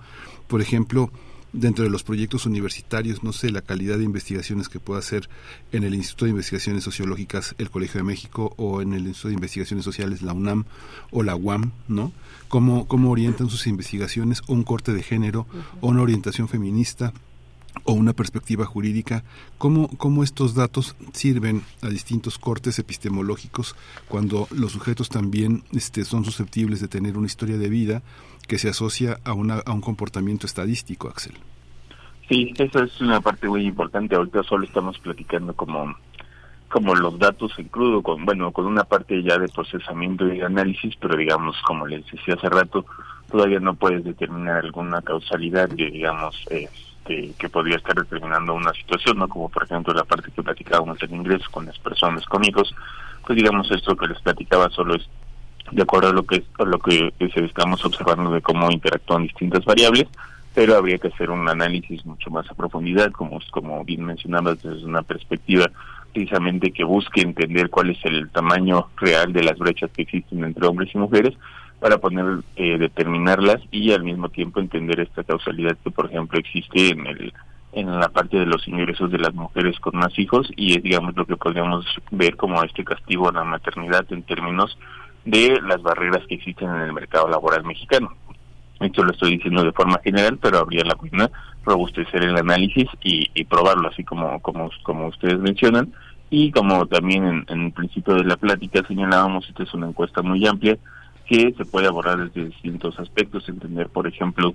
por 0.47 0.61
ejemplo, 0.61 1.11
dentro 1.53 1.85
de 1.85 1.91
los 1.91 2.03
proyectos 2.03 2.47
universitarios, 2.47 3.23
no 3.23 3.33
sé, 3.33 3.51
la 3.51 3.63
calidad 3.63 3.99
de 3.99 4.05
investigaciones 4.05 4.69
que 4.69 4.81
pueda 4.81 5.01
hacer 5.01 5.29
en 5.71 5.85
el 5.85 5.95
Instituto 5.95 6.25
de 6.25 6.31
Investigaciones 6.31 6.85
Sociológicas 6.85 7.55
el 7.59 7.71
Colegio 7.71 7.99
de 7.99 8.05
México 8.05 8.55
o 8.57 8.81
en 8.83 8.95
el 8.95 9.07
Instituto 9.07 9.29
de 9.29 9.35
Investigaciones 9.35 9.85
Sociales 9.85 10.23
la 10.23 10.33
UNAM 10.33 10.65
o 11.11 11.23
la 11.23 11.37
UAM, 11.37 11.73
¿no? 11.89 12.13
Cómo, 12.49 12.87
cómo 12.87 13.11
orientan 13.11 13.49
sus 13.49 13.67
investigaciones 13.67 14.43
o 14.47 14.53
un 14.53 14.63
corte 14.63 14.93
de 14.93 15.03
género 15.03 15.47
o 15.81 15.89
una 15.89 16.03
orientación 16.03 16.49
feminista 16.49 17.13
o 17.85 17.93
una 17.93 18.13
perspectiva 18.13 18.65
jurídica, 18.65 19.25
cómo, 19.59 19.89
cómo 19.97 20.23
estos 20.23 20.55
datos 20.55 20.95
sirven 21.13 21.63
a 21.81 21.89
distintos 21.89 22.39
cortes 22.39 22.79
epistemológicos 22.79 23.75
cuando 24.09 24.47
los 24.51 24.73
sujetos 24.73 25.09
también 25.09 25.65
este, 25.73 26.05
son 26.05 26.25
susceptibles 26.25 26.81
de 26.81 26.89
tener 26.89 27.17
una 27.17 27.27
historia 27.27 27.57
de 27.57 27.69
vida 27.69 28.03
que 28.47 28.59
se 28.59 28.69
asocia 28.69 29.19
a, 29.25 29.33
una, 29.33 29.61
a 29.65 29.73
un 29.73 29.81
comportamiento 29.81 30.47
estadístico, 30.47 31.09
Axel. 31.09 31.35
Sí, 32.29 32.53
esa 32.59 32.85
es 32.85 33.01
una 33.01 33.21
parte 33.21 33.49
muy 33.49 33.67
importante. 33.67 34.15
Ahorita 34.15 34.43
solo 34.43 34.65
estamos 34.65 34.99
platicando 34.99 35.55
como 35.55 35.95
como 36.73 36.95
los 36.95 37.19
datos 37.19 37.53
en 37.59 37.69
crudo, 37.69 38.01
con 38.03 38.25
bueno, 38.25 38.51
con 38.51 38.65
una 38.65 38.85
parte 38.85 39.23
ya 39.23 39.37
de 39.37 39.47
procesamiento 39.49 40.27
y 40.33 40.41
análisis, 40.41 40.97
pero 40.99 41.19
digamos, 41.19 41.55
como 41.67 41.87
les 41.87 42.03
decía 42.11 42.33
hace 42.33 42.49
rato, 42.49 42.87
todavía 43.31 43.61
no 43.61 43.75
puedes 43.75 44.03
determinar 44.03 44.65
alguna 44.65 45.03
causalidad 45.03 45.69
que 45.69 45.91
digamos 45.91 46.35
este, 46.49 47.35
que 47.39 47.49
podría 47.51 47.77
estar 47.77 47.95
determinando 47.95 48.55
una 48.55 48.73
situación, 48.73 49.19
no 49.19 49.29
como 49.29 49.51
por 49.51 49.65
ejemplo 49.65 49.93
la 49.93 50.05
parte 50.05 50.31
que 50.31 50.43
platicábamos 50.43 50.99
del 50.99 51.13
ingreso 51.13 51.45
con 51.51 51.67
las 51.67 51.79
personas 51.79 52.25
con 52.25 52.43
hijos, 52.43 52.75
pues 53.27 53.37
digamos 53.37 53.71
esto 53.71 53.95
que 53.95 54.07
les 54.07 54.23
platicaba 54.23 54.71
solo 54.71 54.95
es 54.95 55.07
de 55.73 55.83
acuerdo 55.83 56.11
a 56.11 56.13
lo 56.13 56.25
que 56.25 56.43
a 56.59 56.65
lo 56.65 56.79
que, 56.79 57.13
estamos 57.19 57.85
observando 57.85 58.33
de 58.33 58.43
cómo 58.43 58.71
interactúan 58.71 59.25
distintas 59.25 59.65
variables, 59.65 60.07
pero 60.55 60.77
habría 60.77 60.99
que 60.99 61.09
hacer 61.09 61.31
un 61.31 61.49
análisis 61.49 62.05
mucho 62.05 62.31
más 62.31 62.51
a 62.51 62.55
profundidad, 62.55 63.11
como, 63.11 63.41
como 63.51 63.85
bien 63.85 64.05
mencionabas, 64.05 64.63
desde 64.63 64.85
una 64.85 65.03
perspectiva 65.03 65.67
precisamente 66.13 66.73
que 66.73 66.85
busque 66.85 67.23
entender 67.23 67.71
cuál 67.71 67.91
es 67.91 68.05
el 68.05 68.29
tamaño 68.31 68.89
real 68.97 69.33
de 69.33 69.45
las 69.45 69.59
brechas 69.59 69.91
que 69.93 70.03
existen 70.03 70.45
entre 70.45 70.67
hombres 70.67 70.95
y 70.95 70.99
mujeres 70.99 71.35
para 71.81 71.99
poner 71.99 72.43
eh, 72.57 72.79
determinarlas 72.79 73.61
y 73.71 73.93
al 73.93 74.05
mismo 74.05 74.29
tiempo 74.29 74.61
entender 74.61 75.01
esta 75.01 75.25
causalidad 75.25 75.77
que 75.83 75.91
por 75.91 76.07
ejemplo 76.07 76.39
existe 76.39 76.91
en 76.91 77.07
el 77.07 77.33
en 77.73 77.99
la 77.99 78.11
parte 78.11 78.39
de 78.39 78.45
los 78.45 78.69
ingresos 78.69 79.11
de 79.11 79.19
las 79.19 79.33
mujeres 79.33 79.81
con 79.81 79.97
más 79.97 80.17
hijos 80.19 80.49
y 80.57 80.77
es 80.77 80.83
digamos 80.83 81.17
lo 81.17 81.25
que 81.25 81.37
podríamos 81.37 81.87
ver 82.11 82.37
como 82.37 82.63
este 82.63 82.85
castigo 82.85 83.31
a 83.31 83.33
la 83.33 83.45
maternidad 83.45 84.05
en 84.11 84.23
términos 84.23 84.79
de 85.25 85.61
las 85.63 85.83
barreras 85.83 86.27
que 86.27 86.35
existen 86.35 86.69
en 86.69 86.83
el 86.83 86.93
mercado 86.93 87.29
laboral 87.29 87.65
mexicano. 87.65 88.15
Esto 88.81 89.05
lo 89.05 89.13
estoy 89.13 89.37
diciendo 89.37 89.63
de 89.63 89.73
forma 89.73 90.01
general, 90.03 90.39
pero 90.41 90.59
habría 90.59 90.85
la 90.85 90.97
pena 90.97 91.31
robustecer 91.65 92.25
el 92.25 92.37
análisis 92.37 92.89
y, 93.03 93.45
probarlo, 93.45 93.89
así 93.89 94.03
como, 94.03 94.41
como, 94.41 94.71
como 94.83 95.07
ustedes 95.07 95.39
mencionan. 95.39 95.93
Y 96.31 96.51
como 96.51 96.87
también 96.87 97.45
en, 97.47 97.61
el 97.61 97.73
principio 97.73 98.15
de 98.15 98.25
la 98.25 98.37
plática 98.37 98.83
señalábamos, 98.89 99.49
esta 99.49 99.63
es 99.63 99.75
una 99.75 99.89
encuesta 99.89 100.23
muy 100.23 100.47
amplia 100.47 100.79
que 101.27 101.55
se 101.57 101.65
puede 101.65 101.87
abordar 101.87 102.19
desde 102.19 102.49
distintos 102.49 102.99
aspectos, 102.99 103.49
entender, 103.49 103.89
por 103.89 104.07
ejemplo, 104.07 104.55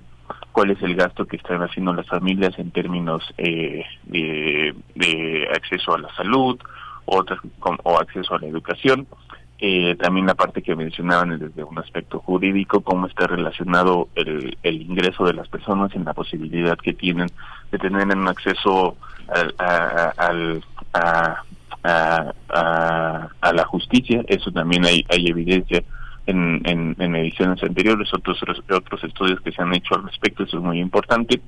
cuál 0.52 0.70
es 0.70 0.82
el 0.82 0.94
gasto 0.94 1.24
que 1.24 1.36
están 1.36 1.62
haciendo 1.62 1.94
las 1.94 2.06
familias 2.06 2.58
en 2.58 2.70
términos 2.72 3.22
eh, 3.38 3.84
de, 4.04 5.48
acceso 5.54 5.94
a 5.94 5.98
la 5.98 6.14
salud 6.14 6.58
o, 7.06 7.24
o 7.84 7.98
acceso 7.98 8.34
a 8.34 8.40
la 8.40 8.48
educación, 8.48 9.06
eh, 9.60 9.96
también 9.96 10.26
la 10.26 10.34
parte 10.34 10.62
que 10.62 10.76
mencionaban 10.76 11.38
desde 11.38 11.64
un 11.64 11.78
aspecto 11.78 12.20
jurídico, 12.20 12.80
cómo 12.80 13.08
está 13.08 13.26
relacionado 13.26 14.08
el, 14.14 14.56
el 14.62 14.82
ingreso 14.82 15.24
de 15.24 15.34
las 15.34 15.48
personas 15.48 15.92
en 15.96 16.04
la 16.04 16.14
posibilidad 16.14 16.78
que 16.78 16.92
tienen 16.92 17.28
de 17.72 17.78
tener 17.78 18.06
un 18.16 18.28
acceso 18.28 18.96
a, 19.58 20.12
a, 20.18 21.42
a, 21.82 22.32
a, 23.40 23.52
la 23.52 23.64
justicia. 23.64 24.22
Eso 24.28 24.52
también 24.52 24.84
hay, 24.84 25.04
hay 25.08 25.26
evidencia 25.26 25.82
en, 26.26 26.62
en, 26.64 26.94
en, 26.98 27.16
ediciones 27.16 27.62
anteriores, 27.62 28.12
otros, 28.14 28.40
otros 28.70 29.04
estudios 29.04 29.40
que 29.40 29.50
se 29.52 29.62
han 29.62 29.74
hecho 29.74 29.96
al 29.96 30.04
respecto, 30.04 30.44
eso 30.44 30.58
es 30.58 30.62
muy 30.62 30.80
importante. 30.80 31.40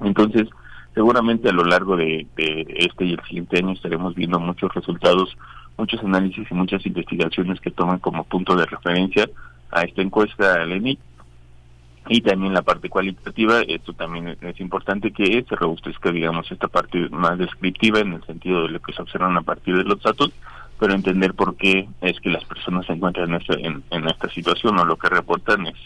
Entonces, 0.00 0.48
seguramente 0.94 1.48
a 1.48 1.52
lo 1.52 1.64
largo 1.64 1.96
de, 1.96 2.26
de 2.36 2.66
este 2.76 3.04
y 3.04 3.12
el 3.12 3.22
siguiente 3.24 3.58
año 3.58 3.72
estaremos 3.72 4.14
viendo 4.14 4.38
muchos 4.40 4.72
resultados 4.74 5.36
muchos 5.80 6.02
análisis 6.04 6.46
y 6.50 6.54
muchas 6.54 6.84
investigaciones 6.84 7.60
que 7.60 7.70
toman 7.70 7.98
como 7.98 8.24
punto 8.24 8.54
de 8.54 8.66
referencia 8.66 9.28
a 9.70 9.82
esta 9.82 10.02
encuesta 10.02 10.64
LENI. 10.64 10.98
Y 12.08 12.22
también 12.22 12.54
la 12.54 12.62
parte 12.62 12.88
cualitativa, 12.88 13.60
esto 13.60 13.92
también 13.92 14.36
es 14.40 14.60
importante 14.60 15.12
que 15.12 15.44
se 15.48 15.56
robustezca, 15.56 16.10
digamos, 16.10 16.50
esta 16.50 16.66
parte 16.66 17.08
más 17.10 17.38
descriptiva 17.38 18.00
en 18.00 18.14
el 18.14 18.24
sentido 18.24 18.62
de 18.62 18.70
lo 18.70 18.80
que 18.80 18.92
se 18.92 19.02
observan 19.02 19.36
a 19.36 19.42
partir 19.42 19.76
de 19.76 19.84
los 19.84 20.02
datos, 20.02 20.32
pero 20.78 20.94
entender 20.94 21.34
por 21.34 21.56
qué 21.56 21.88
es 22.00 22.18
que 22.20 22.30
las 22.30 22.44
personas 22.44 22.86
se 22.86 22.94
encuentran 22.94 23.28
en 23.28 23.40
esta, 23.40 23.54
en, 23.54 24.08
esta 24.08 24.28
situación 24.30 24.78
o 24.78 24.84
lo 24.84 24.96
que 24.96 25.08
reportan 25.08 25.66
es, 25.66 25.76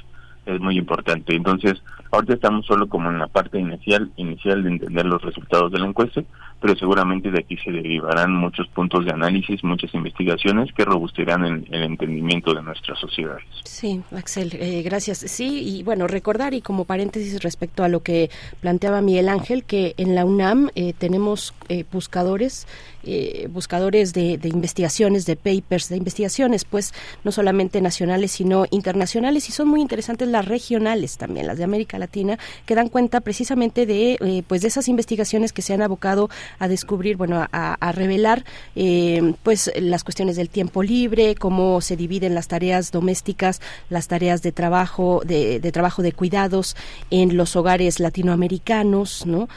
es 0.46 0.60
muy 0.60 0.76
importante. 0.78 1.34
Entonces, 1.34 1.82
ahorita 2.10 2.34
estamos 2.34 2.66
solo 2.66 2.88
como 2.88 3.10
en 3.10 3.18
la 3.18 3.26
parte 3.28 3.58
inicial, 3.58 4.10
inicial 4.16 4.62
de 4.62 4.70
entender 4.70 5.06
los 5.06 5.22
resultados 5.22 5.72
de 5.72 5.78
la 5.78 5.86
encuesta, 5.86 6.22
pero 6.64 6.78
seguramente 6.78 7.30
de 7.30 7.40
aquí 7.40 7.58
se 7.58 7.70
derivarán 7.70 8.34
muchos 8.34 8.66
puntos 8.68 9.04
de 9.04 9.10
análisis, 9.10 9.62
muchas 9.62 9.92
investigaciones 9.92 10.72
que 10.72 10.86
robustecerán 10.86 11.44
el, 11.44 11.82
entendimiento 11.82 12.54
de 12.54 12.62
nuestras 12.62 12.98
sociedades. 12.98 13.44
Sí, 13.64 14.00
Axel, 14.16 14.48
eh, 14.54 14.80
gracias. 14.80 15.18
Sí, 15.18 15.60
y 15.62 15.82
bueno, 15.82 16.06
recordar 16.06 16.54
y 16.54 16.62
como 16.62 16.86
paréntesis 16.86 17.42
respecto 17.42 17.84
a 17.84 17.88
lo 17.88 18.00
que 18.00 18.30
planteaba 18.62 19.02
Miguel 19.02 19.28
Ángel, 19.28 19.64
que 19.64 19.92
en 19.98 20.14
la 20.14 20.24
UNAM 20.24 20.70
eh, 20.74 20.94
tenemos 20.96 21.52
eh, 21.68 21.84
buscadores 21.92 22.66
eh, 23.06 23.48
buscadores 23.50 24.14
de, 24.14 24.38
investigaciones, 24.44 25.26
de 25.26 25.36
papers, 25.36 25.90
de 25.90 25.96
investigaciones, 25.98 26.64
pues 26.64 26.94
no 27.22 27.32
solamente 27.32 27.82
nacionales, 27.82 28.32
sino 28.32 28.64
internacionales, 28.70 29.48
y 29.50 29.52
son 29.52 29.68
muy 29.68 29.82
interesantes 29.82 30.26
las 30.28 30.46
regionales 30.46 31.18
también, 31.18 31.46
las 31.46 31.58
de 31.58 31.64
América 31.64 31.98
Latina, 31.98 32.38
que 32.64 32.74
dan 32.74 32.88
cuenta 32.88 33.20
precisamente 33.20 33.84
de, 33.84 34.16
eh, 34.20 34.42
pues 34.46 34.62
de 34.62 34.68
esas 34.68 34.88
investigaciones 34.88 35.52
que 35.52 35.60
se 35.60 35.74
han 35.74 35.82
abocado 35.82 36.30
a 36.58 36.68
descubrir, 36.68 37.16
bueno, 37.16 37.46
a, 37.50 37.92
revelar, 37.92 38.44
eh, 38.74 39.34
pues 39.42 39.70
las 39.78 40.04
cuestiones 40.04 40.36
del 40.36 40.48
tiempo 40.48 40.82
libre, 40.82 41.34
cómo 41.34 41.80
se 41.80 41.96
dividen 41.96 42.34
las 42.34 42.48
tareas 42.48 42.90
domésticas, 42.90 43.60
las 43.90 44.08
tareas 44.08 44.42
de 44.42 44.52
trabajo, 44.52 45.22
de, 45.24 45.60
de 45.60 45.72
trabajo 45.72 46.02
de 46.02 46.12
cuidados 46.12 46.76
en 47.10 47.36
los 47.36 47.56
hogares 47.56 48.00
latinoamericanos, 48.00 49.26
¿no? 49.26 49.48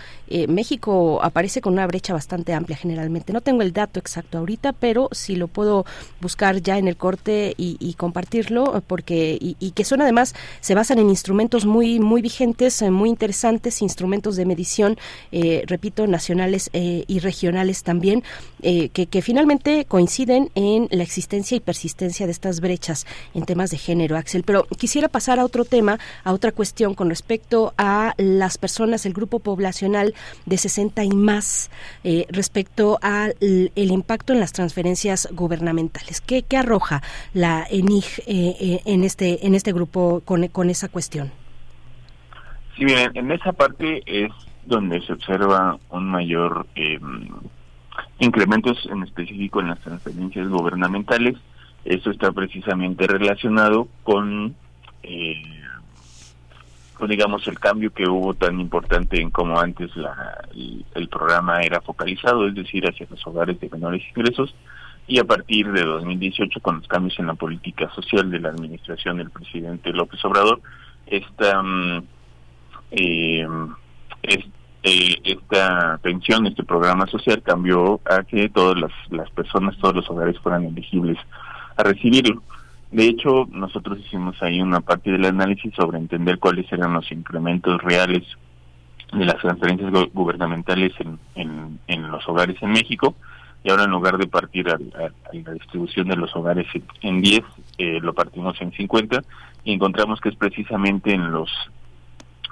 México 0.50 1.22
aparece 1.24 1.62
con 1.62 1.72
una 1.72 1.88
brecha 1.88 2.14
bastante 2.14 2.54
amplia 2.54 2.76
generalmente, 2.76 3.32
no 3.32 3.40
tengo 3.40 3.62
el 3.62 3.72
dato 3.72 3.98
exacto 3.98 4.38
ahorita, 4.38 4.74
pero 4.74 5.08
si 5.14 5.38
lo 5.38 5.48
puedo 5.48 5.86
buscar 6.20 6.62
ya 6.62 6.78
en 6.78 6.90
el 6.90 6.98
corte 6.98 7.54
y, 7.58 7.94
compartirlo, 7.98 8.84
porque 8.88 9.38
y, 9.40 9.72
que 9.72 9.84
son 9.84 10.02
además 10.02 10.36
se 10.60 10.76
basan 10.76 11.00
en 11.00 11.10
instrumentos 11.10 11.66
muy 11.66 12.00
muy 12.00 12.22
vigentes, 12.22 12.82
eh, 12.82 12.92
muy 12.92 13.10
interesantes, 13.10 13.82
instrumentos 13.82 14.36
de 14.36 14.46
medición, 14.46 14.98
eh, 15.32 15.64
repito, 15.68 16.08
nacionales 16.08 16.70
eh, 16.88 17.04
y 17.08 17.20
regionales 17.20 17.84
también, 17.84 18.24
que, 18.62 18.90
que 18.90 19.22
finalmente 19.22 19.86
coinciden 19.86 20.50
en 20.56 20.88
la 20.92 21.04
existencia 21.04 21.56
y 21.56 21.60
persistencia 21.60 22.26
de 22.26 22.32
estas 22.32 22.60
brechas 22.60 23.06
en 23.34 23.46
temas 23.46 23.70
de 23.70 23.78
género, 23.78 24.18
Axel. 24.18 24.44
Pero 24.44 24.64
quisiera 24.78 25.08
pasar 25.08 25.40
a 25.40 25.46
otro 25.46 25.64
tema, 25.64 26.00
a 26.24 26.34
otra 26.34 26.52
cuestión 26.52 26.96
con 26.96 27.10
respecto 27.10 27.74
a 27.78 28.14
las 28.18 28.58
personas, 28.58 29.06
el 29.06 29.14
grupo 29.14 29.40
poblacional 29.40 30.16
de 30.46 30.58
60 30.58 31.04
y 31.04 31.10
más, 31.10 31.70
respecto 32.30 33.00
a 33.02 33.30
el, 33.40 33.72
impacto 33.76 34.34
en 34.34 34.40
las 34.40 34.54
transferencias 34.54 35.28
gubernamentales. 35.32 36.22
¿Qué, 36.22 36.44
qué 36.44 36.58
arroja 36.58 37.02
la 37.34 37.66
ENIG 37.70 38.06
eh, 38.28 38.56
eh, 38.60 38.82
en 38.86 39.04
este 39.04 39.46
en 39.46 39.56
este 39.56 39.74
grupo 39.74 40.22
con, 40.26 40.48
con 40.48 40.70
esa 40.70 40.88
cuestión? 40.88 41.32
Sí, 42.76 42.86
bien, 42.86 43.12
en 43.16 43.32
esa 43.32 43.54
parte 43.54 44.04
es 44.06 44.32
donde 44.68 45.02
se 45.02 45.14
observa 45.14 45.78
un 45.90 46.10
mayor 46.10 46.68
eh, 46.76 47.00
incrementos 48.20 48.88
en 48.92 49.04
específico 49.04 49.62
en 49.62 49.70
las 49.70 49.80
transferencias 49.80 50.48
gubernamentales. 50.50 51.36
Eso 51.86 52.12
está 52.12 52.32
precisamente 52.32 53.08
relacionado 53.08 53.88
con 54.04 54.56
eh, 55.04 55.42
digamos 57.08 57.48
el 57.48 57.60
cambio 57.60 57.92
que 57.94 58.08
hubo 58.08 58.34
tan 58.34 58.60
importante 58.60 59.22
en 59.22 59.30
cómo 59.30 59.60
antes 59.60 59.96
la, 59.96 60.48
el, 60.96 61.08
programa 61.10 61.62
era 61.62 61.82
focalizado, 61.82 62.48
es 62.48 62.56
decir, 62.56 62.88
hacia 62.88 63.06
los 63.10 63.26
hogares 63.28 63.60
de 63.60 63.70
menores 63.70 64.02
ingresos, 64.10 64.56
y 65.08 65.20
a 65.20 65.24
partir 65.24 65.72
de 65.72 65.84
2018 65.84 66.60
con 66.60 66.78
los 66.78 66.88
cambios 66.88 67.18
en 67.20 67.28
la 67.28 67.36
política 67.36 67.90
social 67.92 68.32
de 68.32 68.40
la 68.40 68.50
administración 68.50 69.18
del 69.18 69.30
presidente 69.30 69.94
López 69.94 70.24
Obrador, 70.26 70.60
esta 71.06 71.64
eh, 72.92 73.48
eh, 74.88 75.16
esta 75.24 75.94
atención, 75.94 76.48
este 76.48 76.64
programa 76.64 77.08
social 77.08 77.42
cambió 77.44 78.00
a 78.06 78.24
que 78.24 78.50
todas 78.50 78.80
las, 78.80 78.92
las 79.10 79.30
personas, 79.32 79.78
todos 79.78 79.96
los 79.96 80.10
hogares 80.10 80.40
fueran 80.40 80.64
elegibles 80.64 81.18
a 81.76 81.84
recibirlo. 81.84 82.42
De 82.92 83.06
hecho, 83.06 83.48
nosotros 83.52 84.00
hicimos 84.00 84.42
ahí 84.42 84.62
una 84.62 84.80
parte 84.80 85.12
del 85.12 85.26
análisis 85.26 85.74
sobre 85.76 85.98
entender 85.98 86.40
cuáles 86.40 86.72
eran 86.72 86.94
los 86.94 87.12
incrementos 87.12 87.82
reales 87.82 88.24
de 89.12 89.26
las 89.26 89.38
transferencias 89.38 89.92
gubernamentales 90.14 90.94
en, 91.36 91.80
en, 91.88 92.12
los 92.12 92.28
hogares 92.28 92.58
en 92.62 92.72
México 92.72 93.16
y 93.64 93.70
ahora 93.70 93.84
en 93.84 93.92
lugar 93.92 94.18
de 94.18 94.28
partir 94.28 94.70
a, 94.70 94.78
la 94.78 95.52
distribución 95.54 96.08
de 96.08 96.16
los 96.16 96.36
hogares 96.36 96.68
en 97.02 97.22
10, 97.22 97.42
eh, 97.78 98.00
lo 98.02 98.14
partimos 98.14 98.60
en 98.62 98.72
50 98.72 99.22
y 99.64 99.74
encontramos 99.74 100.22
que 100.22 100.30
es 100.30 100.36
precisamente 100.36 101.14
en 101.14 101.32
los 101.32 101.50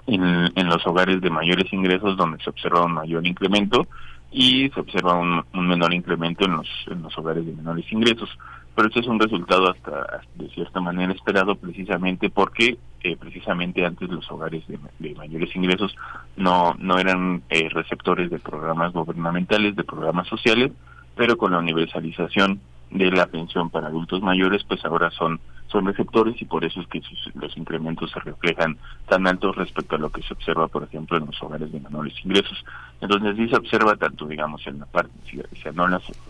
en, 0.08 0.68
los 0.68 0.86
hogares 0.86 1.22
de 1.22 1.30
mayores 1.30 1.72
ingresos 1.74 2.18
donde 2.18 2.44
se 2.44 2.50
observa 2.50 2.86
un 2.86 2.94
mayor 2.94 3.26
incremento 3.26 3.88
y 4.32 4.70
se 4.70 4.80
observa 4.80 5.14
un, 5.14 5.44
un 5.54 5.68
menor 5.68 5.94
incremento 5.94 6.46
en 6.46 6.58
los 6.58 6.68
en 6.88 7.02
los 7.02 7.18
hogares 7.18 7.46
de 7.46 7.54
menores 7.54 7.92
ingresos. 7.92 8.30
Pero 8.76 8.90
este 8.90 9.00
es 9.00 9.08
un 9.08 9.20
resultado 9.20 9.72
hasta 9.72 10.22
de 10.36 10.50
cierta 10.50 10.82
manera 10.82 11.14
esperado 11.14 11.56
precisamente 11.56 12.30
porque 12.30 12.78
eh, 13.04 13.18
precisamente 13.18 13.86
antes 13.86 14.10
los 14.10 14.30
hogares 14.32 14.64
de, 14.68 15.16
mayores 15.16 15.56
ingresos 15.56 15.96
no 16.36 16.76
no 16.78 16.98
eran 16.98 17.44
eh, 17.50 17.70
receptores 17.70 18.30
de 18.30 18.40
programas 18.40 18.94
gubernamentales 18.94 19.76
de 19.76 19.84
programas 19.84 20.28
sociales 20.28 20.72
pero 21.16 21.38
con 21.38 21.52
la 21.52 21.60
universalización 21.60 22.60
de 22.90 23.12
la 23.12 23.28
pensión 23.28 23.70
para 23.70 23.88
adultos 23.88 24.22
mayores 24.22 24.64
pues 24.64 24.84
ahora 24.86 25.12
son 25.12 25.40
receptores 25.84 26.42
y 26.42 26.46
por 26.46 26.64
eso 26.64 26.82
es 26.82 26.88
que 26.88 27.02
los 27.34 27.56
incrementos 27.58 28.12
se 28.12 28.20
reflejan 28.20 28.78
tan 29.08 29.28
altos 29.28 29.56
respecto 29.56 29.96
a 29.96 30.00
lo 30.00 30.10
que 30.10 30.22
se 30.22 30.34
observa 30.34 30.68
por 30.68 30.84
ejemplo 30.84 31.18
en 31.18 31.26
los 31.26 31.42
hogares 31.42 31.72
de 31.72 31.80
menores 31.80 32.14
ingresos. 32.24 32.64
Entonces 33.02 33.36
sí 33.36 33.50
se 33.50 33.58
observa 33.58 33.96
tanto 33.96 34.26
digamos 34.28 34.66
en 34.68 34.80
la 34.80 34.86
parte 34.86 35.12
si, 35.30 35.38
si, 35.38 35.70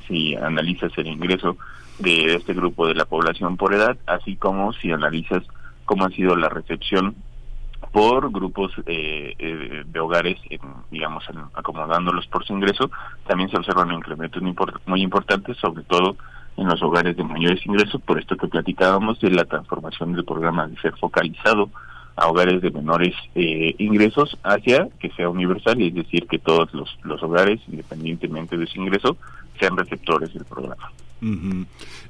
si 0.08 0.36
analizas 0.36 0.92
el 0.98 1.08
ingreso 1.08 1.58
de 2.00 2.36
este 2.36 2.54
grupo 2.54 2.88
de 2.88 2.96
la 2.96 3.06
población 3.06 3.58
por 3.58 3.74
edad, 3.74 3.98
así 4.06 4.36
como 4.36 4.74
si 4.74 4.92
analizas 4.92 5.44
cómo 5.86 6.06
ha 6.06 6.10
sido 6.10 6.36
la 6.36 6.50
recepción 6.50 7.16
por 7.92 8.32
grupos 8.32 8.72
eh, 8.88 9.36
eh, 9.38 9.84
de 9.86 10.00
hogares, 10.00 10.38
digamos, 10.92 11.24
acomodándolos 11.54 12.28
por 12.28 12.46
su 12.46 12.54
ingreso, 12.54 12.90
también 13.28 13.50
se 13.50 13.58
observa 13.58 13.84
un 13.84 13.94
incremento 13.94 14.40
muy 14.86 15.02
importante, 15.02 15.54
sobre 15.56 15.84
todo 15.84 16.18
en 16.58 16.68
los 16.68 16.82
hogares 16.82 17.18
de 17.18 17.24
mayores 17.24 17.66
ingresos, 17.66 18.02
por 18.02 18.20
esto 18.20 18.38
que 18.38 18.48
platicábamos 18.48 19.20
de 19.20 19.30
la 19.32 19.46
transformación 19.46 20.14
del 20.14 20.26
programa 20.26 20.68
de 20.68 20.78
ser 20.78 20.96
focalizado 20.98 21.70
a 22.16 22.28
hogares 22.28 22.62
de 22.62 22.72
menores 22.72 23.14
eh, 23.36 23.76
ingresos 23.78 24.38
hacia 24.44 24.88
que 25.00 25.10
sea 25.12 25.30
universal, 25.30 25.82
es 25.82 25.94
decir, 25.94 26.28
que 26.28 26.40
todos 26.40 26.74
los, 26.74 26.98
los 27.04 27.22
hogares, 27.22 27.60
independientemente 27.68 28.58
de 28.58 28.68
su 28.68 28.80
ingreso, 28.80 29.18
sean 29.60 29.76
receptores 29.78 30.34
del 30.34 30.46
programa. 30.46 30.92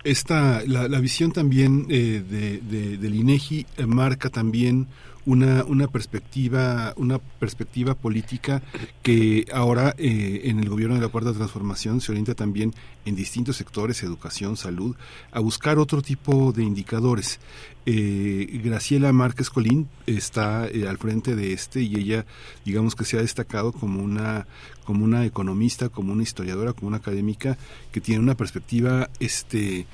Esta, 0.04 0.62
la, 0.68 0.88
la, 0.88 1.00
visión 1.00 1.32
también 1.32 1.86
eh, 1.90 2.22
de, 2.28 2.98
del 2.98 3.16
INEGI 3.16 3.66
eh, 3.78 3.86
marca 3.86 4.30
también 4.30 4.88
una, 5.26 5.64
una 5.64 5.88
perspectiva 5.88 6.94
una 6.98 7.20
perspectiva 7.20 7.96
política 7.96 8.62
que 9.02 9.46
ahora 9.54 9.96
eh, 9.98 10.42
en 10.46 10.60
el 10.60 10.70
gobierno 10.70 10.96
de 10.96 11.02
la 11.02 11.08
cuarta 11.08 11.34
transformación 11.34 12.02
se 12.02 12.12
orienta 12.12 12.36
también 12.36 12.74
en 13.06 13.16
distintos 13.16 13.58
sectores 13.58 14.04
educación 14.04 14.58
salud 14.58 14.96
a 15.32 15.40
buscar 15.40 15.78
otro 15.78 16.02
tipo 16.02 16.52
de 16.52 16.64
indicadores. 16.64 17.40
Eh, 17.88 18.62
Graciela 18.64 19.12
Márquez 19.14 19.52
Colín 19.52 19.88
está 20.08 20.68
eh, 20.68 20.88
al 20.88 20.98
frente 20.98 21.36
de 21.36 21.54
este 21.54 21.82
y 21.82 21.96
ella 21.98 22.26
digamos 22.64 22.96
que 22.96 23.06
se 23.06 23.18
ha 23.18 23.22
destacado 23.22 23.72
como 23.72 24.02
una 24.02 24.48
como 24.86 25.06
una 25.06 25.24
economista 25.24 25.90
como 25.90 26.14
una 26.14 26.24
historiadora 26.24 26.74
como 26.74 26.88
una 26.88 26.98
académica 26.98 27.58
que 27.92 28.02
tiene 28.02 28.22
una 28.22 28.34
perspectiva 28.34 29.12
este 29.20 29.86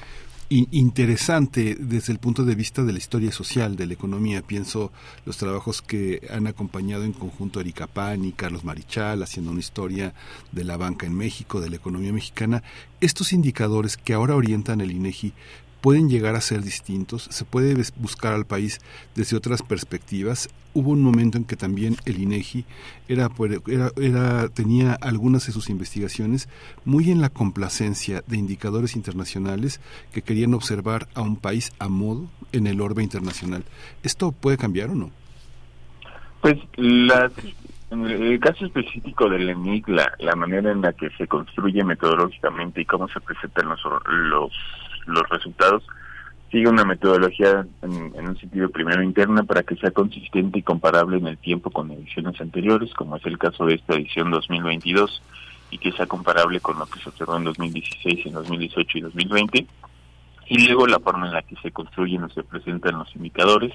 interesante 0.52 1.78
desde 1.80 2.12
el 2.12 2.20
punto 2.20 2.44
de 2.44 2.56
vista 2.56 2.84
de 2.84 2.92
la 2.92 2.98
historia 2.98 3.32
social, 3.32 3.78
de 3.78 3.88
la 3.88 3.94
economía. 3.94 4.42
Pienso 4.42 4.92
los 5.26 5.38
trabajos 5.38 5.82
que 5.82 6.28
han 6.30 6.46
acompañado 6.46 7.06
en 7.06 7.14
conjunto 7.14 7.62
Erika 7.62 7.88
Pan 7.88 8.26
y 8.26 8.34
Carlos 8.34 8.66
Marichal, 8.66 9.24
haciendo 9.24 9.52
una 9.52 9.62
historia 9.62 10.14
de 10.52 10.66
la 10.66 10.76
banca 10.76 11.06
en 11.06 11.16
México, 11.16 11.62
de 11.62 11.70
la 11.70 11.78
economía 11.78 12.12
mexicana. 12.12 12.64
Estos 13.00 13.32
indicadores 13.32 13.96
que 13.96 14.14
ahora 14.14 14.36
orientan 14.36 14.82
el 14.82 14.92
INEGI 14.92 15.34
pueden 15.82 16.10
llegar 16.10 16.36
a 16.36 16.42
ser 16.42 16.62
distintos, 16.62 17.24
se 17.24 17.44
puede 17.44 17.76
buscar 17.98 18.34
al 18.34 18.46
país 18.46 18.80
desde 19.16 19.36
otras 19.36 19.64
perspectivas. 19.64 20.50
Hubo 20.74 20.92
un 20.92 21.02
momento 21.02 21.38
en 21.38 21.44
que 21.44 21.58
también 21.58 21.98
el 22.06 22.22
INEGI 22.22 22.66
era, 23.10 23.30
era, 23.68 23.92
era, 23.98 24.48
tenía 24.50 24.94
algunas 24.94 25.48
de 25.48 25.52
sus 25.52 25.70
investigaciones 25.70 26.48
muy 26.86 27.12
en 27.12 27.20
la 27.20 27.30
complacencia 27.30 28.24
de 28.28 28.38
indicadores 28.38 28.96
internacionales 28.96 29.82
que 30.14 30.22
querían 30.22 30.54
observar 30.54 31.08
a 31.16 31.22
un 31.22 31.36
país 31.36 31.74
a 31.80 31.90
modo 31.90 32.28
en 32.54 32.68
el 32.68 32.80
orbe 32.80 33.04
internacional. 33.04 33.64
¿Esto 34.04 34.32
puede 34.32 34.58
cambiar 34.58 34.92
o 34.92 34.96
no? 34.96 35.10
Pues 36.42 36.58
en 37.92 38.06
el 38.06 38.40
caso 38.40 38.66
específico 38.66 39.30
del 39.30 39.50
ENIC, 39.50 39.90
la, 39.90 40.14
la 40.20 40.36
manera 40.36 40.72
en 40.72 40.82
la 40.82 40.94
que 40.94 41.10
se 41.18 41.28
construye 41.28 41.84
metodológicamente 41.84 42.82
y 42.82 42.86
cómo 42.86 43.08
se 43.10 43.20
presentan 43.20 43.68
los, 43.68 43.82
los 44.08 44.52
los 45.06 45.28
resultados 45.30 45.84
sigue 46.52 46.68
una 46.68 46.84
metodología 46.84 47.66
en, 47.82 48.28
un 48.28 48.38
sentido 48.38 48.70
primero 48.70 49.02
interna 49.02 49.44
para 49.44 49.64
que 49.64 49.78
sea 49.78 49.92
consistente 49.92 50.60
y 50.60 50.64
comparable 50.64 51.18
en 51.18 51.28
el 51.28 51.38
tiempo 51.38 51.72
con 51.72 51.90
ediciones 51.92 52.40
anteriores, 52.42 52.94
como 52.94 53.16
es 53.16 53.26
el 53.26 53.38
caso 53.38 53.66
de 53.66 53.76
esta 53.76 53.96
edición 53.96 54.32
2022, 54.32 55.22
y 55.72 55.78
que 55.78 55.94
sea 55.94 56.06
comparable 56.08 56.60
con 56.60 56.78
lo 56.78 56.86
que 56.86 57.00
se 57.00 57.08
observó 57.08 57.38
en 57.38 57.46
2016, 57.46 58.26
en 58.26 58.34
2018 58.34 58.98
y 58.98 59.02
2020. 59.02 59.68
Y 60.48 60.68
luego 60.68 60.88
la 60.88 61.00
forma 61.00 61.28
en 61.28 61.34
la 61.34 61.42
que 61.42 61.56
se 61.58 61.72
construyen 61.72 62.24
o 62.24 62.30
se 62.30 62.44
presentan 62.44 63.00
los 63.00 63.16
indicadores, 63.16 63.72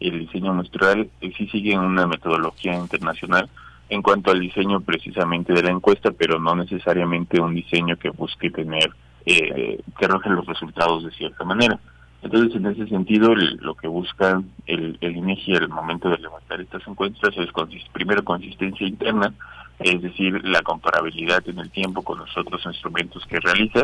el 0.00 0.18
diseño 0.18 0.52
muestral, 0.52 1.08
sí 1.20 1.48
sigue 1.48 1.78
una 1.78 2.08
metodología 2.08 2.74
internacional 2.74 3.48
en 3.88 4.02
cuanto 4.02 4.32
al 4.32 4.40
diseño 4.40 4.80
precisamente 4.80 5.52
de 5.52 5.62
la 5.62 5.70
encuesta, 5.70 6.10
pero 6.10 6.40
no 6.40 6.56
necesariamente 6.56 7.40
un 7.40 7.54
diseño 7.54 7.96
que 7.96 8.10
busque 8.10 8.50
tener 8.50 8.90
eh, 9.26 9.80
que 9.98 10.04
arrojen 10.04 10.34
los 10.34 10.46
resultados 10.46 11.04
de 11.04 11.10
cierta 11.12 11.44
manera. 11.44 11.78
Entonces, 12.22 12.56
en 12.56 12.66
ese 12.66 12.88
sentido, 12.88 13.34
lo 13.34 13.74
que 13.74 13.86
busca 13.86 14.42
el, 14.66 14.98
el 15.00 15.16
INEGI 15.16 15.54
al 15.54 15.68
momento 15.68 16.08
de 16.08 16.18
levantar 16.18 16.60
estas 16.60 16.86
encuestas 16.88 17.36
es 17.36 17.48
primero 17.92 18.24
consistencia 18.24 18.86
interna, 18.86 19.32
es 19.78 20.02
decir, 20.02 20.44
la 20.44 20.62
comparabilidad 20.62 21.48
en 21.48 21.60
el 21.60 21.70
tiempo 21.70 22.02
con 22.02 22.18
los 22.18 22.36
otros 22.36 22.64
instrumentos 22.66 23.24
que 23.26 23.38
realiza, 23.38 23.82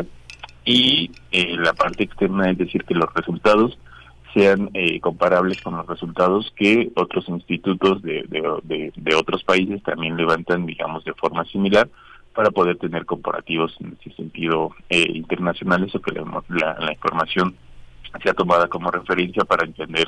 y 0.65 1.11
eh, 1.31 1.55
la 1.57 1.73
parte 1.73 2.03
externa, 2.03 2.49
es 2.49 2.57
decir, 2.57 2.83
que 2.83 2.95
los 2.95 3.13
resultados 3.13 3.77
sean 4.33 4.69
eh, 4.73 4.99
comparables 4.99 5.61
con 5.61 5.77
los 5.77 5.87
resultados 5.87 6.51
que 6.57 6.91
otros 6.95 7.29
institutos 7.29 8.01
de 8.01 9.15
otros 9.17 9.45
países 9.45 9.81
también 9.83 10.17
levantan, 10.17 10.65
digamos, 10.65 11.05
de 11.05 11.13
forma 11.13 11.45
similar, 11.45 11.87
para 12.35 12.51
poder 12.51 12.77
tener 12.77 13.05
comparativos 13.05 13.75
en 13.79 13.97
ese 13.99 14.15
sentido 14.15 14.75
eh, 14.89 15.07
internacionales 15.13 15.95
o 15.95 16.01
que 16.01 16.11
la, 16.11 16.75
la, 16.79 16.91
información 16.91 17.55
sea 18.21 18.33
tomada 18.33 18.67
como 18.67 18.91
referencia 18.91 19.43
para 19.45 19.65
entender 19.65 20.07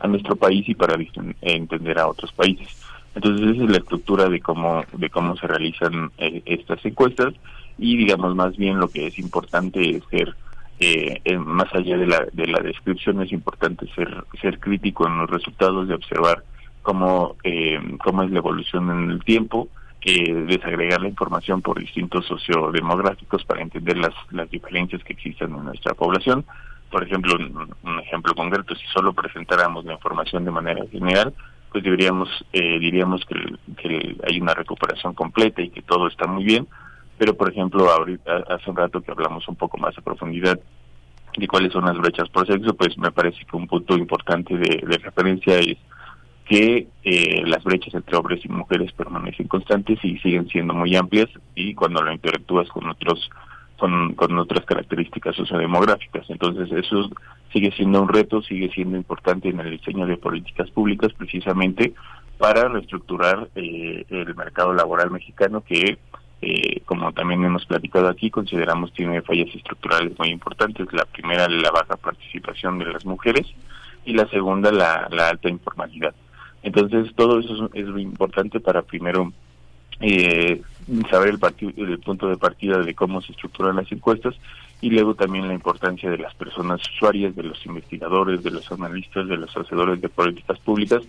a 0.00 0.08
nuestro 0.08 0.36
país 0.36 0.68
y 0.68 0.74
para 0.74 0.96
entender 1.40 1.98
a 1.98 2.08
otros 2.08 2.32
países. 2.32 2.68
Entonces 3.14 3.56
esa 3.56 3.64
es 3.64 3.70
la 3.70 3.78
estructura 3.78 4.28
de 4.28 4.40
cómo 4.40 4.84
de 4.92 5.10
cómo 5.10 5.36
se 5.36 5.46
realizan 5.46 6.10
eh, 6.18 6.42
estas 6.46 6.84
encuestas 6.84 7.34
y 7.78 7.96
digamos 7.96 8.34
más 8.34 8.56
bien 8.56 8.78
lo 8.78 8.88
que 8.88 9.06
es 9.06 9.18
importante 9.18 9.96
es 9.96 10.02
ser 10.10 10.34
eh, 10.80 11.38
más 11.38 11.72
allá 11.74 11.96
de 11.96 12.06
la 12.06 12.26
de 12.32 12.46
la 12.46 12.60
descripción 12.60 13.22
es 13.22 13.32
importante 13.32 13.86
ser 13.94 14.24
ser 14.40 14.60
crítico 14.60 15.06
en 15.06 15.18
los 15.18 15.30
resultados 15.30 15.88
de 15.88 15.94
observar 15.94 16.44
cómo 16.82 17.36
eh, 17.42 17.80
cómo 18.04 18.22
es 18.22 18.30
la 18.30 18.38
evolución 18.38 18.90
en 18.90 19.10
el 19.10 19.24
tiempo 19.24 19.68
eh, 20.02 20.32
desagregar 20.46 21.00
la 21.00 21.08
información 21.08 21.60
por 21.60 21.80
distintos 21.80 22.26
sociodemográficos 22.26 23.44
para 23.44 23.62
entender 23.62 23.98
las, 23.98 24.14
las 24.30 24.48
diferencias 24.48 25.02
que 25.02 25.12
existen 25.12 25.54
en 25.54 25.64
nuestra 25.64 25.94
población. 25.94 26.44
Por 26.90 27.02
ejemplo, 27.02 27.34
un, 27.36 27.98
ejemplo 28.00 28.34
concreto, 28.34 28.74
si 28.76 28.86
solo 28.86 29.12
presentáramos 29.12 29.84
la 29.84 29.94
información 29.94 30.44
de 30.44 30.50
manera 30.50 30.84
general, 30.90 31.34
pues 31.70 31.84
deberíamos, 31.84 32.28
eh, 32.52 32.78
diríamos 32.78 33.24
que, 33.26 33.56
que 33.76 34.16
hay 34.26 34.40
una 34.40 34.54
recuperación 34.54 35.14
completa 35.14 35.60
y 35.60 35.68
que 35.68 35.82
todo 35.82 36.06
está 36.06 36.26
muy 36.26 36.44
bien, 36.44 36.66
pero 37.18 37.36
por 37.36 37.50
ejemplo, 37.50 37.90
ahorita, 37.90 38.44
hace 38.48 38.70
un 38.70 38.76
rato 38.76 39.02
que 39.02 39.10
hablamos 39.10 39.46
un 39.48 39.56
poco 39.56 39.76
más 39.76 39.98
a 39.98 40.00
profundidad 40.00 40.58
de 41.36 41.48
cuáles 41.48 41.72
son 41.72 41.84
las 41.84 41.98
brechas 41.98 42.28
por 42.30 42.46
sexo, 42.46 42.74
pues 42.74 42.96
me 42.96 43.10
parece 43.10 43.44
que 43.44 43.56
un 43.56 43.66
punto 43.66 43.96
importante 43.96 44.56
de, 44.56 44.82
de 44.86 44.98
referencia 44.98 45.58
es 45.58 45.76
que 46.48 46.88
eh, 47.04 47.42
las 47.44 47.62
brechas 47.62 47.92
entre 47.92 48.16
hombres 48.16 48.42
y 48.42 48.48
mujeres 48.48 48.90
permanecen 48.92 49.48
constantes 49.48 50.02
y 50.02 50.16
siguen 50.18 50.48
siendo 50.48 50.72
muy 50.72 50.96
amplias 50.96 51.28
y 51.54 51.74
cuando 51.74 52.02
lo 52.02 52.10
interactúas 52.10 52.68
con 52.70 52.88
otros 52.88 53.30
con, 53.78 54.14
con 54.14 54.36
otras 54.38 54.64
características 54.64 55.36
sociodemográficas. 55.36 56.28
Entonces 56.30 56.72
eso 56.72 57.10
sigue 57.52 57.70
siendo 57.72 58.00
un 58.02 58.08
reto, 58.08 58.42
sigue 58.42 58.70
siendo 58.70 58.96
importante 58.96 59.50
en 59.50 59.60
el 59.60 59.70
diseño 59.70 60.06
de 60.06 60.16
políticas 60.16 60.70
públicas 60.70 61.12
precisamente 61.12 61.92
para 62.38 62.66
reestructurar 62.68 63.50
eh, 63.54 64.06
el 64.08 64.34
mercado 64.34 64.72
laboral 64.72 65.10
mexicano 65.10 65.62
que, 65.62 65.98
eh, 66.40 66.80
como 66.86 67.12
también 67.12 67.44
hemos 67.44 67.66
platicado 67.66 68.08
aquí, 68.08 68.30
consideramos 68.30 68.92
tiene 68.94 69.20
fallas 69.20 69.54
estructurales 69.54 70.18
muy 70.18 70.28
importantes. 70.28 70.86
La 70.92 71.04
primera, 71.04 71.46
la 71.46 71.70
baja 71.70 71.96
participación 71.96 72.78
de 72.78 72.86
las 72.86 73.04
mujeres 73.04 73.46
y 74.06 74.14
la 74.14 74.26
segunda, 74.28 74.72
la, 74.72 75.08
la 75.10 75.28
alta 75.28 75.50
informalidad. 75.50 76.14
Entonces, 76.62 77.14
todo 77.14 77.40
eso 77.40 77.70
es, 77.72 77.86
muy 77.86 78.02
importante 78.02 78.60
para 78.60 78.82
primero 78.82 79.32
eh, 80.00 80.60
saber 81.10 81.30
el, 81.30 81.88
el 81.88 81.98
punto 81.98 82.28
de 82.28 82.36
partida 82.36 82.78
de 82.78 82.94
cómo 82.94 83.20
se 83.20 83.32
estructuran 83.32 83.76
las 83.76 83.90
encuestas 83.90 84.34
y 84.80 84.90
luego 84.90 85.14
también 85.14 85.48
la 85.48 85.54
importancia 85.54 86.10
de 86.10 86.18
las 86.18 86.34
personas 86.34 86.80
usuarias, 86.94 87.34
de 87.34 87.42
los 87.42 87.64
investigadores, 87.66 88.42
de 88.42 88.50
los 88.50 88.70
analistas, 88.70 89.26
de 89.26 89.36
los 89.36 89.56
hacedores 89.56 90.00
de 90.00 90.08
políticas 90.08 90.58
públicas 90.60 91.02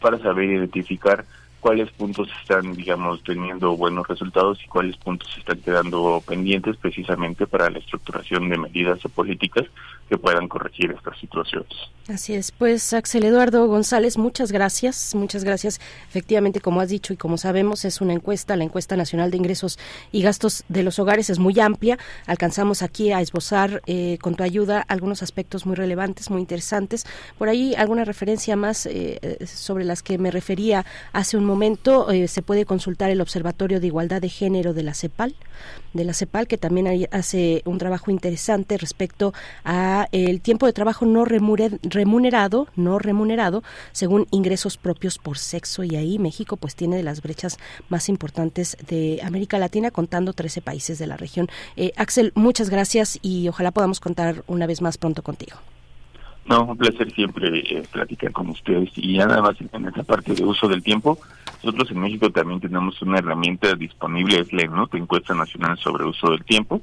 para 0.00 0.18
saber 0.18 0.50
identificar 0.50 1.24
cuáles 1.64 1.90
puntos 1.92 2.28
están, 2.42 2.74
digamos, 2.74 3.24
teniendo 3.24 3.74
buenos 3.74 4.06
resultados 4.06 4.62
y 4.62 4.68
cuáles 4.68 4.98
puntos 4.98 5.34
están 5.38 5.58
quedando 5.60 6.22
pendientes 6.26 6.76
precisamente 6.76 7.46
para 7.46 7.70
la 7.70 7.78
estructuración 7.78 8.50
de 8.50 8.58
medidas 8.58 9.02
o 9.06 9.08
políticas 9.08 9.64
que 10.06 10.18
puedan 10.18 10.46
corregir 10.46 10.90
estas 10.90 11.18
situaciones. 11.18 11.72
Así 12.06 12.34
es, 12.34 12.52
pues 12.52 12.92
Axel 12.92 13.24
Eduardo 13.24 13.66
González, 13.66 14.18
muchas 14.18 14.52
gracias, 14.52 15.14
muchas 15.14 15.42
gracias. 15.42 15.80
Efectivamente, 16.06 16.60
como 16.60 16.82
has 16.82 16.90
dicho 16.90 17.14
y 17.14 17.16
como 17.16 17.38
sabemos, 17.38 17.86
es 17.86 18.02
una 18.02 18.12
encuesta, 18.12 18.56
la 18.56 18.64
encuesta 18.64 18.94
nacional 18.94 19.30
de 19.30 19.38
ingresos 19.38 19.78
y 20.12 20.20
gastos 20.20 20.64
de 20.68 20.82
los 20.82 20.98
hogares 20.98 21.30
es 21.30 21.38
muy 21.38 21.58
amplia. 21.60 21.98
Alcanzamos 22.26 22.82
aquí 22.82 23.10
a 23.10 23.22
esbozar 23.22 23.80
eh, 23.86 24.18
con 24.20 24.34
tu 24.34 24.42
ayuda 24.42 24.84
algunos 24.86 25.22
aspectos 25.22 25.64
muy 25.64 25.76
relevantes, 25.76 26.28
muy 26.28 26.42
interesantes. 26.42 27.06
Por 27.38 27.48
ahí 27.48 27.74
alguna 27.74 28.04
referencia 28.04 28.54
más 28.54 28.84
eh, 28.84 29.38
sobre 29.46 29.86
las 29.86 30.02
que 30.02 30.18
me 30.18 30.30
refería 30.30 30.84
hace 31.14 31.38
un 31.38 31.46
momento 31.46 31.53
momento 31.54 32.10
eh, 32.10 32.26
se 32.26 32.42
puede 32.42 32.64
consultar 32.64 33.10
el 33.10 33.20
Observatorio 33.20 33.78
de 33.78 33.86
Igualdad 33.86 34.20
de 34.20 34.28
Género 34.28 34.74
de 34.74 34.82
la 34.82 34.92
CEPAL, 34.92 35.36
de 35.92 36.04
la 36.04 36.12
CEPAL, 36.12 36.48
que 36.48 36.58
también 36.58 37.06
hace 37.12 37.62
un 37.64 37.78
trabajo 37.78 38.10
interesante 38.10 38.76
respecto 38.76 39.32
a 39.64 40.08
el 40.10 40.40
tiempo 40.40 40.66
de 40.66 40.72
trabajo 40.72 41.06
no 41.06 41.24
remunerado, 41.24 42.66
no 42.74 42.98
remunerado, 42.98 43.62
según 43.92 44.26
ingresos 44.32 44.76
propios 44.76 45.18
por 45.18 45.38
sexo. 45.38 45.84
Y 45.84 45.94
ahí 45.94 46.18
México 46.18 46.56
pues 46.56 46.74
tiene 46.74 46.96
de 46.96 47.04
las 47.04 47.22
brechas 47.22 47.58
más 47.88 48.08
importantes 48.08 48.76
de 48.88 49.20
América 49.22 49.58
Latina, 49.58 49.92
contando 49.92 50.32
13 50.32 50.60
países 50.60 50.98
de 50.98 51.06
la 51.06 51.16
región. 51.16 51.46
Eh, 51.76 51.92
Axel, 51.96 52.32
muchas 52.34 52.68
gracias 52.68 53.20
y 53.22 53.46
ojalá 53.46 53.70
podamos 53.70 54.00
contar 54.00 54.42
una 54.48 54.66
vez 54.66 54.82
más 54.82 54.98
pronto 54.98 55.22
contigo. 55.22 55.56
No, 56.46 56.64
un 56.64 56.76
placer 56.76 57.10
siempre 57.12 57.60
eh, 57.60 57.84
platicar 57.90 58.32
con 58.32 58.50
ustedes. 58.50 58.90
Y 58.96 59.16
ya 59.16 59.26
nada 59.26 59.40
más 59.40 59.56
en 59.60 59.86
esta 59.86 60.02
parte 60.02 60.34
de 60.34 60.44
uso 60.44 60.68
del 60.68 60.82
tiempo, 60.82 61.18
nosotros 61.64 61.90
en 61.92 62.00
México 62.00 62.28
también 62.28 62.60
tenemos 62.60 63.00
una 63.00 63.20
herramienta 63.20 63.74
disponible, 63.74 64.40
es 64.40 64.52
la 64.52 64.64
Encuesta 64.92 65.34
Nacional 65.34 65.78
sobre 65.78 66.04
Uso 66.04 66.30
del 66.30 66.44
Tiempo. 66.44 66.82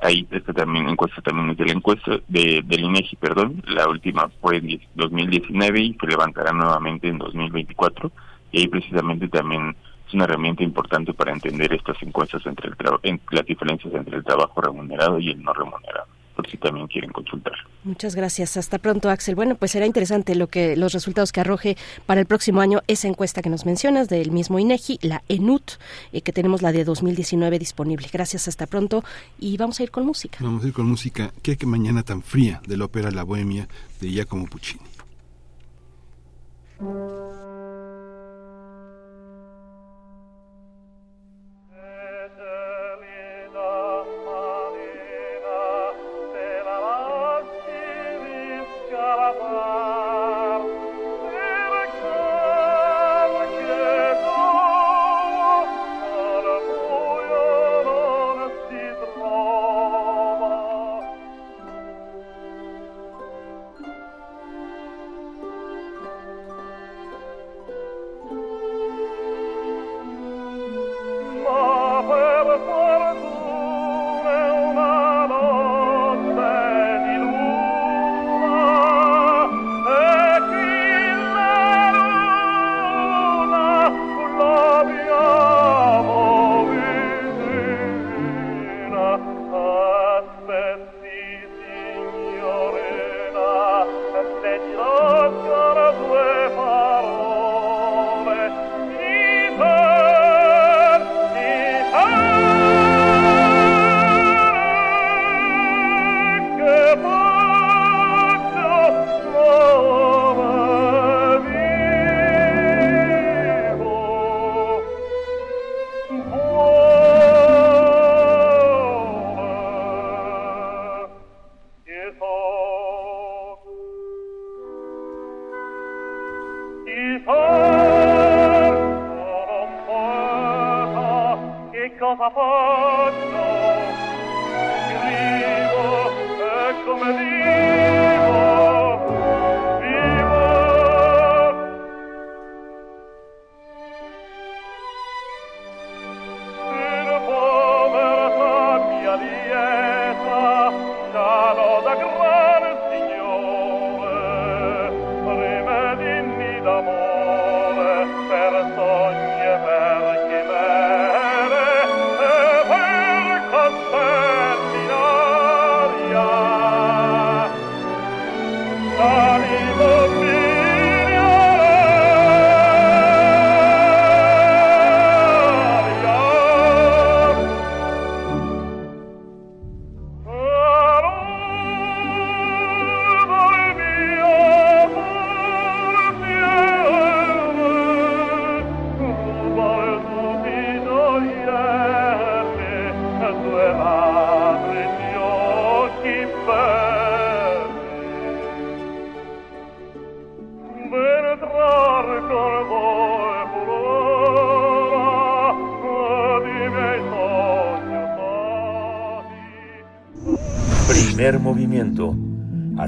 Ahí 0.00 0.26
esta 0.30 0.52
también 0.52 0.88
encuesta 0.88 1.20
también 1.22 1.50
es 1.50 1.56
de 1.56 1.66
la 1.66 1.72
encuesta 1.72 2.20
de, 2.28 2.62
del 2.64 2.84
INEGI, 2.84 3.16
perdón. 3.16 3.64
La 3.66 3.88
última 3.88 4.28
fue 4.40 4.58
en 4.58 4.80
2019 4.94 5.80
y 5.80 5.96
se 6.00 6.06
levantará 6.06 6.52
nuevamente 6.52 7.08
en 7.08 7.18
2024. 7.18 8.12
Y 8.52 8.60
ahí 8.60 8.68
precisamente 8.68 9.26
también 9.26 9.74
es 10.06 10.14
una 10.14 10.24
herramienta 10.24 10.62
importante 10.62 11.12
para 11.12 11.32
entender 11.32 11.72
estas 11.72 12.00
encuestas 12.00 12.46
entre 12.46 12.68
el 12.68 12.76
en, 13.02 13.20
las 13.32 13.44
diferencias 13.44 13.92
entre 13.92 14.18
el 14.18 14.24
trabajo 14.24 14.60
remunerado 14.60 15.18
y 15.18 15.30
el 15.30 15.42
no 15.42 15.52
remunerado 15.52 16.11
por 16.42 16.50
si 16.50 16.56
también 16.58 16.88
quieren 16.88 17.12
consultar. 17.12 17.54
Muchas 17.84 18.16
gracias. 18.16 18.56
Hasta 18.56 18.78
pronto, 18.78 19.10
Axel. 19.10 19.36
Bueno, 19.36 19.54
pues 19.54 19.70
será 19.70 19.86
interesante 19.86 20.34
lo 20.34 20.48
que 20.48 20.76
los 20.76 20.92
resultados 20.92 21.30
que 21.30 21.40
arroje 21.40 21.76
para 22.04 22.20
el 22.20 22.26
próximo 22.26 22.60
año 22.60 22.80
esa 22.88 23.06
encuesta 23.06 23.42
que 23.42 23.50
nos 23.50 23.64
mencionas 23.64 24.08
del 24.08 24.32
mismo 24.32 24.58
INEGI, 24.58 24.98
la 25.02 25.22
ENUT, 25.28 25.72
eh, 26.12 26.22
que 26.22 26.32
tenemos 26.32 26.60
la 26.60 26.72
de 26.72 26.84
2019 26.84 27.58
disponible. 27.60 28.08
Gracias, 28.12 28.48
hasta 28.48 28.66
pronto 28.66 29.04
y 29.38 29.56
vamos 29.56 29.78
a 29.78 29.84
ir 29.84 29.92
con 29.92 30.04
música. 30.04 30.38
Vamos 30.40 30.64
a 30.64 30.66
ir 30.66 30.72
con 30.72 30.86
música. 30.86 31.32
¿Qué 31.42 31.56
que 31.56 31.66
mañana 31.66 32.02
tan 32.02 32.22
fría 32.22 32.60
de 32.66 32.76
la 32.76 32.86
ópera 32.86 33.12
La 33.12 33.22
Bohemia 33.22 33.68
de 34.00 34.10
Giacomo 34.10 34.46
Puccini? 34.46 34.82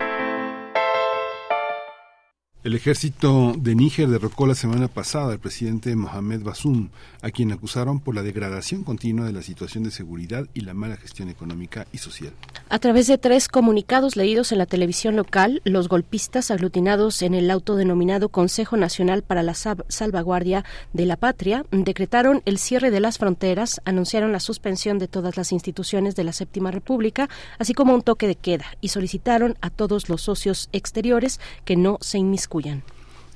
el 2.67 2.73
ejército 2.73 3.53
de 3.57 3.75
Níger 3.75 4.09
derrocó 4.09 4.45
la 4.45 4.53
semana 4.53 4.89
pasada 4.89 5.31
al 5.31 5.39
presidente 5.39 5.95
Mohamed 5.95 6.41
Bassoum, 6.41 6.89
a 7.21 7.31
quien 7.31 7.53
acusaron 7.53 8.01
por 8.01 8.13
la 8.13 8.23
degradación 8.23 8.83
continua 8.83 9.25
de 9.25 9.31
la 9.31 9.41
situación 9.41 9.85
de 9.85 9.91
seguridad 9.91 10.49
y 10.53 10.61
la 10.61 10.73
mala 10.73 10.97
gestión 10.97 11.29
económica 11.29 11.87
y 11.93 11.99
social. 11.99 12.33
A 12.69 12.79
través 12.79 13.07
de 13.07 13.17
tres 13.17 13.47
comunicados 13.47 14.17
leídos 14.17 14.51
en 14.51 14.57
la 14.57 14.65
televisión 14.65 15.15
local, 15.15 15.61
los 15.63 15.87
golpistas 15.87 16.51
aglutinados 16.51 17.21
en 17.21 17.33
el 17.33 17.49
autodenominado 17.49 18.27
Consejo 18.27 18.75
Nacional 18.75 19.23
para 19.23 19.41
la 19.41 19.53
Salvaguardia 19.53 20.65
de 20.91 21.05
la 21.05 21.15
Patria 21.15 21.65
decretaron 21.71 22.41
el 22.43 22.57
cierre 22.57 22.91
de 22.91 22.99
las 22.99 23.19
fronteras, 23.19 23.79
anunciaron 23.85 24.33
la 24.33 24.41
suspensión 24.41 24.99
de 24.99 25.07
todas 25.07 25.37
las 25.37 25.53
instituciones 25.53 26.17
de 26.17 26.25
la 26.25 26.33
Séptima 26.33 26.69
República, 26.69 27.29
así 27.57 27.73
como 27.73 27.95
un 27.95 28.01
toque 28.01 28.27
de 28.27 28.35
queda, 28.35 28.65
y 28.81 28.89
solicitaron 28.89 29.55
a 29.61 29.69
todos 29.69 30.09
los 30.09 30.21
socios 30.23 30.67
exteriores 30.73 31.39
que 31.63 31.77
no 31.77 31.97
se 32.01 32.17
inmiscuyan 32.17 32.83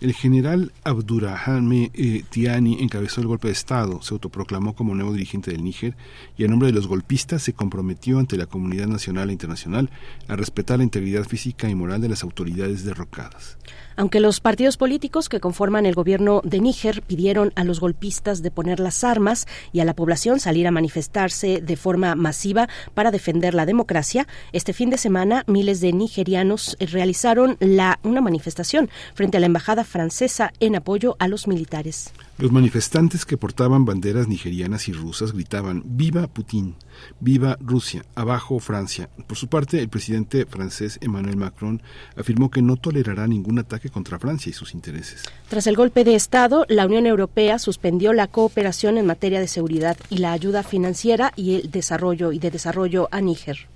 El 0.02 0.14
general 0.14 0.72
Abdurrahman 0.84 1.92
eh, 1.94 2.24
Tiani 2.28 2.82
encabezó 2.82 3.22
el 3.22 3.28
golpe 3.28 3.50
de 3.50 3.54
Estado, 3.54 4.02
se 4.02 4.16
autoproclamó 4.16 4.74
como 4.74 4.96
nuevo 4.96 5.14
dirigente 5.14 5.52
del 5.52 5.64
Níger 5.64 5.96
y 6.36 6.44
a 6.44 6.48
nombre 6.48 6.70
de 6.70 6.74
los 6.74 6.88
golpistas 6.88 7.44
se 7.44 7.54
comprometió 7.54 8.18
ante 8.18 8.36
la 8.36 8.48
comunidad 8.48 8.88
nacional 8.88 9.30
e 9.30 9.34
internacional 9.34 9.92
a 10.28 10.36
respetar 10.36 10.80
la 10.80 10.86
integridad 10.86 11.26
física 11.26 11.70
y 11.70 11.76
moral 11.76 12.02
de 12.02 12.10
las 12.10 12.24
autoridades 12.24 12.84
derrocadas. 12.84 13.60
Aunque 14.02 14.20
los 14.20 14.40
partidos 14.40 14.78
políticos 14.78 15.30
que 15.30 15.40
conforman 15.40 15.86
el 15.86 15.94
gobierno 15.94 16.42
de 16.44 16.60
Níger 16.60 17.04
pidieron 17.04 17.54
a 17.56 17.64
los 17.64 17.80
golpistas 17.80 18.42
de 18.42 18.50
poner 18.50 18.80
las 18.80 19.04
armas 19.04 19.46
y 19.74 19.80
a 19.80 19.86
la 19.86 19.94
población 19.94 20.40
salir 20.40 20.66
a 20.66 20.72
manifestarse 20.72 21.62
de 21.62 21.76
forma 21.76 22.16
masiva 22.16 22.68
para 22.96 23.12
defender 23.12 23.54
la 23.54 23.68
democracia, 23.68 24.28
este 24.54 24.74
fin 24.74 24.90
de 24.90 24.98
semana 24.98 25.44
miles 25.46 25.82
de 25.82 25.94
nigerianos 25.94 26.78
realizaron 26.80 27.58
la, 27.60 28.00
una 28.02 28.22
manifestación 28.22 28.90
frente 29.14 29.38
a 29.38 29.40
la 29.40 29.46
embajada 29.46 29.84
francesa 29.84 30.52
en 30.60 30.76
apoyo 30.76 31.16
a 31.20 31.28
los 31.28 31.48
militares. 31.48 32.12
Los 32.38 32.52
manifestantes 32.52 33.26
que 33.26 33.38
portaban 33.38 33.86
banderas 33.86 34.28
nigerianas 34.28 34.88
y 34.88 34.94
rusas 34.94 35.32
gritaban 35.32 35.84
Viva 35.86 36.28
Putin, 36.28 36.76
viva 37.20 37.58
Rusia, 37.62 38.04
abajo 38.16 38.60
Francia. 38.60 39.10
Por 39.28 39.38
su 39.38 39.48
parte, 39.48 39.80
el 39.80 39.90
presidente 39.90 40.46
francés 40.46 40.98
Emmanuel 41.02 41.38
Macron 41.38 41.84
afirmó 42.16 42.50
que 42.50 42.64
no 42.64 42.78
tolerará 42.78 43.28
ningún 43.28 43.60
ataque 43.60 43.90
contra 43.90 44.18
Francia 44.18 44.50
y 44.50 44.54
sus 44.54 44.74
intereses. 44.74 45.24
Tras 45.50 45.68
el 45.68 45.76
golpe 45.76 46.04
de 46.04 46.16
Estado, 46.16 46.66
la 46.68 46.88
Unión 46.88 47.06
Europea 47.06 47.60
suspendió 47.60 48.12
la 48.12 48.28
cooperación 48.28 48.98
en 48.98 49.06
materia 49.06 49.40
de 49.40 49.48
seguridad 49.48 49.98
y 50.10 50.18
la 50.18 50.32
ayuda 50.32 50.64
financiera 50.64 51.34
y 51.36 51.56
el 51.56 51.70
desarrollo 51.70 52.32
y 52.32 52.40
de 52.40 52.50
desarrollo 52.50 53.08
a 53.12 53.22
Níger. 53.22 53.68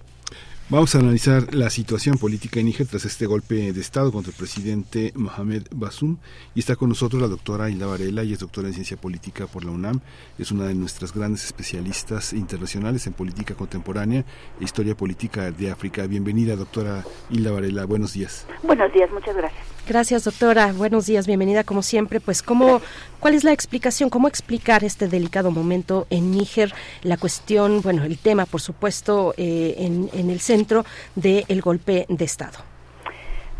Vamos 0.68 0.96
a 0.96 0.98
analizar 0.98 1.54
la 1.54 1.70
situación 1.70 2.18
política 2.18 2.60
en 2.60 2.66
Níger 2.66 2.88
tras 2.88 3.06
este 3.06 3.28
golpe 3.28 3.72
de 3.72 3.80
Estado 3.80 4.12
contra 4.12 4.32
el 4.32 4.36
presidente 4.36 5.12
Mohamed 5.14 5.68
Basum. 5.70 6.18
Y 6.56 6.60
está 6.60 6.76
con 6.76 6.90
nosotros 6.90 7.22
la 7.22 7.28
doctora 7.28 7.70
Hilda 7.70 7.86
Varela, 7.86 8.24
y 8.24 8.34
es 8.34 8.40
doctora 8.40 8.70
en 8.70 8.74
ciencia 8.74 8.98
política 8.98 9.46
por 9.46 9.64
la 9.64 9.70
UNAM. 9.70 10.00
Es 10.40 10.52
una 10.52 10.66
de 10.66 10.74
nuestras 10.74 11.14
grandes 11.14 11.46
especialistas 11.46 12.34
internacionales 12.34 13.06
en 13.06 13.14
política 13.14 13.54
contemporánea 13.54 14.26
e 14.60 14.64
historia 14.64 14.98
política 14.98 15.52
de 15.52 15.70
África. 15.70 16.08
Bienvenida, 16.08 16.56
doctora 16.56 17.04
Hilda 17.30 17.52
Varela. 17.52 17.86
Buenos 17.86 18.14
días. 18.14 18.48
Buenos 18.64 18.92
días, 18.92 19.12
muchas 19.12 19.36
gracias. 19.36 19.76
Gracias, 19.88 20.24
doctora. 20.24 20.74
Buenos 20.74 21.06
días, 21.06 21.28
bienvenida 21.28 21.64
como 21.64 21.84
siempre. 21.84 22.20
Pues, 22.20 22.42
¿cómo, 22.42 22.82
¿cuál 23.26 23.34
es 23.34 23.43
la 23.43 23.53
explicación? 23.53 24.11
¿Cómo 24.11 24.27
explicar 24.27 24.84
este 24.84 25.07
delicado 25.07 25.49
momento 25.49 26.06
en 26.11 26.30
Níger? 26.30 26.72
La 27.02 27.18
cuestión, 27.18 27.81
bueno, 27.81 28.03
el 28.03 28.19
tema, 28.19 28.45
por 28.45 28.61
supuesto, 28.61 29.34
eh, 29.35 29.73
en, 29.80 30.30
el 30.30 30.39
centro 30.39 30.84
del 31.15 31.60
golpe 31.60 32.06
de 32.07 32.23
Estado. 32.23 32.60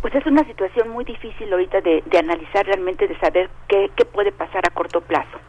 Pues 0.04 0.14
es 0.14 0.24
una 0.28 0.46
situación 0.46 0.90
muy 0.90 1.04
difícil 1.04 1.52
ahorita 1.52 1.82
de, 1.82 2.04
de 2.06 2.18
analizar 2.20 2.64
realmente, 2.68 3.08
de 3.08 3.18
saber 3.18 3.50
qué, 3.68 3.90
qué, 3.96 4.06
puede 4.06 4.32
pasar 4.32 4.62
a 4.68 4.70
corto 4.70 5.02
plazo. 5.02 5.40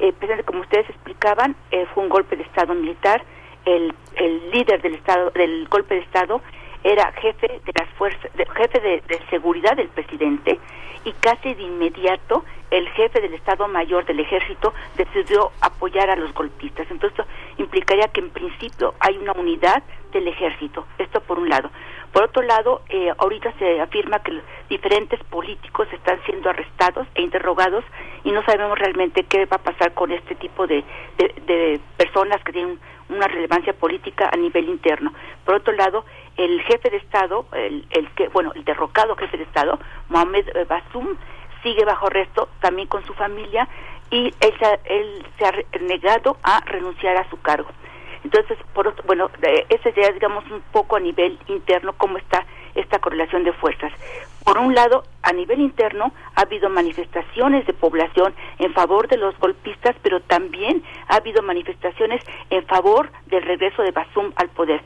Eh, 0.00 0.12
como 0.44 0.60
ustedes 0.60 0.90
explicaban, 0.90 1.56
eh, 1.70 1.86
fue 1.94 2.02
un 2.02 2.10
golpe 2.10 2.36
de 2.36 2.42
Estado 2.42 2.74
militar. 2.74 3.24
El, 3.64 3.94
el 4.16 4.50
líder 4.50 4.82
del 4.82 4.96
Estado, 4.96 5.30
del 5.30 5.66
golpe 5.68 5.94
de 5.94 6.02
Estado 6.02 6.42
era 6.84 7.10
jefe 7.12 7.48
de 7.48 7.72
las 7.74 7.88
fuerzas, 7.94 8.30
jefe 8.54 8.80
de, 8.80 9.02
seguridad 9.30 9.76
del 9.76 9.88
presidente 9.88 10.60
y 11.04 11.12
casi 11.12 11.54
de 11.54 11.62
inmediato 11.62 12.44
el 12.70 12.88
jefe 12.90 13.20
del 13.20 13.34
Estado 13.34 13.68
Mayor 13.68 14.04
del 14.04 14.20
Ejército 14.20 14.74
decidió 14.96 15.50
apoyar 15.60 16.10
a 16.10 16.16
los 16.16 16.32
golpistas. 16.34 16.90
Entonces 16.90 17.18
esto 17.18 17.30
implicaría 17.58 18.08
que 18.08 18.20
en 18.20 18.30
principio 18.30 18.94
hay 19.00 19.16
una 19.16 19.32
unidad 19.32 19.82
del 20.12 20.28
ejército. 20.28 20.86
Esto 20.98 21.20
por 21.20 21.38
un 21.38 21.48
lado. 21.48 21.70
Por 22.12 22.24
otro 22.24 22.42
lado, 22.42 22.82
eh, 22.88 23.12
ahorita 23.18 23.52
se 23.58 23.80
afirma 23.80 24.20
que 24.20 24.40
diferentes 24.70 25.22
políticos 25.24 25.86
están 25.92 26.18
siendo 26.24 26.48
arrestados 26.48 27.06
e 27.14 27.22
interrogados 27.22 27.84
y 28.24 28.32
no 28.32 28.42
sabemos 28.44 28.78
realmente 28.78 29.24
qué 29.24 29.44
va 29.44 29.56
a 29.56 29.62
pasar 29.62 29.92
con 29.92 30.10
este 30.12 30.34
tipo 30.36 30.66
de, 30.66 30.82
de 31.18 31.80
personas 31.96 32.42
que 32.42 32.52
tienen 32.52 32.78
una 33.08 33.28
relevancia 33.28 33.72
política 33.72 34.30
a 34.32 34.36
nivel 34.36 34.68
interno. 34.68 35.12
Por 35.44 35.56
otro 35.56 35.72
lado, 35.74 36.04
el 36.36 36.60
jefe 36.62 36.90
de 36.90 36.96
Estado, 36.96 37.46
el, 37.52 37.86
el 37.90 38.08
que, 38.10 38.28
bueno, 38.28 38.52
el 38.54 38.64
derrocado 38.64 39.16
jefe 39.16 39.36
de 39.36 39.44
Estado, 39.44 39.78
Mohamed 40.08 40.48
eh, 40.54 40.64
Basum, 40.64 41.16
sigue 41.66 41.84
bajo 41.84 42.06
arresto 42.06 42.48
también 42.60 42.86
con 42.86 43.04
su 43.04 43.12
familia 43.14 43.68
y 44.08 44.32
él 44.38 44.54
se, 44.60 44.80
él 44.84 45.26
se 45.36 45.46
ha 45.46 45.52
negado 45.80 46.36
a 46.44 46.60
renunciar 46.60 47.16
a 47.16 47.28
su 47.28 47.40
cargo. 47.40 47.68
Entonces, 48.22 48.56
por 48.72 48.86
otro, 48.86 49.02
bueno, 49.04 49.30
ese 49.68 49.92
sería, 49.92 50.12
digamos, 50.12 50.48
un 50.48 50.60
poco 50.70 50.94
a 50.94 51.00
nivel 51.00 51.36
interno 51.48 51.92
cómo 51.94 52.18
está 52.18 52.46
esta 52.76 53.00
correlación 53.00 53.42
de 53.42 53.52
fuerzas. 53.52 53.92
Por 54.44 54.58
un 54.58 54.76
lado, 54.76 55.02
a 55.22 55.32
nivel 55.32 55.58
interno 55.60 56.12
ha 56.36 56.42
habido 56.42 56.70
manifestaciones 56.70 57.66
de 57.66 57.72
población 57.72 58.32
en 58.60 58.72
favor 58.72 59.08
de 59.08 59.16
los 59.16 59.36
golpistas, 59.38 59.96
pero 60.02 60.20
también 60.20 60.84
ha 61.08 61.16
habido 61.16 61.42
manifestaciones 61.42 62.22
en 62.50 62.64
favor 62.66 63.10
del 63.26 63.42
regreso 63.42 63.82
de 63.82 63.90
Basum 63.90 64.32
al 64.36 64.50
poder 64.50 64.82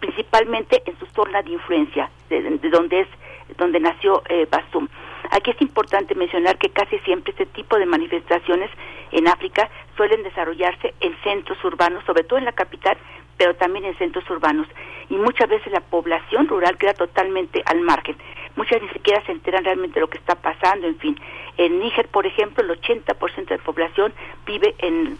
principalmente 0.00 0.82
en 0.84 0.98
su 0.98 1.06
zona 1.06 1.40
de 1.40 1.52
influencia, 1.52 2.10
de, 2.28 2.58
donde 2.70 3.00
es 3.00 3.08
donde 3.56 3.80
nació 3.80 4.22
eh, 4.28 4.46
Basum. 4.50 4.86
Aquí 5.34 5.50
es 5.50 5.60
importante 5.60 6.14
mencionar 6.14 6.58
que 6.58 6.70
casi 6.70 6.96
siempre 7.00 7.32
este 7.32 7.46
tipo 7.46 7.76
de 7.76 7.86
manifestaciones 7.86 8.70
en 9.10 9.26
África 9.26 9.68
suelen 9.96 10.22
desarrollarse 10.22 10.94
en 11.00 11.12
centros 11.24 11.58
urbanos, 11.64 12.04
sobre 12.04 12.22
todo 12.22 12.38
en 12.38 12.44
la 12.44 12.52
capital, 12.52 12.96
pero 13.36 13.56
también 13.56 13.84
en 13.84 13.98
centros 13.98 14.30
urbanos. 14.30 14.68
Y 15.10 15.16
muchas 15.16 15.48
veces 15.48 15.72
la 15.72 15.80
población 15.80 16.46
rural 16.46 16.78
queda 16.78 16.94
totalmente 16.94 17.64
al 17.66 17.80
margen. 17.80 18.16
Muchas 18.54 18.80
ni 18.80 18.88
siquiera 18.90 19.26
se 19.26 19.32
enteran 19.32 19.64
realmente 19.64 19.94
de 19.94 20.02
lo 20.02 20.08
que 20.08 20.18
está 20.18 20.36
pasando, 20.36 20.86
en 20.86 20.98
fin. 21.00 21.20
En 21.56 21.80
Níger, 21.80 22.06
por 22.06 22.26
ejemplo, 22.26 22.62
el 22.62 22.80
80% 22.80 23.46
de 23.46 23.56
la 23.56 23.64
población 23.64 24.14
vive 24.46 24.76
en, 24.78 25.18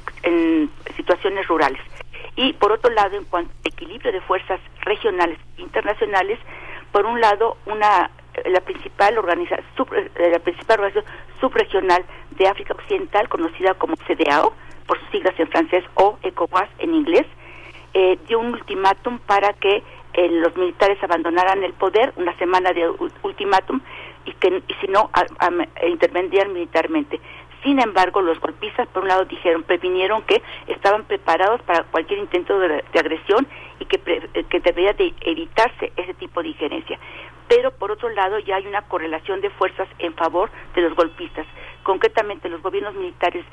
situaciones 0.95 1.49
rurales. 1.49 1.81
Y 2.37 2.53
por 2.53 2.71
otro 2.71 2.93
lado, 2.93 3.17
en 3.17 3.25
cuanto 3.25 3.51
a 3.51 3.69
equilibrio 3.69 4.13
de 4.13 4.21
fuerzas 4.21 4.61
regionales 4.83 5.41
e 5.59 5.63
internacionales, 5.63 6.39
por 6.93 7.05
un 7.05 7.21
lado, 7.21 7.57
una 7.67 8.13
la 8.47 8.61
principal 8.61 9.19
organización 9.19 9.65
eh, 9.95 10.31
la 10.31 10.39
principal 10.39 10.81
organización 10.81 11.05
subregional 11.41 12.05
de 12.31 12.49
África 12.49 12.75
Occidental 12.75 13.29
conocida 13.29 13.75
como 13.75 13.97
CDAO 13.97 14.53
por 14.87 14.99
sus 15.01 15.09
siglas 15.11 15.35
en 15.39 15.49
francés 15.49 15.85
o 15.95 16.19
ECOWAS 16.23 16.69
en 16.79 16.95
inglés 16.95 17.27
eh, 17.95 18.19
dio 18.27 18.41
un 18.41 18.53
ultimátum 18.53 19.19
para 19.21 19.53
que 19.55 19.83
eh, 20.15 20.29
los 20.29 20.57
militares 20.57 21.03
abandonaran 21.03 21.63
el 21.63 21.73
poder 21.75 22.13
una 22.17 22.37
semana 22.39 22.73
de 22.73 22.89
ultimátum 23.23 23.81
y 24.25 24.33
que 24.33 24.63
si 24.81 24.89
no 24.89 25.11
intervendrían 25.87 26.53
militarmente 26.53 27.21
sin 27.65 27.81
embargo, 27.81 28.21
los 28.21 28.39
golpistas, 28.41 28.87
por 28.89 29.03
un 29.03 29.09
lado, 29.09 29.25
dijeron, 29.25 29.63
previnieron 29.63 30.23
que 30.23 30.43
estaban 30.67 31.05
preparados 31.05 31.63
para 31.63 31.83
cualquier 31.85 32.19
intento 32.19 32.59
de, 32.59 32.85
agresión 32.95 33.49
y 33.81 33.87
que, 33.87 33.99
eh, 34.07 34.45
que 34.51 34.61
debería 34.61 34.93
de 34.93 35.15
evitarse 35.23 35.91
ese 35.97 36.13
tipo 36.15 36.43
de 36.43 36.49
injerencia. 36.49 36.99
Pero, 37.49 37.71
por 37.73 37.91
otro 37.91 38.09
lado, 38.11 38.39
ya 38.39 38.57
hay 38.57 38.67
una 38.67 38.83
correlación 38.83 39.41
de 39.41 39.51
fuerzas 39.51 39.89
en 39.99 40.15
favor 40.15 40.51
de 40.75 40.83
los 40.83 40.95
golpistas. 40.95 41.47
Concretamente, 41.83 42.49
los 42.49 42.63
gobiernos 42.63 42.95
militares 42.95 43.45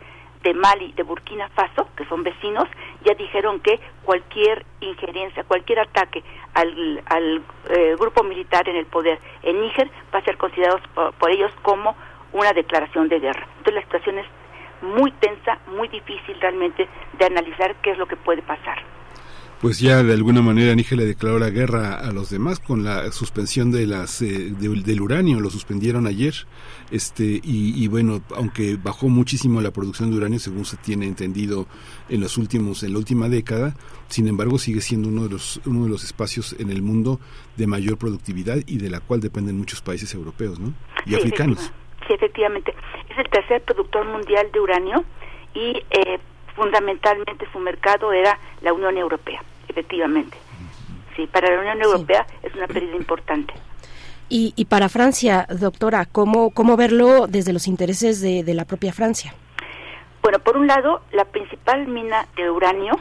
de 0.43 0.53
Mali, 0.53 0.91
de 0.93 1.03
Burkina 1.03 1.49
Faso, 1.49 1.87
que 1.95 2.05
son 2.05 2.23
vecinos, 2.23 2.67
ya 3.03 3.13
dijeron 3.13 3.59
que 3.59 3.79
cualquier 4.03 4.65
injerencia, 4.79 5.43
cualquier 5.43 5.79
ataque 5.79 6.23
al, 6.53 7.03
al 7.05 7.43
eh, 7.69 7.95
grupo 7.99 8.23
militar 8.23 8.67
en 8.67 8.75
el 8.75 8.85
poder 8.85 9.19
en 9.43 9.61
Níger 9.61 9.89
va 10.13 10.19
a 10.19 10.23
ser 10.23 10.37
considerado 10.37 10.79
por 11.19 11.29
ellos 11.29 11.51
como 11.61 11.95
una 12.33 12.53
declaración 12.53 13.07
de 13.07 13.19
guerra. 13.19 13.45
Entonces 13.57 13.75
la 13.75 13.81
situación 13.81 14.17
es 14.19 14.25
muy 14.81 15.11
tensa, 15.11 15.59
muy 15.67 15.87
difícil 15.89 16.39
realmente 16.39 16.87
de 17.13 17.25
analizar 17.25 17.75
qué 17.75 17.91
es 17.91 17.97
lo 17.97 18.07
que 18.07 18.17
puede 18.17 18.41
pasar. 18.41 18.81
Pues 19.61 19.79
ya 19.79 20.01
de 20.01 20.13
alguna 20.13 20.41
manera 20.41 20.73
Níger 20.73 20.97
le 20.97 21.05
declaró 21.05 21.37
la 21.37 21.51
guerra 21.51 21.99
a 21.99 22.11
los 22.11 22.31
demás 22.31 22.59
con 22.59 22.83
la 22.83 23.11
suspensión 23.11 23.71
de 23.71 23.85
las 23.85 24.21
eh, 24.23 24.49
del 24.57 25.01
uranio, 25.01 25.39
lo 25.39 25.51
suspendieron 25.51 26.07
ayer, 26.07 26.33
este 26.89 27.23
y, 27.23 27.83
y, 27.83 27.87
bueno, 27.87 28.21
aunque 28.35 28.75
bajó 28.81 29.07
muchísimo 29.07 29.61
la 29.61 29.69
producción 29.69 30.09
de 30.09 30.17
uranio 30.17 30.39
según 30.39 30.65
se 30.65 30.77
tiene 30.77 31.05
entendido 31.05 31.67
en 32.09 32.21
los 32.21 32.37
últimos 32.37 32.81
en 32.81 32.93
la 32.93 32.97
última 32.97 33.29
década, 33.29 33.75
sin 34.07 34.27
embargo 34.27 34.57
sigue 34.57 34.81
siendo 34.81 35.09
uno 35.09 35.25
de 35.25 35.29
los 35.29 35.61
uno 35.67 35.83
de 35.83 35.89
los 35.89 36.03
espacios 36.03 36.55
en 36.57 36.71
el 36.71 36.81
mundo 36.81 37.19
de 37.55 37.67
mayor 37.67 37.99
productividad 37.99 38.57
y 38.65 38.79
de 38.79 38.89
la 38.89 38.99
cual 38.99 39.21
dependen 39.21 39.59
muchos 39.59 39.81
países 39.81 40.11
europeos, 40.15 40.59
¿no? 40.59 40.73
Y 41.05 41.13
africanos 41.13 41.71
sí, 42.07 42.13
efectivamente. 42.13 42.73
Es 43.09 43.17
el 43.17 43.29
tercer 43.29 43.61
productor 43.63 44.05
mundial 44.05 44.51
de 44.51 44.59
uranio 44.59 45.03
y 45.53 45.83
eh, 45.89 46.19
fundamentalmente 46.55 47.47
su 47.51 47.59
mercado 47.59 48.11
era 48.11 48.37
la 48.61 48.73
Unión 48.73 48.97
Europea, 48.97 49.41
efectivamente. 49.71 50.37
Sí, 51.15 51.27
para 51.27 51.53
la 51.53 51.59
Unión 51.59 51.81
Europea 51.81 52.25
es 52.43 52.53
una 52.55 52.67
pérdida 52.67 52.95
importante. 52.95 53.53
Y, 54.29 54.53
y, 54.55 54.65
para 54.65 54.87
Francia, 54.87 55.45
doctora, 55.49 56.05
¿cómo, 56.05 56.51
¿cómo 56.51 56.77
verlo 56.77 57.27
desde 57.27 57.51
los 57.51 57.67
intereses 57.67 58.21
de, 58.21 58.43
de 58.43 58.53
la 58.53 58.63
propia 58.63 58.93
Francia? 58.93 59.33
Bueno, 60.21 60.39
por 60.39 60.55
un 60.55 60.67
lado, 60.67 61.01
la 61.11 61.25
principal 61.25 61.87
mina 61.87 62.27
de 62.37 62.49
uranio 62.49 62.93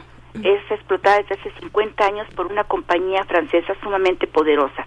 es 0.43 0.59
explotada 0.71 1.17
desde 1.17 1.35
hace 1.35 1.51
50 1.59 2.05
años 2.05 2.27
por 2.35 2.47
una 2.47 2.63
compañía 2.63 3.23
francesa 3.25 3.75
sumamente 3.81 4.27
poderosa. 4.27 4.85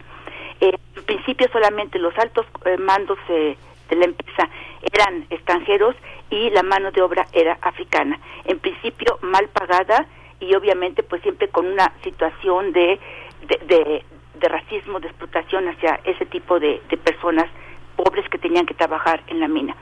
Eh, 0.60 0.72
en 0.96 1.04
principio 1.04 1.48
solamente 1.52 1.98
los 1.98 2.16
altos 2.18 2.46
eh, 2.64 2.76
mandos 2.78 3.18
eh, 3.28 3.56
de 3.88 3.96
la 3.96 4.06
empresa 4.06 4.48
eran 4.92 5.26
extranjeros 5.30 5.94
y 6.30 6.50
la 6.50 6.62
mano 6.62 6.90
de 6.90 7.02
obra 7.02 7.26
era 7.32 7.58
africana. 7.60 8.18
En 8.44 8.58
principio 8.58 9.18
mal 9.22 9.48
pagada 9.48 10.06
y 10.44 10.54
obviamente 10.54 11.02
pues 11.02 11.22
siempre 11.22 11.48
con 11.48 11.66
una 11.66 11.92
situación 12.02 12.72
de, 12.72 13.00
de, 13.66 14.04
racismo, 14.48 15.00
de 15.00 15.08
explotación 15.08 15.68
hacia 15.68 16.00
ese 16.04 16.26
tipo 16.26 16.60
de, 16.60 16.80
personas 17.02 17.46
pobres 17.96 18.28
que 18.28 18.38
tenían 18.38 18.66
que 18.66 18.74
trabajar 18.74 19.22
en 19.28 19.40
la 19.40 19.48
mina. 19.48 19.74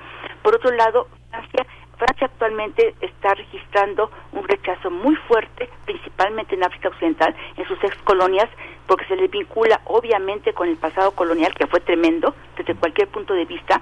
Por 0.42 0.54
otro 0.54 0.70
lado, 0.70 1.08
Francia 1.30 1.66
Francia 2.02 2.26
actualmente 2.26 2.96
está 3.00 3.32
registrando 3.32 4.10
un 4.32 4.42
rechazo 4.48 4.90
muy 4.90 5.14
fuerte, 5.28 5.68
principalmente 5.84 6.56
en 6.56 6.64
África 6.64 6.88
Occidental, 6.88 7.32
en 7.56 7.64
sus 7.68 7.78
ex 7.84 7.96
colonias, 8.02 8.48
porque 8.88 9.04
se 9.04 9.14
le 9.14 9.28
vincula 9.28 9.80
obviamente 9.84 10.52
con 10.52 10.68
el 10.68 10.76
pasado 10.76 11.12
colonial, 11.12 11.54
que 11.54 11.68
fue 11.68 11.78
tremendo 11.78 12.34
desde 12.56 12.74
cualquier 12.74 13.06
punto 13.06 13.34
de 13.34 13.44
vista, 13.44 13.80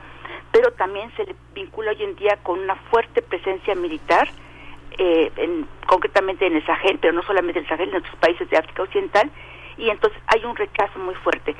pero 0.52 0.70
también 0.73 1.11
se 1.16 1.24
le 1.24 1.35
vincula 1.55 1.93
hoy 1.93 2.02
en 2.02 2.16
día 2.16 2.36
con 2.43 2.59
una 2.59 2.74
fuerte 2.74 3.23
presencia 3.23 3.74
militar, 3.74 4.28
eh, 4.98 5.32
en, 5.36 5.66
concretamente 5.86 6.46
en 6.46 6.56
el 6.56 6.66
Sahel, 6.66 6.98
pero 7.00 7.12
no 7.12 7.22
solamente 7.22 7.58
en 7.58 7.64
el 7.64 7.68
Sahel, 7.68 7.88
en 7.90 7.96
otros 7.96 8.16
países 8.16 8.48
de 8.50 8.56
África 8.56 8.82
Occidental, 8.82 9.30
y 9.78 9.88
entonces 9.88 10.20
hay 10.26 10.44
un 10.44 10.56
rechazo 10.56 10.98
muy 10.98 11.14
fuerte 11.16 11.54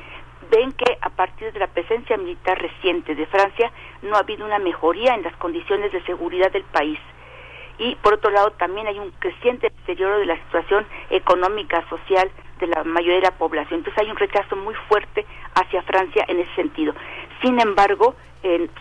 ven 0.51 0.73
que 0.73 0.97
a 1.01 1.09
partir 1.09 1.51
de 1.53 1.59
la 1.59 1.67
presencia 1.67 2.17
militar 2.17 2.61
reciente 2.61 3.15
de 3.15 3.25
Francia 3.27 3.71
no 4.01 4.15
ha 4.15 4.19
habido 4.19 4.45
una 4.45 4.59
mejoría 4.59 5.15
en 5.15 5.23
las 5.23 5.35
condiciones 5.37 5.91
de 5.91 6.03
seguridad 6.03 6.51
del 6.51 6.63
país. 6.65 6.99
Y 7.79 7.95
por 7.95 8.13
otro 8.13 8.29
lado 8.29 8.51
también 8.51 8.85
hay 8.85 8.99
un 8.99 9.11
creciente 9.11 9.71
deterioro 9.79 10.19
de 10.19 10.25
la 10.25 10.35
situación 10.35 10.85
económica, 11.09 11.83
social 11.89 12.29
de 12.59 12.67
la 12.67 12.83
mayoría 12.83 13.15
de 13.15 13.31
la 13.31 13.37
población. 13.37 13.79
Entonces 13.79 14.03
hay 14.03 14.11
un 14.11 14.17
rechazo 14.17 14.55
muy 14.55 14.75
fuerte 14.87 15.25
hacia 15.55 15.81
Francia 15.83 16.25
en 16.27 16.39
ese 16.39 16.53
sentido. 16.55 16.93
Sin 17.41 17.59
embargo, 17.59 18.15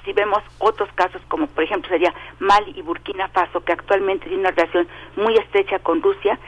si 0.04 0.12
vemos 0.14 0.42
otros 0.58 0.88
casos 0.94 1.20
como 1.28 1.46
por 1.46 1.64
ejemplo 1.64 1.90
sería 1.90 2.14
Mali 2.38 2.72
y 2.76 2.82
Burkina 2.82 3.28
Faso, 3.28 3.62
que 3.62 3.72
actualmente 3.72 4.26
tienen 4.26 4.40
una 4.40 4.50
relación 4.50 4.88
muy 5.16 5.34
estrecha 5.36 5.78
con 5.80 6.02
Rusia, 6.02 6.38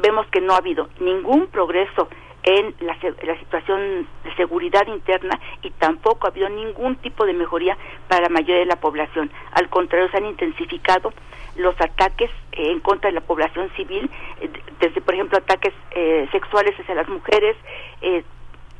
vemos 0.00 0.26
que 0.28 0.40
no 0.40 0.54
ha 0.54 0.58
habido 0.58 0.88
ningún 1.00 1.46
progreso 1.48 2.08
en 2.42 2.74
la, 2.80 2.96
la, 3.24 3.38
situación 3.38 4.06
de 4.24 4.34
seguridad 4.36 4.86
interna 4.86 5.38
y 5.62 5.70
tampoco 5.70 6.26
ha 6.26 6.30
habido 6.30 6.48
ningún 6.48 6.96
tipo 6.96 7.26
de 7.26 7.34
mejoría 7.34 7.76
para 8.08 8.22
la 8.22 8.28
mayoría 8.28 8.60
de 8.60 8.66
la 8.66 8.76
población. 8.76 9.30
Al 9.52 9.68
contrario, 9.68 10.08
se 10.10 10.16
han 10.16 10.26
intensificado 10.26 11.12
los 11.56 11.74
ataques 11.80 12.30
eh, 12.52 12.70
en 12.70 12.80
contra 12.80 13.10
de 13.10 13.14
la 13.14 13.20
población 13.20 13.70
civil, 13.76 14.08
eh, 14.40 14.50
desde, 14.80 15.00
por 15.00 15.14
ejemplo, 15.14 15.38
ataques 15.38 15.74
eh, 15.90 16.28
sexuales 16.32 16.78
hacia 16.78 16.94
las 16.94 17.08
mujeres, 17.08 17.56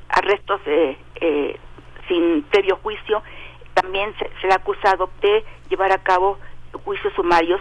arrestos 0.08 0.60
sin 2.08 2.42
previo 2.44 2.76
juicio. 2.76 3.22
También 3.74 4.14
se, 4.18 4.28
se 4.40 4.48
ha 4.48 4.56
acusado 4.56 5.10
de 5.20 5.44
llevar 5.68 5.92
a 5.92 5.98
cabo 5.98 6.38
juicios 6.84 7.12
sumarios 7.14 7.60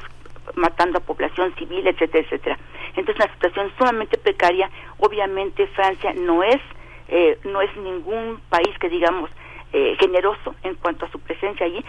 matando 0.55 0.97
a 0.97 1.01
población 1.01 1.53
civil, 1.55 1.85
etcétera, 1.85 2.23
etcétera. 2.23 2.57
Entonces, 2.95 3.23
una 3.23 3.33
situación 3.33 3.71
sumamente 3.77 4.17
precaria. 4.17 4.69
Obviamente, 4.97 5.67
Francia 5.67 6.13
no 6.15 6.41
es 6.43 6.61
eh, 7.09 7.39
no 7.45 7.61
es 7.61 7.75
ningún 7.77 8.41
país 8.49 8.77
que 8.79 8.89
digamos 8.89 9.29
eh, 9.71 9.95
generoso 9.99 10.55
en 10.63 10.75
cuanto 10.75 11.05
a 11.05 11.11
su 11.11 11.19
presencia 11.19 11.65
allí. 11.65 11.83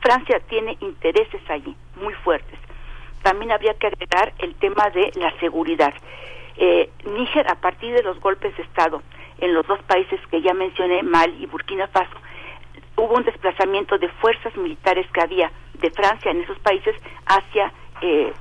Francia 0.00 0.40
tiene 0.48 0.76
intereses 0.80 1.40
allí 1.48 1.74
muy 2.00 2.14
fuertes. 2.14 2.58
También 3.22 3.50
habría 3.52 3.74
que 3.74 3.88
agregar 3.88 4.32
el 4.38 4.54
tema 4.54 4.88
de 4.90 5.10
la 5.16 5.32
seguridad. 5.40 5.92
Eh, 6.56 6.90
Níger, 7.04 7.50
a 7.50 7.56
partir 7.56 7.94
de 7.94 8.02
los 8.02 8.20
golpes 8.20 8.56
de 8.56 8.62
Estado 8.62 9.02
en 9.40 9.54
los 9.54 9.66
dos 9.66 9.82
países 9.82 10.20
que 10.30 10.42
ya 10.42 10.54
mencioné, 10.54 11.02
Mali 11.02 11.42
y 11.42 11.46
Burkina 11.46 11.88
Faso, 11.88 12.16
hubo 12.96 13.14
un 13.14 13.24
desplazamiento 13.24 13.98
de 13.98 14.08
fuerzas 14.08 14.54
militares 14.56 15.06
que 15.12 15.20
había 15.20 15.50
de 15.74 15.90
Francia 15.90 16.30
en 16.30 16.42
esos 16.42 16.58
países 16.60 16.94
hacia 17.26 17.72
eh, 18.02 18.32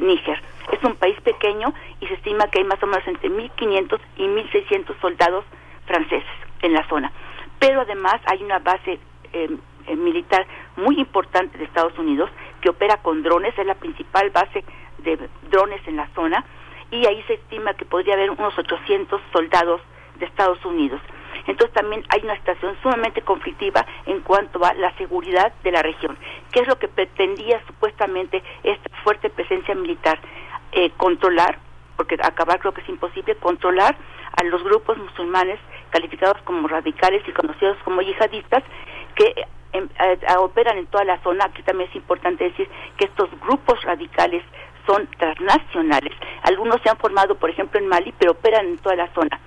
Níger. 0.00 0.40
Es 0.72 0.82
un 0.84 0.96
país 0.96 1.20
pequeño 1.20 1.72
y 2.00 2.06
se 2.06 2.14
estima 2.14 2.48
que 2.48 2.58
hay 2.58 2.64
más 2.64 2.82
o 2.82 2.86
menos 2.86 3.06
entre 3.06 3.30
1.500 3.30 4.00
y 4.16 4.22
1.600 4.22 5.00
soldados 5.00 5.44
franceses 5.86 6.28
en 6.62 6.72
la 6.72 6.86
zona. 6.88 7.12
Pero 7.58 7.80
además 7.80 8.20
hay 8.26 8.42
una 8.42 8.58
base 8.58 8.98
em, 9.32 9.58
em, 9.86 10.02
militar 10.02 10.46
muy 10.76 10.98
importante 10.98 11.58
de 11.58 11.64
Estados 11.64 11.96
Unidos 11.98 12.30
que 12.60 12.70
opera 12.70 12.98
con 12.98 13.22
drones, 13.22 13.56
es 13.58 13.66
la 13.66 13.74
principal 13.74 14.30
base 14.30 14.64
de 14.98 15.28
drones 15.50 15.80
en 15.86 15.96
la 15.96 16.08
zona 16.14 16.44
y 16.90 17.06
ahí 17.06 17.22
se 17.26 17.34
estima 17.34 17.74
que 17.74 17.84
podría 17.84 18.14
haber 18.14 18.30
unos 18.30 18.56
800 18.58 19.20
soldados 19.32 19.80
de 20.18 20.26
Estados 20.26 20.64
Unidos. 20.64 21.00
Entonces 21.46 21.72
también 21.74 22.02
hay 22.08 22.22
una 22.22 22.36
situación 22.36 22.76
sumamente 22.82 23.22
conflictiva 23.22 23.86
en 24.06 24.20
cuanto 24.20 24.64
a 24.64 24.74
la 24.74 24.92
seguridad 24.96 25.52
de 25.62 25.70
la 25.70 25.82
región. 25.82 26.18
¿Qué 26.52 26.60
es 26.60 26.68
lo 26.68 26.78
que 26.78 26.88
pretendía 26.88 27.60
supuestamente 27.66 28.42
esta 28.62 28.90
fuerte 29.04 29.30
presencia 29.30 29.74
militar? 29.74 30.18
Eh, 30.72 30.90
controlar, 30.96 31.58
porque 31.96 32.16
acabar 32.20 32.58
creo 32.58 32.74
que 32.74 32.82
es 32.82 32.88
imposible, 32.88 33.36
controlar 33.36 33.96
a 34.36 34.44
los 34.44 34.62
grupos 34.62 34.98
musulmanes 34.98 35.58
calificados 35.90 36.42
como 36.42 36.66
radicales 36.68 37.22
y 37.26 37.32
conocidos 37.32 37.78
como 37.84 38.02
yihadistas 38.02 38.62
que 39.14 39.46
em, 39.72 39.88
operan 40.38 40.78
en 40.78 40.86
toda 40.86 41.04
la 41.04 41.18
zona. 41.22 41.44
Aquí 41.46 41.62
también 41.62 41.88
es 41.88 41.96
importante 41.96 42.44
decir 42.44 42.68
que 42.96 43.06
estos 43.06 43.30
grupos 43.40 43.80
radicales 43.82 44.42
son 44.86 45.08
transnacionales. 45.18 46.12
Algunos 46.42 46.80
se 46.82 46.90
han 46.90 46.96
formado, 46.98 47.36
por 47.36 47.50
ejemplo, 47.50 47.80
en 47.80 47.88
Mali, 47.88 48.12
pero 48.18 48.32
operan 48.32 48.66
en 48.66 48.78
toda 48.78 48.96
la 48.96 49.08
zona 49.14 49.40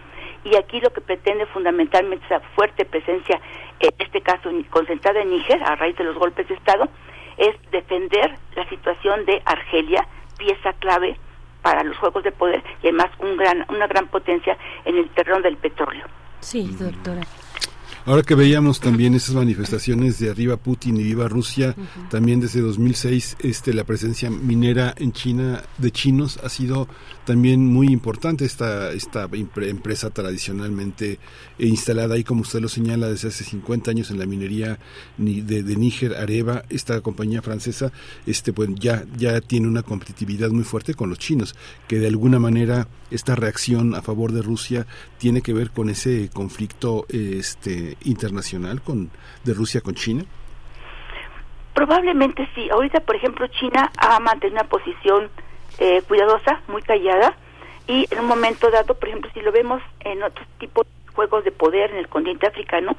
y 0.44 0.56
aquí 0.56 0.80
lo 0.80 0.92
que 0.92 1.02
pretende 1.02 1.46
fundamentalmente 1.48 2.26
esa 2.26 2.40
fuerte 2.56 2.86
presencia, 2.86 3.40
en 3.80 3.94
este 4.00 4.22
caso 4.22 4.50
concentrada 4.70 5.22
en 5.22 5.32
Níger, 5.32 5.62
a 5.64 5.76
raíz 5.76 5.98
de 5.98 6.04
los 6.04 6.18
golpes 6.18 6.48
de 6.48 6.56
Estado, 6.56 6.90
es 7.38 7.56
defender 7.72 8.38
la 8.56 8.68
situación 8.70 9.26
de 9.26 9.42
Argelia, 9.46 10.08
pieza 10.38 10.74
clave 10.74 11.18
para 11.62 11.84
los 11.84 11.98
juegos 11.98 12.24
de 12.24 12.32
poder 12.32 12.64
y 12.82 12.88
además 12.88 13.10
un 13.20 13.38
gran, 13.38 13.66
una 13.70 13.88
gran 13.88 14.08
potencia 14.08 14.58
en 14.86 14.98
el 14.98 15.10
terreno 15.10 15.42
del 15.42 15.58
petróleo. 15.58 16.06
Sí, 16.40 16.76
doctora. 16.80 17.22
Ahora 18.06 18.24
que 18.24 18.34
veíamos 18.34 18.80
también 18.80 19.14
esas 19.14 19.36
manifestaciones 19.36 20.20
de 20.20 20.32
arriba 20.32 20.58
Putin 20.58 20.98
y 20.98 21.04
viva 21.04 21.28
Rusia, 21.28 21.76
también 22.10 22.40
desde 22.40 22.62
2006 22.62 23.38
este 23.40 23.74
la 23.74 23.84
presencia 23.84 24.30
minera 24.30 24.94
en 24.98 25.12
China 25.12 25.62
de 25.78 25.92
chinos 25.92 26.40
ha 26.44 26.50
sido 26.50 26.88
también 27.30 27.64
muy 27.64 27.90
importante 27.90 28.44
esta 28.44 28.92
esta 28.92 29.30
empresa 29.32 30.10
tradicionalmente 30.10 31.20
instalada 31.60 32.16
ahí 32.16 32.24
como 32.24 32.42
usted 32.42 32.60
lo 32.60 32.70
señala 32.70 33.08
desde 33.08 33.28
hace 33.28 33.44
50 33.44 33.92
años 33.92 34.10
en 34.10 34.18
la 34.18 34.26
minería 34.26 34.80
de, 35.18 35.62
de 35.62 35.76
Níger, 35.76 36.16
Areva, 36.16 36.64
esta 36.72 37.02
compañía 37.02 37.44
francesa 37.44 37.92
este 38.26 38.52
pues 38.52 38.70
ya 38.80 39.04
ya 39.16 39.42
tiene 39.42 39.68
una 39.68 39.84
competitividad 39.84 40.50
muy 40.50 40.64
fuerte 40.64 40.96
con 40.96 41.12
los 41.12 41.20
chinos, 41.20 41.56
que 41.88 42.00
de 42.00 42.08
alguna 42.08 42.40
manera 42.40 42.88
esta 43.12 43.36
reacción 43.36 43.94
a 43.94 44.02
favor 44.02 44.32
de 44.32 44.42
Rusia 44.42 44.88
tiene 45.20 45.44
que 45.44 45.54
ver 45.54 45.70
con 45.70 45.92
ese 45.92 46.32
conflicto 46.34 47.06
este 47.10 47.96
internacional 48.06 48.82
con 48.82 49.12
de 49.44 49.54
Rusia 49.54 49.82
con 49.82 49.94
China? 49.94 50.26
Probablemente 51.76 52.50
sí. 52.56 52.68
Ahorita, 52.72 53.02
por 53.02 53.16
ejemplo, 53.16 53.46
China 53.60 53.92
ha 53.98 54.20
mantenido 54.20 54.60
una 54.60 54.68
posición 54.68 55.30
eh, 55.80 56.02
cuidadosa, 56.08 56.62
muy 56.68 56.82
callada, 56.82 57.36
y 57.88 58.06
en 58.12 58.20
un 58.20 58.28
momento 58.28 58.70
dado, 58.70 58.94
por 58.94 59.10
ejemplo, 59.10 59.32
si 59.34 59.42
lo 59.42 59.52
vemos 59.52 59.82
en 60.02 60.22
otros 60.22 60.48
tipos 60.60 60.86
de 60.86 61.14
juegos 61.14 61.44
de 61.44 61.52
poder 61.52 61.92
en 61.92 61.98
el 61.98 62.08
continente 62.08 62.46
africano, 62.48 62.96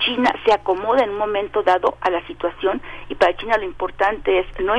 China 0.00 0.34
se 0.44 0.52
acomoda 0.52 1.04
en 1.04 1.10
un 1.10 1.18
momento 1.18 1.62
dado 1.62 1.96
a 2.00 2.10
la 2.10 2.26
situación 2.26 2.82
y 3.08 3.14
para 3.14 3.36
China 3.36 3.56
lo 3.56 3.64
importante 3.64 4.40
es 4.40 4.46
no 4.60 4.74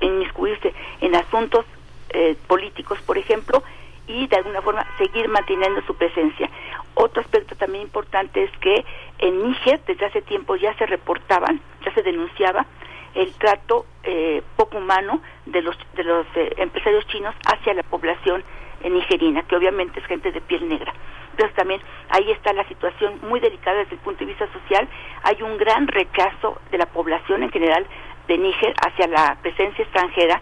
inmiscuirse 0.00 0.72
en 1.00 1.14
asuntos 1.16 1.66
eh, 2.10 2.36
políticos, 2.46 2.98
por 3.04 3.18
ejemplo, 3.18 3.62
y 4.06 4.26
de 4.26 4.36
alguna 4.36 4.62
forma 4.62 4.86
seguir 4.98 5.28
manteniendo 5.28 5.82
su 5.82 5.94
presencia. 5.94 6.50
Otro 6.94 7.22
aspecto 7.22 7.54
también 7.56 7.82
importante 7.82 8.42
es 8.42 8.50
que 8.58 8.84
en 9.18 9.48
Níger 9.48 9.80
desde 9.86 10.06
hace 10.06 10.22
tiempo 10.22 10.56
ya 10.56 10.74
se 10.74 10.86
reportaban, 10.86 11.60
ya 11.84 11.92
se 11.94 12.02
denunciaba 12.02 12.66
el 13.14 13.32
trato 13.34 13.86
eh, 14.02 14.42
poco 14.56 14.78
humano 14.78 15.20
de 15.46 15.62
los 15.62 15.76
de 15.94 16.04
los 16.04 16.26
eh, 16.36 16.54
empresarios 16.58 17.06
chinos 17.08 17.34
hacia 17.46 17.74
la 17.74 17.82
población 17.82 18.44
nigerina, 18.82 19.42
que 19.42 19.56
obviamente 19.56 20.00
es 20.00 20.06
gente 20.06 20.32
de 20.32 20.40
piel 20.40 20.66
negra. 20.66 20.94
Entonces 21.32 21.54
también 21.54 21.80
ahí 22.08 22.30
está 22.30 22.52
la 22.52 22.66
situación 22.66 23.20
muy 23.28 23.40
delicada 23.40 23.78
desde 23.78 23.94
el 23.94 24.00
punto 24.00 24.20
de 24.20 24.26
vista 24.26 24.50
social. 24.52 24.88
Hay 25.22 25.42
un 25.42 25.58
gran 25.58 25.86
rechazo 25.86 26.60
de 26.70 26.78
la 26.78 26.86
población 26.86 27.42
en 27.42 27.50
general 27.50 27.86
de 28.26 28.38
Níger 28.38 28.74
hacia 28.86 29.06
la 29.06 29.36
presencia 29.42 29.82
extranjera, 29.82 30.40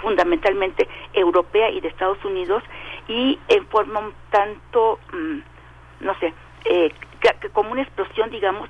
fundamentalmente 0.00 0.88
europea 1.12 1.70
y 1.70 1.80
de 1.80 1.88
Estados 1.88 2.22
Unidos, 2.24 2.62
y 3.08 3.38
en 3.48 3.66
forma 3.66 4.00
un 4.00 4.14
tanto, 4.30 4.98
mm, 5.12 5.38
no 6.00 6.14
sé, 6.18 6.32
eh, 6.64 6.92
que, 7.20 7.48
como 7.50 7.72
una 7.72 7.82
explosión, 7.82 8.30
digamos, 8.30 8.68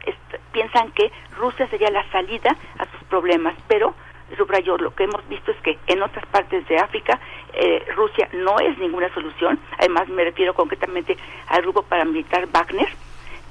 piensan 0.53 0.91
que 0.93 1.11
Rusia 1.37 1.69
sería 1.69 1.91
la 1.91 2.09
salida 2.11 2.57
a 2.79 2.87
sus 2.87 3.03
problemas, 3.09 3.55
pero 3.69 3.95
subrayo, 4.37 4.77
lo 4.79 4.95
que 4.95 5.05
hemos 5.05 5.27
visto 5.29 5.53
es 5.53 5.57
que 5.59 5.79
en 5.87 6.03
otras 6.03 6.27
partes 6.27 6.67
de 6.67 6.77
África 6.79 7.21
eh, 7.53 7.85
Rusia 7.95 8.29
no 8.33 8.59
es 8.59 8.77
ninguna 8.79 9.13
solución, 9.15 9.59
además 9.79 10.09
me 10.09 10.25
refiero 10.25 10.55
concretamente 10.55 11.17
al 11.49 11.63
grupo 11.63 11.83
paramilitar 11.83 12.49
Wagner, 12.49 12.89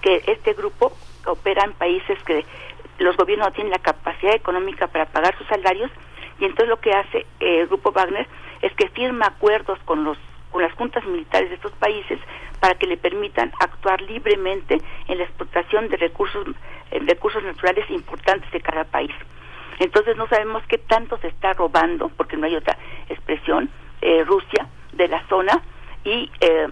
que 0.02 0.22
este 0.28 0.54
grupo 0.54 0.92
opera 1.26 1.64
en 1.64 1.74
países 1.74 2.22
que 2.24 2.46
los 3.00 3.16
gobiernos 3.18 3.48
no 3.48 3.54
tienen 3.54 3.72
la 3.72 3.80
capacidad 3.80 4.36
económica 4.36 4.88
para 4.88 5.06
pagar 5.06 5.38
sus 5.38 5.48
salarios 5.48 5.92
y 6.40 6.46
entonces 6.46 6.70
lo 6.70 6.80
que 6.80 6.92
hace 6.92 7.20
eh, 7.40 7.62
el 7.62 7.68
grupo 7.68 7.92
Wagner 7.92 8.28
es 8.62 8.74
que 8.74 8.90
firma 8.90 9.28
acuerdos 9.28 9.80
con 9.86 10.04
los 10.04 10.18
con 10.56 10.64
las 10.64 10.72
juntas 10.76 11.04
militares 11.04 11.50
de 11.50 11.56
estos 11.56 11.74
países 11.74 12.18
para 12.62 12.76
que 12.76 12.88
le 12.88 12.96
permitan 12.96 13.52
actuar 13.60 14.00
libremente 14.04 14.78
en 15.10 15.18
la 15.18 15.26
explotación 15.26 15.90
de 15.90 15.98
recursos 15.98 16.48
recursos 16.92 17.44
naturales 17.44 17.84
importantes 17.90 18.50
de 18.54 18.62
cada 18.62 18.86
país. 18.86 19.12
Entonces 19.80 20.16
no 20.16 20.30
sabemos 20.30 20.64
qué 20.70 20.78
tanto 20.78 21.18
se 21.18 21.28
está 21.28 21.52
robando, 21.52 22.08
porque 22.16 22.38
no 22.38 22.46
hay 22.46 22.56
otra 22.56 22.78
expresión, 23.10 23.70
eh, 24.00 24.24
Rusia 24.24 24.70
de 24.94 25.10
la 25.10 25.28
zona 25.28 25.62
y 26.06 26.32
eh, 26.40 26.70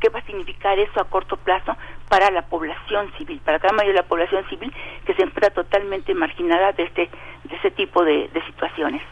qué 0.00 0.08
va 0.08 0.20
a 0.20 0.26
significar 0.26 0.78
eso 0.78 1.00
a 1.00 1.04
corto 1.04 1.36
plazo 1.36 1.76
para 2.08 2.30
la 2.30 2.42
población 2.42 3.10
civil, 3.18 3.40
para 3.44 3.58
cada 3.58 3.74
mayoría 3.74 4.00
de 4.00 4.02
la 4.02 4.08
población 4.08 4.48
civil 4.48 4.72
que 5.06 5.14
se 5.14 5.22
encuentra 5.22 5.50
totalmente 5.50 6.14
marginada 6.14 6.72
de 6.72 6.84
este, 6.84 7.10
de 7.44 7.56
ese 7.56 7.70
tipo 7.70 8.04
de 8.04 8.30
situaciones. 8.46 9.02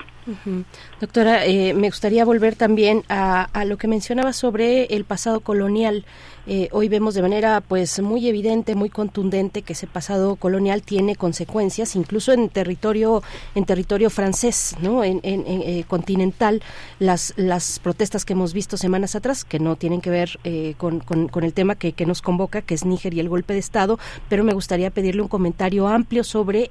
Doctora, 1.01 1.45
eh, 1.45 1.73
me 1.75 1.89
gustaría 1.89 2.25
volver 2.25 2.57
también 2.57 3.05
a, 3.09 3.45
a, 3.53 3.65
lo 3.65 3.77
que 3.77 3.87
mencionaba 3.87 4.33
sobre 4.33 4.85
el 4.87 5.05
pasado 5.05 5.41
colonial. 5.41 6.05
Eh, 6.47 6.69
hoy 6.73 6.89
vemos 6.89 7.15
de 7.15 7.23
manera 7.23 7.61
pues 7.61 8.01
muy 8.01 8.29
evidente, 8.29 8.75
muy 8.75 8.91
contundente 8.91 9.63
que 9.63 9.75
ese 9.75 9.87
pasado 9.87 10.37
colonial 10.37 10.83
tiene 10.83 11.17
consecuencias, 11.17 11.97
incluso 11.97 12.33
en 12.33 12.49
territorio 12.49 13.23
en 13.55 13.65
territorio 13.65 14.11
francés, 14.11 14.77
no, 14.81 15.05
en, 15.05 15.21
eh, 15.23 15.85
continental. 15.89 16.63
Las 16.99 17.35
las 17.37 17.79
protestas 17.79 18.25
que 18.25 18.33
hemos 18.33 18.53
visto 18.53 18.77
semanas 18.77 19.15
atrás, 19.15 19.45
que 19.45 19.59
no 19.59 19.77
tienen 19.77 20.01
que 20.01 20.11
ver 20.11 20.39
con, 20.77 21.01
con, 21.01 21.45
el 21.45 21.53
tema 21.53 21.75
que, 21.75 21.93
que, 21.93 22.07
nos 22.07 22.23
convoca, 22.23 22.63
que 22.63 22.75
es 22.75 22.85
Níger 22.85 23.15
y 23.15 23.21
el 23.21 23.29
golpe 23.29 23.53
de 23.53 23.59
estado, 23.59 23.99
pero 24.29 24.45
me 24.45 24.55
gustaría 24.55 24.91
pedirle 24.91 25.23
un 25.23 25.29
comentario 25.29 25.89
amplio 25.89 26.25
sobre 26.25 26.71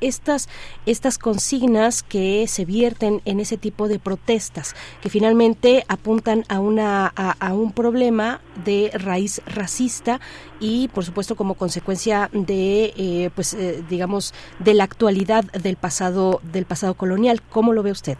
estas 0.00 0.48
estas 0.86 1.18
consignas 1.18 2.02
que 2.02 2.46
se 2.48 2.64
vienen 2.64 2.82
en 3.24 3.40
ese 3.40 3.56
tipo 3.56 3.88
de 3.88 3.98
protestas 3.98 4.74
que 5.00 5.08
finalmente 5.08 5.84
apuntan 5.88 6.44
a 6.48 6.60
una 6.60 7.06
a, 7.06 7.54
un 7.54 7.72
problema 7.72 8.40
de 8.64 8.90
raíz 9.04 9.42
racista 9.46 10.20
y 10.60 10.88
por 10.88 11.04
supuesto 11.04 11.36
como 11.36 11.54
consecuencia 11.54 12.28
de 12.32 12.92
eh, 12.96 13.30
pues 13.34 13.54
eh, 13.54 13.82
digamos 13.88 14.34
de 14.58 14.74
la 14.74 14.84
actualidad 14.84 15.44
del 15.52 15.76
pasado 15.76 16.40
del 16.42 16.66
pasado 16.66 16.94
colonial 16.94 17.40
cómo 17.50 17.72
lo 17.72 17.82
ve 17.82 17.90
usted 17.90 18.18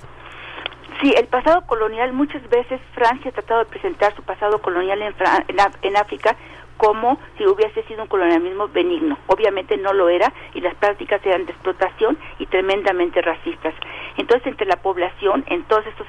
Sí, 1.00 1.12
el 1.18 1.26
pasado 1.26 1.66
colonial, 1.66 2.12
muchas 2.12 2.48
veces 2.48 2.80
Francia 2.94 3.30
ha 3.30 3.34
tratado 3.34 3.64
de 3.64 3.70
presentar 3.70 4.14
su 4.14 4.22
pasado 4.22 4.62
colonial 4.62 5.02
en, 5.02 5.12
en, 5.48 5.56
en 5.82 5.96
África 5.96 6.36
como 6.76 7.18
si 7.38 7.46
hubiese 7.46 7.82
sido 7.84 8.02
un 8.02 8.08
colonialismo 8.08 8.68
benigno. 8.68 9.16
Obviamente 9.26 9.76
no 9.76 9.92
lo 9.92 10.08
era 10.08 10.32
y 10.54 10.60
las 10.60 10.74
prácticas 10.74 11.24
eran 11.24 11.46
de 11.46 11.52
explotación 11.52 12.18
y 12.38 12.46
tremendamente 12.46 13.22
racistas. 13.22 13.74
Entonces, 14.16 14.48
entre 14.48 14.66
la 14.66 14.76
población 14.76 15.44
en 15.48 15.62
todos 15.64 15.86
estos 15.86 16.06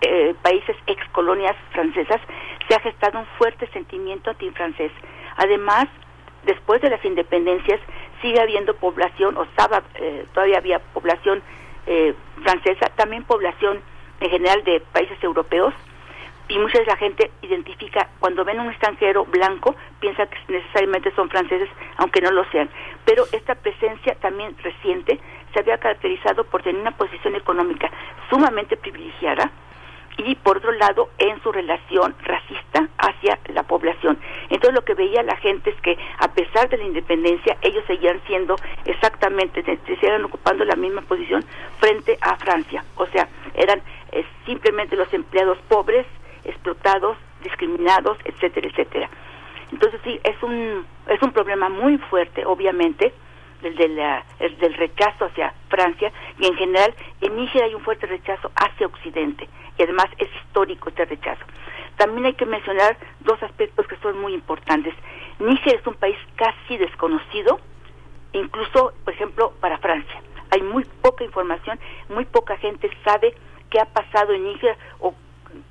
eh, 0.00 0.34
países 0.42 0.76
ex 0.86 1.08
colonias 1.10 1.56
francesas 1.72 2.20
se 2.68 2.74
ha 2.74 2.80
gestado 2.80 3.18
un 3.18 3.26
fuerte 3.38 3.66
sentimiento 3.68 4.30
antifrancés. 4.30 4.92
Además, 5.36 5.86
después 6.44 6.80
de 6.80 6.90
las 6.90 7.04
independencias 7.04 7.80
sigue 8.22 8.40
habiendo 8.40 8.74
población, 8.76 9.36
o 9.36 9.44
estaba, 9.44 9.82
eh, 9.96 10.26
todavía 10.32 10.58
había 10.58 10.78
población 10.78 11.42
eh, 11.86 12.14
francesa, 12.42 12.86
también 12.96 13.24
población 13.24 13.80
en 14.20 14.30
general 14.30 14.64
de 14.64 14.80
países 14.80 15.22
europeos 15.22 15.74
y 16.48 16.58
mucha 16.58 16.78
de 16.78 16.86
la 16.86 16.96
gente 16.96 17.30
identifica, 17.42 18.08
cuando 18.20 18.44
ven 18.44 18.60
un 18.60 18.70
extranjero 18.70 19.24
blanco, 19.24 19.74
piensa 20.00 20.26
que 20.26 20.38
necesariamente 20.48 21.12
son 21.16 21.28
franceses, 21.28 21.68
aunque 21.96 22.20
no 22.20 22.30
lo 22.30 22.44
sean. 22.50 22.70
Pero 23.04 23.24
esta 23.32 23.56
presencia 23.56 24.14
también 24.20 24.56
reciente 24.58 25.18
se 25.52 25.60
había 25.60 25.78
caracterizado 25.78 26.44
por 26.44 26.62
tener 26.62 26.80
una 26.80 26.96
posición 26.96 27.34
económica 27.34 27.90
sumamente 28.30 28.76
privilegiada 28.76 29.50
y 30.18 30.34
por 30.36 30.58
otro 30.58 30.72
lado 30.72 31.10
en 31.18 31.40
su 31.42 31.52
relación 31.52 32.14
racista 32.22 32.88
hacia 32.98 33.38
la 33.48 33.62
población. 33.64 34.18
Entonces 34.48 34.74
lo 34.74 34.84
que 34.84 34.94
veía 34.94 35.22
la 35.22 35.36
gente 35.36 35.70
es 35.70 35.80
que 35.82 35.96
a 36.18 36.32
pesar 36.32 36.68
de 36.68 36.78
la 36.78 36.84
independencia 36.84 37.56
ellos 37.62 37.84
seguían 37.86 38.20
siendo 38.26 38.56
exactamente, 38.84 39.62
seguían 39.62 40.24
ocupando 40.24 40.64
la 40.64 40.76
misma 40.76 41.02
posición 41.02 41.44
frente 41.78 42.18
a 42.20 42.36
Francia. 42.36 42.84
O 42.96 43.06
sea, 43.06 43.28
eran 43.54 43.82
eh, 44.12 44.24
simplemente 44.44 44.96
los 44.96 45.12
empleados 45.12 45.58
pobres 45.68 46.06
explotados, 46.44 47.16
discriminados, 47.42 48.18
etcétera, 48.24 48.68
etcétera. 48.68 49.10
Entonces 49.72 50.00
sí, 50.04 50.20
es 50.22 50.40
un, 50.42 50.86
es 51.08 51.20
un 51.22 51.32
problema 51.32 51.68
muy 51.68 51.98
fuerte, 51.98 52.44
obviamente, 52.46 53.12
el, 53.62 53.76
de 53.76 53.88
la, 53.88 54.24
el 54.38 54.56
del 54.58 54.74
rechazo 54.74 55.26
hacia 55.26 55.54
Francia 55.68 56.12
y 56.38 56.46
en 56.46 56.54
general 56.56 56.94
en 57.20 57.36
Níger 57.36 57.64
hay 57.64 57.74
un 57.74 57.82
fuerte 57.82 58.06
rechazo 58.06 58.50
hacia 58.56 58.86
Occidente 58.86 59.48
y 59.78 59.82
además 59.82 60.06
es 60.18 60.28
histórico 60.42 60.88
este 60.88 61.04
rechazo. 61.04 61.44
También 61.96 62.26
hay 62.26 62.34
que 62.34 62.46
mencionar 62.46 62.96
dos 63.20 63.42
aspectos 63.42 63.86
que 63.86 63.96
son 63.96 64.20
muy 64.20 64.34
importantes. 64.34 64.94
Níger 65.38 65.76
es 65.76 65.86
un 65.86 65.94
país 65.94 66.16
casi 66.36 66.76
desconocido, 66.76 67.58
incluso, 68.32 68.92
por 69.04 69.14
ejemplo, 69.14 69.52
para 69.60 69.78
Francia. 69.78 70.22
Hay 70.50 70.62
muy 70.62 70.84
poca 71.02 71.24
información, 71.24 71.78
muy 72.08 72.24
poca 72.24 72.56
gente 72.58 72.90
sabe 73.04 73.34
qué 73.70 73.80
ha 73.80 73.86
pasado 73.86 74.32
en 74.32 74.44
Níger 74.44 74.76
o 75.00 75.14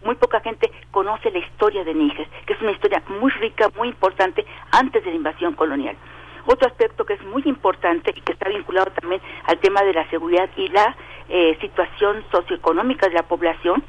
muy 0.04 0.16
poca 0.16 0.40
gente 0.40 0.72
conoce 0.92 1.30
la 1.32 1.40
historia 1.40 1.84
de 1.84 1.94
Níger, 1.94 2.28
que 2.46 2.54
es 2.54 2.62
una 2.62 2.72
historia 2.72 3.04
muy 3.08 3.32
rica, 3.32 3.70
muy 3.78 3.90
importante 3.90 4.46
antes 4.72 5.04
de 5.04 5.12
la 5.12 5.16
invasión 5.18 5.54
colonial. 5.54 5.96
Otro 6.46 6.68
aspecto 6.68 7.06
que 7.06 7.14
es 7.14 7.24
muy 7.24 7.42
importante 7.46 8.14
y 8.16 8.22
que 8.22 8.34
está 8.34 8.50
vinculado 8.50 8.92
también 8.92 9.22
al 9.46 9.58
tema 9.60 9.82
de 9.82 9.94
la 9.94 10.08
seguridad 10.10 10.50
y 10.56 10.68
la 10.70 10.96
eh, 11.28 11.58
situación 11.60 12.24
socioeconómica 12.32 13.08
de 13.08 13.14
la 13.16 13.24
población, 13.24 13.84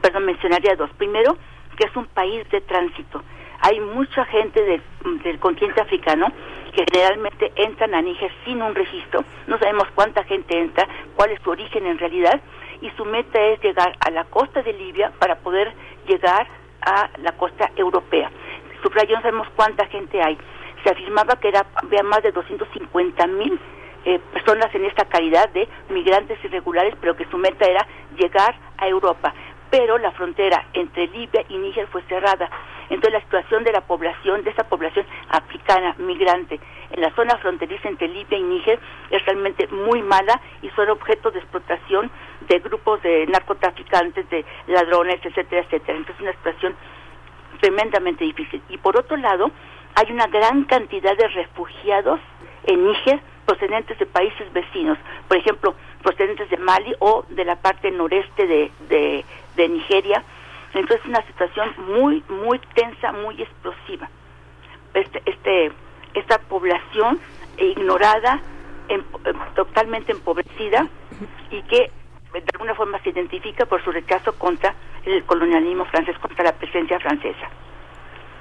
perdón, 0.00 0.24
mencionaría 0.24 0.74
dos. 0.74 0.90
Primero, 0.96 1.36
que 1.76 1.86
es 1.86 1.96
un 1.96 2.06
país 2.06 2.48
de 2.50 2.60
tránsito. 2.62 3.22
Hay 3.60 3.80
mucha 3.80 4.24
gente 4.26 4.80
del 5.22 5.38
continente 5.38 5.80
africano 5.80 6.26
que 6.74 6.84
generalmente 6.92 7.52
entran 7.56 7.94
a 7.94 8.02
Níger 8.02 8.30
sin 8.44 8.60
un 8.60 8.74
registro. 8.74 9.24
No 9.46 9.58
sabemos 9.58 9.88
cuánta 9.94 10.24
gente 10.24 10.58
entra, 10.58 10.86
cuál 11.14 11.30
es 11.30 11.40
su 11.42 11.50
origen 11.50 11.86
en 11.86 11.98
realidad, 11.98 12.40
y 12.80 12.90
su 12.90 13.04
meta 13.04 13.40
es 13.40 13.62
llegar 13.62 13.96
a 14.00 14.10
la 14.10 14.24
costa 14.24 14.62
de 14.62 14.72
Libia 14.72 15.12
para 15.18 15.36
poder 15.36 15.72
llegar 16.06 16.46
a 16.82 17.08
la 17.18 17.32
costa 17.32 17.70
europea. 17.76 18.30
Subrayo, 18.82 19.16
no 19.16 19.22
sabemos 19.22 19.48
cuánta 19.56 19.86
gente 19.86 20.20
hay. 20.22 20.36
Se 20.84 20.90
afirmaba 20.90 21.36
que 21.36 21.48
era, 21.48 21.66
había 21.74 22.02
más 22.02 22.22
de 22.22 22.30
250 22.30 23.26
mil 23.26 23.58
eh, 24.04 24.20
personas 24.32 24.72
en 24.74 24.84
esta 24.84 25.06
calidad 25.06 25.48
de 25.48 25.66
migrantes 25.88 26.38
irregulares, 26.44 26.94
pero 27.00 27.16
que 27.16 27.24
su 27.30 27.38
meta 27.38 27.66
era 27.66 27.86
llegar 28.18 28.54
a 28.76 28.86
Europa. 28.86 29.32
Pero 29.70 29.96
la 29.96 30.12
frontera 30.12 30.66
entre 30.74 31.06
Libia 31.06 31.42
y 31.48 31.56
Níger 31.56 31.86
fue 31.88 32.02
cerrada. 32.02 32.50
Entonces 32.90 33.14
la 33.14 33.20
situación 33.22 33.64
de 33.64 33.72
la 33.72 33.80
población, 33.80 34.44
de 34.44 34.50
esa 34.50 34.68
población 34.68 35.06
africana, 35.30 35.94
migrante, 35.98 36.60
en 36.90 37.00
la 37.00 37.10
zona 37.14 37.38
fronteriza 37.38 37.88
entre 37.88 38.08
Libia 38.08 38.36
y 38.36 38.42
Níger 38.42 38.78
es 39.10 39.24
realmente 39.24 39.66
muy 39.68 40.02
mala 40.02 40.38
y 40.60 40.68
son 40.70 40.90
objeto 40.90 41.30
de 41.30 41.38
explotación 41.38 42.10
de 42.46 42.58
grupos 42.58 43.02
de 43.02 43.26
narcotraficantes, 43.26 44.28
de 44.28 44.44
ladrones, 44.66 45.18
etcétera, 45.24 45.62
etcétera. 45.62 45.96
Entonces 45.96 46.16
es 46.16 46.22
una 46.22 46.32
situación 46.32 46.76
tremendamente 47.60 48.24
difícil. 48.24 48.62
Y 48.68 48.76
por 48.76 48.98
otro 48.98 49.16
lado, 49.16 49.50
hay 49.94 50.10
una 50.10 50.26
gran 50.26 50.64
cantidad 50.64 51.16
de 51.16 51.28
refugiados 51.28 52.20
en 52.66 52.86
Níger 52.86 53.20
procedentes 53.44 53.98
de 53.98 54.06
países 54.06 54.52
vecinos, 54.52 54.98
por 55.28 55.36
ejemplo, 55.36 55.74
procedentes 56.02 56.48
de 56.50 56.56
Mali 56.56 56.94
o 56.98 57.24
de 57.28 57.44
la 57.44 57.56
parte 57.56 57.90
noreste 57.90 58.46
de, 58.46 59.24
de, 59.56 59.68
Nigeria. 59.68 60.22
Entonces 60.72 61.00
es 61.02 61.08
una 61.08 61.24
situación 61.26 61.74
muy, 61.88 62.24
muy 62.28 62.58
tensa, 62.74 63.12
muy 63.12 63.40
explosiva. 63.40 64.08
Este, 64.92 65.22
este, 65.26 65.72
esta 66.14 66.38
población 66.38 67.20
ignorada, 67.58 68.40
em, 68.88 69.02
totalmente 69.54 70.12
empobrecida 70.12 70.86
y 71.50 71.62
que 71.62 71.90
de 72.32 72.44
alguna 72.54 72.74
forma 72.74 72.98
se 73.00 73.10
identifica 73.10 73.64
por 73.66 73.82
su 73.84 73.92
rechazo 73.92 74.36
contra 74.36 74.74
el 75.04 75.22
colonialismo 75.24 75.84
francés, 75.86 76.18
contra 76.18 76.44
la 76.44 76.52
presencia 76.52 76.98
francesa. 76.98 77.48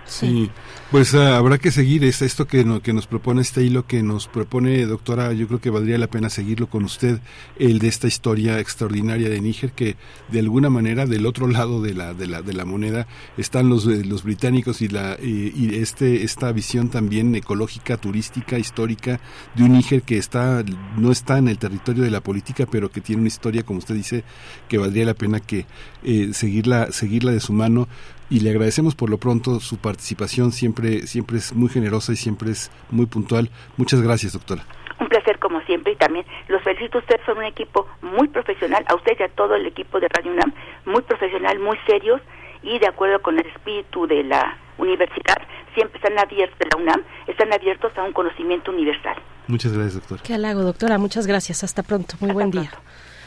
Sí, 0.06 0.50
pues 0.92 1.16
ah, 1.16 1.38
habrá 1.38 1.58
que 1.58 1.72
seguir 1.72 2.04
es 2.04 2.22
esto 2.22 2.46
que, 2.46 2.66
que 2.84 2.94
nos 2.94 3.08
propone 3.08 3.42
este 3.42 3.64
hilo 3.64 3.88
que 3.88 4.04
nos 4.04 4.28
propone 4.28 4.86
doctora, 4.86 5.32
yo 5.34 5.48
creo 5.48 5.62
que 5.62 5.70
valdría 5.70 5.98
la 5.98 6.08
pena 6.08 6.30
seguirlo 6.30 6.68
con 6.68 6.84
usted, 6.84 7.20
el 7.58 7.80
de 7.80 7.88
esta 7.88 8.08
historia 8.08 8.60
extraordinaria 8.60 9.30
de 9.30 9.40
Níger 9.40 9.72
que 9.72 9.96
de 10.30 10.40
alguna 10.40 10.70
manera 10.70 11.06
del 11.06 11.26
otro 11.26 11.48
lado 11.48 11.82
de 11.82 11.94
la 11.94 12.14
de 12.14 12.28
la 12.28 12.42
de 12.42 12.54
la 12.54 12.66
moneda 12.66 13.08
están 13.38 13.70
los 13.70 13.88
eh, 13.88 14.04
los 14.04 14.24
británicos 14.24 14.82
y 14.82 14.90
la 14.90 15.18
y, 15.22 15.76
este 15.76 16.24
esta 16.24 16.52
visión 16.52 16.90
también 16.90 17.34
ecológica, 17.34 17.98
turística, 17.98 18.60
histórica 18.60 19.22
de 19.56 19.64
un 19.64 19.74
Níger 19.74 20.04
que 20.04 20.18
está 20.18 20.64
no 20.98 21.12
está 21.12 21.38
en 21.38 21.48
el 21.48 21.58
territorio 21.58 22.04
de 22.04 22.12
la 22.12 22.22
política, 22.22 22.68
pero 22.70 22.92
que 22.92 23.02
tiene 23.02 23.22
una 23.22 23.30
historia 23.30 23.64
como 23.64 23.80
usted 23.80 23.96
dice 23.96 24.24
que 24.68 24.78
valdría 24.78 25.06
la 25.06 25.14
pena 25.14 25.40
que 25.40 25.66
eh, 26.04 26.30
seguirla 26.34 26.92
seguirla 26.92 27.32
de 27.32 27.40
su 27.40 27.54
mano 27.54 27.88
y 28.30 28.40
le 28.40 28.50
agradecemos 28.50 28.95
por 28.95 29.10
lo 29.10 29.18
pronto 29.18 29.60
su 29.60 29.78
participación, 29.78 30.52
siempre, 30.52 31.08
siempre 31.08 31.38
es 31.38 31.54
muy 31.54 31.70
generosa 31.70 32.14
y 32.14 32.16
siempre 32.16 32.52
es 32.52 32.72
muy 32.90 33.06
puntual. 33.06 33.50
Muchas 33.78 34.02
gracias, 34.02 34.34
doctora. 34.34 34.66
Un 35.00 35.08
placer 35.08 35.40
como 35.40 35.62
siempre 35.62 35.94
y 35.94 35.95
también 35.95 36.26
los 36.48 36.62
felicito. 36.64 37.00
Ustedes 37.00 37.22
son 37.26 37.38
un 37.40 37.45
equipo 37.45 37.88
muy 38.02 38.28
profesional, 38.28 38.84
a 38.88 38.95
usted 38.95 39.14
y 39.20 39.24
a 39.24 39.30
todo 39.30 39.56
el 39.56 39.66
equipo 39.66 40.00
de 40.00 40.08
Radio 40.08 40.32
UNAM, 40.32 40.54
muy 40.86 41.02
profesional, 41.02 41.60
muy 41.60 41.78
serios 41.86 42.22
y 42.62 42.80
de 42.80 42.88
acuerdo 42.88 43.22
con 43.22 43.38
el 43.38 43.45
espíritu 43.45 44.08
de 44.08 44.24
la 44.24 44.58
universidad, 44.78 45.38
siempre 45.76 45.98
están 45.98 46.18
abiertos, 46.18 46.58
de 46.58 46.66
la 46.72 46.82
UNAM, 46.82 47.04
están 47.28 47.52
abiertos 47.54 47.91
a 47.98 48.04
un 48.04 48.14
conocimiento 48.14 48.72
universal. 48.72 49.16
Muchas 49.48 49.74
gracias, 49.74 49.95
doctor. 49.95 50.22
Qué 50.22 50.34
halago, 50.34 50.62
doctora. 50.62 50.98
Muchas 50.98 51.28
gracias. 51.28 51.64
Hasta 51.64 51.84
pronto. 51.84 52.16
Muy 52.20 52.32
buen 52.32 52.50
día 52.50 52.72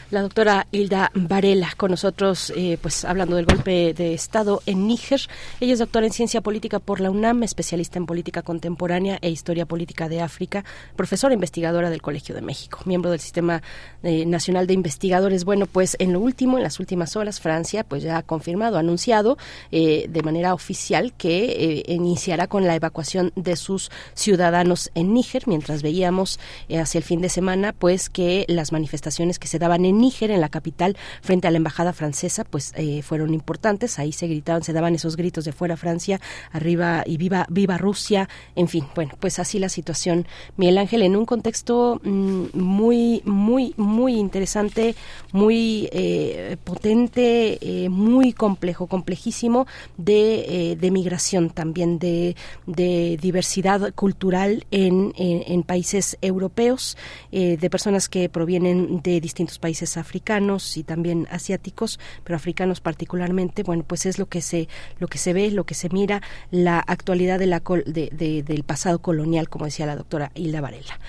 la 0.09 0.21
doctora 0.21 0.67
Hilda 0.71 1.11
Varela 1.13 1.73
con 1.75 1.91
nosotros, 1.91 2.53
eh, 2.55 2.77
pues 2.81 3.03
hablando 3.03 3.35
del 3.35 3.45
golpe 3.45 3.93
de 3.93 4.13
Estado 4.13 4.61
en 4.65 4.87
Níger. 4.87 5.21
Ella 5.59 5.73
es 5.73 5.79
doctora 5.79 6.05
en 6.05 6.13
ciencia 6.13 6.41
política 6.41 6.79
por 6.79 7.01
la 7.01 7.11
UNAM, 7.11 7.43
especialista 7.43 7.99
en 7.99 8.05
política 8.05 8.41
contemporánea 8.41 9.17
e 9.21 9.29
historia 9.29 9.65
política 9.65 10.07
de 10.07 10.21
África, 10.21 10.63
profesora 10.95 11.33
investigadora 11.33 11.89
del 11.89 12.01
Colegio 12.01 12.33
de 12.35 12.41
México, 12.41 12.79
miembro 12.85 13.11
del 13.11 13.19
Sistema 13.19 13.61
eh, 14.03 14.25
Nacional 14.25 14.65
de 14.65 14.73
Investigadores. 14.73 15.43
Bueno, 15.43 15.65
pues 15.65 15.97
en 15.99 16.13
lo 16.13 16.21
último, 16.21 16.57
en 16.57 16.63
las 16.63 16.79
últimas 16.79 17.15
horas, 17.15 17.41
Francia 17.41 17.83
pues 17.83 18.03
ya 18.03 18.17
ha 18.17 18.23
confirmado, 18.23 18.77
ha 18.77 18.79
anunciado 18.79 19.37
eh, 19.71 20.07
de 20.09 20.23
manera 20.23 20.53
oficial 20.53 21.13
que 21.17 21.83
iniciará 21.87 22.47
con 22.47 22.65
la 22.65 22.75
evacuación 22.75 23.33
de 23.35 23.55
sus 23.55 23.91
ciudadanos 24.13 24.89
en 24.95 25.13
Níger, 25.13 25.47
mientras 25.47 25.81
veíamos 25.81 26.39
hacia 26.69 26.97
el 26.97 27.03
fin 27.03 27.21
de 27.21 27.29
semana 27.29 27.73
pues 27.73 28.09
que 28.09 28.45
las 28.47 28.71
manifestaciones 28.71 29.39
que 29.39 29.47
se 29.47 29.59
daban 29.59 29.85
en 29.85 29.96
Níger, 29.97 30.31
en 30.31 30.41
la 30.41 30.49
capital, 30.49 30.97
frente 31.21 31.47
a 31.47 31.51
la 31.51 31.57
embajada 31.57 31.93
francesa, 31.93 32.43
pues 32.43 32.73
eh, 32.75 33.01
fueron 33.01 33.33
importantes. 33.33 33.99
Ahí 33.99 34.11
se 34.11 34.27
gritaban, 34.27 34.63
se 34.63 34.73
daban 34.73 34.95
esos 34.95 35.15
gritos 35.15 35.45
de 35.45 35.51
fuera 35.51 35.77
Francia, 35.77 36.19
arriba 36.51 37.03
y 37.05 37.17
viva, 37.17 37.45
viva 37.49 37.77
Rusia. 37.77 38.29
En 38.55 38.67
fin, 38.67 38.85
bueno, 38.95 39.13
pues 39.19 39.39
así 39.39 39.59
la 39.59 39.69
situación, 39.69 40.27
Miguel 40.55 40.77
Ángel, 40.77 41.01
en 41.01 41.15
un 41.15 41.25
contexto 41.25 41.99
mm, 42.03 42.45
muy, 42.53 43.21
muy, 43.25 43.73
muy 43.77 44.15
interesante, 44.15 44.95
muy 45.31 45.89
eh, 45.91 46.57
potente, 46.63 47.57
eh, 47.61 47.89
muy 47.89 48.33
complejo, 48.33 48.87
complejísimo 48.87 49.67
de, 49.97 50.77
de 50.79 50.91
migración 50.91 51.49
también, 51.49 51.99
de, 51.99 52.35
de 52.65 53.17
diversidad 53.21 53.93
cultural 53.93 54.65
en, 54.71 55.13
en 55.17 55.63
países 55.63 56.17
europeos, 56.21 56.97
de 57.31 57.69
personas 57.69 58.09
que 58.09 58.29
provienen 58.29 59.01
de 59.01 59.19
distintos 59.21 59.59
países 59.59 59.86
africanos 59.95 60.75
y 60.75 60.83
también 60.83 61.27
asiáticos, 61.31 61.99
pero 62.25 62.35
africanos 62.35 62.81
particularmente, 62.81 63.63
bueno, 63.63 63.85
pues 63.87 64.05
es 64.05 64.19
lo 64.19 64.25
que 64.25 64.41
se 64.41 64.67
lo 64.99 65.07
que 65.07 65.17
se 65.17 65.31
ve, 65.31 65.51
lo 65.51 65.65
que 65.65 65.75
se 65.75 65.87
mira, 65.89 66.21
la 66.51 66.79
actualidad 66.79 67.39
de 67.39 67.45
la 67.45 67.61
de, 67.85 68.43
del 68.43 68.63
pasado 68.63 68.99
colonial, 68.99 69.47
como 69.47 69.65
decía 69.65 69.85
la 69.85 69.95
doctora 69.95 70.31
Hilda 70.35 70.59
Varela. 70.59 70.99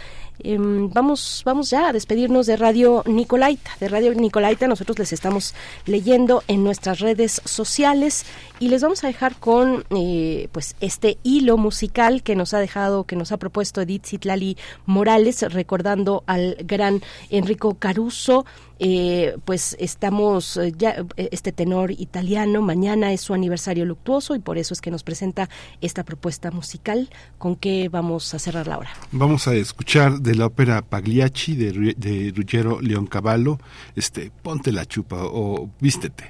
Em, 0.40 0.88
vamos, 0.90 1.42
vamos 1.44 1.70
ya 1.70 1.88
a 1.88 1.92
despedirnos 1.92 2.46
de 2.46 2.56
Radio 2.56 3.02
Nicolaita. 3.06 3.72
De 3.80 3.88
Radio 3.88 4.14
Nicolaita 4.14 4.68
nosotros 4.68 4.98
les 4.98 5.12
estamos 5.12 5.54
leyendo 5.84 6.44
en 6.46 6.62
nuestras 6.62 7.00
redes 7.00 7.42
sociales 7.44 8.24
y 8.60 8.68
les 8.68 8.82
vamos 8.82 9.02
a 9.02 9.08
dejar 9.08 9.34
con 9.36 9.84
eh, 9.90 10.48
pues 10.52 10.76
este 10.80 11.18
hilo 11.24 11.56
musical 11.56 12.22
que 12.22 12.36
nos 12.36 12.54
ha 12.54 12.60
dejado, 12.60 13.04
que 13.04 13.16
nos 13.16 13.32
ha 13.32 13.36
propuesto 13.36 13.80
Edith 13.80 14.06
Zitlali 14.06 14.56
Morales, 14.86 15.42
recordando 15.52 16.22
al 16.26 16.56
gran 16.60 17.02
Enrico 17.30 17.74
Caruso. 17.74 18.46
Eh, 18.78 19.36
pues 19.44 19.76
estamos 19.80 20.56
eh, 20.56 20.72
ya 20.76 21.04
este 21.16 21.52
tenor 21.52 21.90
italiano 21.90 22.62
mañana 22.62 23.12
es 23.12 23.20
su 23.20 23.34
aniversario 23.34 23.84
luctuoso 23.84 24.34
y 24.34 24.38
por 24.38 24.56
eso 24.56 24.72
es 24.74 24.80
que 24.80 24.90
nos 24.90 25.02
presenta 25.02 25.48
esta 25.80 26.04
propuesta 26.04 26.50
musical. 26.50 27.10
Con 27.38 27.56
que 27.56 27.88
vamos 27.88 28.34
a 28.34 28.38
cerrar 28.38 28.66
la 28.66 28.78
hora 28.78 28.90
vamos 29.12 29.48
a 29.48 29.54
escuchar 29.54 30.20
de 30.20 30.34
la 30.34 30.46
ópera 30.46 30.82
Pagliacci 30.82 31.56
de, 31.56 31.94
de 31.96 32.32
Ruggero 32.34 32.80
Leoncavallo 32.80 33.58
este 33.96 34.30
ponte 34.42 34.72
la 34.72 34.86
chupa 34.86 35.16
o 35.20 35.70
vístete 35.80 36.24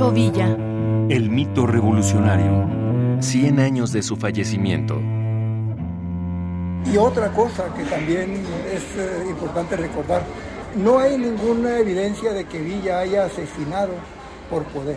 Pancho 0.00 0.12
Villa. 0.12 0.46
El 1.10 1.28
mito 1.28 1.66
revolucionario. 1.66 3.20
100 3.20 3.60
años 3.60 3.92
de 3.92 4.02
su 4.02 4.16
fallecimiento. 4.16 4.98
Y 6.90 6.96
otra 6.96 7.30
cosa 7.32 7.66
que 7.74 7.84
también 7.84 8.42
es 8.72 8.82
eh, 8.96 9.26
importante 9.28 9.76
recordar, 9.76 10.22
no 10.74 10.98
hay 10.98 11.18
ninguna 11.18 11.78
evidencia 11.78 12.32
de 12.32 12.46
que 12.46 12.60
Villa 12.62 13.00
haya 13.00 13.26
asesinado 13.26 13.92
por 14.48 14.64
poder. 14.64 14.96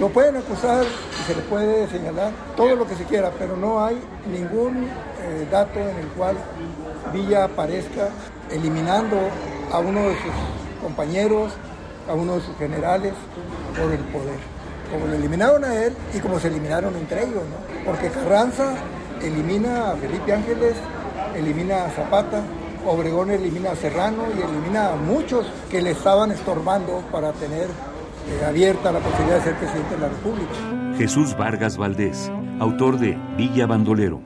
Lo 0.00 0.08
pueden 0.08 0.36
acusar 0.36 0.82
y 0.82 1.26
se 1.26 1.36
le 1.36 1.42
puede 1.42 1.86
señalar 1.88 2.32
todo 2.56 2.74
lo 2.74 2.86
que 2.86 2.94
se 2.94 3.04
quiera, 3.04 3.30
pero 3.38 3.54
no 3.54 3.84
hay 3.84 4.00
ningún 4.32 4.84
eh, 4.84 5.46
dato 5.50 5.78
en 5.78 5.96
el 5.98 6.06
cual 6.16 6.36
Villa 7.12 7.44
aparezca 7.44 8.08
eliminando 8.50 9.18
a 9.70 9.78
uno 9.80 10.00
de 10.00 10.14
sus 10.14 10.82
compañeros, 10.82 11.52
a 12.08 12.14
uno 12.14 12.36
de 12.36 12.40
sus 12.40 12.56
generales 12.56 13.12
por 13.76 13.92
el 13.92 14.00
poder. 14.06 14.27
Como 14.90 15.06
lo 15.06 15.14
eliminaron 15.14 15.64
a 15.64 15.74
él 15.84 15.92
y 16.14 16.18
como 16.18 16.38
se 16.38 16.48
eliminaron 16.48 16.96
entre 16.96 17.24
ellos, 17.24 17.42
¿no? 17.42 17.84
Porque 17.84 18.08
Carranza 18.08 18.74
elimina 19.22 19.90
a 19.90 19.96
Felipe 19.96 20.32
Ángeles, 20.32 20.74
elimina 21.36 21.84
a 21.84 21.90
Zapata, 21.90 22.42
Obregón 22.86 23.30
elimina 23.30 23.72
a 23.72 23.76
Serrano 23.76 24.24
y 24.36 24.40
elimina 24.40 24.92
a 24.92 24.96
muchos 24.96 25.46
que 25.70 25.82
le 25.82 25.90
estaban 25.90 26.30
estorbando 26.30 27.02
para 27.12 27.32
tener 27.32 27.66
eh, 27.66 28.44
abierta 28.46 28.92
la 28.92 29.00
posibilidad 29.00 29.38
de 29.38 29.44
ser 29.44 29.56
presidente 29.56 29.94
de 29.94 30.00
la 30.00 30.08
República. 30.08 30.96
Jesús 30.96 31.36
Vargas 31.36 31.76
Valdés, 31.76 32.30
autor 32.60 32.98
de 32.98 33.18
Villa 33.36 33.66
Bandolero. 33.66 34.20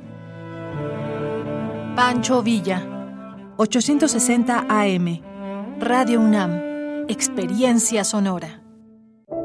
Pancho 1.97 2.43
Villa, 2.43 2.87
860 3.57 4.67
AM, 4.69 5.21
Radio 5.79 6.21
UNAM, 6.21 7.07
Experiencia 7.09 8.05
Sonora. 8.05 8.62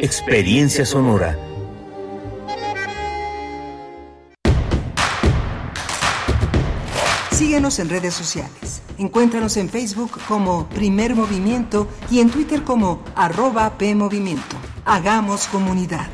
Experiencia 0.00 0.86
Sonora. 0.86 1.36
Síguenos 7.32 7.80
en 7.80 7.88
redes 7.88 8.14
sociales. 8.14 8.82
Encuéntranos 8.98 9.56
en 9.56 9.68
Facebook 9.68 10.12
como 10.28 10.68
Primer 10.68 11.16
Movimiento 11.16 11.88
y 12.12 12.20
en 12.20 12.30
Twitter 12.30 12.62
como 12.62 13.02
arroba 13.16 13.76
PMovimiento. 13.76 14.54
Hagamos 14.84 15.48
comunidad. 15.48 16.06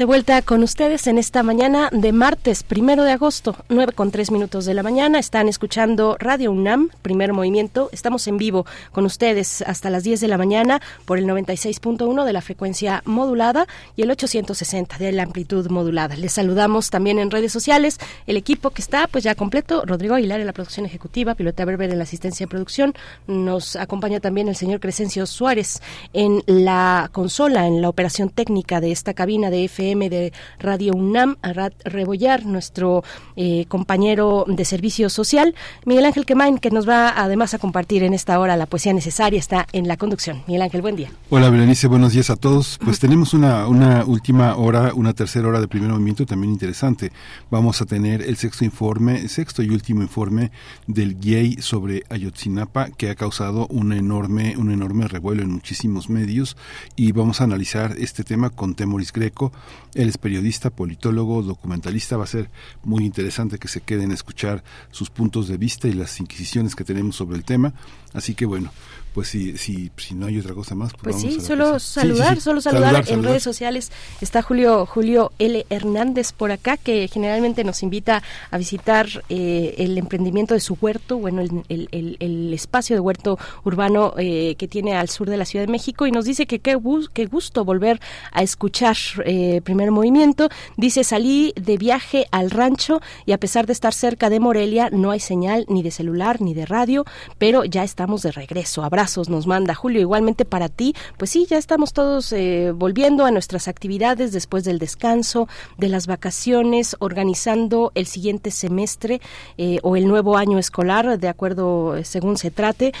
De 0.00 0.06
vuelta 0.06 0.40
con 0.40 0.62
ustedes 0.62 1.06
en 1.08 1.18
esta 1.18 1.42
mañana 1.42 1.90
de 1.92 2.12
martes, 2.12 2.62
primero 2.62 3.04
de 3.04 3.12
agosto, 3.12 3.54
9 3.68 3.92
con 3.92 4.10
3 4.10 4.30
minutos 4.30 4.64
de 4.64 4.72
la 4.72 4.82
mañana. 4.82 5.18
Están 5.18 5.46
escuchando 5.46 6.16
Radio 6.18 6.52
UNAM, 6.52 6.88
primer 7.02 7.34
movimiento. 7.34 7.90
Estamos 7.92 8.26
en 8.26 8.38
vivo 8.38 8.64
con 8.92 9.04
ustedes 9.04 9.60
hasta 9.60 9.90
las 9.90 10.02
10 10.02 10.20
de 10.20 10.28
la 10.28 10.38
mañana 10.38 10.80
por 11.04 11.18
el 11.18 11.26
96.1 11.26 12.24
de 12.24 12.32
la 12.32 12.40
frecuencia 12.40 13.02
modulada 13.04 13.66
y 13.94 14.00
el 14.00 14.10
860 14.10 14.96
de 14.96 15.12
la 15.12 15.24
amplitud 15.24 15.68
modulada. 15.68 16.16
Les 16.16 16.32
saludamos 16.32 16.88
también 16.88 17.18
en 17.18 17.30
redes 17.30 17.52
sociales. 17.52 17.98
El 18.26 18.38
equipo 18.38 18.70
que 18.70 18.80
está 18.80 19.06
pues 19.06 19.22
ya 19.22 19.34
completo, 19.34 19.84
Rodrigo 19.84 20.14
Aguilar 20.14 20.40
en 20.40 20.46
la 20.46 20.54
producción 20.54 20.86
ejecutiva, 20.86 21.34
Pilota 21.34 21.66
Berber 21.66 21.90
en 21.90 21.98
la 21.98 22.04
asistencia 22.04 22.46
de 22.46 22.50
producción. 22.50 22.94
Nos 23.26 23.76
acompaña 23.76 24.18
también 24.18 24.48
el 24.48 24.56
señor 24.56 24.80
Crescencio 24.80 25.26
Suárez 25.26 25.82
en 26.14 26.42
la 26.46 27.10
consola, 27.12 27.66
en 27.66 27.82
la 27.82 27.90
operación 27.90 28.30
técnica 28.30 28.80
de 28.80 28.92
esta 28.92 29.12
cabina 29.12 29.50
de 29.50 29.64
FM 29.64 29.89
de 29.90 30.32
Radio 30.60 30.92
UNAM, 30.94 31.36
Arad 31.42 31.72
Rebollar, 31.84 32.46
nuestro 32.46 33.02
eh, 33.34 33.64
compañero 33.66 34.44
de 34.46 34.64
servicio 34.64 35.10
social, 35.10 35.54
Miguel 35.84 36.04
Ángel 36.04 36.26
Quemain, 36.26 36.58
que 36.58 36.70
nos 36.70 36.88
va 36.88 37.12
además 37.16 37.54
a 37.54 37.58
compartir 37.58 38.04
en 38.04 38.14
esta 38.14 38.38
hora 38.38 38.56
la 38.56 38.66
poesía 38.66 38.92
necesaria, 38.92 39.38
está 39.38 39.66
en 39.72 39.88
la 39.88 39.96
conducción. 39.96 40.42
Miguel 40.46 40.62
Ángel, 40.62 40.80
buen 40.80 40.94
día. 40.94 41.10
Hola, 41.28 41.50
Berenice, 41.50 41.88
buenos 41.88 42.12
días 42.12 42.30
a 42.30 42.36
todos. 42.36 42.78
Pues 42.84 43.00
tenemos 43.00 43.34
una, 43.34 43.66
una 43.66 44.04
última 44.04 44.54
hora, 44.56 44.92
una 44.94 45.12
tercera 45.12 45.48
hora 45.48 45.60
de 45.60 45.66
primer 45.66 45.90
movimiento 45.90 46.24
también 46.24 46.52
interesante. 46.52 47.10
Vamos 47.50 47.82
a 47.82 47.86
tener 47.86 48.22
el 48.22 48.36
sexto 48.36 48.64
informe, 48.64 49.28
sexto 49.28 49.62
y 49.62 49.70
último 49.70 50.02
informe 50.02 50.52
del 50.86 51.18
GIEI 51.20 51.60
sobre 51.60 52.04
Ayotzinapa, 52.08 52.90
que 52.90 53.10
ha 53.10 53.16
causado 53.16 53.66
un 53.66 53.92
enorme, 53.92 54.56
un 54.56 54.70
enorme 54.70 55.08
revuelo 55.08 55.42
en 55.42 55.50
muchísimos 55.50 56.08
medios, 56.08 56.56
y 56.94 57.12
vamos 57.12 57.40
a 57.40 57.44
analizar 57.44 57.96
este 57.98 58.24
tema 58.24 58.50
con 58.50 58.74
Temoris 58.74 59.12
Greco, 59.12 59.52
él 59.94 60.08
es 60.08 60.18
periodista, 60.18 60.70
politólogo, 60.70 61.42
documentalista. 61.42 62.16
Va 62.16 62.24
a 62.24 62.28
ser 62.28 62.50
muy 62.84 63.04
interesante 63.04 63.58
que 63.58 63.68
se 63.68 63.80
queden 63.80 64.10
a 64.10 64.14
escuchar 64.14 64.62
sus 64.90 65.10
puntos 65.10 65.48
de 65.48 65.56
vista 65.56 65.88
y 65.88 65.92
las 65.92 66.20
inquisiciones 66.20 66.74
que 66.74 66.84
tenemos 66.84 67.16
sobre 67.16 67.36
el 67.36 67.44
tema. 67.44 67.74
Así 68.12 68.34
que 68.34 68.46
bueno, 68.46 68.72
pues 69.12 69.28
si, 69.28 69.56
si, 69.56 69.90
si 69.96 70.14
no 70.14 70.26
hay 70.26 70.38
otra 70.38 70.54
cosa 70.54 70.74
más, 70.74 70.92
pues, 70.92 71.16
pues 71.16 71.34
sí, 71.34 71.40
solo 71.40 71.78
saludar, 71.78 72.40
solo 72.40 72.60
saludar, 72.60 73.04
en 73.08 73.22
redes 73.22 73.42
sociales. 73.42 73.90
Está 74.20 74.42
Julio 74.42 74.86
Julio 74.86 75.32
L. 75.38 75.66
Hernández 75.70 76.32
por 76.32 76.52
acá, 76.52 76.76
que 76.76 77.08
generalmente 77.08 77.64
nos 77.64 77.82
invita 77.82 78.22
a 78.50 78.58
visitar 78.58 79.08
eh, 79.28 79.74
el 79.78 79.98
emprendimiento 79.98 80.54
de 80.54 80.60
su 80.60 80.76
huerto, 80.80 81.18
bueno, 81.18 81.40
el, 81.40 81.62
el, 81.68 82.16
el, 82.20 82.52
espacio 82.54 82.96
de 82.96 83.00
huerto 83.00 83.38
urbano 83.64 84.14
eh, 84.18 84.54
que 84.56 84.68
tiene 84.68 84.94
al 84.94 85.08
sur 85.08 85.28
de 85.28 85.36
la 85.36 85.44
Ciudad 85.44 85.66
de 85.66 85.72
México 85.72 86.06
y 86.06 86.12
nos 86.12 86.24
dice 86.24 86.46
que 86.46 86.58
qué, 86.58 86.78
qué 87.12 87.26
gusto 87.26 87.64
volver 87.64 88.00
a 88.32 88.42
escuchar 88.42 88.96
eh, 89.24 89.60
primer 89.62 89.90
movimiento. 89.90 90.48
Dice, 90.76 91.04
salí 91.04 91.52
de 91.56 91.76
viaje 91.76 92.26
al 92.30 92.50
rancho 92.50 93.00
y 93.26 93.32
a 93.32 93.38
pesar 93.38 93.66
de 93.66 93.72
estar 93.72 93.94
cerca 93.94 94.30
de 94.30 94.40
Morelia, 94.40 94.90
no 94.90 95.10
hay 95.10 95.20
señal 95.20 95.64
ni 95.68 95.82
de 95.82 95.90
celular 95.90 96.40
ni 96.40 96.54
de 96.54 96.66
radio, 96.66 97.04
pero 97.38 97.64
ya 97.64 97.84
estamos 97.84 98.22
de 98.22 98.32
regreso. 98.32 98.82
Nos 99.00 99.46
manda 99.46 99.74
Julio. 99.74 100.02
Igualmente 100.02 100.44
para 100.44 100.68
ti, 100.68 100.94
pues 101.16 101.30
sí, 101.30 101.46
ya 101.48 101.56
estamos 101.56 101.94
todos 101.94 102.34
eh, 102.34 102.70
volviendo 102.74 103.24
a 103.24 103.30
nuestras 103.30 103.66
actividades 103.66 104.30
después 104.30 104.62
del 104.62 104.78
descanso, 104.78 105.48
de 105.78 105.88
las 105.88 106.06
vacaciones, 106.06 106.96
organizando 106.98 107.92
el 107.94 108.04
siguiente 108.04 108.50
semestre 108.50 109.22
eh, 109.56 109.78
o 109.84 109.96
el 109.96 110.06
nuevo 110.06 110.36
año 110.36 110.58
escolar, 110.58 111.18
de 111.18 111.28
acuerdo 111.28 111.96
eh, 111.96 112.04
según 112.04 112.36
se 112.36 112.50
trate, 112.50 112.92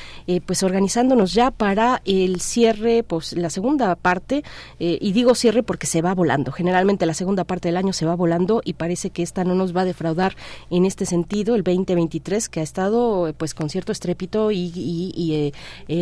pues 0.46 0.62
organizándonos 0.62 1.34
ya 1.34 1.50
para 1.50 2.00
el 2.06 2.40
cierre, 2.40 3.02
pues 3.02 3.34
la 3.34 3.50
segunda 3.50 3.94
parte, 3.94 4.42
y 4.78 5.12
digo 5.12 5.34
cierre 5.34 5.62
porque 5.62 5.86
se 5.86 6.00
va 6.00 6.14
volando. 6.14 6.50
Generalmente 6.50 7.04
la 7.04 7.14
segunda 7.14 7.44
parte 7.44 7.68
del 7.68 7.76
año 7.76 7.92
se 7.92 8.06
va 8.06 8.14
volando 8.14 8.62
y 8.64 8.72
parece 8.74 9.10
que 9.10 9.22
esta 9.22 9.44
no 9.44 9.54
nos 9.54 9.76
va 9.76 9.82
a 9.82 9.84
defraudar 9.84 10.34
en 10.70 10.86
este 10.86 11.04
sentido, 11.04 11.56
el 11.56 11.62
2023, 11.62 12.48
que 12.48 12.60
ha 12.60 12.62
estado 12.62 13.34
pues 13.36 13.52
con 13.52 13.68
cierto 13.68 13.92
estrépito 13.92 14.50
y, 14.50 15.52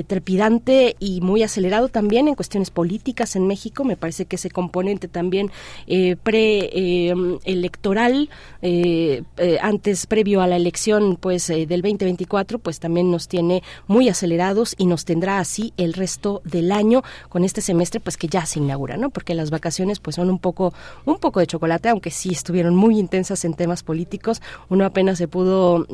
trepidante 0.06 0.96
y 0.98 1.20
muy 1.20 1.42
acelerado 1.42 1.88
también 1.88 2.28
en 2.28 2.34
cuestiones 2.34 2.70
políticas 2.70 3.36
en 3.36 3.46
México. 3.46 3.84
Me 3.84 3.96
parece 3.96 4.26
que 4.26 4.36
ese 4.36 4.50
componente 4.50 5.08
también 5.08 5.50
eh, 5.86 6.16
preelectoral, 6.22 8.28
eh, 8.62 9.22
eh, 9.36 9.58
antes, 9.60 10.06
previo 10.06 10.40
a 10.40 10.46
la 10.46 10.56
elección 10.56 11.16
pues 11.16 11.48
del 11.48 11.82
2024, 11.82 12.58
pues 12.58 12.80
también 12.80 13.10
nos 13.10 13.28
tiene 13.28 13.62
muy 13.86 14.08
acelerados 14.08 14.74
y 14.78 14.86
nos 14.86 15.04
tendrá 15.04 15.38
así 15.38 15.72
el 15.76 15.92
resto 15.94 16.42
del 16.44 16.72
año 16.72 17.02
con 17.28 17.44
este 17.44 17.60
semestre 17.60 18.00
pues 18.00 18.16
que 18.16 18.28
ya 18.28 18.46
se 18.46 18.58
inaugura, 18.58 18.96
¿no? 18.96 19.10
Porque 19.10 19.34
las 19.34 19.50
vacaciones 19.50 20.00
pues 20.00 20.16
son 20.16 20.30
un 20.30 20.38
poco, 20.38 20.72
un 21.04 21.18
poco 21.18 21.40
de 21.40 21.46
chocolate, 21.46 21.88
aunque 21.88 22.10
sí 22.10 22.30
estuvieron 22.30 22.74
muy 22.74 22.98
intensas 22.98 23.44
en 23.44 23.54
temas 23.54 23.82
políticos. 23.82 24.40
Uno 24.68 24.84
apenas 24.84 25.18
se 25.18 25.28
pudo 25.28 25.86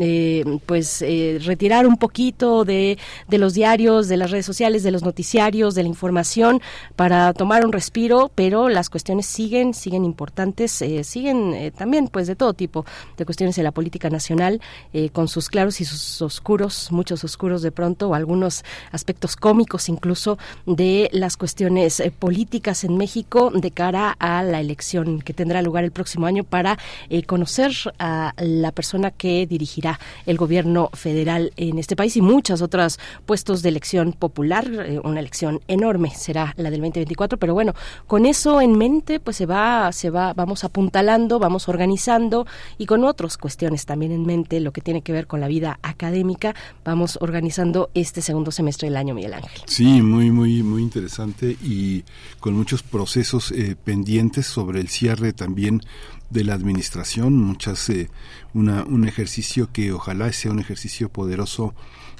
pues 0.67 1.05
retirar 1.45 1.87
un 1.87 1.97
poquito 1.97 2.65
de, 2.65 2.99
de 3.29 3.39
los 3.39 3.55
diarios, 3.55 3.84
de 3.85 4.17
las 4.17 4.31
redes 4.31 4.47
sociales, 4.47 4.83
de 4.83 4.91
los 4.91 5.03
noticiarios, 5.03 5.75
de 5.75 5.83
la 5.83 5.91
información 5.91 6.63
para 6.97 7.35
tomar 7.35 7.67
un 7.67 7.73
respiro, 7.73 8.31
pero 8.35 8.71
las 8.71 8.89
cuestiones 8.89 9.27
siguen, 9.27 9.75
siguen 9.75 10.07
importantes, 10.07 10.81
eh, 10.81 11.05
siguen 11.05 11.53
eh, 11.53 11.71
también 11.71 12.09
pues 12.09 12.27
de 12.27 12.35
todo 12.35 12.55
tipo 12.55 12.87
de 13.19 13.27
cuestiones 13.27 13.57
de 13.57 13.63
la 13.63 13.73
política 13.73 14.09
nacional, 14.09 14.63
eh, 14.95 15.11
con 15.11 15.29
sus 15.29 15.51
claros 15.51 15.83
y 15.83 15.85
sus 15.85 16.23
oscuros, 16.23 16.91
muchos 16.93 17.25
oscuros 17.25 17.61
de 17.61 17.73
pronto, 17.73 18.15
algunos 18.15 18.65
aspectos 18.91 19.37
cómicos 19.37 19.91
incluso 19.91 20.39
de 20.65 21.11
las 21.13 21.37
cuestiones 21.37 22.03
políticas 22.19 22.85
en 22.85 22.97
México 22.97 23.51
de 23.55 23.71
cara 23.71 24.17
a 24.19 24.43
la 24.43 24.61
elección 24.61 25.21
que 25.21 25.35
tendrá 25.35 25.61
lugar 25.61 25.85
el 25.85 25.93
próximo 25.93 26.27
año 26.27 26.43
para 26.43 26.79
conocer 27.27 27.73
a 27.99 28.33
la 28.39 28.73
persona 28.73 29.11
que 29.11 29.47
dirigirá 29.47 30.01
el 30.25 30.39
gobierno 30.39 30.89
federal 30.95 31.53
en 31.57 31.79
este 31.79 31.97
país 31.97 32.17
y 32.17 32.23
muchos 32.23 32.63
otros 32.63 32.99
puestos 33.27 33.63
de 33.63 33.74
elección 33.75 34.13
popular, 34.13 34.71
una 35.03 35.21
elección 35.21 35.61
enorme 35.69 36.11
será 36.11 36.55
la 36.57 36.71
del 36.71 36.81
2024, 36.81 37.39
pero 37.39 37.55
bueno, 37.55 37.75
con 38.07 38.25
eso 38.25 38.61
en 38.61 38.79
mente, 38.79 39.21
pues 39.21 39.37
se 39.37 39.47
va, 39.47 39.91
se 39.93 40.11
va, 40.11 40.33
vamos 40.33 40.65
apuntalando, 40.65 41.39
vamos 41.39 41.69
organizando 41.69 42.47
y 42.79 42.87
con 42.87 43.05
otras 43.05 43.37
cuestiones 43.37 43.85
también 43.85 44.13
en 44.13 44.25
mente, 44.25 44.61
lo 44.61 44.73
que 44.73 44.81
tiene 44.81 45.03
que 45.03 45.13
ver 45.13 45.27
con 45.27 45.41
la 45.41 45.49
vida 45.49 45.79
académica, 45.83 46.55
vamos 46.85 47.19
organizando 47.21 47.91
este 47.95 48.23
segundo 48.23 48.51
semestre 48.53 48.89
del 48.89 48.97
año, 48.97 49.15
Miguel 49.15 49.35
Ángel. 49.35 49.63
Sí, 49.67 50.03
muy, 50.03 50.31
muy, 50.31 50.63
muy 50.63 50.83
interesante 50.83 51.57
y 51.63 52.05
con 52.41 52.55
muchos 52.55 52.83
procesos 52.83 53.51
eh, 53.51 53.77
pendientes 53.83 54.47
sobre 54.47 54.81
el 54.81 54.89
cierre 54.89 55.33
también 55.33 55.83
de 56.31 56.45
la 56.45 56.55
administración, 56.55 57.35
muchas, 57.35 57.89
eh, 57.91 58.11
una, 58.55 58.85
un 58.85 59.07
ejercicio 59.07 59.71
que 59.73 59.93
ojalá 59.93 60.33
sea 60.33 60.51
un 60.51 60.61
ejercicio 60.61 61.09
poderoso 61.09 61.75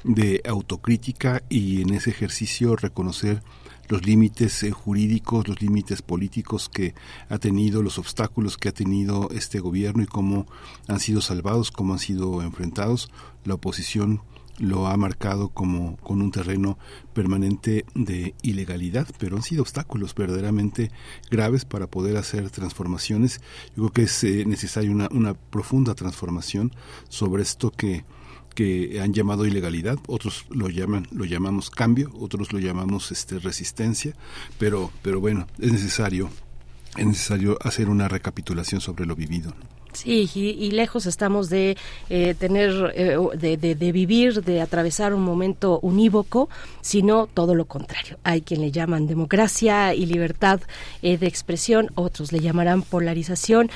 de 0.05 0.41
autocrítica 0.47 1.41
y 1.49 1.81
en 1.81 1.93
ese 1.93 2.11
ejercicio 2.11 2.75
reconocer 2.75 3.41
los 3.87 4.05
límites 4.05 4.63
eh, 4.63 4.71
jurídicos, 4.71 5.47
los 5.47 5.61
límites 5.61 6.01
políticos 6.01 6.69
que 6.69 6.93
ha 7.29 7.37
tenido, 7.39 7.81
los 7.81 7.97
obstáculos 7.97 8.57
que 8.57 8.69
ha 8.69 8.71
tenido 8.71 9.29
este 9.31 9.59
gobierno 9.59 10.03
y 10.03 10.07
cómo 10.07 10.45
han 10.87 10.99
sido 10.99 11.21
salvados, 11.21 11.71
cómo 11.71 11.93
han 11.93 11.99
sido 11.99 12.41
enfrentados. 12.41 13.11
La 13.43 13.55
oposición 13.55 14.21
lo 14.57 14.87
ha 14.87 14.95
marcado 14.95 15.49
como 15.49 15.97
con 15.97 16.21
un 16.21 16.31
terreno 16.31 16.77
permanente 17.13 17.85
de 17.93 18.35
ilegalidad, 18.41 19.07
pero 19.17 19.35
han 19.35 19.43
sido 19.43 19.63
obstáculos 19.63 20.15
verdaderamente 20.15 20.91
graves 21.29 21.65
para 21.65 21.87
poder 21.87 22.15
hacer 22.17 22.49
transformaciones. 22.51 23.41
Yo 23.75 23.83
creo 23.83 23.91
que 23.91 24.03
es 24.03 24.23
eh, 24.23 24.45
necesaria 24.45 24.91
una, 24.91 25.09
una 25.11 25.33
profunda 25.33 25.93
transformación 25.95 26.71
sobre 27.09 27.43
esto 27.43 27.71
que 27.71 28.05
que 28.55 28.99
han 29.01 29.13
llamado 29.13 29.45
ilegalidad, 29.45 29.99
otros 30.07 30.45
lo 30.49 30.69
llaman, 30.69 31.07
lo 31.11 31.25
llamamos 31.25 31.69
cambio, 31.69 32.11
otros 32.19 32.51
lo 32.53 32.59
llamamos 32.59 33.11
este 33.11 33.37
resistencia, 33.37 34.15
pero, 34.57 34.91
pero 35.03 35.19
bueno, 35.19 35.45
es 35.59 35.71
necesario, 35.71 36.29
es 36.97 37.05
necesario 37.05 37.57
hacer 37.61 37.89
una 37.89 38.07
recapitulación 38.07 38.81
sobre 38.81 39.05
lo 39.05 39.15
vivido. 39.15 39.53
Sí, 39.95 40.29
y, 40.35 40.71
lejos 40.71 41.05
estamos 41.05 41.49
de 41.49 41.77
eh, 42.09 42.35
tener, 42.37 42.93
eh, 42.95 43.17
de, 43.37 43.91
vivir, 43.93 44.43
de 44.43 44.61
atravesar 44.61 45.13
un 45.13 45.23
momento 45.23 45.79
unívoco, 45.81 46.49
sino 46.81 47.27
todo 47.27 47.55
lo 47.55 47.65
contrario. 47.65 48.17
Hay 48.23 48.41
quien 48.41 48.59
le 48.61 48.71
llaman 48.71 49.07
democracia 49.07 49.93
y 49.93 50.05
libertad 50.05 50.59
eh, 51.01 51.17
de 51.17 51.27
expresión, 51.27 51.91
otros 51.95 52.33
le 52.33 52.41
llamarán 52.41 52.81
polarización. 52.81 53.69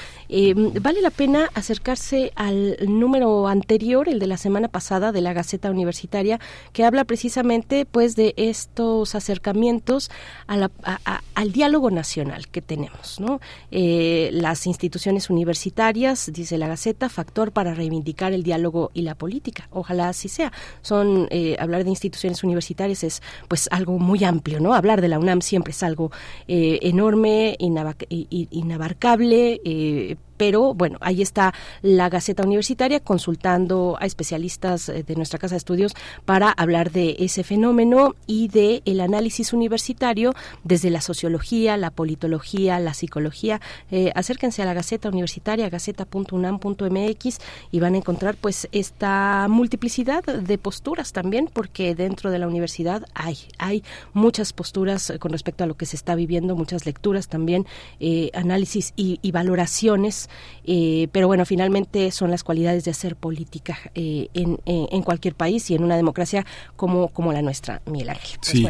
vale 0.81 1.01
la 1.01 1.09
pena 1.09 1.49
acercarse 1.53 2.33
al 2.35 2.77
número 2.85 3.47
anterior, 3.47 4.09
el 4.09 4.19
de 4.19 4.27
la 4.27 4.37
semana 4.37 4.67
pasada 4.67 5.13
de 5.13 5.21
la 5.21 5.31
Gaceta 5.33 5.71
Universitaria, 5.71 6.39
que 6.73 6.83
habla 6.83 7.05
precisamente, 7.05 7.85
pues, 7.85 8.15
de 8.15 8.33
estos 8.35 9.15
acercamientos 9.15 10.11
al 10.47 11.51
diálogo 11.53 11.91
nacional 11.91 12.49
que 12.49 12.61
tenemos, 12.61 13.19
¿no? 13.19 13.39
las 13.71 14.67
instituciones 14.67 15.29
universitarias 15.29 16.08
dice 16.31 16.57
la 16.57 16.67
Gaceta, 16.67 17.09
factor 17.09 17.51
para 17.51 17.73
reivindicar 17.73 18.33
el 18.33 18.43
diálogo 18.43 18.91
y 18.93 19.03
la 19.03 19.15
política. 19.15 19.67
Ojalá 19.71 20.09
así 20.09 20.29
sea. 20.29 20.51
Son 20.81 21.27
eh, 21.29 21.55
hablar 21.59 21.83
de 21.83 21.89
instituciones 21.89 22.43
universitarias 22.43 23.03
es 23.03 23.21
pues 23.47 23.67
algo 23.71 23.99
muy 23.99 24.23
amplio, 24.23 24.59
¿no? 24.59 24.73
Hablar 24.73 25.01
de 25.01 25.07
la 25.07 25.19
UNAM 25.19 25.41
siempre 25.41 25.71
es 25.71 25.83
algo 25.83 26.11
eh, 26.47 26.79
enorme, 26.81 27.55
inabarcable, 27.59 29.61
eh, 29.63 30.15
pero 30.39 30.73
bueno, 30.73 30.97
ahí 31.01 31.21
está 31.21 31.53
la 31.81 32.07
Gaceta 32.07 32.43
Universitaria 32.43 33.01
consultando 33.01 33.97
a 33.99 34.05
especialistas 34.05 34.87
eh, 34.87 35.03
de 35.03 35.15
nuestra 35.17 35.37
Casa 35.37 35.55
de 35.55 35.57
Estudios 35.57 35.93
para 36.23 36.49
hablar 36.49 36.91
de 36.91 37.17
ese 37.19 37.43
fenómeno 37.43 38.15
y 38.25 38.47
de 38.47 38.81
el 38.85 39.01
análisis 39.01 39.51
universitario 39.51 40.33
desde 40.63 40.91
la 40.91 41.01
sociología, 41.01 41.75
la 41.75 41.91
politología, 41.91 42.79
la 42.79 42.93
psicología. 42.93 43.59
Eh, 43.91 44.13
acérquense 44.15 44.61
a 44.61 44.65
la 44.65 44.73
Gaceta 44.73 45.09
Universitaria, 45.09 45.69
gaceta.unam.mx 45.69 47.37
y 47.71 47.79
van 47.81 47.95
a 47.95 47.97
encontrar 47.97 48.35
pues 48.35 48.69
esta 48.71 49.47
multiplicidad 49.49 50.23
de 50.23 50.57
posturas 50.57 51.11
también, 51.11 51.49
porque 51.51 51.95
dentro 51.95 52.31
de 52.31 52.39
la 52.39 52.47
universidad 52.47 53.05
hay, 53.13 53.39
hay 53.57 53.83
muchas 54.13 54.53
posturas 54.53 55.11
con 55.19 55.33
respecto 55.33 55.65
a 55.65 55.67
lo 55.67 55.75
que 55.75 55.85
se 55.85 55.97
está 55.97 56.15
viviendo, 56.15 56.55
muchas 56.55 56.85
lecturas 56.85 57.27
también, 57.27 57.67
eh, 57.99 58.31
análisis 58.33 58.93
y, 58.95 59.19
y 59.21 59.33
valoraciones 59.33 60.28
eh, 60.65 61.07
pero 61.11 61.27
bueno, 61.27 61.45
finalmente 61.45 62.11
son 62.11 62.31
las 62.31 62.43
cualidades 62.43 62.85
de 62.85 62.91
hacer 62.91 63.15
política 63.15 63.77
eh, 63.95 64.27
en, 64.33 64.59
en, 64.65 65.01
cualquier 65.03 65.35
país 65.35 65.69
y 65.69 65.75
en 65.75 65.83
una 65.83 65.95
democracia 65.95 66.45
como, 66.75 67.09
como 67.09 67.33
la 67.33 67.41
nuestra, 67.41 67.81
Miguel 67.85 68.09
Ángel. 68.09 68.39
Pues 68.39 68.51
sí. 68.51 68.67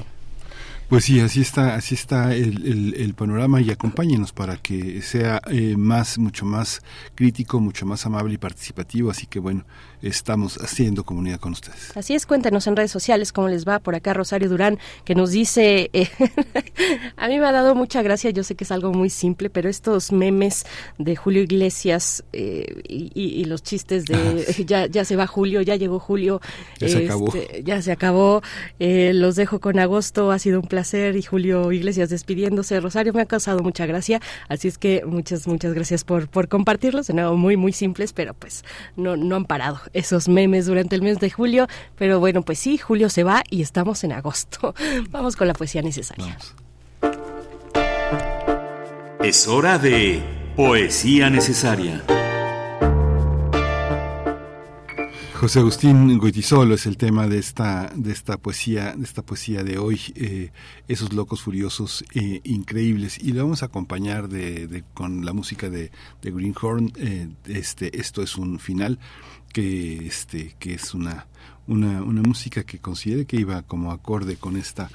Pues 0.90 1.06
sí, 1.06 1.20
así 1.20 1.42
está, 1.42 1.76
así 1.76 1.94
está 1.94 2.34
el, 2.34 2.96
el, 2.96 3.14
panorama 3.14 3.62
y 3.62 3.70
acompáñenos 3.70 4.34
para 4.34 4.58
que 4.58 5.04
sea 5.04 5.40
eh, 5.52 5.78
más, 5.78 6.18
mucho 6.18 6.46
más 6.46 6.82
crítico, 7.14 7.60
mucho 7.60 7.86
más 7.86 8.08
amable 8.08 8.34
y 8.34 8.38
participativo. 8.40 9.12
Así 9.12 9.28
que 9.28 9.38
bueno, 9.38 9.66
estamos 10.02 10.58
haciendo 10.58 11.04
comunidad 11.04 11.40
con 11.40 11.54
ustedes. 11.54 11.96
Así 11.96 12.14
es, 12.14 12.26
cuéntanos 12.26 12.68
en 12.68 12.76
redes 12.76 12.92
sociales 12.92 13.32
cómo 13.32 13.48
les 13.48 13.68
va. 13.68 13.80
Por 13.80 13.96
acá 13.96 14.14
Rosario 14.14 14.50
Durán, 14.50 14.80
que 15.04 15.16
nos 15.16 15.32
dice, 15.32 15.90
eh, 15.94 16.10
a 17.18 17.28
mí 17.28 17.40
me 17.40 17.46
ha 17.46 17.52
dado 17.52 17.76
mucha 17.76 18.02
gracia, 18.02 18.30
yo 18.32 18.44
sé 18.44 18.56
que 18.56 18.64
es 18.64 18.72
algo 18.72 18.92
muy 18.94 19.10
simple, 19.10 19.50
pero 19.50 19.70
estos 19.70 20.12
memes 20.12 20.66
de 20.98 21.16
Julio 21.16 21.44
Iglesias 21.44 22.24
eh, 22.34 22.82
y, 22.88 23.46
los 23.46 23.64
chistes 23.64 24.06
de 24.06 24.16
ah, 24.16 24.64
ya, 24.66 24.86
ya 24.86 25.06
se 25.06 25.16
va 25.16 25.26
Julio, 25.26 25.62
ya 25.62 25.76
llegó 25.76 26.00
Julio, 26.00 26.40
ya 26.80 26.88
se 26.88 27.06
acabó, 27.06 27.28
este, 27.28 27.64
ya 27.64 27.82
se 27.82 27.92
acabó 27.92 28.42
eh, 28.80 29.12
los 29.14 29.36
dejo 29.36 29.60
con 29.60 29.80
agosto, 29.80 30.32
ha 30.32 30.40
sido 30.40 30.60
un 30.60 30.68
placer 30.68 31.16
y 31.16 31.24
Julio 31.24 31.72
Iglesias 31.72 32.10
despidiéndose. 32.10 32.80
Rosario 32.80 33.14
me 33.14 33.22
ha 33.22 33.26
causado 33.26 33.60
mucha 33.62 33.86
gracia, 33.86 34.22
así 34.48 34.68
es 34.68 34.78
que 34.78 35.04
muchas, 35.06 35.48
muchas 35.48 35.74
gracias 35.74 36.04
por, 36.04 36.28
por 36.28 36.48
compartirlos, 36.48 37.08
de 37.08 37.14
nuevo 37.14 37.36
muy, 37.36 37.58
muy 37.58 37.74
simples, 37.74 38.14
pero 38.14 38.34
pues 38.34 38.64
no, 38.96 39.18
no 39.18 39.36
han 39.36 39.46
parado 39.46 39.80
esos 39.94 40.28
memes 40.28 40.66
durante 40.66 40.96
el 40.96 41.02
mes 41.02 41.20
de 41.20 41.30
julio, 41.30 41.68
pero 41.98 42.20
bueno, 42.20 42.44
pues 42.44 42.60
sí, 42.60 42.78
julio 42.78 43.10
se 43.10 43.24
va 43.24 43.44
y 43.50 43.62
estamos 43.62 44.04
en 44.04 44.12
agosto. 44.12 44.74
Vamos 45.10 45.36
con 45.36 45.48
la 45.48 45.54
poesía 45.54 45.82
necesaria. 45.82 46.38
Es 49.24 49.48
hora 49.48 49.78
de 49.78 50.24
Poesía 50.56 51.30
Necesaria. 51.30 52.04
José 55.40 55.60
Agustín 55.60 56.18
Goitisolo 56.18 56.76
es 56.76 56.86
el 56.86 56.98
tema 56.98 57.26
de 57.28 57.38
esta 57.38 57.90
de 57.96 58.12
esta 58.12 58.36
poesía 58.36 58.94
de 58.94 59.06
esta 59.06 59.22
poesía 59.22 59.64
de 59.64 59.78
hoy 59.78 60.02
eh, 60.16 60.52
esos 60.90 61.14
locos 61.14 61.42
furiosos 61.42 62.04
eh, 62.14 62.42
increíbles 62.44 63.18
y 63.18 63.32
lo 63.32 63.44
vamos 63.44 63.64
a 63.64 63.68
acompañar 63.68 64.28
de, 64.28 64.84
con 64.94 65.24
la 65.24 65.32
música 65.32 65.70
de, 65.70 65.92
de 66.22 66.32
Greenhorn 66.32 66.92
eh, 66.98 67.30
este 67.46 67.98
esto 68.02 68.22
es 68.22 68.36
un 68.36 68.60
final 68.60 69.00
que 69.50 70.08
este 70.08 70.56
que 70.60 70.74
es 70.76 70.94
una 70.94 71.28
una, 71.68 72.02
una 72.02 72.24
música 72.24 72.64
que 72.64 72.80
considere 72.80 73.26
que 73.26 73.38
iba 73.38 73.62
como 73.62 73.92
acorde 73.92 74.38
con 74.38 74.58
esta 74.58 74.90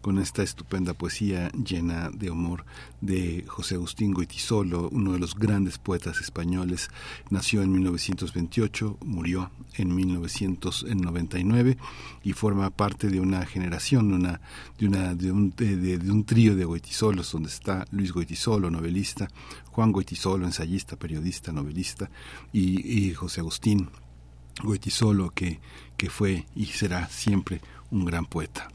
con 0.00 0.18
esta 0.18 0.42
estupenda 0.42 0.94
poesía 0.94 1.50
llena 1.50 2.10
de 2.10 2.30
humor 2.30 2.64
de 3.00 3.44
José 3.46 3.74
Agustín 3.74 4.12
Goitisolo, 4.12 4.88
uno 4.90 5.12
de 5.12 5.18
los 5.18 5.34
grandes 5.34 5.78
poetas 5.78 6.20
españoles. 6.20 6.90
Nació 7.28 7.62
en 7.62 7.72
1928, 7.72 8.98
murió 9.04 9.50
en 9.74 9.94
1999 9.94 11.76
y 12.22 12.32
forma 12.32 12.70
parte 12.70 13.08
de 13.08 13.20
una 13.20 13.44
generación, 13.46 14.38
de, 14.78 15.32
un, 15.32 16.24
trío 16.24 16.56
de 16.56 16.64
Goitisolos, 16.64 17.32
donde 17.32 17.48
está 17.48 17.84
Luis 17.90 18.12
Goitisolo, 18.12 18.70
novelista, 18.70 19.28
Juan 19.70 19.92
Goitisolo, 19.92 20.46
ensayista, 20.46 20.96
periodista, 20.96 21.52
novelista, 21.52 22.10
y, 22.52 23.12
José 23.14 23.40
Agustín 23.40 23.90
Goitisolo, 24.62 25.30
que 25.30 25.60
fue 26.08 26.46
y 26.54 26.66
será 26.66 27.08
siempre 27.08 27.60
un 27.90 28.04
gran 28.04 28.24
poeta. 28.24 28.70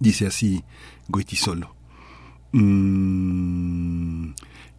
Dice 0.00 0.26
así 0.26 0.64
Goitisolo. 1.08 1.74
Mm, 2.52 4.32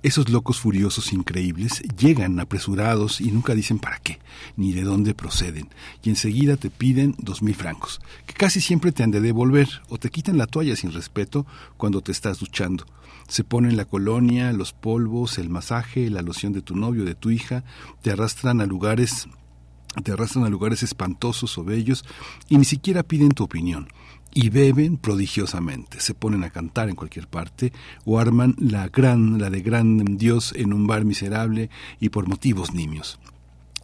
esos 0.04 0.30
locos 0.30 0.60
furiosos 0.60 1.14
increíbles 1.14 1.84
llegan 1.96 2.40
apresurados 2.40 3.22
y 3.22 3.32
nunca 3.32 3.54
dicen 3.54 3.78
para 3.78 4.00
qué, 4.00 4.20
ni 4.58 4.74
de 4.74 4.82
dónde 4.82 5.14
proceden, 5.14 5.70
y 6.04 6.10
enseguida 6.10 6.58
te 6.58 6.72
piden 6.72 7.14
dos 7.20 7.44
mil 7.44 7.54
francos, 7.54 8.02
que 8.26 8.34
casi 8.34 8.62
siempre 8.62 8.92
te 8.92 9.04
han 9.04 9.12
de 9.12 9.22
devolver, 9.22 9.70
o 9.90 10.00
te 10.00 10.10
quitan 10.10 10.40
la 10.40 10.48
toalla 10.48 10.76
sin 10.76 10.92
respeto 10.92 11.46
cuando 11.78 12.02
te 12.02 12.12
estás 12.12 12.40
duchando. 12.40 12.88
Se 13.28 13.44
ponen 13.44 13.78
la 13.78 13.86
colonia, 13.86 14.52
los 14.54 14.74
polvos, 14.74 15.38
el 15.38 15.50
masaje, 15.50 16.10
la 16.10 16.24
loción 16.24 16.52
de 16.52 16.64
tu 16.64 16.76
novio, 16.76 17.06
de 17.06 17.14
tu 17.14 17.30
hija, 17.30 17.64
te 18.02 18.12
arrastran 18.12 18.60
a 18.60 18.66
lugares 18.66 19.28
te 20.04 20.14
arrastran 20.14 20.46
a 20.46 20.50
lugares 20.50 20.84
espantosos 20.84 21.58
o 21.58 21.66
bellos 21.66 22.06
y 22.48 22.58
ni 22.58 22.64
siquiera 22.64 23.04
piden 23.04 23.32
tu 23.32 23.44
opinión 23.44 23.90
y 24.34 24.50
beben 24.50 24.98
prodigiosamente, 24.98 26.00
se 26.00 26.14
ponen 26.14 26.44
a 26.44 26.50
cantar 26.50 26.90
en 26.90 26.96
cualquier 26.96 27.28
parte 27.28 27.74
o 28.06 28.20
arman 28.20 28.56
la 28.58 28.88
gran, 28.88 29.40
la 29.40 29.50
de 29.50 29.62
gran 29.62 30.18
Dios 30.18 30.54
en 30.56 30.74
un 30.74 30.88
bar 30.88 31.06
miserable 31.06 31.70
y 32.00 32.10
por 32.10 32.28
motivos 32.28 32.74
nimios. 32.74 33.20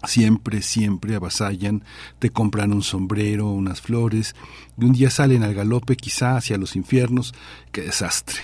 Siempre, 0.05 0.61
siempre 0.61 1.15
avasallan, 1.15 1.83
te 2.19 2.29
compran 2.29 2.71
un 2.71 2.83
sombrero, 2.83 3.49
unas 3.49 3.81
flores, 3.81 4.35
y 4.77 4.85
un 4.85 4.93
día 4.93 5.09
salen 5.09 5.43
al 5.43 5.55
galope 5.55 5.95
quizá 5.95 6.37
hacia 6.37 6.57
los 6.57 6.75
infiernos. 6.75 7.33
¡Qué 7.71 7.81
desastre! 7.81 8.37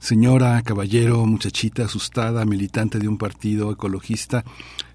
Señora, 0.00 0.62
caballero, 0.62 1.24
muchachita 1.26 1.84
asustada, 1.84 2.44
militante 2.44 2.98
de 2.98 3.08
un 3.08 3.18
partido 3.18 3.72
ecologista, 3.72 4.44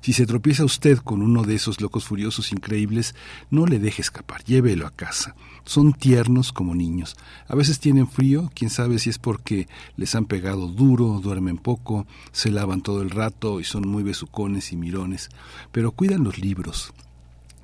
si 0.01 0.13
se 0.13 0.25
tropieza 0.25 0.63
usted 0.63 0.97
con 0.99 1.21
uno 1.21 1.43
de 1.43 1.55
esos 1.55 1.81
locos 1.81 2.05
furiosos 2.05 2.53
increíbles, 2.53 3.13
no 3.49 3.65
le 3.65 3.79
deje 3.79 4.01
escapar, 4.01 4.43
llévelo 4.45 4.87
a 4.87 4.91
casa. 4.91 5.35
Son 5.65 5.93
tiernos 5.93 6.51
como 6.51 6.75
niños. 6.75 7.15
A 7.47 7.55
veces 7.55 7.79
tienen 7.79 8.07
frío, 8.07 8.51
quién 8.53 8.69
sabe 8.69 8.99
si 8.99 9.09
es 9.09 9.17
porque 9.17 9.67
les 9.95 10.13
han 10.15 10.25
pegado 10.25 10.67
duro, 10.67 11.19
duermen 11.21 11.57
poco, 11.57 12.05
se 12.31 12.51
lavan 12.51 12.81
todo 12.81 13.01
el 13.01 13.09
rato 13.09 13.59
y 13.59 13.63
son 13.63 13.87
muy 13.87 14.03
besucones 14.03 14.73
y 14.73 14.75
mirones, 14.75 15.29
pero 15.71 15.91
cuidan 15.91 16.23
los 16.23 16.37
libros. 16.37 16.93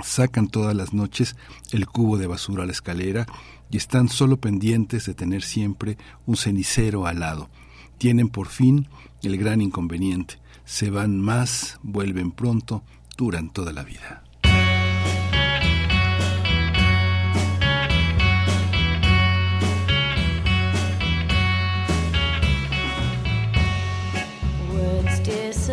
Sacan 0.02 0.48
todas 0.48 0.76
las 0.76 0.94
noches 0.94 1.36
el 1.72 1.88
cubo 1.88 2.18
de 2.18 2.28
basura 2.28 2.64
a 2.64 2.66
la 2.66 2.72
escalera 2.72 3.26
y 3.70 3.78
están 3.78 4.08
solo 4.08 4.38
pendientes 4.38 5.06
de 5.06 5.14
tener 5.14 5.44
siempre 5.44 5.98
un 6.26 6.38
cenicero 6.38 7.06
al 7.06 7.20
lado. 7.20 7.50
Tienen 7.98 8.30
por 8.30 8.48
fin 8.48 8.88
el 9.24 9.38
gran 9.38 9.62
inconveniente. 9.62 10.40
Se 10.64 10.90
van 10.90 11.20
más, 11.20 11.80
vuelven 11.84 12.32
pronto, 12.32 12.82
duran 13.18 13.50
toda 13.50 13.74
la 13.74 13.84
vida. 13.84 14.24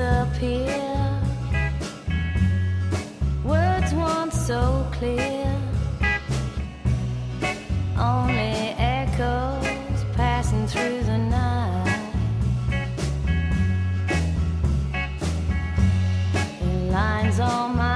Disappear. 0.06 1.20
Words 3.44 3.92
once 3.94 4.34
so 4.46 4.86
clear. 4.92 5.44
only 7.98 8.74
echoes 8.98 10.04
passing 10.14 10.66
through 10.66 11.02
the 11.10 11.18
night. 11.18 12.12
Lines 16.90 17.40
on 17.40 17.76
my 17.76 17.95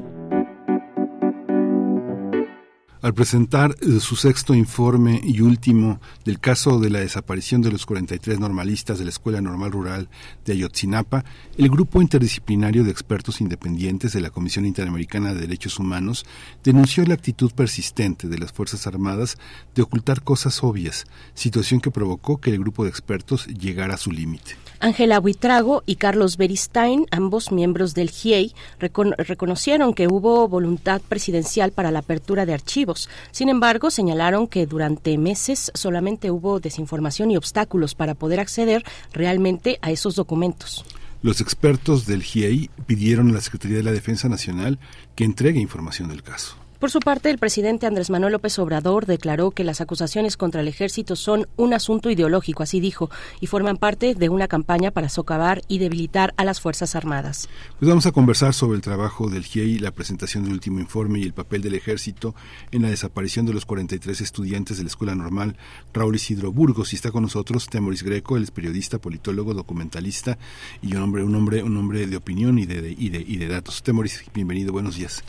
Al 3.01 3.13
presentar 3.13 3.75
eh, 3.81 3.99
su 3.99 4.15
sexto 4.15 4.53
informe 4.53 5.19
y 5.23 5.41
último 5.41 5.99
del 6.23 6.39
caso 6.39 6.79
de 6.79 6.89
la 6.89 6.99
desaparición 6.99 7.61
de 7.61 7.71
los 7.71 7.85
43 7.85 8.39
normalistas 8.39 8.99
de 8.99 9.05
la 9.05 9.09
Escuela 9.09 9.41
Normal 9.41 9.71
Rural 9.71 10.09
de 10.45 10.53
Ayotzinapa, 10.53 11.25
el 11.57 11.69
grupo 11.69 12.01
interdisciplinario 12.01 12.83
de 12.83 12.91
expertos 12.91 13.41
independientes 13.41 14.13
de 14.13 14.21
la 14.21 14.29
Comisión 14.29 14.65
Interamericana 14.65 15.33
de 15.33 15.41
Derechos 15.41 15.79
Humanos 15.79 16.25
denunció 16.63 17.05
la 17.05 17.15
actitud 17.15 17.51
persistente 17.51 18.27
de 18.27 18.37
las 18.37 18.51
Fuerzas 18.51 18.85
Armadas 18.87 19.37
de 19.75 19.81
ocultar 19.81 20.21
cosas 20.21 20.63
obvias, 20.63 21.05
situación 21.33 21.81
que 21.81 21.91
provocó 21.91 22.39
que 22.39 22.51
el 22.51 22.59
grupo 22.59 22.83
de 22.83 22.89
expertos 22.89 23.47
llegara 23.47 23.95
a 23.95 23.97
su 23.97 24.11
límite. 24.11 24.55
Ángela 24.81 25.19
Buitrago 25.19 25.83
y 25.85 25.97
Carlos 25.97 26.37
Beristain, 26.37 27.05
ambos 27.11 27.51
miembros 27.51 27.93
del 27.93 28.09
GIEI, 28.09 28.55
reconocieron 28.79 29.93
que 29.93 30.07
hubo 30.07 30.47
voluntad 30.47 31.01
presidencial 31.07 31.71
para 31.71 31.91
la 31.91 31.99
apertura 31.99 32.47
de 32.47 32.55
archivos. 32.55 33.07
Sin 33.29 33.49
embargo, 33.49 33.91
señalaron 33.91 34.47
que 34.47 34.65
durante 34.65 35.19
meses 35.19 35.71
solamente 35.75 36.31
hubo 36.31 36.59
desinformación 36.59 37.29
y 37.29 37.37
obstáculos 37.37 37.93
para 37.93 38.15
poder 38.15 38.39
acceder 38.39 38.83
realmente 39.13 39.77
a 39.83 39.91
esos 39.91 40.15
documentos. 40.15 40.83
Los 41.21 41.41
expertos 41.41 42.07
del 42.07 42.23
GIEI 42.23 42.71
pidieron 42.87 43.29
a 43.29 43.33
la 43.33 43.41
Secretaría 43.41 43.77
de 43.77 43.83
la 43.83 43.91
Defensa 43.91 44.29
Nacional 44.29 44.79
que 45.15 45.25
entregue 45.25 45.59
información 45.59 46.09
del 46.09 46.23
caso. 46.23 46.55
Por 46.81 46.89
su 46.89 46.99
parte, 46.99 47.29
el 47.29 47.37
presidente 47.37 47.85
Andrés 47.85 48.09
Manuel 48.09 48.33
López 48.33 48.57
Obrador 48.57 49.05
declaró 49.05 49.51
que 49.51 49.63
las 49.63 49.81
acusaciones 49.81 50.35
contra 50.35 50.61
el 50.61 50.67
ejército 50.67 51.15
son 51.15 51.47
un 51.55 51.75
asunto 51.75 52.09
ideológico, 52.09 52.63
así 52.63 52.79
dijo, 52.79 53.11
y 53.39 53.45
forman 53.45 53.77
parte 53.77 54.15
de 54.15 54.29
una 54.29 54.47
campaña 54.47 54.89
para 54.89 55.07
socavar 55.07 55.61
y 55.67 55.77
debilitar 55.77 56.33
a 56.37 56.43
las 56.43 56.59
Fuerzas 56.59 56.95
Armadas. 56.95 57.47
Pues 57.77 57.87
vamos 57.87 58.07
a 58.07 58.11
conversar 58.11 58.55
sobre 58.55 58.77
el 58.77 58.81
trabajo 58.81 59.29
del 59.29 59.43
GIEI, 59.43 59.77
la 59.77 59.91
presentación 59.91 60.43
del 60.43 60.53
último 60.53 60.79
informe 60.79 61.19
y 61.19 61.23
el 61.23 61.33
papel 61.33 61.61
del 61.61 61.75
ejército 61.75 62.33
en 62.71 62.81
la 62.81 62.89
desaparición 62.89 63.45
de 63.45 63.53
los 63.53 63.67
43 63.67 64.19
estudiantes 64.19 64.77
de 64.77 64.83
la 64.83 64.89
Escuela 64.89 65.13
Normal 65.13 65.57
Raúl 65.93 66.15
Isidro 66.15 66.51
Burgos. 66.51 66.93
Y 66.93 66.95
está 66.95 67.11
con 67.11 67.21
nosotros 67.21 67.67
Temoris 67.69 68.01
Greco, 68.01 68.37
él 68.37 68.43
es 68.43 68.49
periodista, 68.49 68.97
politólogo, 68.97 69.53
documentalista 69.53 70.39
y 70.81 70.95
un 70.95 71.03
hombre, 71.03 71.23
un 71.23 71.35
hombre, 71.35 71.61
un 71.61 71.77
hombre 71.77 72.07
de 72.07 72.17
opinión 72.17 72.57
y 72.57 72.65
de, 72.65 72.95
y 72.97 73.09
de, 73.09 73.19
y 73.19 73.37
de 73.37 73.47
datos. 73.47 73.83
Temoris, 73.83 74.23
bienvenido, 74.33 74.71
buenos 74.71 74.95
días. 74.95 75.23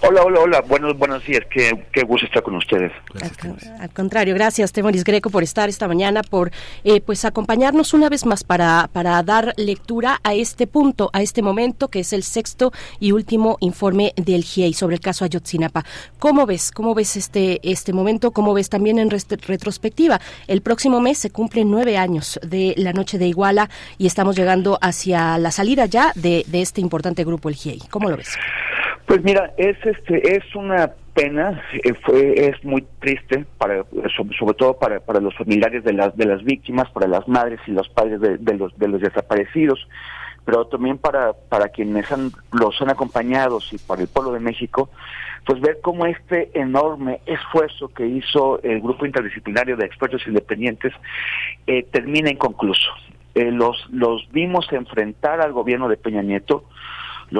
Hola, 0.00 0.22
hola, 0.22 0.40
hola, 0.40 0.60
buenos, 0.62 0.93
buenos 0.98 1.24
días, 1.24 1.42
qué, 1.50 1.86
qué 1.92 2.02
gusto 2.02 2.26
estar 2.26 2.42
con 2.42 2.56
ustedes. 2.56 2.92
al, 3.80 3.90
contrario, 3.90 4.34
gracias 4.34 4.72
Temoris 4.72 5.04
Greco 5.04 5.30
por 5.30 5.42
estar 5.42 5.68
esta 5.68 5.88
mañana, 5.88 6.22
por 6.22 6.50
eh, 6.84 7.00
pues 7.00 7.24
acompañarnos 7.24 7.94
una 7.94 8.08
vez 8.08 8.26
más 8.26 8.44
para, 8.44 8.88
para 8.92 9.22
dar 9.22 9.54
lectura 9.56 10.20
a 10.22 10.34
este 10.34 10.66
punto, 10.66 11.10
a 11.12 11.22
este 11.22 11.42
momento 11.42 11.88
que 11.88 12.00
es 12.00 12.12
el 12.12 12.22
sexto 12.22 12.72
y 13.00 13.12
último 13.12 13.56
informe 13.60 14.12
del 14.16 14.44
GIEI 14.44 14.74
sobre 14.74 14.96
el 14.96 15.00
caso 15.00 15.24
Ayotzinapa. 15.24 15.84
¿Cómo 16.18 16.46
ves? 16.46 16.70
¿Cómo 16.70 16.94
ves 16.94 17.16
este, 17.16 17.60
este 17.62 17.92
momento? 17.92 18.30
¿Cómo 18.32 18.54
ves 18.54 18.68
también 18.68 18.98
en 18.98 19.10
retrospectiva? 19.10 20.20
El 20.46 20.62
próximo 20.62 21.00
mes 21.00 21.18
se 21.18 21.30
cumplen 21.30 21.70
nueve 21.70 21.96
años 21.96 22.38
de 22.42 22.74
la 22.76 22.92
noche 22.92 23.18
de 23.18 23.26
Iguala 23.26 23.70
y 23.98 24.06
estamos 24.06 24.36
llegando 24.36 24.78
hacia 24.80 25.38
la 25.38 25.50
salida 25.50 25.86
ya 25.86 26.12
de, 26.14 26.44
de 26.46 26.62
este 26.62 26.80
importante 26.80 27.24
grupo, 27.24 27.48
el 27.48 27.54
GIEI. 27.54 27.82
¿Cómo 27.90 28.08
lo 28.08 28.16
ves? 28.16 28.36
Pues 29.06 29.22
mira, 29.22 29.52
es 29.56 29.76
este 29.84 30.36
es 30.36 30.54
una 30.54 30.92
pena, 31.14 31.62
eh, 31.72 31.94
fue 31.94 32.48
es 32.48 32.64
muy 32.64 32.86
triste 33.00 33.44
para 33.58 33.84
sobre, 34.16 34.54
todo 34.54 34.78
para, 34.78 35.00
para 35.00 35.20
los 35.20 35.34
familiares 35.36 35.84
de 35.84 35.92
las 35.92 36.16
de 36.16 36.26
las 36.26 36.42
víctimas, 36.42 36.90
para 36.90 37.06
las 37.06 37.28
madres 37.28 37.60
y 37.66 37.72
los 37.72 37.88
padres 37.88 38.20
de, 38.20 38.54
los 38.54 38.76
de 38.78 38.88
los 38.88 39.00
desaparecidos, 39.00 39.86
pero 40.44 40.66
también 40.66 40.98
para 40.98 41.34
para 41.34 41.68
quienes 41.68 42.10
han, 42.10 42.32
los 42.52 42.80
han 42.80 42.90
acompañado 42.90 43.58
y 43.70 43.78
para 43.78 44.02
el 44.02 44.08
pueblo 44.08 44.32
de 44.32 44.40
México, 44.40 44.88
pues 45.44 45.60
ver 45.60 45.80
cómo 45.82 46.06
este 46.06 46.50
enorme 46.58 47.20
esfuerzo 47.26 47.88
que 47.88 48.06
hizo 48.06 48.60
el 48.62 48.80
grupo 48.80 49.04
interdisciplinario 49.04 49.76
de 49.76 49.84
expertos 49.84 50.26
independientes 50.26 50.94
eh, 51.66 51.82
termina 51.92 52.30
inconcluso. 52.30 52.90
Eh, 53.34 53.50
los 53.50 53.86
los 53.90 54.26
vimos 54.32 54.72
enfrentar 54.72 55.42
al 55.42 55.52
gobierno 55.52 55.88
de 55.88 55.98
Peña 55.98 56.22
Nieto 56.22 56.64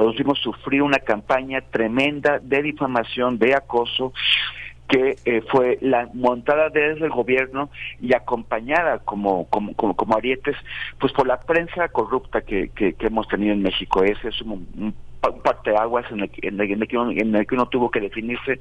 los 0.03 0.15
vimos 0.17 0.39
sufrir 0.39 0.81
una 0.81 0.99
campaña 0.99 1.61
tremenda 1.61 2.39
de 2.39 2.61
difamación, 2.61 3.39
de 3.39 3.55
acoso, 3.55 4.11
que 4.89 5.15
eh, 5.25 5.41
fue 5.49 5.77
la 5.81 6.09
montada 6.13 6.69
desde 6.69 7.05
el 7.05 7.11
gobierno 7.11 7.69
y 8.01 8.13
acompañada 8.13 8.99
como, 8.99 9.47
como, 9.49 9.73
como, 9.73 10.17
arietes, 10.17 10.57
pues 10.99 11.13
por 11.13 11.25
la 11.25 11.39
prensa 11.39 11.87
corrupta 11.87 12.41
que, 12.41 12.69
que, 12.69 12.93
hemos 12.99 13.27
tenido 13.29 13.53
en 13.53 13.63
México. 13.63 14.03
Ese 14.03 14.27
es 14.27 14.41
un, 14.41 14.67
un 14.77 14.93
parteaguas 15.41 16.05
en 16.11 16.19
el, 16.19 16.31
en, 16.41 16.59
el, 16.59 16.71
en, 16.71 16.81
el 16.81 16.87
que 16.87 16.97
uno, 16.97 17.11
en 17.11 17.33
el 17.33 17.47
que 17.47 17.55
uno 17.55 17.67
tuvo 17.67 17.89
que 17.89 18.01
definirse 18.01 18.59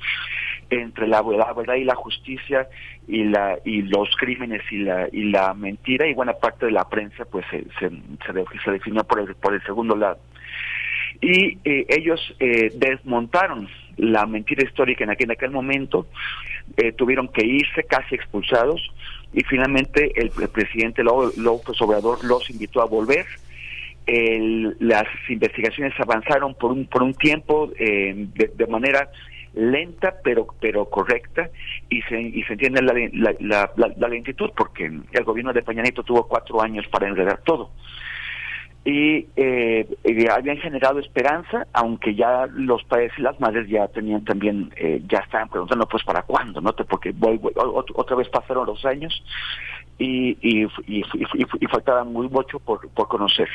entre 0.71 1.09
la, 1.09 1.21
verdad 1.21 1.75
y 1.75 1.85
la 1.85 1.97
justicia 1.97 2.69
y 3.07 3.25
la 3.25 3.59
y 3.65 3.83
los 3.83 4.09
crímenes 4.17 4.63
y 4.71 4.79
la 4.79 5.09
y 5.13 5.25
la 5.25 5.53
mentira 5.53 6.07
y 6.07 6.15
buena 6.15 6.33
parte 6.33 6.65
de 6.67 6.73
la 6.73 6.89
prensa 6.89 7.27
pues 7.27 7.45
se, 7.51 7.65
se, 7.79 7.91
se 8.65 8.71
definió 8.71 9.05
por 9.05 9.21
el, 9.21 9.35
por 9.35 9.53
el 9.53 9.63
segundo 9.65 9.95
lado 9.95 10.19
y 11.21 11.59
eh, 11.65 11.87
ellos 11.89 12.21
eh, 12.41 12.73
desmontaron 12.75 13.69
la 13.97 14.27
mentira 14.27 14.65
histórica 14.65 15.05
en 15.05 15.11
aquel, 15.11 15.27
en 15.27 15.33
aquel 15.33 15.51
momento, 15.51 16.07
eh, 16.77 16.93
tuvieron 16.93 17.29
que 17.29 17.47
irse 17.47 17.85
casi 17.85 18.15
expulsados 18.15 18.93
y 19.33 19.43
finalmente 19.45 20.13
el, 20.21 20.31
presidente 20.31 21.03
López 21.03 21.81
Obrador 21.81 22.25
los 22.25 22.49
invitó 22.51 22.83
a 22.83 22.87
volver. 22.87 23.27
las 24.81 25.07
investigaciones 25.29 25.99
avanzaron 25.99 26.55
por 26.55 26.73
un, 26.73 26.87
por 26.87 27.03
un 27.03 27.15
tiempo 27.15 27.71
de, 27.77 28.67
manera 28.69 29.09
lenta 29.55 30.17
pero 30.23 30.49
pero 30.61 30.85
correcta 30.91 31.49
y 31.89 32.03
se, 32.03 32.21
y 32.21 32.43
se 32.43 32.55
entiende 32.55 32.83
la, 32.83 34.09
lentitud 34.09 34.51
porque 34.57 34.85
el 34.87 35.25
gobierno 35.25 35.53
de 35.53 35.63
Peña 35.63 35.85
tuvo 36.05 36.27
cuatro 36.27 36.61
años 36.61 36.87
para 36.89 37.07
enredar 37.07 37.41
todo 37.45 37.71
y 38.85 39.27
eh, 39.37 39.89
habían 40.31 40.59
generado 40.59 40.99
esperanza, 40.99 41.67
aunque 41.73 42.15
ya 42.15 42.47
los 42.53 42.85
padres 42.85 43.13
y 43.17 43.23
las 43.23 43.41
madres 43.41 43.67
ya 43.69 43.89
tenían 43.89 44.25
también, 44.25 44.73
eh, 44.77 45.03
ya 45.09 45.21
estaban 45.21 45.49
preguntando 45.49 45.87
pues 45.89 46.05
para 46.05 46.23
cuándo, 46.23 46.61
¿no? 46.61 46.73
Porque 46.73 47.13
voy, 47.13 47.41
otra 47.95 48.17
vez 48.17 48.29
pasaron 48.29 48.67
los 48.67 48.85
años 48.85 49.25
y, 49.99 50.37
y, 50.43 50.67
y, 50.87 51.03
y 51.61 51.67
faltaba 51.67 52.05
muy 52.05 52.29
mucho 52.29 52.59
por, 52.59 52.87
por 52.91 53.09
conocer. 53.09 53.49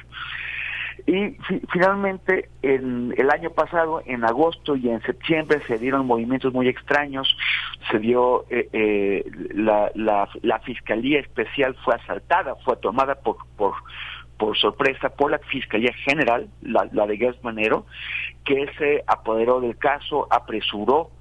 Y 1.08 1.38
finalmente, 1.72 2.49
en 2.61 3.14
el 3.17 3.30
año 3.30 3.51
pasado, 3.51 4.01
en 4.06 4.25
agosto 4.25 4.75
y 4.75 4.90
en 4.90 5.01
septiembre, 5.01 5.61
se 5.67 5.77
dieron 5.77 6.06
movimientos 6.06 6.53
muy 6.53 6.67
extraños. 6.67 7.35
Se 7.91 7.99
dio 7.99 8.45
eh, 8.49 8.67
eh, 8.74 9.32
la, 9.53 9.91
la, 9.95 10.30
la, 10.41 10.59
Fiscalía 10.59 11.19
Especial 11.19 11.75
fue 11.83 11.95
asaltada, 11.95 12.56
fue 12.66 12.75
tomada 12.77 13.16
por, 13.16 13.38
por, 13.56 13.74
por 14.40 14.58
sorpresa 14.58 15.09
por 15.09 15.30
la 15.30 15.38
Fiscalía 15.38 15.93
General, 15.93 16.48
la, 16.61 16.85
de 16.85 17.18
Gas 17.18 17.35
Manero, 17.43 17.85
que 18.45 18.68
se 18.77 19.03
apoderó 19.06 19.59
del 19.59 19.77
caso, 19.77 20.27
apresuró 20.32 21.11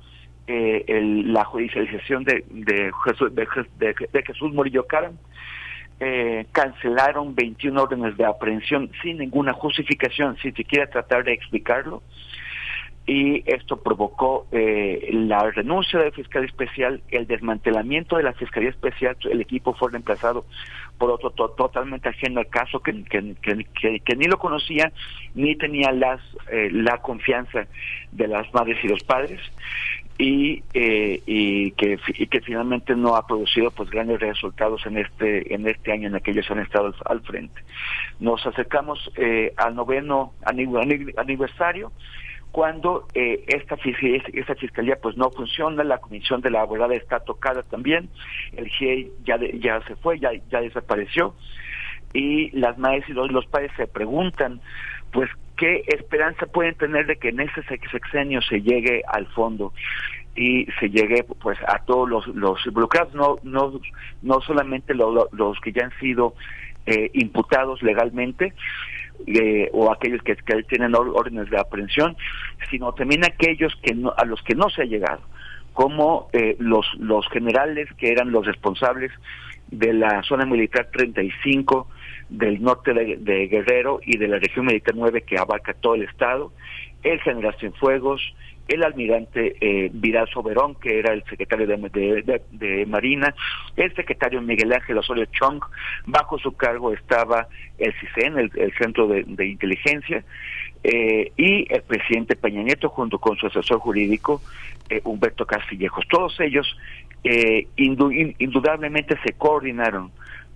eh, 0.46 0.84
la 1.26 1.44
judicialización 1.44 2.22
de, 2.22 2.44
de, 2.48 2.92
Jesús, 3.04 3.34
de, 3.34 4.22
Jesús 4.24 4.54
Murillo 4.54 4.86
Caram, 4.86 5.18
eh, 5.98 6.46
cancelaron 6.52 7.34
21 7.34 7.82
órdenes 7.82 8.16
de 8.16 8.24
aprehensión 8.24 8.88
sin 9.02 9.18
ninguna 9.18 9.52
justificación, 9.52 10.36
sin 10.38 10.54
siquiera 10.54 10.88
tratar 10.88 11.24
de 11.24 11.32
explicarlo 11.32 12.04
y 13.08 13.42
esto 13.46 13.78
provocó 13.78 14.46
eh, 14.52 15.08
la 15.12 15.50
renuncia 15.50 15.98
del 15.98 16.12
fiscal 16.12 16.44
especial, 16.44 17.00
el 17.08 17.26
desmantelamiento 17.26 18.18
de 18.18 18.22
la 18.22 18.34
fiscalía 18.34 18.68
especial, 18.68 19.16
el 19.30 19.40
equipo 19.40 19.72
fue 19.72 19.90
reemplazado 19.90 20.44
por 20.98 21.12
otro 21.12 21.30
totalmente 21.30 22.10
ajeno 22.10 22.40
al 22.40 22.48
caso 22.48 22.80
que, 22.80 23.02
que, 23.04 24.16
ni 24.16 24.24
lo 24.26 24.38
conocía 24.38 24.92
ni 25.34 25.56
tenía 25.56 25.90
las 25.90 26.20
eh, 26.52 26.68
la 26.70 26.98
confianza 26.98 27.66
de 28.12 28.28
las 28.28 28.52
madres 28.52 28.76
y 28.84 28.88
los 28.88 29.02
padres 29.04 29.40
y, 30.18 30.62
eh, 30.74 31.22
y, 31.24 31.70
que, 31.70 31.98
y 32.08 32.26
que 32.26 32.40
finalmente 32.42 32.94
no 32.94 33.16
ha 33.16 33.26
producido 33.26 33.70
pues 33.70 33.88
grandes 33.88 34.20
resultados 34.20 34.84
en 34.84 34.98
este 34.98 35.54
en 35.54 35.66
este 35.66 35.92
año 35.92 36.08
en 36.08 36.16
el 36.16 36.20
que 36.20 36.32
ellos 36.32 36.50
han 36.50 36.58
estado 36.58 36.92
al, 37.06 37.20
frente. 37.22 37.62
Nos 38.20 38.44
acercamos 38.44 39.10
al 39.56 39.74
noveno 39.74 40.34
aniversario 40.44 41.90
cuando 42.58 43.06
eh, 43.14 43.44
esta, 43.46 43.76
fiscalía, 43.76 44.98
pues 45.00 45.16
no 45.16 45.30
funciona, 45.30 45.84
la 45.84 45.98
comisión 45.98 46.40
de 46.40 46.50
la 46.50 46.62
abogada 46.62 46.96
está 46.96 47.20
tocada 47.20 47.62
también, 47.62 48.08
el 48.56 48.66
GIEI 48.66 49.12
ya, 49.24 49.38
ya 49.60 49.80
se 49.86 49.94
fue, 49.94 50.18
ya, 50.18 50.32
desapareció, 50.60 51.36
y 52.12 52.50
las 52.58 52.76
madres 52.76 53.04
y 53.08 53.12
los, 53.12 53.30
los 53.30 53.46
padres 53.46 53.70
se 53.76 53.86
preguntan, 53.86 54.60
pues, 55.12 55.30
¿qué 55.56 55.84
esperanza 55.86 56.46
pueden 56.46 56.74
tener 56.74 57.06
de 57.06 57.14
que 57.14 57.28
en 57.28 57.38
ese 57.38 57.62
sexenio 57.62 58.42
se 58.42 58.60
llegue 58.60 59.02
al 59.06 59.28
fondo? 59.28 59.72
y 60.34 60.66
se 60.78 60.88
llegue 60.88 61.24
pues 61.24 61.58
a 61.66 61.84
todos 61.84 62.08
los, 62.08 62.26
los 62.28 62.64
involucrados, 62.64 63.12
no, 63.12 63.38
no, 63.42 63.80
no 64.22 64.40
solamente 64.40 64.94
los 64.94 65.60
que 65.62 65.72
ya 65.72 65.84
han 65.84 65.98
sido 65.98 66.34
eh, 66.86 67.10
imputados 67.12 67.82
legalmente, 67.82 68.52
o 69.72 69.92
aquellos 69.92 70.22
que, 70.22 70.36
que, 70.36 70.62
tienen 70.64 70.94
órdenes 70.94 71.50
de 71.50 71.58
aprehensión, 71.58 72.16
sino 72.70 72.92
también 72.92 73.24
aquellos 73.24 73.74
que 73.82 73.94
no, 73.94 74.12
a 74.16 74.24
los 74.24 74.42
que 74.42 74.54
no 74.54 74.70
se 74.70 74.82
ha 74.82 74.84
llegado, 74.86 75.20
como 75.72 76.28
eh, 76.32 76.56
los, 76.58 76.86
los 76.98 77.28
generales 77.28 77.88
que 77.98 78.10
eran 78.10 78.30
los 78.32 78.46
responsables 78.46 79.12
de 79.70 79.92
la 79.92 80.22
zona 80.22 80.46
militar 80.46 80.88
35 80.92 81.88
del 82.28 82.62
norte 82.62 82.92
de, 82.92 83.46
Guerrero 83.46 84.00
y 84.04 84.18
de 84.18 84.28
la 84.28 84.38
región 84.38 84.66
militar 84.66 84.94
9 84.96 85.22
que 85.22 85.38
abarca 85.38 85.74
todo 85.74 85.94
el 85.94 86.02
estado, 86.02 86.52
el 87.02 87.20
general 87.20 87.54
Cienfuegos, 87.58 88.20
el 88.68 88.84
almirante 88.84 89.56
eh, 89.60 89.90
Vidal 89.92 90.28
Soberón, 90.28 90.74
que 90.76 90.98
era 90.98 91.12
el 91.12 91.24
secretario 91.24 91.66
de, 91.66 92.86
Marina, 92.86 93.34
el 93.76 93.94
secretario 93.94 94.40
Miguel 94.42 94.72
Ángel 94.72 94.98
Osorio 94.98 95.24
Chong, 95.26 95.60
bajo 96.06 96.38
su 96.38 96.52
cargo 96.56 96.92
estaba 96.92 97.48
el 97.78 97.92
CISEN, 97.94 98.38
el, 98.38 98.72
Centro 98.78 99.08
de, 99.08 99.46
Inteligencia, 99.46 100.22
eh, 100.84 101.32
y 101.36 101.72
el 101.72 101.82
presidente 101.82 102.36
Peña 102.36 102.62
Nieto 102.62 102.88
junto 102.90 103.18
con 103.18 103.36
su 103.36 103.46
asesor 103.46 103.78
jurídico 103.78 104.40
eh, 104.90 105.00
Humberto 105.04 105.46
Castillejos. 105.46 106.06
Todos 106.08 106.38
ellos 106.40 106.66
eh, 107.24 107.66
indudablemente 107.76 109.18
se 109.24 109.32
coordinaron 109.32 110.12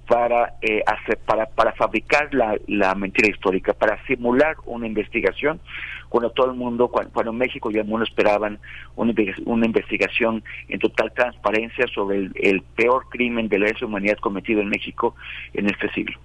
para 0.06 0.54
eh, 0.60 0.82
hacer 0.86 1.18
para 1.18 1.46
para 1.46 1.72
fabricar 1.72 2.32
la, 2.34 2.56
la 2.66 2.94
mentira 2.94 3.28
histórica 3.28 3.72
para 3.72 4.04
simular 4.06 4.56
una 4.66 4.86
investigación 4.86 5.60
cuando 6.12 6.30
todo 6.30 6.50
el 6.50 6.56
mundo 6.58 6.88
cuando, 6.88 7.32
México 7.32 7.70
y 7.70 7.78
el 7.78 7.86
mundo 7.86 8.04
esperaban 8.04 8.58
una, 8.96 9.14
una 9.46 9.64
investigación 9.64 10.44
en 10.68 10.78
total 10.78 11.10
transparencia 11.14 11.86
sobre 11.94 12.18
el, 12.18 12.32
el 12.34 12.60
peor 12.60 13.06
crimen 13.08 13.48
de 13.48 13.58
la 13.58 13.72
humanidad 13.82 14.18
cometido 14.18 14.60
en 14.60 14.68
México 14.68 15.14
en 15.54 15.70
este 15.70 15.90
siglo 15.92 16.18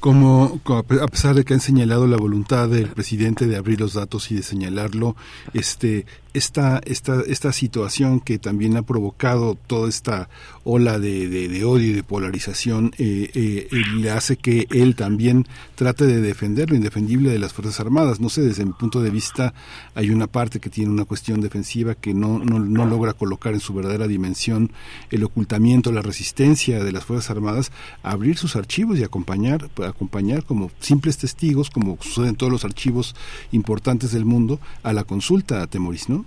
como 0.00 0.60
a 0.66 1.08
pesar 1.08 1.34
de 1.34 1.44
que 1.44 1.54
han 1.54 1.60
señalado 1.60 2.06
la 2.06 2.16
voluntad 2.16 2.68
del 2.68 2.88
presidente 2.88 3.46
de 3.46 3.56
abrir 3.56 3.80
los 3.80 3.94
datos 3.94 4.30
y 4.30 4.34
de 4.34 4.42
señalarlo, 4.42 5.14
este 5.52 6.06
esta, 6.32 6.80
esta, 6.84 7.22
esta 7.26 7.52
situación 7.52 8.20
que 8.20 8.38
también 8.38 8.76
ha 8.76 8.82
provocado 8.82 9.56
toda 9.66 9.88
esta 9.88 10.28
ola 10.62 10.98
de, 10.98 11.28
de, 11.28 11.64
odio 11.64 11.90
y 11.90 11.92
de 11.92 12.02
polarización 12.02 12.92
eh, 12.98 13.30
eh, 13.34 13.68
le 13.96 14.10
hace 14.10 14.36
que 14.36 14.66
él 14.70 14.94
también 14.94 15.46
trate 15.74 16.06
de 16.06 16.20
defender 16.20 16.70
lo 16.70 16.76
indefendible 16.76 17.30
de 17.30 17.38
las 17.38 17.52
Fuerzas 17.52 17.80
Armadas. 17.80 18.20
No 18.20 18.28
sé, 18.28 18.42
desde 18.42 18.64
mi 18.64 18.72
punto 18.72 19.02
de 19.02 19.10
vista 19.10 19.54
hay 19.94 20.10
una 20.10 20.26
parte 20.26 20.60
que 20.60 20.70
tiene 20.70 20.90
una 20.90 21.04
cuestión 21.04 21.40
defensiva 21.40 21.94
que 21.94 22.14
no, 22.14 22.38
no, 22.38 22.60
no 22.60 22.86
logra 22.86 23.12
colocar 23.12 23.54
en 23.54 23.60
su 23.60 23.74
verdadera 23.74 24.06
dimensión 24.06 24.70
el 25.10 25.24
ocultamiento, 25.24 25.90
la 25.90 26.02
resistencia 26.02 26.84
de 26.84 26.92
las 26.92 27.04
Fuerzas 27.04 27.30
Armadas 27.30 27.72
a 28.02 28.12
abrir 28.12 28.36
sus 28.36 28.54
archivos 28.54 28.98
y 28.98 29.04
acompañar, 29.04 29.68
acompañar 29.90 30.44
como 30.44 30.70
simples 30.78 31.18
testigos, 31.18 31.70
como 31.70 31.96
sucede 32.00 32.28
en 32.28 32.36
todos 32.36 32.52
los 32.52 32.64
archivos 32.64 33.14
importantes 33.52 34.12
del 34.12 34.24
mundo, 34.24 34.58
a 34.82 34.92
la 34.92 35.04
consulta 35.04 35.62
a 35.62 35.66
Temoris, 35.66 36.08
¿no? 36.08 36.24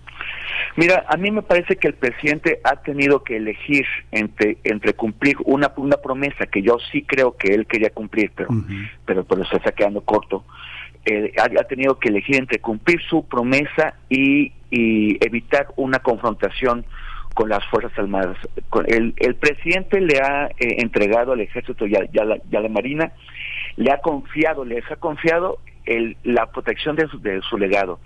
Mira, 0.76 1.06
a 1.08 1.18
mí 1.18 1.32
me 1.32 1.42
parece 1.42 1.76
que 1.76 1.88
el 1.88 1.94
presidente 1.94 2.60
ha 2.64 2.78
tenido 2.78 3.24
que 3.24 3.38
elegir 3.38 3.86
entre, 4.12 4.58
entre 4.64 4.94
cumplir 4.94 5.38
una, 5.46 5.72
una 5.78 5.98
promesa 5.98 6.48
que 6.48 6.62
yo 6.62 6.78
sí 6.92 7.04
creo 7.04 7.36
que 7.38 7.54
él 7.54 7.68
quería 7.68 7.92
cumplir, 7.92 8.32
pero, 8.36 8.50
pero, 9.06 9.24
pero 9.24 9.46
se 9.46 9.58
está 9.58 9.72
quedando 9.72 10.02
corto. 10.02 10.44
Eh, 11.06 11.34
ha, 11.38 11.64
tenido 11.66 12.00
que 12.00 12.10
elegir 12.10 12.38
entre 12.38 12.60
cumplir 12.60 13.02
su 13.10 13.28
promesa 13.28 13.96
y, 14.10 14.54
y 14.72 15.24
evitar 15.24 15.68
una 15.76 16.00
confrontación 16.00 16.86
con 17.34 17.50
las 17.50 17.66
Fuerzas 17.66 17.98
Armadas. 17.98 18.38
El, 18.88 19.14
el 19.18 19.36
presidente 19.36 20.00
le 20.00 20.20
ha 20.20 20.46
eh, 20.46 20.76
entregado 20.80 21.34
al 21.34 21.42
ejército 21.42 21.86
y 21.88 21.96
a, 21.96 22.24
la, 22.24 22.38
la, 22.50 22.70
Marina, 22.70 23.12
le 23.76 23.92
ha 23.92 24.00
confiado, 24.00 24.66
les 24.66 24.90
ha 24.92 24.96
confiado 24.96 25.60
el, 25.86 26.18
la 26.24 26.48
protección 26.48 26.96
de 26.96 27.08
de 27.22 27.42
su 27.42 27.58
legado 27.58 28.00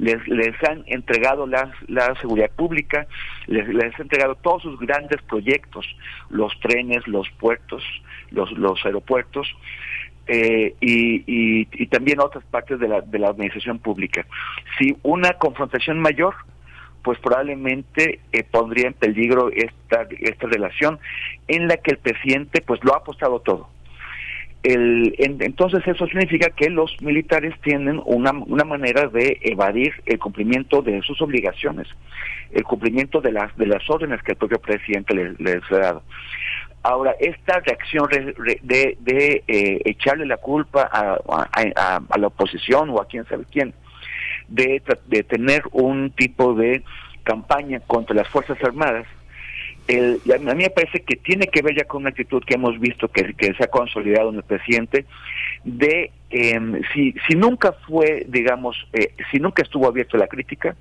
les, 0.00 0.54
han 0.68 0.82
entregado 0.86 1.46
la, 1.46 1.70
seguridad 2.20 2.50
pública, 2.50 3.06
les, 3.46 3.68
les 3.68 3.94
han 3.94 4.02
entregado 4.02 4.34
todos 4.36 4.62
sus 4.62 4.78
grandes 4.80 5.20
proyectos, 5.22 5.86
los 6.30 6.58
trenes, 6.60 7.06
los 7.06 7.28
puertos, 7.32 7.82
los, 8.30 8.84
aeropuertos, 8.84 9.48
eh, 10.26 10.74
y, 10.80 11.66
y, 11.72 11.86
también 11.88 12.20
otras 12.20 12.44
partes 12.44 12.78
de 12.78 12.88
la, 12.88 13.00
de 13.00 13.18
la 13.18 13.28
administración 13.28 13.78
pública. 13.78 14.24
Si 14.78 14.96
una 15.02 15.34
confrontación 15.34 15.98
mayor, 15.98 16.34
pues 17.02 17.18
probablemente 17.18 18.20
eh, 18.32 18.44
pondría 18.44 18.86
en 18.86 18.94
peligro 18.94 19.50
esta, 19.50 20.06
esta 20.20 20.46
relación 20.46 20.98
en 21.48 21.66
la 21.66 21.78
que 21.78 21.92
el 21.92 21.98
presidente 21.98 22.60
pues 22.60 22.82
lo 22.84 22.94
ha 22.94 22.98
apostado 22.98 23.40
todo 23.40 23.68
el, 24.62 25.14
entonces 25.18 25.86
eso 25.86 26.06
significa 26.06 26.50
que 26.50 26.68
los 26.68 26.94
militares 27.00 27.54
tienen 27.62 28.00
una, 28.04 28.32
una 28.32 28.64
manera 28.64 29.06
de 29.08 29.38
evadir 29.42 29.94
el 30.04 30.18
cumplimiento 30.18 30.82
de 30.82 31.00
sus 31.02 31.20
obligaciones, 31.22 31.88
el 32.52 32.64
cumplimiento 32.64 33.20
de 33.20 33.32
las 33.32 33.56
de 33.56 33.66
las 33.66 33.88
órdenes 33.88 34.22
que 34.22 34.32
el 34.32 34.38
propio 34.38 34.60
presidente 34.60 35.14
les, 35.14 35.62
ha 35.72 35.78
dado. 35.78 36.02
Ahora, 36.82 37.14
esta 37.20 37.60
reacción 37.60 38.08
de, 38.62 38.96
de 38.98 39.44
eh, 39.46 39.80
echarle 39.84 40.26
la 40.26 40.38
culpa 40.38 40.88
a, 40.90 41.18
a, 41.28 42.00
a, 42.08 42.18
la 42.18 42.26
oposición 42.26 42.90
o 42.90 43.00
a 43.00 43.06
quién 43.06 43.26
sabe 43.26 43.44
quién, 43.50 43.74
de, 44.48 44.82
de 45.06 45.22
tener 45.22 45.62
un 45.72 46.10
tipo 46.10 46.54
de 46.54 46.82
campaña 47.22 47.80
contra 47.80 48.16
las 48.16 48.28
Fuerzas 48.28 48.58
Armadas, 48.62 49.06
el, 49.90 50.20
a 50.32 50.54
mí 50.54 50.62
me 50.62 50.70
parece 50.70 51.02
que 51.02 51.16
tiene 51.16 51.48
que 51.48 51.62
ver 51.62 51.76
ya 51.76 51.84
con 51.84 52.02
una 52.02 52.10
actitud 52.10 52.42
que 52.44 52.54
hemos 52.54 52.78
visto 52.78 53.08
que, 53.08 53.34
que 53.34 53.54
se 53.54 53.64
ha 53.64 53.68
consolidado 53.68 54.30
en 54.30 54.36
el 54.36 54.42
presidente 54.42 55.06
de 55.64 56.10
eh, 56.30 56.60
si, 56.94 57.14
si 57.28 57.34
nunca 57.34 57.72
fue, 57.86 58.24
digamos, 58.28 58.76
eh, 58.92 59.14
si 59.30 59.38
nunca 59.38 59.62
estuvo 59.62 59.88
abierto 59.88 60.16
a 60.16 60.20
la 60.20 60.28
crítica, 60.28 60.76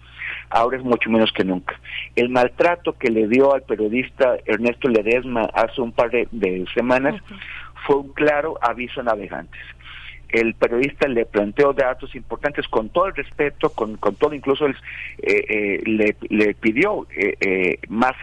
ahora 0.50 0.78
es 0.78 0.84
mucho 0.84 1.10
menos 1.10 1.32
que 1.32 1.44
nunca. 1.44 1.80
El 2.16 2.30
maltrato 2.30 2.98
que 2.98 3.10
le 3.10 3.28
dio 3.28 3.54
al 3.54 3.64
periodista 3.64 4.38
Ernesto 4.46 4.88
Ledesma 4.88 5.50
hace 5.54 5.82
un 5.82 5.92
par 5.92 6.12
de, 6.12 6.66
semanas 6.74 7.20
fue 7.86 7.98
un 7.98 8.14
claro 8.14 8.60
aviso 8.62 9.02
a 9.02 9.04
navegantes 9.04 9.62
el 10.30 10.54
periodista 10.54 11.08
le 11.08 11.26
planteó 11.26 11.74
datos 11.74 12.14
importantes 12.16 12.68
con 12.68 12.90
todo 12.90 13.08
el 13.08 13.16
respeto, 13.16 13.70
con, 13.72 13.98
con 13.98 14.16
todo, 14.16 14.34
incluso 14.34 14.68
eh, 14.68 14.76
eh, 15.20 15.82
le, 15.86 16.16
le, 16.30 16.54
pidió 16.54 17.08
eh, 17.16 17.80
más, 17.90 18.14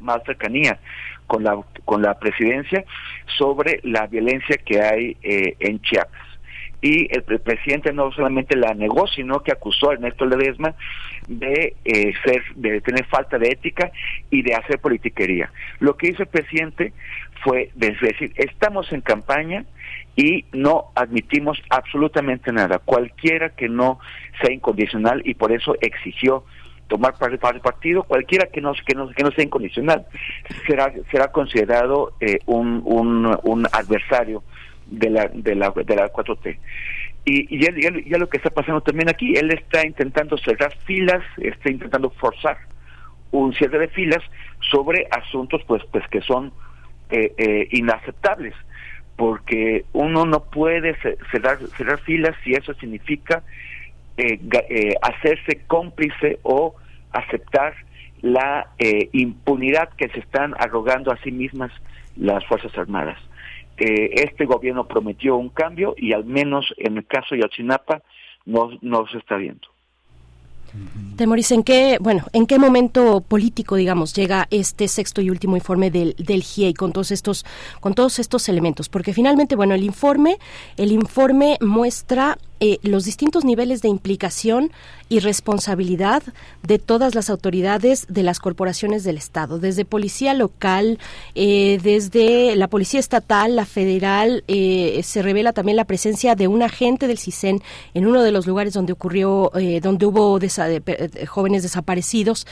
más 0.00 0.22
cercanía 0.24 0.78
con 1.26 1.44
la, 1.44 1.58
con 1.84 2.02
la 2.02 2.18
presidencia 2.18 2.84
sobre 3.38 3.80
la 3.82 4.06
violencia 4.06 4.58
que 4.58 4.80
hay 4.80 5.16
en 5.22 5.80
Chiapas. 5.80 6.20
Y 6.82 7.08
el, 7.14 7.22
presidente 7.22 7.92
no 7.92 8.10
solamente 8.10 8.56
la 8.56 8.74
negó, 8.74 9.06
sino 9.06 9.40
que 9.40 9.52
acusó 9.52 9.90
a 9.90 9.94
Ernesto 9.94 10.26
Ledesma 10.26 10.74
de 11.28 11.76
ser, 12.24 12.42
de 12.56 12.80
tener 12.80 13.06
falta 13.06 13.38
de 13.38 13.50
ética 13.50 13.92
y 14.30 14.42
de 14.42 14.56
hacer 14.56 14.80
politiquería. 14.80 15.50
Lo 15.78 15.96
que 15.96 16.08
hizo 16.08 16.24
el 16.24 16.28
presidente 16.28 16.92
fue 17.44 17.70
decir, 17.74 18.32
estamos 18.34 18.92
en 18.92 19.00
campaña, 19.00 19.64
y 20.16 20.44
no 20.52 20.90
admitimos 20.94 21.62
absolutamente 21.70 22.52
nada, 22.52 22.78
cualquiera 22.78 23.50
que 23.50 23.68
no 23.68 23.98
sea 24.40 24.52
incondicional 24.52 25.22
y 25.24 25.34
por 25.34 25.52
eso 25.52 25.74
exigió 25.80 26.44
tomar 26.88 27.14
parte 27.14 27.38
del 27.38 27.60
partido, 27.60 28.02
cualquiera 28.02 28.46
que 28.46 28.60
no, 28.60 28.74
que 28.86 28.94
no, 28.94 29.08
que 29.08 29.22
no 29.22 29.30
sea 29.30 29.44
incondicional 29.44 30.04
será, 30.66 30.92
será 31.10 31.32
considerado 31.32 32.12
eh, 32.20 32.38
un, 32.44 32.82
un, 32.84 33.38
un, 33.44 33.66
adversario 33.72 34.42
de 34.86 35.08
la, 35.08 35.30
de 35.32 35.54
la, 35.54 35.70
de 35.70 35.96
la 35.96 36.12
4T. 36.12 36.58
Y, 37.24 37.56
y 37.56 37.60
ya, 37.62 37.70
ya, 38.06 38.18
lo 38.18 38.28
que 38.28 38.36
está 38.36 38.50
pasando 38.50 38.82
también 38.82 39.08
aquí, 39.08 39.34
él 39.36 39.50
está 39.52 39.86
intentando 39.86 40.36
cerrar 40.36 40.76
filas, 40.84 41.22
está 41.38 41.70
intentando 41.70 42.10
forzar 42.10 42.58
un 43.30 43.54
cierre 43.54 43.78
de 43.78 43.88
filas 43.88 44.22
sobre 44.70 45.08
asuntos 45.10 45.62
pues, 45.66 45.82
pues 45.90 46.06
que 46.08 46.20
son 46.20 46.52
eh, 47.10 47.32
eh, 47.38 47.68
inaceptables 47.70 48.54
porque 49.16 49.84
uno 49.92 50.24
no 50.24 50.44
puede 50.44 50.96
cerrar, 51.30 51.58
cerrar 51.76 52.00
filas 52.00 52.34
si 52.42 52.52
eso 52.52 52.74
significa 52.74 53.42
eh, 54.16 54.38
eh, 54.68 54.94
hacerse 55.00 55.62
cómplice 55.66 56.38
o 56.42 56.74
aceptar 57.12 57.74
la 58.20 58.68
eh, 58.78 59.08
impunidad 59.12 59.88
que 59.96 60.08
se 60.08 60.20
están 60.20 60.54
arrogando 60.58 61.10
a 61.10 61.16
sí 61.18 61.32
mismas 61.32 61.72
las 62.16 62.44
Fuerzas 62.46 62.76
Armadas. 62.76 63.18
este 63.78 64.44
gobierno 64.44 64.86
prometió 64.86 65.36
un 65.36 65.48
cambio 65.48 65.94
y 65.96 66.12
al 66.12 66.24
menos 66.24 66.74
en 66.76 66.98
el 66.98 67.06
caso 67.06 67.34
de 67.34 67.40
Yotzinapa 67.40 68.02
no, 68.44 68.70
no 68.82 69.06
se 69.08 69.18
está 69.18 69.36
viendo. 69.36 69.66
Temoris, 71.16 71.52
¿en 71.52 71.62
qué, 71.62 71.98
bueno, 72.00 72.26
en 72.32 72.46
qué 72.46 72.58
momento 72.58 73.20
político, 73.20 73.76
digamos, 73.76 74.14
llega 74.14 74.48
este 74.50 74.88
sexto 74.88 75.20
y 75.20 75.30
último 75.30 75.56
informe 75.56 75.90
del, 75.90 76.14
del 76.18 76.42
GIEI 76.42 76.74
con 76.74 76.92
todos 76.92 77.10
estos, 77.10 77.44
con 77.80 77.94
todos 77.94 78.18
estos 78.18 78.48
elementos? 78.48 78.88
Porque 78.88 79.12
finalmente, 79.12 79.54
bueno, 79.54 79.74
el 79.74 79.84
informe, 79.84 80.38
el 80.76 80.92
informe 80.92 81.58
muestra 81.60 82.38
eh, 82.64 82.78
los 82.82 83.04
distintos 83.04 83.44
niveles 83.44 83.82
de 83.82 83.88
implicación 83.88 84.70
y 85.08 85.18
responsabilidad 85.18 86.22
de 86.62 86.78
todas 86.78 87.16
las 87.16 87.28
autoridades 87.28 88.06
de 88.08 88.22
las 88.22 88.38
corporaciones 88.38 89.02
del 89.02 89.16
Estado, 89.16 89.58
desde 89.58 89.84
policía 89.84 90.32
local, 90.32 91.00
eh, 91.34 91.80
desde 91.82 92.54
la 92.54 92.68
policía 92.68 93.00
estatal, 93.00 93.56
la 93.56 93.66
federal, 93.66 94.44
eh, 94.46 95.00
se 95.02 95.22
revela 95.22 95.52
también 95.52 95.74
la 95.74 95.86
presencia 95.86 96.36
de 96.36 96.46
un 96.46 96.62
agente 96.62 97.08
del 97.08 97.18
CISEN 97.18 97.60
en 97.94 98.06
uno 98.06 98.22
de 98.22 98.30
los 98.30 98.46
lugares 98.46 98.74
donde 98.74 98.92
ocurrió, 98.92 99.50
donde 99.82 100.06
hubo 100.06 100.38
jóvenes 101.26 101.64
desaparecidos 101.64 102.46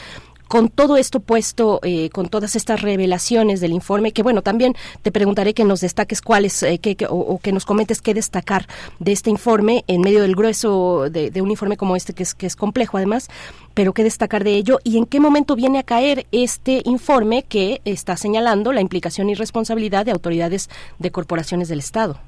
con 0.51 0.69
todo 0.69 0.97
esto 0.97 1.21
puesto, 1.21 1.79
eh, 1.85 2.11
con 2.11 2.29
todas 2.29 2.57
estas 2.57 2.83
revelaciones 2.83 3.61
del 3.61 3.71
informe, 3.71 4.11
que 4.11 4.25
bueno, 4.25 4.43
también 4.43 4.75
te 5.01 5.13
preguntaré 5.13 5.55
que 5.55 5.65
nos 5.65 5.81
destaques 5.81 6.21
cuáles, 6.21 6.61
eh, 6.65 6.81
que, 6.81 6.97
o, 7.09 7.39
que 7.39 7.53
nos 7.53 7.65
comentes 7.65 8.03
qué 8.03 8.15
destacar 8.15 8.67
de 8.99 9.13
este 9.13 9.31
informe 9.31 9.85
en 9.87 10.01
medio 10.01 10.23
del 10.23 10.35
grueso 10.35 11.09
de, 11.09 11.41
un 11.41 11.53
informe 11.53 11.77
como 11.77 11.95
este, 11.95 12.15
que 12.15 12.25
es, 12.25 12.35
que 12.35 12.47
es 12.47 12.57
complejo 12.57 12.97
además, 12.97 13.29
pero 13.75 13.93
qué 13.93 14.03
destacar 14.03 14.43
de 14.43 14.57
ello 14.57 14.81
y 14.83 14.99
en 14.99 15.07
qué 15.07 15.21
momento 15.21 15.55
viene 15.55 15.79
a 15.79 15.85
caer 15.85 16.27
este 16.33 16.83
informe 16.85 17.45
que 17.45 17.81
está 17.85 18.17
señalando 18.17 18.73
la 18.73 18.81
implicación 18.81 19.31
y 19.31 19.37
responsabilidad 19.37 20.05
de 20.05 20.11
autoridades 20.11 20.69
de 20.99 21.13
corporaciones 21.13 21.69
del 21.69 21.79
Estado. 21.79 22.19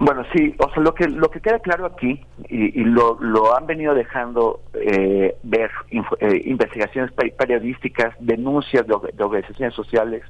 Bueno, 0.00 0.24
sí, 0.32 0.54
o 0.58 0.70
sea, 0.70 0.80
lo 0.80 0.94
que 0.94 1.08
lo 1.08 1.28
que 1.28 1.40
queda 1.40 1.58
claro 1.58 1.86
aquí 1.86 2.24
y, 2.48 2.84
lo, 2.84 3.18
lo 3.20 3.56
han 3.56 3.66
venido 3.66 3.94
dejando 3.94 4.60
eh, 4.74 5.34
ver 5.42 5.70
eh, 5.90 6.42
investigaciones 6.44 7.10
periodísticas, 7.36 8.14
denuncias 8.20 8.86
de, 8.86 8.94
organizaciones 8.94 9.74
sociales 9.74 10.22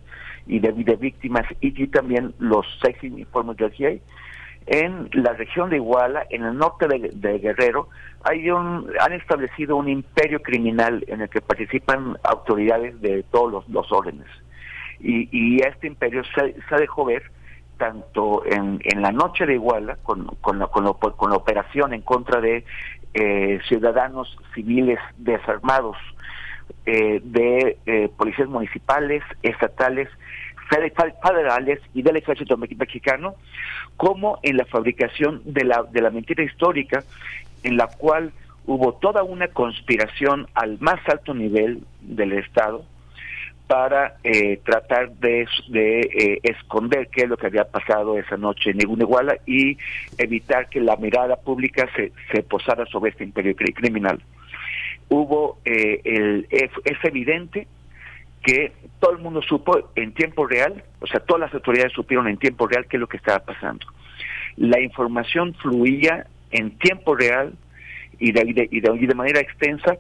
y 0.47 0.61
de, 0.61 0.73
de 0.73 0.97
víctimas 0.97 1.45
y, 1.61 1.87
también 1.89 2.33
los 2.39 2.65
seis 2.83 2.97
informes 3.05 3.59
del 3.59 3.71
GIEI. 3.73 4.01
En 4.69 5.11
la 5.13 5.35
región 5.35 5.69
de 5.69 5.77
Iguala, 5.77 6.27
en 6.31 6.45
el 6.45 6.57
norte 6.57 6.87
de, 6.89 7.39
Guerrero, 7.39 7.89
hay 8.23 8.51
un, 8.51 8.91
han 9.01 9.13
establecido 9.13 9.77
un 9.77 9.89
imperio 9.89 10.41
criminal 10.41 11.05
en 11.09 11.21
el 11.21 11.29
que 11.29 11.43
participan 11.43 12.17
autoridades 12.23 12.99
de 13.03 13.23
todos 13.31 13.67
los, 13.69 13.93
órdenes. 13.93 14.29
Y, 15.01 15.29
y 15.31 15.61
este 15.63 15.87
imperio 15.87 16.23
se, 16.35 16.55
se 16.69 16.77
dejó 16.77 17.05
ver 17.05 17.23
tanto 17.79 18.45
en, 18.45 18.81
en 18.85 19.03
la 19.03 19.13
noche 19.13 19.47
de 19.47 19.55
Iguala, 19.55 19.97
con, 20.03 20.27
con, 20.41 20.59
la, 20.59 20.67
con, 20.67 20.85
la 20.85 21.37
operación 21.37 21.95
en 21.95 22.03
contra 22.03 22.41
de 22.41 22.65
eh, 23.15 23.61
ciudadanos 23.67 24.37
civiles 24.55 24.99
desarmados, 25.17 25.97
eh, 26.85 27.21
de 27.23 27.79
eh, 27.87 28.11
policías 28.17 28.49
municipales, 28.49 29.23
estatales, 29.43 30.09
federales 31.23 31.81
y 31.95 32.03
del 32.03 32.17
ejército 32.17 32.59
mexicano, 32.59 33.37
como 33.97 34.39
en 34.43 34.59
la 34.59 34.67
fabricación 34.67 35.41
de 35.45 35.65
la, 35.65 35.85
de 35.85 36.03
la 36.03 36.11
mentira 36.11 36.45
histórica, 36.45 37.05
en 37.63 37.79
la 37.79 37.87
cual 37.87 38.33
hubo 38.67 38.93
toda 38.95 39.23
una 39.23 39.49
conspiración 39.49 40.47
al 40.55 40.79
más 40.81 41.01
alto 41.09 41.33
nivel 41.33 41.85
del 42.03 42.35
Estado, 42.35 42.85
para 43.69 44.17
eh, 44.25 44.61
tratar 44.65 45.11
de, 45.17 45.47
eh, 45.75 46.41
esconder 46.43 47.09
qué 47.09 47.25
es 47.25 47.29
lo 47.29 47.37
que 47.37 47.47
había 47.47 47.65
pasado 47.65 48.19
esa 48.19 48.39
noche 48.39 48.71
en 48.71 48.81
Iguala 48.81 49.37
y 49.47 49.77
evitar 50.17 50.71
que 50.71 50.81
la 50.81 50.97
mirada 50.97 51.37
pública 51.37 51.87
se, 51.95 52.13
se 52.33 52.43
posara 52.43 52.87
sobre 52.87 53.11
este 53.11 53.25
imperio 53.25 53.55
criminal. 53.55 54.21
Hubo, 55.11 55.59
eh, 55.67 56.01
el, 56.03 56.47
es, 56.51 56.71
evidente 57.05 57.67
que 58.43 58.73
todo 59.01 59.13
el 59.13 59.19
mundo 59.19 59.43
supo 59.43 59.91
en 59.95 60.15
tiempo 60.15 60.47
real, 60.47 60.83
o 61.01 61.07
sea, 61.07 61.21
todas 61.21 61.41
las 61.43 61.55
autoridades 61.55 61.93
supieron 61.93 62.27
en 62.27 62.39
tiempo 62.39 62.67
real 62.67 62.87
qué 62.89 62.97
es 62.97 63.01
lo 63.03 63.07
que 63.07 63.19
estaba 63.19 63.41
pasando. 63.41 63.87
La 64.57 64.81
información 64.81 65.53
fluía 65.55 66.27
en 66.53 66.71
tiempo 66.79 67.15
real 67.15 67.53
y 68.19 68.33
de, 68.33 68.69
y 68.71 69.07
de 69.07 69.15
manera 69.15 69.41
extensa 69.41 69.99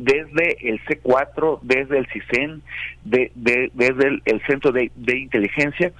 desde 0.00 0.56
el 0.68 0.82
C4, 0.84 1.58
desde 1.62 1.98
el 1.98 2.06
CISEN, 2.06 2.62
de, 3.04 3.30
desde 3.34 4.20
el, 4.24 4.42
Centro 4.46 4.72
de, 4.72 4.90
Inteligencia, 5.06 5.92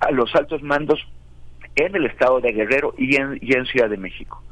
a 0.00 0.10
los 0.10 0.34
altos 0.34 0.62
mandos 0.62 1.06
en 1.76 1.94
el 1.94 2.06
estado 2.06 2.40
de 2.40 2.52
Guerrero 2.52 2.94
y 2.98 3.16
en, 3.16 3.38
y 3.40 3.54
en 3.54 3.64
Ciudad 3.66 3.88
de 3.88 3.96
México. 3.96 4.42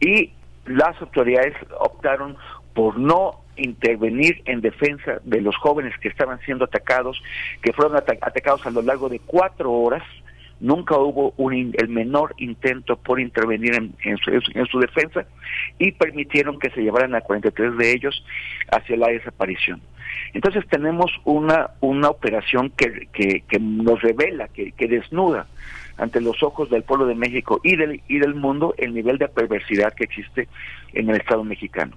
Y 0.00 0.32
las 0.64 1.00
autoridades 1.00 1.54
optaron 1.78 2.36
por 2.72 2.98
no 2.98 3.40
intervenir 3.56 4.42
en 4.46 4.60
defensa 4.60 5.20
de 5.24 5.40
los 5.40 5.56
jóvenes 5.56 5.94
que 6.00 6.08
estaban 6.08 6.40
siendo 6.40 6.64
atacados, 6.64 7.22
que 7.62 7.72
fueron 7.72 7.96
atacados 7.96 8.66
a 8.66 8.70
lo 8.70 8.82
largo 8.82 9.08
de 9.08 9.18
cuatro 9.18 9.72
horas, 9.72 10.02
nunca 10.60 10.96
hubo 10.96 11.34
un, 11.36 11.74
el 11.76 11.88
menor 11.88 12.34
intento 12.38 12.96
por 12.96 13.20
intervenir 13.20 13.74
en, 13.74 14.18
su, 14.18 14.78
defensa 14.78 15.26
y 15.78 15.92
permitieron 15.92 16.58
que 16.58 16.70
se 16.70 16.82
llevaran 16.82 17.14
a 17.14 17.20
43 17.20 17.76
de 17.76 17.92
ellos 17.92 18.24
hacia 18.70 18.96
la 18.96 19.08
desaparición. 19.08 19.80
Entonces 20.32 20.66
tenemos 20.68 21.10
una, 21.24 21.70
una 21.80 22.08
operación 22.08 22.70
que, 22.70 23.08
que, 23.12 23.58
nos 23.58 24.00
revela, 24.02 24.48
que, 24.48 24.72
que 24.72 24.88
desnuda 24.88 25.46
ante 25.98 26.20
los 26.20 26.42
ojos 26.42 26.70
del 26.70 26.82
pueblo 26.82 27.06
de 27.06 27.14
México 27.14 27.60
y 27.62 27.76
del, 27.76 28.02
y 28.08 28.18
del 28.18 28.34
mundo 28.34 28.74
el 28.78 28.94
nivel 28.94 29.18
de 29.18 29.28
perversidad 29.28 29.94
que 29.94 30.04
existe 30.04 30.48
en 30.92 31.08
el 31.10 31.16
Estado 31.16 31.44
mexicano. 31.44 31.96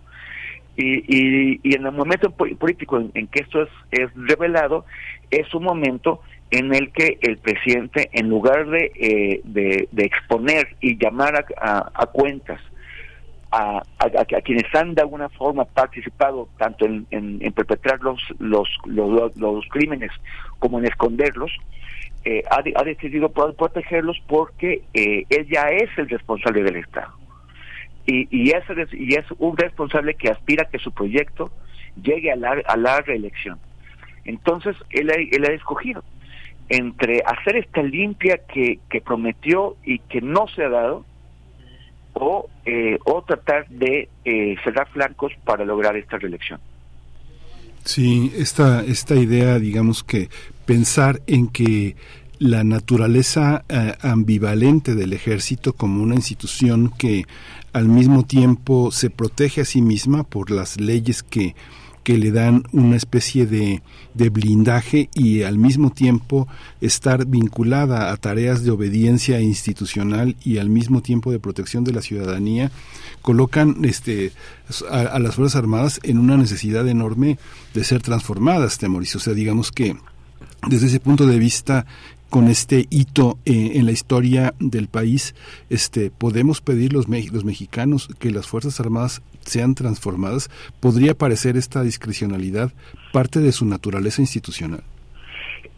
Y, 0.78 1.04
y, 1.08 1.60
y 1.62 1.76
en 1.76 1.86
el 1.86 1.92
momento 1.92 2.32
político 2.32 3.04
en, 3.14 3.28
que 3.28 3.42
esto 3.42 3.64
es, 3.64 3.70
es 3.92 4.10
revelado, 4.16 4.86
es 5.30 5.54
un 5.54 5.64
momento 5.64 6.22
en 6.52 6.74
el 6.74 6.92
que 6.92 7.18
el 7.22 7.38
presidente, 7.38 8.10
en 8.14 8.30
lugar 8.30 8.68
de, 8.70 8.92
eh, 8.96 9.42
de, 9.44 10.04
exponer 10.04 10.76
y 10.82 10.98
llamar 10.98 11.46
a, 11.58 12.06
cuentas 12.08 12.60
a, 13.52 13.84
a, 14.00 14.42
quienes 14.42 14.64
han 14.74 14.96
de 14.96 15.02
alguna 15.02 15.30
forma 15.30 15.66
participado 15.66 16.50
tanto 16.58 16.86
en, 16.86 17.06
en, 17.12 17.52
perpetrar 17.54 18.00
los, 18.02 18.20
los, 18.40 18.68
los, 18.86 19.66
crímenes 19.70 20.12
como 20.58 20.80
en 20.80 20.86
esconderlos, 20.86 21.52
eh, 22.26 22.44
ha, 22.50 22.64
ha, 22.76 22.84
decidido 22.84 23.30
protegerlos 23.30 24.20
porque 24.28 24.82
eh, 24.94 25.26
él 25.30 25.48
ya 25.50 25.70
es 25.70 25.90
el 25.98 26.10
responsable 26.10 26.64
del 26.64 26.78
Estado. 26.78 27.14
Y, 28.08 28.28
y, 28.32 28.50
es, 28.50 28.64
y 28.92 29.14
es 29.14 29.26
un 29.38 29.56
responsable 29.56 30.16
que 30.16 30.32
aspira 30.32 30.64
a 30.64 30.70
que 30.70 30.80
su 30.80 30.92
proyecto 30.92 31.52
llegue 32.02 32.32
a 32.32 32.36
la, 32.36 32.58
a 32.66 32.76
la 32.76 33.02
reelección. 33.02 33.60
Entonces, 34.26 34.76
él 34.90 35.12
ha 35.12 35.52
escogido 35.52 36.04
entre 36.70 37.22
hacer 37.26 37.58
esta 37.58 37.82
limpia 37.82 38.40
que, 38.52 38.80
que 38.90 39.02
prometió 39.02 39.76
y 39.84 40.00
que 40.00 40.22
no 40.22 40.48
se 40.48 40.64
ha 40.64 40.70
dado, 40.70 41.06
o, 42.14 42.50
eh, 42.66 42.98
o 43.06 43.22
tratar 43.24 43.68
de 43.70 44.10
eh, 44.26 44.56
cerrar 44.64 44.90
flancos 44.90 45.34
para 45.44 45.66
lograr 45.66 45.96
esta 45.96 46.18
reelección. 46.18 46.60
Sí, 47.84 48.32
esta, 48.36 48.84
esta 48.84 49.16
idea, 49.16 49.58
digamos 49.58 50.04
que 50.04 50.30
pensar 50.66 51.22
en 51.28 51.48
que 51.48 51.96
la 52.38 52.64
naturaleza 52.64 53.64
eh, 53.70 53.94
ambivalente 54.02 54.96
del 54.96 55.14
ejército 55.14 55.74
como 55.74 56.04
una 56.04 56.16
institución 56.16 56.92
que 56.98 57.26
al 57.74 57.88
mismo 57.88 58.24
tiempo 58.24 58.92
se 58.92 59.10
protege 59.10 59.62
a 59.62 59.66
sí 59.66 59.82
misma 59.82 60.24
por 60.24 60.52
las 60.52 60.80
leyes 60.80 61.24
que 61.24 61.56
que 62.04 62.18
le 62.18 62.32
dan 62.32 62.64
una 62.72 62.96
especie 62.96 63.46
de, 63.46 63.82
de 64.14 64.30
blindaje 64.30 65.10
y 65.14 65.44
al 65.44 65.58
mismo 65.58 65.92
tiempo 65.92 66.48
estar 66.82 67.26
vinculada 67.26 68.12
a 68.12 68.18
tareas 68.18 68.64
de 68.64 68.72
obediencia 68.72 69.40
institucional 69.42 70.36
y 70.44 70.58
al 70.58 70.70
mismo 70.70 71.02
tiempo 71.02 71.32
de 71.32 71.40
protección 71.40 71.84
de 71.84 71.94
la 71.94 72.02
ciudadanía, 72.02 72.72
colocan 73.22 73.78
este, 73.84 74.32
a, 74.90 75.20
las 75.20 75.36
Fuerzas 75.36 75.58
Armadas 75.58 76.00
en 76.04 76.18
una 76.18 76.38
necesidad 76.38 76.88
enorme 76.88 77.38
de 77.74 77.84
ser 77.84 78.02
transformadas, 78.02 78.78
Temoris. 78.78 79.16
O 79.16 79.20
sea, 79.20 79.34
digamos 79.34 79.72
que 79.72 79.96
desde 80.68 80.88
ese 80.88 81.00
punto 81.00 81.26
de 81.26 81.40
vista 81.40 81.86
con 82.30 82.48
este 82.48 82.86
hito 82.90 83.38
eh, 83.46 83.72
en 83.76 83.86
la 83.86 83.92
historia 83.92 84.54
del 84.60 84.88
país, 84.88 85.36
este, 85.70 86.12
podemos 86.12 86.62
pedir 86.62 86.94
los, 86.94 87.08
los 87.08 87.46
mexicanos 87.46 88.10
que 88.20 88.32
las 88.32 88.48
Fuerzas 88.48 88.80
Armadas 88.80 89.22
sean 89.42 89.76
transformadas, 89.76 90.50
podría 90.80 91.14
parecer 91.16 91.58
esta 91.58 91.82
discrecionalidad 91.82 92.72
parte 93.12 93.40
de 93.40 93.52
su 93.52 93.66
naturaleza 93.66 94.22
institucional. 94.22 94.84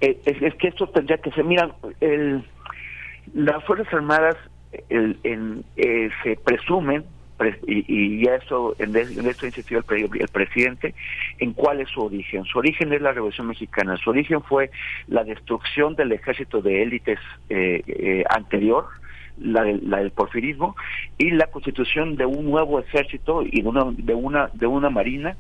Eh, 0.02 0.20
es, 0.26 0.56
que 0.56 0.68
esto 0.68 0.88
tendría 0.88 1.18
que 1.18 1.32
ser, 1.32 1.46
mira, 1.46 1.74
el, 2.02 2.44
las 3.34 3.64
Fuerzas 3.66 3.94
Armadas 3.94 4.36
el, 4.90 5.18
en, 5.24 5.64
eh, 5.78 6.10
se 6.24 6.36
presumen, 6.38 7.04
y, 7.68 8.22
y 8.22 8.28
eso 8.28 8.76
en, 8.80 8.95
esto 8.95 9.45
insistió 9.45 9.84
el, 9.90 10.10
el, 10.20 10.28
presidente, 10.28 10.94
en 11.40 11.53
cuál 11.53 11.82
es 11.82 11.90
su 11.90 12.02
origen. 12.02 12.45
Su 12.45 12.60
origen 12.60 12.94
es 12.94 13.02
la 13.02 13.11
Revolución 13.11 13.48
Mexicana, 13.48 13.98
su 13.98 14.10
origen 14.10 14.42
fue 14.42 14.72
la 15.08 15.24
destrucción 15.24 15.95
del 15.95 16.11
ejército 16.11 16.61
de 16.61 16.84
élites 16.84 17.20
eh, 17.50 18.24
anterior, 18.30 18.86
la, 19.40 19.64
del 19.64 20.11
porfirismo, 20.11 20.76
y 21.18 21.32
la 21.32 21.48
constitución 21.48 22.16
de 22.16 22.26
un 22.26 22.45
nuevo 22.45 22.80
ejército 22.80 23.42
y 23.44 23.61
de 23.61 23.68
una 23.68 23.86
de 23.98 24.14
una 24.14 24.50
de 24.53 24.68
una 24.68 24.90
marina 24.90 25.36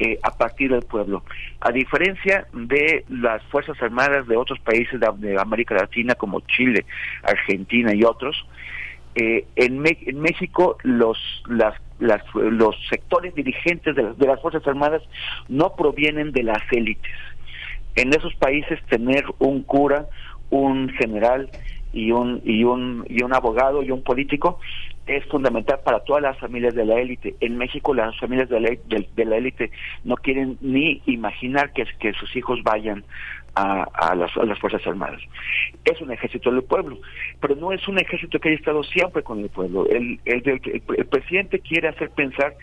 eh, 0.00 0.18
a 0.22 0.30
partir 0.30 0.70
del 0.70 0.82
pueblo. 0.82 1.24
A 1.60 1.72
diferencia 1.72 2.46
de 2.52 3.04
las 3.08 3.42
Fuerzas 3.44 3.80
Armadas 3.82 4.28
de 4.28 4.36
otros 4.36 4.58
países 4.60 5.00
de 5.00 5.40
América 5.40 5.74
Latina 5.74 6.14
como 6.14 6.40
Chile, 6.40 6.84
Argentina 7.22 7.92
y 7.92 8.04
otros, 8.04 8.46
eh, 9.20 9.44
en, 9.56 9.78
México 10.20 10.76
los 10.82 11.18
las, 11.48 11.74
las- 11.98 12.22
los 12.34 12.74
sectores 12.88 13.34
dirigentes 13.34 13.94
de 13.96 14.02
las, 14.04 14.18
de 14.18 14.26
las 14.26 14.40
Fuerzas 14.40 14.66
Armadas 14.66 15.02
no 15.48 15.74
provienen 15.74 16.32
de 16.32 16.42
las 16.44 16.62
élites. 16.70 17.12
En 17.96 18.10
esos 18.14 18.34
países 18.36 18.78
tener 18.88 19.24
un 19.38 19.62
cura, 19.62 20.06
un 20.50 20.88
general 20.90 21.48
y 21.92 22.12
un 22.12 22.40
y 22.44 22.64
un 22.64 23.04
y 23.08 23.22
un 23.22 23.34
abogado 23.34 23.82
y 23.82 23.90
un 23.90 24.02
político 24.02 24.60
es 25.06 25.24
fundamental 25.26 25.80
para 25.84 26.00
todas 26.00 26.22
las 26.22 26.38
familias 26.38 26.74
de 26.74 26.84
la 26.84 27.00
élite. 27.00 27.34
En 27.40 27.56
México 27.56 27.94
las 27.94 28.16
familias 28.20 28.48
de 28.50 28.60
la, 28.60 28.70
de 29.16 29.24
la 29.24 29.36
élite 29.38 29.70
no 30.04 30.16
quieren 30.16 30.58
ni 30.60 31.00
imaginar 31.06 31.72
que, 31.72 31.86
que 31.98 32.12
sus 32.12 32.36
hijos 32.36 32.62
vayan 32.62 33.04
a, 33.54 33.82
a, 33.94 34.14
las, 34.14 34.36
a 34.36 34.44
las 34.44 34.58
Fuerzas 34.58 34.86
Armadas. 34.86 35.20
Es 35.84 36.00
un 36.00 36.12
ejército 36.12 36.50
del 36.50 36.62
pueblo, 36.62 36.98
pero 37.40 37.56
no 37.56 37.72
es 37.72 37.86
un 37.88 37.98
ejército 37.98 38.38
que 38.38 38.48
haya 38.50 38.58
estado 38.58 38.82
siempre 38.84 39.22
con 39.22 39.40
el 39.40 39.48
pueblo. 39.48 39.86
El, 39.88 40.20
el, 40.24 40.42
el- 40.46 41.06
presidente 41.06 41.60
quiere 41.60 41.88
hacer 41.88 42.10
pensar 42.10 42.54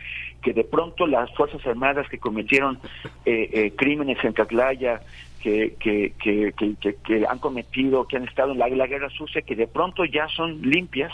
que 0.42 0.54
de 0.54 0.64
pronto 0.64 1.08
las 1.08 1.34
Fuerzas 1.36 1.66
Armadas 1.66 2.08
que 2.10 2.18
cometieron 2.20 2.80
eh, 3.26 3.50
eh, 3.52 3.74
crímenes 3.76 4.24
en 4.24 4.34
Catlaya, 4.34 5.02
que, 5.45 5.75
que, 5.80 6.53
que, 6.57 6.95
que, 7.03 7.25
han 7.30 7.38
cometido, 7.38 8.07
que 8.07 8.17
han 8.17 8.24
estado 8.24 8.53
en 8.53 8.57
la, 8.57 8.88
guerra 8.88 9.11
sucia, 9.11 9.43
que 9.43 9.56
de 9.56 9.67
pronto 9.67 10.03
ya 10.03 10.27
son 10.30 10.59
limpias, 10.64 11.14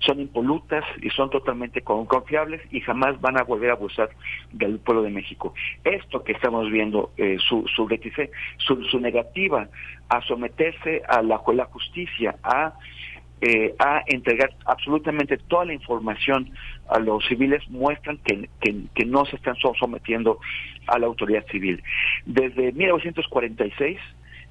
son 0.00 0.18
impolutas 0.18 0.82
y 1.02 1.10
son 1.10 1.28
totalmente 1.28 1.82
con- 1.82 2.06
confiables 2.06 2.62
y 2.70 2.80
jamás 2.80 3.20
van 3.20 3.38
a 3.38 3.42
volver 3.44 3.68
a 3.68 3.74
abusar 3.74 4.08
del 4.50 4.78
pueblo 4.78 5.02
de 5.02 5.10
México. 5.10 5.52
Esto 5.84 6.24
que 6.24 6.32
estamos 6.32 6.70
viendo, 6.70 7.12
eh, 7.18 7.36
su, 7.38 7.68
su, 7.68 7.86
su, 8.56 8.82
su 8.84 8.98
negativa 8.98 9.68
a 10.08 10.22
someterse 10.22 11.02
a 11.06 11.20
la 11.20 11.36
justicia, 11.66 12.36
a 12.42 12.72
eh, 13.40 13.74
a 13.78 14.02
entregar 14.06 14.50
absolutamente 14.64 15.36
toda 15.36 15.66
la 15.66 15.74
información 15.74 16.50
a 16.88 16.98
los 16.98 17.24
civiles 17.26 17.62
muestran 17.68 18.18
que, 18.18 18.48
que, 18.94 19.04
no 19.04 19.24
se 19.26 19.36
están 19.36 19.56
so- 19.56 19.74
sometiendo 19.78 20.38
a 20.86 20.98
la 20.98 21.06
autoridad 21.06 21.44
civil. 21.50 21.82
Desde 22.24 22.72
1946, 22.72 23.98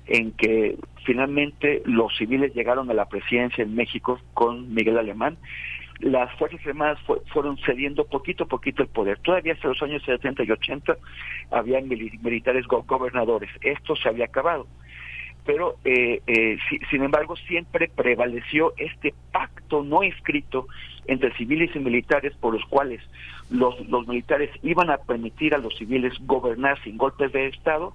en 0.07 0.31
que 0.33 0.75
finalmente 1.03 1.81
los 1.85 2.15
civiles 2.15 2.53
llegaron 2.53 2.89
a 2.91 2.93
la 2.93 3.09
presidencia 3.09 3.63
en 3.63 3.73
México 3.75 4.19
con 4.35 4.73
Miguel 4.73 4.97
Alemán, 4.99 5.37
las 5.99 6.31
Fuerzas 6.37 6.59
Armadas 6.67 6.99
fue- 7.07 7.21
fueron 7.33 7.57
cediendo 7.65 8.05
poquito 8.05 8.43
a 8.43 8.47
poquito 8.47 8.83
el 8.83 8.89
poder. 8.89 9.17
Todavía 9.19 9.53
hasta 9.53 9.69
los 9.69 9.81
años 9.81 10.03
70 10.03 10.43
y 10.43 10.51
80 10.51 10.95
había 11.51 11.79
mili- 11.79 12.19
militares 12.21 12.67
go- 12.67 12.83
gobernadores. 12.83 13.49
Esto 13.61 13.95
se 13.95 14.09
había 14.09 14.25
acabado 14.25 14.67
pero 15.45 15.75
eh, 15.85 16.21
eh, 16.27 16.57
si- 16.69 16.79
sin 16.89 17.03
embargo 17.03 17.35
siempre 17.35 17.87
prevaleció 17.87 18.73
este 18.77 19.13
pacto 19.31 19.83
no 19.83 20.03
escrito 20.03 20.67
entre 21.07 21.33
civiles 21.35 21.75
y 21.75 21.79
militares 21.79 22.33
por 22.39 22.53
los 22.53 22.65
cuales 22.65 23.01
los, 23.49 23.79
los 23.87 24.07
militares 24.07 24.49
iban 24.63 24.89
a 24.89 24.97
permitir 24.97 25.53
a 25.53 25.59
los 25.59 25.77
civiles 25.77 26.13
gobernar 26.21 26.81
sin 26.83 26.97
golpes 26.97 27.31
de 27.31 27.47
Estado 27.47 27.93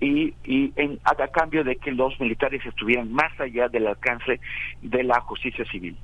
y, 0.00 0.34
y 0.44 0.72
en, 0.76 0.98
a, 1.04 1.14
cambio 1.28 1.62
de 1.64 1.76
que 1.76 1.92
los 1.92 2.18
militares 2.20 2.64
estuvieran 2.66 3.12
más 3.12 3.38
allá 3.40 3.68
del 3.68 3.86
alcance 3.86 4.40
de 4.82 5.02
la 5.04 5.20
justicia 5.20 5.64
civil. 5.66 5.96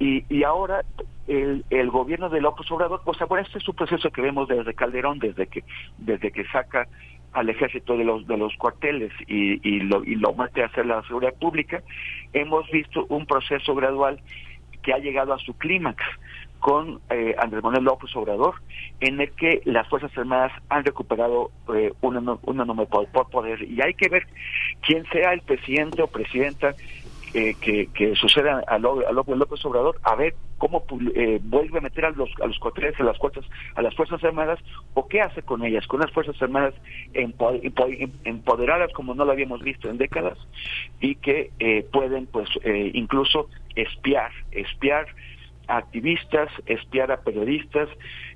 Y, 0.00 0.24
y 0.28 0.44
ahora 0.44 0.82
el, 1.26 1.64
el 1.70 1.90
gobierno 1.90 2.28
de 2.28 2.40
López 2.40 2.70
Obrador, 2.70 3.02
pues 3.04 3.20
ahora 3.20 3.42
este 3.42 3.58
es 3.58 3.68
un 3.68 3.74
proceso 3.74 4.10
que 4.10 4.22
vemos 4.22 4.48
desde 4.48 4.74
Calderón, 4.74 5.18
desde 5.18 5.46
que 5.48 5.64
desde 5.98 6.30
que 6.30 6.44
saca 6.46 6.86
al 7.38 7.48
ejército 7.48 7.96
de 7.96 8.04
los 8.04 8.26
de 8.26 8.36
los 8.36 8.54
cuarteles 8.56 9.12
y, 9.26 9.60
y 9.68 9.80
lo 9.80 10.04
y 10.04 10.14
lo 10.16 10.34
mete 10.34 10.62
a 10.62 10.66
hacer 10.66 10.86
la 10.86 11.02
seguridad 11.04 11.34
pública, 11.40 11.82
hemos 12.32 12.68
visto 12.70 13.06
un 13.08 13.26
proceso 13.26 13.74
gradual 13.74 14.20
que 14.82 14.92
ha 14.92 14.98
llegado 14.98 15.32
a 15.32 15.38
su 15.38 15.54
clímax 15.54 16.02
con 16.58 17.00
eh, 17.10 17.36
Andrés 17.38 17.62
Manuel 17.62 17.84
López 17.84 18.10
Obrador, 18.16 18.54
en 19.00 19.20
el 19.20 19.30
que 19.32 19.60
las 19.64 19.86
Fuerzas 19.88 20.10
Armadas 20.18 20.50
han 20.68 20.84
recuperado 20.84 21.50
eh, 21.74 21.92
un, 22.00 22.16
un 22.42 22.60
enorme 22.60 22.86
po- 22.86 23.06
po- 23.06 23.28
poder. 23.28 23.62
Y 23.62 23.80
hay 23.80 23.94
que 23.94 24.08
ver 24.08 24.26
quién 24.82 25.04
sea 25.12 25.32
el 25.32 25.42
presidente 25.42 26.02
o 26.02 26.08
presidenta 26.08 26.74
eh, 27.34 27.54
que, 27.60 27.88
que 27.92 28.14
suceda 28.16 28.62
a, 28.66 28.78
López 28.78 29.36
López 29.36 29.64
Obrador, 29.64 29.98
a 30.02 30.14
ver 30.16 30.36
cómo 30.56 30.84
eh, 31.14 31.38
vuelve 31.42 31.78
a 31.78 31.82
meter 31.82 32.04
a 32.06 32.10
los 32.10 32.30
a 32.42 32.46
los 32.46 32.58
cuarteles, 32.58 32.98
a 32.98 33.04
las 33.04 33.16
fuerzas, 33.18 33.44
a 33.74 33.82
las 33.82 33.94
fuerzas 33.94 34.22
armadas, 34.24 34.58
o 34.94 35.06
qué 35.08 35.20
hace 35.20 35.42
con 35.42 35.64
ellas, 35.64 35.86
con 35.86 36.00
las 36.00 36.10
fuerzas 36.12 36.40
armadas 36.42 36.74
empo- 37.14 37.60
empo- 37.62 38.10
empoderadas 38.24 38.92
como 38.92 39.14
no 39.14 39.24
lo 39.24 39.32
habíamos 39.32 39.62
visto 39.62 39.88
en 39.88 39.98
décadas 39.98 40.38
y 41.00 41.14
que 41.16 41.52
eh, 41.58 41.86
pueden, 41.92 42.26
pues, 42.26 42.48
eh, 42.64 42.90
incluso 42.94 43.48
espiar, 43.74 44.32
espiar 44.50 45.06
activistas, 45.68 46.50
espiar 46.66 47.12
a 47.12 47.18
periodistas, 47.18 47.88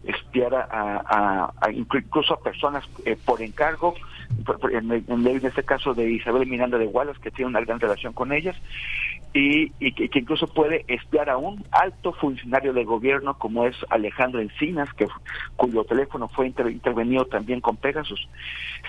espiar 0.04 0.54
a, 0.54 1.52
incluso 1.72 2.34
a 2.34 2.42
personas 2.42 2.84
eh, 3.04 3.16
por 3.16 3.42
encargo, 3.42 3.94
en, 4.70 5.46
este 5.46 5.64
caso 5.64 5.94
de 5.94 6.10
Isabel 6.10 6.46
Miranda 6.46 6.78
de 6.78 6.86
Wallace, 6.86 7.20
que 7.20 7.30
tiene 7.30 7.48
una 7.48 7.60
gran 7.60 7.80
relación 7.80 8.12
con 8.12 8.32
ellas, 8.32 8.56
y, 9.32 9.70
que, 9.92 10.18
incluso 10.18 10.46
puede 10.46 10.84
espiar 10.88 11.30
a 11.30 11.38
un 11.38 11.64
alto 11.70 12.12
funcionario 12.12 12.72
del 12.72 12.84
gobierno 12.84 13.34
como 13.38 13.66
es 13.66 13.76
Alejandro 13.88 14.40
Encinas, 14.40 14.92
que, 14.92 15.06
cuyo 15.56 15.84
teléfono 15.84 16.28
fue 16.28 16.46
inter- 16.46 16.70
intervenido 16.70 17.24
también 17.24 17.60
con 17.60 17.76
Pegasus, 17.76 18.28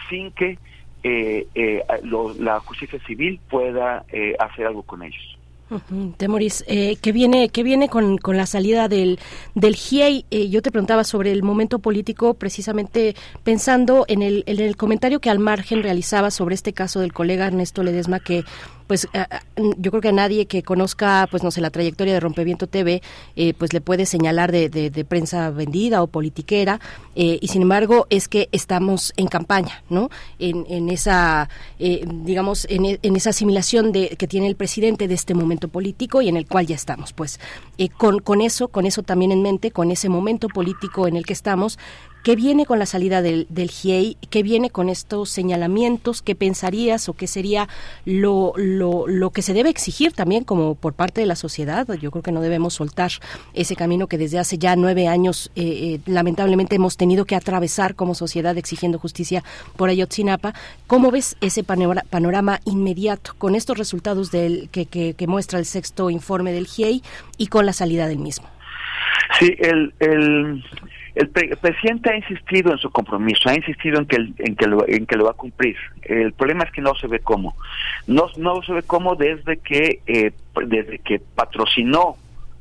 sin 0.09 0.31
que 0.31 0.59
eh, 1.03 1.47
eh, 1.55 1.83
lo- 2.03 2.33
la 2.33 2.59
justicia 2.61 2.99
civil 3.05 3.39
pueda 3.49 4.05
eh, 4.09 4.35
hacer 4.39 4.67
algo 4.67 4.83
con 4.83 5.03
ellos. 5.03 5.37
Temoris, 6.17 6.63
eh, 6.67 6.97
¿qué 7.01 7.11
viene, 7.11 7.49
qué 7.49 7.63
viene 7.63 7.89
con, 7.89 8.17
con 8.17 8.37
la 8.37 8.45
salida 8.45 8.87
del, 8.87 9.19
del 9.55 9.75
GIEI? 9.75 10.25
Eh, 10.31 10.49
yo 10.49 10.61
te 10.61 10.71
preguntaba 10.71 11.03
sobre 11.03 11.31
el 11.31 11.43
momento 11.43 11.79
político, 11.79 12.33
precisamente 12.33 13.15
pensando 13.43 14.05
en 14.07 14.21
el, 14.21 14.43
en 14.47 14.59
el 14.59 14.75
comentario 14.75 15.19
que 15.19 15.29
al 15.29 15.39
margen 15.39 15.83
realizaba 15.83 16.31
sobre 16.31 16.55
este 16.55 16.73
caso 16.73 16.99
del 16.99 17.13
colega 17.13 17.47
Ernesto 17.47 17.83
Ledesma, 17.83 18.19
que 18.19 18.43
pues 18.87 19.07
yo 19.77 19.91
creo 19.91 20.01
que 20.01 20.09
a 20.09 20.13
nadie 20.13 20.45
que 20.45 20.63
conozca 20.63 21.27
pues 21.31 21.43
no 21.43 21.51
sé 21.51 21.61
la 21.61 21.69
trayectoria 21.69 22.13
de 22.13 22.19
Rompeviento 22.19 22.67
TV 22.67 23.01
eh, 23.35 23.53
pues 23.53 23.73
le 23.73 23.81
puede 23.81 24.05
señalar 24.05 24.51
de, 24.51 24.69
de- 24.69 25.03
prensa 25.05 25.49
vendida 25.49 26.01
o 26.01 26.07
politiquera 26.07 26.79
eh, 27.15 27.37
y 27.41 27.47
sin 27.49 27.61
embargo 27.63 28.07
es 28.09 28.27
que 28.27 28.47
estamos 28.51 29.13
en 29.17 29.27
campaña 29.27 29.83
no 29.89 30.09
en, 30.39 30.65
en 30.69 30.89
esa 30.89 31.49
eh, 31.79 32.05
digamos 32.07 32.65
en, 32.69 32.99
en 33.01 33.15
esa 33.15 33.31
asimilación 33.31 33.91
de 33.91 34.09
que 34.17 34.27
tiene 34.27 34.47
el 34.47 34.55
presidente 34.55 35.07
de 35.07 35.13
este 35.13 35.33
momento 35.33 35.67
político 35.67 36.21
y 36.21 36.29
en 36.29 36.37
el 36.37 36.47
cual 36.47 36.67
ya 36.67 36.75
estamos 36.75 37.13
pues. 37.13 37.39
Eh, 37.77 37.89
con 37.89 38.19
con 38.19 38.41
eso 38.41 38.67
con 38.69 38.85
eso 38.85 39.03
también 39.03 39.31
en 39.31 39.41
mente 39.41 39.71
con 39.71 39.91
ese 39.91 40.09
momento 40.09 40.47
político 40.47 41.07
en 41.07 41.15
el 41.17 41.25
que 41.25 41.33
estamos 41.33 41.77
¿Qué 42.23 42.37
viene 42.37 42.65
con 42.65 42.79
la 42.79 42.85
salida 42.85 43.21
del, 43.21 43.47
del 43.49 43.69
GIEI? 43.69 44.17
¿Qué 44.29 44.43
viene 44.43 44.69
con 44.69 44.87
estos 44.87 45.29
señalamientos? 45.29 46.21
¿Qué 46.21 46.35
pensarías 46.35 47.09
o 47.09 47.13
qué 47.13 47.27
sería 47.27 47.67
lo, 48.05 48.53
lo, 48.55 49.07
lo 49.07 49.31
que 49.31 49.41
se 49.41 49.53
debe 49.53 49.69
exigir 49.69 50.13
también 50.13 50.45
como 50.45 50.75
por 50.75 50.93
parte 50.93 51.19
de 51.19 51.27
la 51.27 51.35
sociedad? 51.35 51.85
Yo 51.95 52.11
creo 52.11 52.23
que 52.23 52.31
no 52.31 52.39
debemos 52.39 52.75
soltar 52.75 53.11
ese 53.53 53.75
camino 53.75 54.07
que 54.07 54.17
desde 54.17 54.39
hace 54.39 54.57
ya 54.57 54.77
nueve 54.77 55.09
años 55.09 55.51
eh, 55.57 55.63
eh, 55.63 55.99
lamentablemente 56.05 56.77
hemos 56.77 56.95
tenido 56.95 57.25
que 57.25 57.35
atravesar 57.35 57.93
como 57.93 58.15
sociedad 58.15 58.57
exigiendo 58.57 58.99
justicia 58.99 59.43
por 59.75 59.89
Ayotzinapa. 59.89 60.53
¿Cómo 60.87 61.11
ves 61.11 61.35
ese 61.41 61.65
panora- 61.65 62.05
panorama 62.09 62.61
inmediato 62.63 63.33
con 63.37 63.53
estos 63.53 63.77
resultados 63.77 64.31
del, 64.31 64.69
que, 64.69 64.85
que, 64.85 65.27
muestra 65.27 65.59
el 65.59 65.65
sexto 65.65 66.09
informe 66.09 66.53
del 66.53 66.67
GIEI 66.67 67.03
y 67.37 67.47
con 67.47 67.65
la 67.65 67.73
salida 67.73 68.07
del 68.07 68.19
mismo? 68.19 68.47
Sí, 69.39 69.53
el, 69.59 69.93
el, 69.99 70.63
el, 71.15 71.29
pre- 71.29 71.49
el 71.49 71.57
presidente 71.57 72.11
ha 72.11 72.15
insistido 72.15 72.71
en 72.71 72.77
su 72.77 72.89
compromiso, 72.89 73.49
ha 73.49 73.55
insistido 73.55 73.99
en 73.99 74.05
que, 74.05 74.15
en, 74.15 74.55
que 74.55 74.67
lo, 74.67 74.87
en 74.87 75.05
que 75.05 75.15
lo 75.15 75.25
va 75.25 75.31
a 75.31 75.35
cumplir. 75.35 75.75
El 76.03 76.33
problema 76.33 76.63
es 76.63 76.71
que 76.71 76.81
no 76.81 76.95
se 76.95 77.07
ve 77.07 77.19
cómo. 77.19 77.55
No, 78.07 78.27
no 78.37 78.61
se 78.63 78.73
ve 78.73 78.83
cómo 78.83 79.15
desde 79.15 79.57
que, 79.57 79.99
eh, 80.07 80.31
desde 80.65 80.99
que 80.99 81.19
patrocinó 81.35 82.17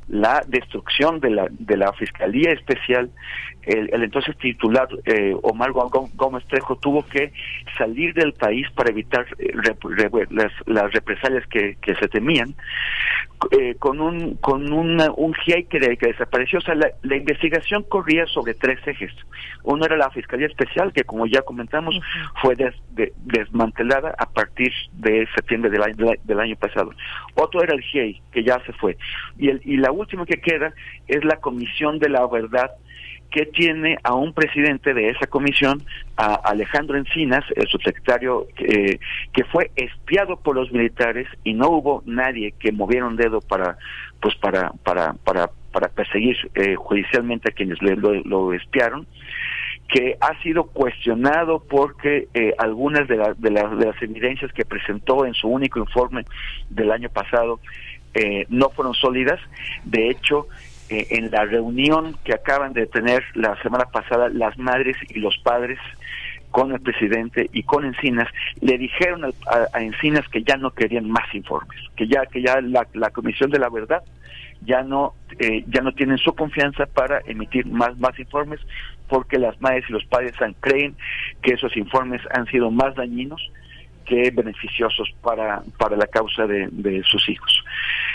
la 0.09 0.43
destrucción 0.47 1.19
de 1.19 1.29
la, 1.29 1.47
de 1.49 1.77
la 1.77 1.93
Fiscalía 1.93 2.51
Especial, 2.51 3.09
el, 3.65 3.89
el 3.93 4.03
entonces 4.03 4.37
titular 4.37 4.87
eh, 5.05 5.33
Omar 5.41 5.71
Gó- 5.71 6.09
Gómez 6.15 6.43
Trejo 6.47 6.75
tuvo 6.77 7.05
que 7.05 7.31
salir 7.77 8.13
del 8.13 8.33
país 8.33 8.67
para 8.71 8.89
evitar 8.91 9.25
eh, 9.39 9.51
rep- 9.53 10.27
las, 10.31 10.51
las 10.65 10.91
represalias 10.93 11.45
que, 11.47 11.77
que 11.81 11.95
se 11.95 12.07
temían 12.07 12.55
eh, 13.51 13.75
con 13.79 13.99
un 13.99 14.35
con 14.35 14.71
una, 14.71 15.11
un 15.11 15.33
GIEI 15.33 15.65
que, 15.65 15.79
que 15.97 16.07
desapareció. 16.07 16.59
O 16.59 16.61
sea, 16.61 16.75
la, 16.75 16.87
la, 17.01 17.17
investigación 17.17 17.83
corría 17.83 18.25
sobre 18.27 18.53
tres 18.53 18.79
ejes. 18.87 19.11
Uno 19.63 19.85
era 19.85 19.97
la 19.97 20.09
Fiscalía 20.11 20.47
Especial, 20.47 20.93
que 20.93 21.03
como 21.03 21.25
ya 21.25 21.41
comentamos, 21.41 21.99
fue 22.41 22.55
des, 22.55 22.73
de, 22.91 23.11
desmantelada 23.25 24.15
a 24.17 24.25
partir 24.29 24.71
de 24.93 25.27
septiembre 25.35 25.69
del 25.71 25.83
año, 25.83 26.11
del 26.23 26.39
año 26.39 26.55
pasado. 26.55 26.91
Otro 27.35 27.61
era 27.63 27.73
el 27.73 27.81
GIEI, 27.81 28.21
que 28.31 28.43
ya 28.43 28.59
se 28.65 28.73
fue. 28.73 28.97
Y, 29.37 29.49
el, 29.49 29.61
y 29.65 29.77
la 29.77 29.91
última 29.91 30.25
que 30.25 30.39
queda 30.41 30.73
es 31.07 31.23
la 31.25 31.37
Comisión 31.37 31.99
de 31.99 32.09
la 32.09 32.25
Verdad 32.27 32.71
que 33.33 33.47
tiene 33.47 33.97
a 34.03 34.13
un 34.13 34.31
presidente 34.31 34.93
de 34.93 35.09
esa 35.09 35.25
comisión, 35.25 35.81
a 36.17 36.35
Alejandro 36.35 36.97
Encinas, 36.97 37.43
el 37.55 37.67
subsecretario 37.67 38.45
eh, 38.59 38.99
que 39.33 39.43
fue 39.45 39.71
espiado 39.75 40.37
por 40.37 40.55
los 40.55 40.71
militares 40.71 41.27
y 41.43 41.55
no 41.55 41.69
hubo 41.69 42.03
nadie 42.05 42.53
que 42.59 42.71
moviera 42.71 43.07
un 43.07 43.15
dedo 43.15 43.41
para, 43.41 43.77
pues 44.21 44.35
para, 44.35 44.71
para, 44.83 45.13
para, 45.13 45.49
para 45.71 45.87
perseguir 45.87 46.37
eh, 46.53 46.75
judicialmente 46.75 47.49
a 47.49 47.55
quienes 47.55 47.81
le, 47.81 47.95
lo, 47.95 48.13
lo, 48.13 48.53
espiaron 48.53 49.07
que 49.87 50.15
ha 50.21 50.39
sido 50.43 50.65
cuestionado 50.65 51.63
porque 51.67 52.27
eh, 52.35 52.53
algunas 52.59 53.07
de, 53.07 53.17
la, 53.17 53.33
de, 53.33 53.49
la, 53.49 53.67
de, 53.67 53.85
las 53.87 54.01
evidencias 54.01 54.53
que 54.53 54.63
presentó 54.63 55.25
en 55.25 55.33
su 55.33 55.47
único 55.47 55.79
informe 55.79 56.23
del 56.69 56.91
año 56.91 57.09
pasado 57.09 57.59
eh, 58.13 58.45
no 58.49 58.69
fueron 58.69 58.93
sólidas. 58.93 59.39
De 59.83 60.09
hecho, 60.09 60.47
eh, 60.89 61.07
en 61.11 61.31
la 61.31 61.45
reunión 61.45 62.17
que 62.23 62.33
acaban 62.33 62.73
de 62.73 62.87
tener 62.87 63.23
la 63.33 63.61
semana 63.61 63.85
pasada 63.85 64.29
las 64.29 64.57
madres 64.57 64.97
y 65.09 65.19
los 65.19 65.37
padres 65.39 65.79
con 66.51 66.71
el 66.71 66.79
presidente 66.81 67.49
y 67.51 67.63
con 67.63 67.83
Encinas 67.83 68.27
le 68.61 68.77
dijeron 68.77 69.33
a, 69.47 69.81
Encinas 69.81 70.27
que 70.29 70.43
ya 70.43 70.55
no 70.55 70.71
querían 70.71 71.09
más 71.09 71.33
informes, 71.33 71.79
que 71.95 72.07
ya 72.07 72.25
que 72.27 72.41
ya 72.43 72.61
la, 72.61 72.87
la 72.93 73.09
comisión 73.09 73.49
de 73.49 73.59
la 73.59 73.69
verdad 73.69 74.03
ya 74.65 74.83
no 74.83 75.13
eh, 75.39 75.63
ya 75.67 75.81
no 75.81 75.91
tienen 75.93 76.17
su 76.17 76.33
confianza 76.35 76.85
para 76.85 77.21
emitir 77.25 77.65
más 77.65 77.97
más 77.97 78.17
informes 78.19 78.59
porque 79.09 79.39
las 79.39 79.59
madres 79.61 79.85
y 79.89 79.93
los 79.93 80.05
padres 80.05 80.39
han, 80.41 80.53
creen 80.53 80.95
que 81.41 81.53
esos 81.53 81.75
informes 81.75 82.21
han 82.31 82.45
sido 82.47 82.71
más 82.71 82.95
dañinos 82.95 83.51
que 84.05 84.31
beneficiosos 84.31 85.13
para, 85.21 85.61
para 85.77 85.95
la 85.97 86.07
causa 86.07 86.45
de, 86.45 86.67
de 86.71 87.03
sus 87.03 87.27
hijos. 87.29 87.63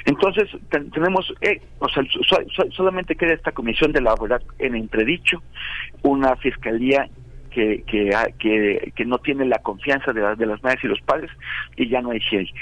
Entonces, 0.05 0.49
ten, 0.71 0.91
tenemos, 0.91 1.33
eh, 1.41 1.61
o 1.79 1.89
sea, 1.89 2.03
so, 2.29 2.37
so, 2.55 2.71
solamente 2.71 3.17
queda 3.17 3.35
esta 3.35 3.53
comisión 3.53 3.93
de 3.93 4.01
la 4.01 4.15
verdad 4.21 4.43
en 4.59 4.75
entredicho, 4.75 5.43
una 6.03 6.37
fiscalía 6.37 7.09
que, 7.51 7.83
que, 7.87 8.11
que, 8.39 8.93
que 8.95 9.05
no 9.05 9.19
tiene 9.19 9.45
la 9.47 9.59
confianza 9.59 10.13
de, 10.13 10.21
la, 10.21 10.35
de 10.35 10.47
las 10.47 10.63
madres 10.63 10.85
y 10.85 10.89
los 10.89 11.01
padres 11.01 11.31
y 11.77 11.89
ya 11.89 12.01
no 12.01 12.11
hay 12.11 12.21
GIEI. 12.21 12.53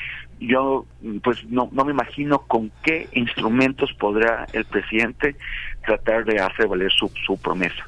Yo, 0.41 0.85
pues, 1.23 1.45
no, 1.47 1.69
no 1.73 1.85
me 1.85 1.93
imagino 1.93 2.41
con 2.41 2.71
qué 2.83 3.09
instrumentos 3.13 3.93
podrá 3.95 4.47
el 4.53 4.65
presidente 4.65 5.37
tratar 5.85 6.25
de 6.25 6.41
hacer 6.41 6.67
valer 6.69 6.93
su, 6.93 7.11
su 7.25 7.41
promesa. 7.41 7.85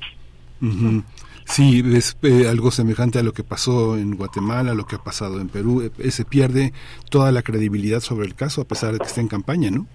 Sí, 1.49 1.83
es 1.97 2.17
eh, 2.23 2.47
algo 2.49 2.71
semejante 2.71 3.19
a 3.19 3.23
lo 3.23 3.33
que 3.33 3.43
pasó 3.43 3.97
en 3.97 4.17
Guatemala, 4.17 4.73
a 4.73 4.75
lo 4.75 4.85
que 4.85 4.97
ha 4.97 5.03
pasado 5.03 5.41
en 5.41 5.49
Perú. 5.49 5.91
Eh, 5.99 6.11
se 6.11 6.25
pierde 6.25 6.73
toda 7.11 7.33
la 7.33 7.43
credibilidad 7.43 8.01
sobre 8.01 8.27
el 8.27 8.35
caso 8.35 8.61
a 8.61 8.65
pesar 8.65 8.93
de 8.93 8.99
que 8.99 9.07
está 9.07 9.23
en 9.23 9.29
campaña, 9.29 9.71
¿no? 9.71 9.87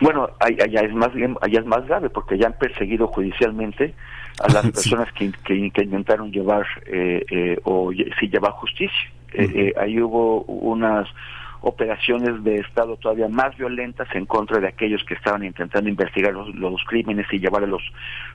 Bueno, 0.00 0.28
allá 0.40 0.80
es 0.80 0.94
más 0.94 1.10
allá 1.40 1.60
es 1.60 1.66
más 1.66 1.86
grave 1.86 2.10
porque 2.10 2.38
ya 2.38 2.46
han 2.46 2.58
perseguido 2.58 3.06
judicialmente 3.08 3.94
a 4.42 4.52
las 4.52 4.62
personas 4.72 5.08
sí. 5.18 5.30
que, 5.30 5.38
que, 5.44 5.70
que, 5.70 5.82
intentaron 5.84 6.30
llevar 6.30 6.66
eh, 6.86 7.24
eh, 7.30 7.58
o 7.64 7.92
sí 7.92 8.28
llevar 8.28 8.52
justicia. 8.52 9.10
Uh 9.34 9.38
-huh. 9.38 9.56
eh, 9.56 9.72
ahí 9.80 10.00
hubo 10.00 10.42
unas 10.42 11.08
operaciones 11.62 12.42
de 12.42 12.56
Estado 12.56 12.96
todavía 12.96 13.28
más 13.28 13.56
violentas 13.56 14.08
en 14.14 14.26
contra 14.26 14.58
de 14.60 14.68
aquellos 14.68 15.02
que 15.04 15.14
estaban 15.14 15.44
intentando 15.44 15.88
investigar 15.88 16.34
los, 16.34 16.84
crímenes 16.84 17.26
y 17.32 17.38
llevar 17.38 17.62
a 17.62 17.66
los 17.66 17.82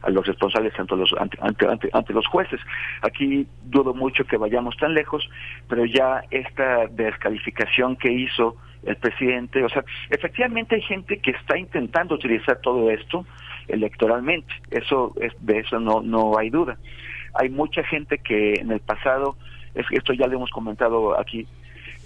a 0.02 0.10
los 0.10 0.26
responsables 0.26 0.74
ante 0.80 0.96
los 0.96 1.14
ante, 1.20 1.38
ante, 1.42 1.90
ante, 1.92 2.14
los 2.14 2.26
jueces. 2.28 2.60
Aquí 3.02 3.46
dudo 3.66 3.94
mucho 3.94 4.24
que 4.26 4.38
vayamos 4.38 4.78
tan 4.78 4.94
lejos, 4.94 5.30
pero 5.68 5.86
ya 5.86 6.24
esta 6.32 6.88
descalificación 6.88 7.98
que 7.98 8.12
hizo 8.12 8.56
el 8.84 8.96
presidente, 8.96 9.64
o 9.64 9.70
sea, 9.70 9.84
efectivamente 10.10 10.76
hay 10.76 10.82
gente 10.82 11.20
que 11.20 11.32
está 11.32 11.58
intentando 11.58 12.16
utilizar 12.16 12.60
todo 12.62 12.90
esto 12.90 13.26
electoralmente, 13.68 14.54
eso 14.72 15.14
es, 15.20 15.34
de 15.42 15.60
eso 15.60 15.80
no 15.80 16.02
no 16.02 16.38
hay 16.38 16.50
duda. 16.50 16.78
Hay 17.34 17.50
mucha 17.50 17.84
gente 17.84 18.20
que 18.20 18.54
en 18.54 18.72
el 18.72 18.80
pasado, 18.80 19.36
es, 19.76 19.86
esto 19.92 20.14
ya 20.14 20.28
lo 20.28 20.38
hemos 20.38 20.50
comentado 20.52 21.20
aquí, 21.20 21.46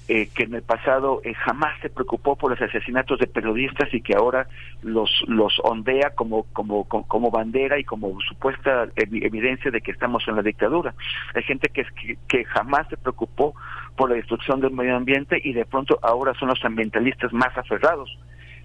eh, 0.08 0.30
que 0.34 0.44
en 0.44 0.56
el 0.56 0.64
pasado 0.64 1.22
eh, 1.24 1.34
jamás 1.34 1.80
se 1.82 1.90
preocupó 1.90 2.36
por 2.36 2.52
los 2.52 2.62
asesinatos 2.62 3.20
de 3.20 3.28
periodistas 3.28 3.94
y 3.94 4.02
que 4.02 4.16
ahora 4.16 4.48
los 4.82 5.24
los 5.28 5.60
ondea 5.64 6.10
como 6.16 6.44
como 6.54 6.86
como, 6.86 7.32
bandera 7.32 7.80
y 7.80 7.84
como 7.84 8.20
supuesta 8.22 8.88
evidencia 8.96 9.72
de 9.72 9.82
que 9.82 9.92
estamos 9.92 10.28
en 10.28 10.36
la 10.36 10.42
dictadura. 10.42 10.94
Hay 11.36 11.44
gente 11.44 11.70
que, 11.70 11.86
que, 11.96 12.18
que 12.28 12.46
jamás 12.46 12.88
se 12.90 12.98
preocupó 12.98 13.54
por 13.96 14.10
la 14.10 14.16
destrucción 14.16 14.60
del 14.60 14.72
medio 14.72 14.96
ambiente 14.96 15.40
y 15.44 15.54
de 15.54 15.66
pronto 15.66 16.00
ahora 16.02 16.34
son 16.34 16.50
los 16.50 16.64
ambientalistas 16.66 17.32
más 17.32 17.56
aferrados. 17.58 18.18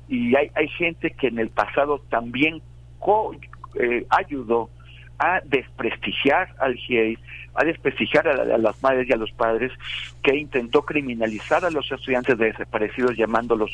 Y 0.08 0.34
hay 0.36 0.50
hay 0.54 0.68
gente 0.68 1.10
que 1.10 1.28
en 1.28 1.38
el 1.38 1.50
pasado 1.50 2.00
también 2.08 2.62
co, 2.98 3.34
eh, 3.78 4.06
ayudó 4.10 4.70
a 5.18 5.40
desprestigiar 5.44 6.54
al 6.58 6.74
GIEI, 6.74 7.18
a 7.54 7.64
desprestigiar 7.64 8.28
a, 8.28 8.32
a, 8.32 8.58
las 8.58 8.82
madres 8.82 9.08
y 9.08 9.12
a 9.12 9.16
los 9.16 9.32
padres, 9.32 9.72
que 10.22 10.36
intentó 10.36 10.82
criminalizar 10.82 11.64
a 11.64 11.70
los 11.70 11.90
estudiantes 11.90 12.36
de 12.38 12.46
desaparecidos 12.46 13.16
llamándolos 13.16 13.70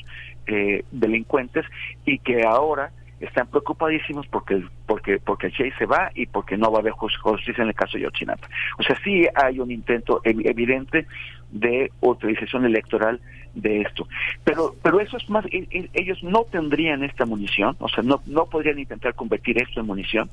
eh, 0.46 0.84
delincuentes 0.90 1.66
y 2.04 2.18
que 2.18 2.44
ahora 2.44 2.90
están 3.20 3.46
preocupadísimos 3.46 4.26
porque 4.26 4.62
porque 4.86 5.18
porque 5.18 5.46
el 5.46 5.52
GIEI 5.52 5.72
se 5.78 5.86
va 5.86 6.10
y 6.14 6.26
porque 6.26 6.56
no 6.56 6.70
va 6.70 6.78
a 6.78 6.80
haber 6.80 6.92
justicia 6.92 7.62
en 7.62 7.68
el 7.68 7.74
caso 7.74 7.96
de 7.96 8.04
Yotzinapa. 8.04 8.48
O 8.78 8.82
sea, 8.82 8.98
sí 9.04 9.26
hay 9.34 9.60
un 9.60 9.70
intento 9.70 10.20
evidente 10.24 11.06
de 11.50 11.92
utilización 12.00 12.64
electoral 12.64 13.20
de 13.54 13.82
esto. 13.82 14.08
Pero 14.44 14.74
pero 14.82 15.00
eso 15.00 15.16
es 15.16 15.28
más 15.30 15.44
ellos 15.50 16.22
no 16.22 16.44
tendrían 16.50 17.04
esta 17.04 17.24
munición, 17.24 17.76
o 17.78 17.88
sea, 17.88 18.02
no 18.02 18.20
no 18.26 18.46
podrían 18.46 18.78
intentar 18.78 19.14
convertir 19.14 19.62
esto 19.62 19.80
en 19.80 19.86
munición 19.86 20.30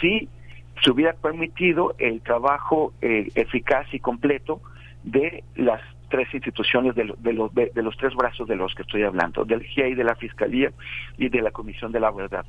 si 0.00 0.28
se 0.82 0.90
hubiera 0.90 1.14
permitido 1.14 1.94
el 1.98 2.20
trabajo 2.20 2.92
eh, 3.00 3.30
eficaz 3.34 3.86
y 3.92 4.00
completo 4.00 4.60
de 5.04 5.42
las 5.54 5.80
tres 6.08 6.32
instituciones 6.34 6.94
de, 6.94 7.12
de, 7.18 7.32
los, 7.32 7.54
de, 7.54 7.70
de, 7.74 7.82
los 7.82 7.96
tres 7.96 8.14
brazos 8.14 8.46
de 8.48 8.56
los 8.56 8.74
que 8.74 8.82
estoy 8.82 9.02
hablando, 9.02 9.44
del 9.44 9.62
GIEI, 9.62 9.94
de 9.94 10.04
la 10.04 10.14
Fiscalía 10.14 10.72
y 11.18 11.28
de 11.28 11.42
la 11.42 11.50
Comisión 11.50 11.92
de 11.92 12.00
la 12.00 12.10
Verdad. 12.10 12.44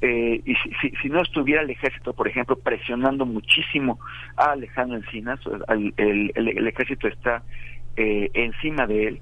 Eh, 0.00 0.42
y 0.44 0.54
si, 0.56 0.70
si, 0.80 0.90
si, 1.00 1.08
no 1.08 1.22
estuviera 1.22 1.62
el 1.62 1.70
ejército, 1.70 2.12
por 2.12 2.26
ejemplo, 2.26 2.56
presionando 2.56 3.24
muchísimo 3.24 4.00
a 4.36 4.50
Alejandro 4.50 4.96
Encinas, 4.96 5.38
el, 5.68 5.94
el, 6.34 6.66
ejército 6.66 7.06
está 7.06 7.44
eh, 7.96 8.28
encima 8.34 8.86
de 8.88 9.06
él, 9.06 9.20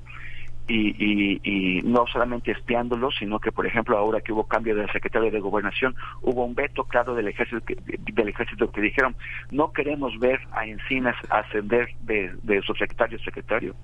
y, 0.72 1.40
y, 1.42 1.82
no 1.82 2.06
solamente 2.06 2.52
espiándolo, 2.52 3.10
sino 3.10 3.40
que, 3.40 3.50
por 3.50 3.66
ejemplo, 3.66 3.98
ahora 3.98 4.20
que 4.20 4.32
hubo 4.32 4.46
cambio 4.46 4.76
de 4.76 4.90
secretario 4.92 5.30
de 5.30 5.40
Gobernación, 5.40 5.96
hubo 6.22 6.44
un 6.44 6.54
veto 6.54 6.84
claro 6.84 7.14
del 7.14 7.28
ejército 7.28 7.64
que, 7.64 7.76
del 8.12 8.28
ejército 8.28 8.70
que 8.70 8.80
dijeron 8.80 9.16
no 9.50 9.72
queremos 9.72 10.18
ver 10.18 10.40
a 10.52 10.66
Encinas 10.66 11.16
ascender 11.28 11.88
de, 12.02 12.32
de 12.42 12.62
subsecretario 12.62 13.18
a 13.18 13.24
secretario. 13.24 13.74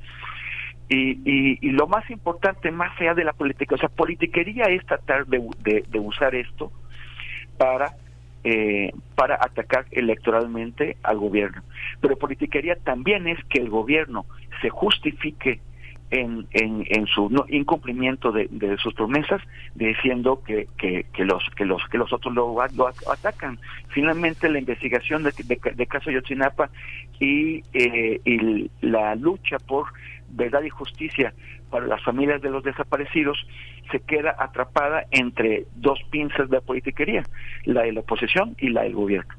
Y, 0.88 1.18
y, 1.24 1.58
y, 1.60 1.70
lo 1.72 1.88
más 1.88 2.08
importante, 2.10 2.70
más 2.70 2.92
allá 3.00 3.14
de 3.14 3.24
la 3.24 3.32
política, 3.32 3.74
o 3.74 3.78
sea, 3.78 3.88
politiquería 3.88 4.66
es 4.66 4.86
tratar 4.86 5.26
de, 5.26 5.44
de, 5.58 5.84
de 5.88 5.98
usar 5.98 6.36
esto 6.36 6.70
para 7.58 7.96
eh, 8.44 8.92
para 9.16 9.34
atacar 9.40 9.86
electoralmente 9.90 10.98
al 11.02 11.18
gobierno. 11.18 11.64
Pero 12.00 12.14
politiquería 12.16 12.76
también 12.76 13.26
es 13.26 13.44
que 13.46 13.58
el 13.58 13.68
gobierno 13.68 14.24
se 14.62 14.70
justifique 14.70 15.60
en, 16.10 16.46
en, 16.52 17.06
su 17.06 17.28
no, 17.30 17.44
incumplimiento 17.48 18.30
de, 18.32 18.48
de, 18.50 18.76
sus 18.78 18.94
promesas, 18.94 19.42
diciendo 19.74 20.42
que, 20.46 20.68
que, 20.78 21.06
que, 21.12 21.24
los 21.24 21.42
que 21.56 21.64
los 21.64 21.82
que 21.88 21.98
los 21.98 22.12
otros 22.12 22.34
lo, 22.34 22.60
atacan. 22.60 23.58
Finalmente, 23.88 24.48
la 24.48 24.58
investigación 24.58 25.22
de, 25.24 25.32
de, 25.32 25.58
de 25.74 25.86
caso 25.86 26.10
Yotzinapa 26.10 26.70
y, 27.18 27.62
eh, 27.72 28.20
y 28.24 28.70
la 28.80 29.14
lucha 29.16 29.58
por 29.58 29.86
verdad 30.28 30.62
y 30.62 30.70
justicia 30.70 31.32
para 31.70 31.86
las 31.86 32.02
familias 32.02 32.40
de 32.42 32.50
los 32.50 32.62
desaparecidos 32.62 33.38
se 33.90 34.00
queda 34.00 34.34
atrapada 34.38 35.04
entre 35.10 35.66
dos 35.74 36.00
pinzas 36.10 36.48
de 36.50 36.60
politiquería, 36.60 37.24
la 37.64 37.82
de 37.82 37.92
la 37.92 38.00
oposición 38.00 38.54
y 38.58 38.70
la 38.70 38.82
del 38.82 38.94
gobierno. 38.94 39.34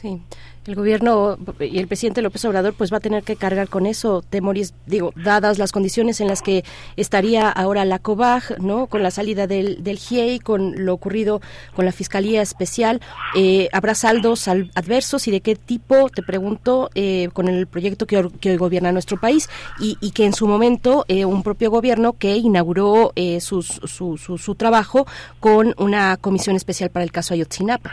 Sí, 0.00 0.20
el 0.66 0.74
gobierno 0.74 1.38
y 1.58 1.78
el 1.78 1.86
presidente 1.86 2.20
López 2.20 2.44
Obrador 2.44 2.74
pues 2.74 2.92
va 2.92 2.98
a 2.98 3.00
tener 3.00 3.22
que 3.22 3.36
cargar 3.36 3.68
con 3.68 3.86
eso, 3.86 4.22
Temoris, 4.28 4.74
digo, 4.84 5.12
dadas 5.16 5.58
las 5.58 5.72
condiciones 5.72 6.20
en 6.20 6.28
las 6.28 6.42
que 6.42 6.64
estaría 6.96 7.48
ahora 7.48 7.86
la 7.86 7.98
COBAG, 7.98 8.60
¿no? 8.60 8.88
Con 8.88 9.02
la 9.02 9.10
salida 9.10 9.46
del, 9.46 9.82
del 9.82 9.96
GIEI, 9.96 10.40
con 10.40 10.84
lo 10.84 10.92
ocurrido 10.92 11.40
con 11.74 11.86
la 11.86 11.92
Fiscalía 11.92 12.42
Especial, 12.42 13.00
eh, 13.36 13.68
¿habrá 13.72 13.94
saldos 13.94 14.48
adversos 14.48 15.28
y 15.28 15.30
de 15.30 15.40
qué 15.40 15.56
tipo, 15.56 16.10
te 16.10 16.22
pregunto, 16.22 16.90
eh, 16.94 17.30
con 17.32 17.48
el 17.48 17.66
proyecto 17.66 18.06
que, 18.06 18.28
que, 18.40 18.50
hoy 18.50 18.56
gobierna 18.56 18.92
nuestro 18.92 19.18
país 19.18 19.48
y, 19.78 19.96
y 20.02 20.10
que 20.10 20.26
en 20.26 20.34
su 20.34 20.46
momento 20.46 21.06
eh, 21.08 21.24
un 21.24 21.42
propio 21.42 21.70
gobierno 21.70 22.14
que 22.14 22.36
inauguró 22.36 23.12
eh, 23.16 23.40
su, 23.40 23.62
su, 23.62 24.18
su, 24.18 24.36
su 24.36 24.54
trabajo 24.56 25.06
con 25.40 25.74
una 25.78 26.18
comisión 26.18 26.54
especial 26.54 26.90
para 26.90 27.04
el 27.04 27.12
caso 27.12 27.32
Ayotzinapa? 27.32 27.92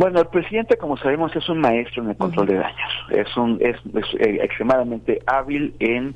Bueno, 0.00 0.18
el 0.20 0.28
presidente, 0.28 0.78
como 0.78 0.96
sabemos, 0.96 1.36
es 1.36 1.46
un 1.50 1.58
maestro 1.58 2.02
en 2.02 2.08
el 2.08 2.16
control 2.16 2.46
de 2.46 2.54
daños. 2.54 2.90
Es 3.10 3.36
un 3.36 3.58
es, 3.60 3.76
es 3.94 4.14
eh, 4.14 4.38
extremadamente 4.40 5.20
hábil 5.26 5.74
en 5.78 6.14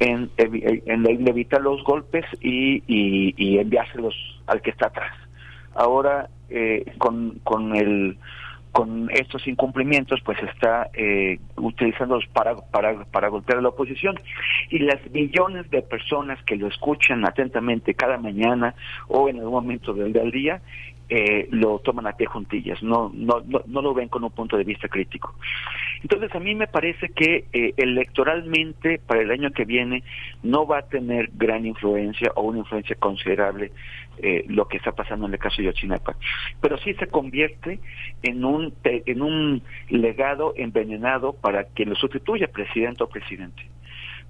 en, 0.00 0.30
en 0.38 1.28
evitar 1.28 1.60
los 1.60 1.84
golpes 1.84 2.24
y, 2.40 2.82
y, 2.86 3.34
y, 3.36 3.58
enviárselos 3.58 4.14
al 4.46 4.62
que 4.62 4.70
está 4.70 4.86
atrás. 4.86 5.12
Ahora, 5.74 6.30
eh, 6.48 6.90
con, 6.96 7.38
con 7.44 7.76
el 7.76 8.16
con 8.72 9.10
estos 9.10 9.46
incumplimientos, 9.46 10.20
pues 10.24 10.38
está 10.44 10.88
eh, 10.94 11.38
utilizándolos 11.56 12.26
para, 12.28 12.56
para, 12.56 13.04
para 13.04 13.28
golpear 13.28 13.58
a 13.58 13.62
la 13.62 13.68
oposición. 13.68 14.18
Y 14.70 14.78
las 14.78 15.04
millones 15.10 15.68
de 15.70 15.82
personas 15.82 16.42
que 16.44 16.56
lo 16.56 16.68
escuchan 16.68 17.26
atentamente 17.26 17.92
cada 17.92 18.16
mañana 18.16 18.74
o 19.08 19.28
en 19.28 19.36
algún 19.36 19.52
momento 19.52 19.92
del, 19.92 20.14
del 20.14 20.30
día, 20.30 20.62
eh, 21.10 21.48
lo 21.50 21.78
toman 21.78 22.06
a 22.06 22.12
pie 22.12 22.26
juntillas, 22.26 22.82
no, 22.82 23.10
no, 23.14 23.40
no, 23.46 23.62
no, 23.66 23.82
lo 23.82 23.94
ven 23.94 24.08
con 24.08 24.24
un 24.24 24.30
punto 24.30 24.56
de 24.56 24.64
vista 24.64 24.88
crítico. 24.88 25.34
Entonces 26.02 26.34
a 26.34 26.38
mí 26.38 26.54
me 26.54 26.66
parece 26.66 27.08
que 27.10 27.46
eh, 27.52 27.72
electoralmente 27.76 28.98
para 28.98 29.22
el 29.22 29.30
año 29.30 29.50
que 29.50 29.64
viene 29.64 30.02
no 30.42 30.66
va 30.66 30.78
a 30.78 30.88
tener 30.88 31.30
gran 31.34 31.64
influencia 31.64 32.30
o 32.34 32.42
una 32.42 32.58
influencia 32.58 32.94
considerable 32.96 33.72
eh, 34.18 34.44
lo 34.48 34.68
que 34.68 34.76
está 34.76 34.92
pasando 34.92 35.26
en 35.26 35.32
el 35.32 35.38
caso 35.38 35.62
de 35.62 35.68
Yotzinapa, 35.68 36.16
pero 36.60 36.76
sí 36.78 36.92
se 36.94 37.06
convierte 37.06 37.80
en 38.22 38.44
un, 38.44 38.74
en 38.84 39.22
un 39.22 39.62
legado 39.88 40.52
envenenado 40.56 41.32
para 41.32 41.64
quien 41.64 41.90
lo 41.90 41.94
sustituya, 41.94 42.48
presidente 42.48 43.04
o 43.04 43.08
presidente 43.08 43.62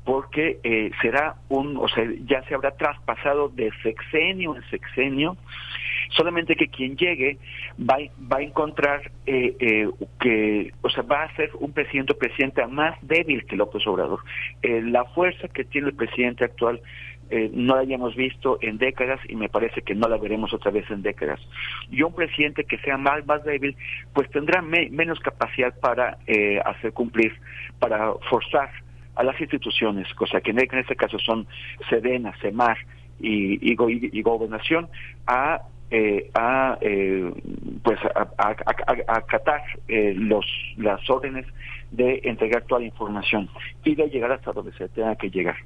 porque 0.04 0.58
eh, 0.62 0.90
será 1.02 1.34
un, 1.50 1.76
o 1.76 1.86
sea, 1.86 2.02
ya 2.24 2.42
se 2.44 2.54
habrá 2.54 2.70
traspasado 2.70 3.50
de 3.50 3.70
sexenio 3.82 4.56
en 4.56 4.62
sexenio 4.70 5.36
solamente 6.10 6.56
que 6.56 6.68
quien 6.68 6.96
llegue 6.96 7.38
va, 7.78 7.98
va 8.30 8.38
a 8.38 8.42
encontrar 8.42 9.10
eh, 9.26 9.54
eh, 9.60 9.88
que, 10.20 10.72
o 10.82 10.90
sea, 10.90 11.02
va 11.02 11.24
a 11.24 11.36
ser 11.36 11.50
un 11.58 11.72
presidente 11.72 12.12
o 12.12 12.18
presidenta 12.18 12.66
más 12.66 12.96
débil 13.02 13.44
que 13.46 13.56
López 13.56 13.86
Obrador. 13.86 14.20
Eh, 14.62 14.82
la 14.82 15.04
fuerza 15.06 15.48
que 15.48 15.64
tiene 15.64 15.88
el 15.88 15.94
presidente 15.94 16.44
actual 16.44 16.80
eh, 17.30 17.50
no 17.52 17.74
la 17.74 17.82
hayamos 17.82 18.16
visto 18.16 18.58
en 18.62 18.78
décadas 18.78 19.20
y 19.28 19.36
me 19.36 19.50
parece 19.50 19.82
que 19.82 19.94
no 19.94 20.08
la 20.08 20.16
veremos 20.16 20.54
otra 20.54 20.70
vez 20.70 20.90
en 20.90 21.02
décadas. 21.02 21.40
Y 21.90 22.02
un 22.02 22.14
presidente 22.14 22.64
que 22.64 22.78
sea 22.78 22.96
más, 22.96 23.26
más 23.26 23.44
débil, 23.44 23.76
pues 24.14 24.30
tendrá 24.30 24.62
me, 24.62 24.88
menos 24.90 25.20
capacidad 25.20 25.78
para 25.78 26.16
eh, 26.26 26.58
hacer 26.64 26.92
cumplir, 26.94 27.34
para 27.78 28.14
forzar 28.30 28.70
a 29.14 29.24
las 29.24 29.38
instituciones, 29.40 30.12
cosa 30.14 30.40
que 30.40 30.52
en 30.52 30.60
este 30.60 30.96
caso 30.96 31.18
son 31.18 31.46
Sedena, 31.90 32.34
Semar 32.40 32.78
y, 33.20 33.72
y, 33.72 33.76
y 34.12 34.22
Gobernación, 34.22 34.88
a 35.26 35.60
eh, 35.90 36.30
a 36.34 36.78
eh, 36.80 37.32
pues 37.82 37.98
a, 38.14 38.28
a, 38.38 38.50
a, 38.50 39.12
a 39.12 39.16
acatar 39.18 39.62
eh, 39.88 40.14
los 40.16 40.44
las 40.76 41.08
órdenes 41.08 41.46
de 41.90 42.20
entregar 42.24 42.62
toda 42.64 42.80
la 42.80 42.86
información 42.86 43.48
y 43.84 43.94
de 43.94 44.08
llegar 44.08 44.32
hasta 44.32 44.52
donde 44.52 44.72
se 44.72 44.88
tenga 44.88 45.16
que 45.16 45.30
llegar. 45.30 45.56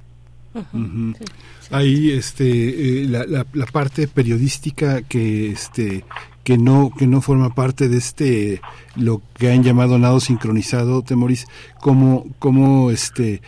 Uh 0.53 0.59
-huh. 0.71 1.17
sí, 1.17 1.25
sí. 1.61 1.69
Ahí 1.71 2.11
este 2.11 2.45
eh, 2.45 3.05
la, 3.09 3.25
la, 3.25 3.45
la, 3.53 3.65
parte 3.65 4.07
periodística 4.07 5.01
que 5.01 5.49
este 5.49 6.05
que 6.43 6.57
no 6.57 6.91
que 6.97 7.07
no 7.07 7.21
forma 7.21 7.55
parte 7.55 7.89
de 7.89 7.97
este 7.97 8.61
lo 8.95 9.21
que 9.37 9.51
han 9.51 9.63
llamado 9.63 9.97
nado 9.97 10.19
sincronizado 10.19 11.01
Temoris 11.01 11.47
como 11.81 12.25
como 12.37 12.91
este 12.91 13.41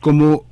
como 0.00 0.44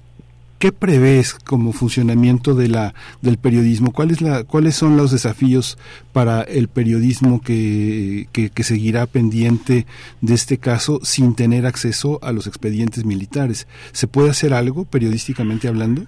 ¿Qué 0.60 0.72
prevés 0.72 1.32
como 1.32 1.72
funcionamiento 1.72 2.52
de 2.54 2.68
la, 2.68 2.92
del 3.22 3.38
periodismo? 3.38 3.94
¿Cuál 3.94 4.10
la, 4.20 4.44
¿Cuáles 4.44 4.74
son 4.74 4.98
los 4.98 5.10
desafíos 5.10 5.78
para 6.12 6.42
el 6.42 6.68
periodismo 6.68 7.40
que, 7.40 8.26
que, 8.30 8.62
seguirá 8.62 9.06
pendiente 9.06 9.86
de 10.20 10.34
este 10.34 10.58
caso 10.58 10.98
sin 11.02 11.34
tener 11.34 11.64
acceso 11.64 12.18
a 12.22 12.32
los 12.32 12.46
expedientes 12.46 13.06
militares? 13.06 13.66
¿Se 13.92 14.06
puede 14.06 14.28
hacer 14.28 14.52
algo 14.52 14.84
periodísticamente 14.84 15.66
hablando? 15.66 16.02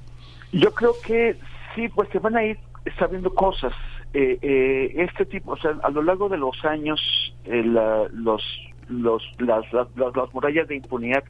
Yo 0.53 0.75
creo 0.75 0.93
que 1.03 1.35
sí, 1.75 1.89
pues 1.89 2.11
se 2.11 2.19
van 2.19 2.37
a 2.37 2.45
ir 2.45 2.59
sabiendo 2.99 3.33
cosas. 3.35 3.73
Eh, 4.13 4.39
eh, 4.43 4.93
este 4.99 5.25
tipo, 5.25 5.53
o 5.53 5.57
sea, 5.57 5.79
a 5.83 5.89
lo 5.89 6.03
largo 6.03 6.29
de 6.29 6.37
los 6.37 6.63
años, 6.67 7.01
eh, 7.47 7.65
la, 7.65 8.07
los, 8.13 8.43
los, 8.91 9.23
las, 9.39 9.65
las 9.73 9.89
murallas 10.35 10.69
de 10.69 10.77
impunidad 10.77 11.25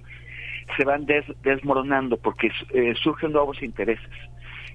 se 0.76 0.84
van 0.84 1.06
des, 1.06 1.24
desmoronando 1.42 2.16
porque 2.16 2.50
eh, 2.70 2.94
surgen 3.02 3.32
nuevos 3.32 3.62
intereses 3.62 4.10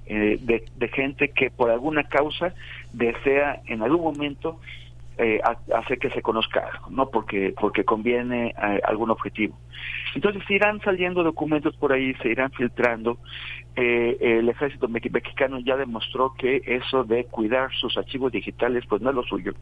eh, 0.05 0.37
de, 0.41 0.63
de, 0.75 0.87
gente 0.89 1.29
que 1.29 1.49
por 1.49 1.69
alguna 1.69 2.03
causa 2.03 2.53
desea 2.93 3.61
en 3.65 3.81
algún 3.81 4.03
momento 4.03 4.59
eh, 5.19 5.41
hacer 5.75 5.97
que 5.97 6.11
se 6.11 6.21
conozca 6.21 6.79
no 6.91 7.09
porque 7.09 7.51
porque 7.59 7.83
conviene 7.83 8.49
eh, 8.49 8.81
algún 8.85 9.09
objetivo. 9.09 9.57
Entonces 10.13 10.43
irán 10.47 10.79
saliendo 10.81 11.23
documentos 11.23 11.75
por 11.75 11.91
ahí, 11.91 12.13
se 12.21 12.29
irán 12.29 12.51
filtrando. 12.51 13.17
Eh, 13.75 14.15
el 14.19 14.47
ejército 14.47 14.87
mexicano 14.87 15.59
ya 15.59 15.75
demostró 15.75 16.35
que 16.37 16.61
eso 16.65 17.03
de 17.03 17.25
cuidar 17.25 17.71
sus 17.73 17.97
archivos 17.97 18.31
digitales 18.31 18.83
pues 18.87 19.01
no 19.01 19.09
es 19.09 19.15
lo 19.15 19.23
suyo. 19.23 19.53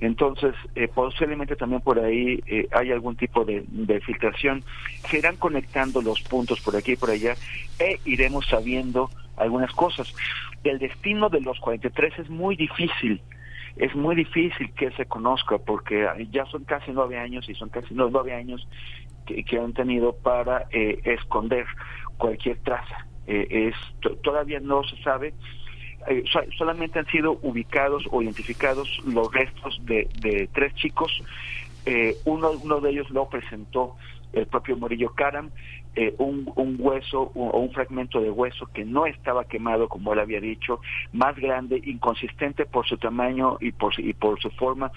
Entonces, 0.00 0.54
eh, 0.74 0.88
posiblemente 0.88 1.56
también 1.56 1.80
por 1.80 1.98
ahí 1.98 2.42
eh, 2.46 2.68
hay 2.72 2.92
algún 2.92 3.16
tipo 3.16 3.44
de, 3.44 3.64
de, 3.66 4.00
filtración. 4.00 4.62
Se 5.08 5.18
irán 5.18 5.36
conectando 5.36 6.02
los 6.02 6.20
puntos 6.22 6.60
por 6.60 6.76
aquí 6.76 6.92
y 6.92 6.96
por 6.96 7.10
allá 7.10 7.34
e 7.78 7.98
iremos 8.04 8.46
sabiendo 8.46 9.10
algunas 9.36 9.72
cosas. 9.72 10.14
El 10.64 10.78
destino 10.78 11.28
de 11.28 11.40
los 11.40 11.58
43 11.60 12.18
es 12.18 12.30
muy 12.30 12.56
difícil. 12.56 13.22
Es 13.76 13.94
muy 13.94 14.16
difícil 14.16 14.72
que 14.72 14.90
se 14.92 15.06
conozca 15.06 15.58
porque 15.58 16.08
ya 16.30 16.46
son 16.46 16.64
casi 16.64 16.92
nueve 16.92 17.18
años 17.18 17.48
y 17.48 17.54
son 17.54 17.68
casi 17.68 17.94
nueve 17.94 18.34
años 18.34 18.66
que, 19.26 19.44
que 19.44 19.58
han 19.58 19.72
tenido 19.72 20.14
para 20.14 20.66
eh, 20.70 21.00
esconder 21.04 21.66
cualquier 22.16 22.58
traza. 22.58 23.06
es 23.26 23.74
todavía 24.22 24.60
no 24.60 24.82
se 24.84 24.96
sabe 25.02 25.34
eh, 26.08 26.24
solamente 26.56 26.98
han 26.98 27.06
sido 27.06 27.38
ubicados 27.42 28.04
o 28.10 28.22
identificados 28.22 28.88
los 29.06 29.32
restos 29.32 29.80
de, 29.84 30.08
de 30.20 30.48
tres 30.52 30.74
chicos. 30.74 31.22
Eh, 31.84 32.16
uno, 32.24 32.50
uno 32.50 32.80
de 32.80 32.90
ellos 32.90 33.10
lo 33.10 33.28
presentó 33.28 33.96
el 34.32 34.46
propio 34.46 34.76
Morillo 34.76 35.10
Caram, 35.14 35.50
eh, 35.94 36.14
un, 36.18 36.52
un, 36.56 36.76
hueso 36.78 37.32
o 37.34 37.58
un 37.58 37.72
fragmento 37.72 38.20
de 38.20 38.30
hueso 38.30 38.66
que 38.74 38.84
no 38.84 39.06
estaba 39.06 39.44
quemado, 39.46 39.88
como 39.88 40.12
él 40.12 40.18
había 40.18 40.40
dicho, 40.40 40.80
más 41.12 41.36
grande, 41.36 41.80
inconsistente 41.84 42.66
por 42.66 42.86
su 42.86 42.98
tamaño 42.98 43.56
y 43.60 43.72
por, 43.72 43.98
y 43.98 44.12
por 44.12 44.38
su 44.40 44.50
forma, 44.50 44.92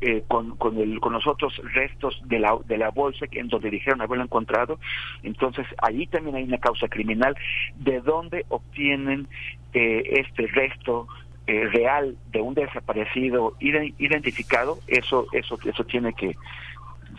eh, 0.00 0.24
con, 0.28 0.56
con, 0.56 0.78
el, 0.78 1.00
con 1.00 1.12
los 1.12 1.26
otros 1.26 1.60
restos 1.72 2.20
de 2.26 2.38
la, 2.38 2.56
de 2.66 2.78
la 2.78 2.90
bolsa 2.90 3.26
en 3.30 3.48
donde 3.48 3.70
dijeron 3.70 4.02
haberlo 4.02 4.24
encontrado. 4.24 4.78
Entonces, 5.22 5.66
allí 5.82 6.06
también 6.06 6.36
hay 6.36 6.44
una 6.44 6.58
causa 6.58 6.88
criminal. 6.88 7.34
¿De 7.76 8.00
dónde 8.00 8.44
obtienen 8.48 9.28
eh, 9.72 10.02
este 10.20 10.46
resto 10.48 11.06
eh, 11.46 11.68
real 11.68 12.16
de 12.32 12.40
un 12.40 12.54
desaparecido 12.54 13.54
identificado? 13.60 14.78
Eso, 14.86 15.26
eso, 15.32 15.58
eso 15.64 15.84
tiene 15.84 16.12
que, 16.12 16.36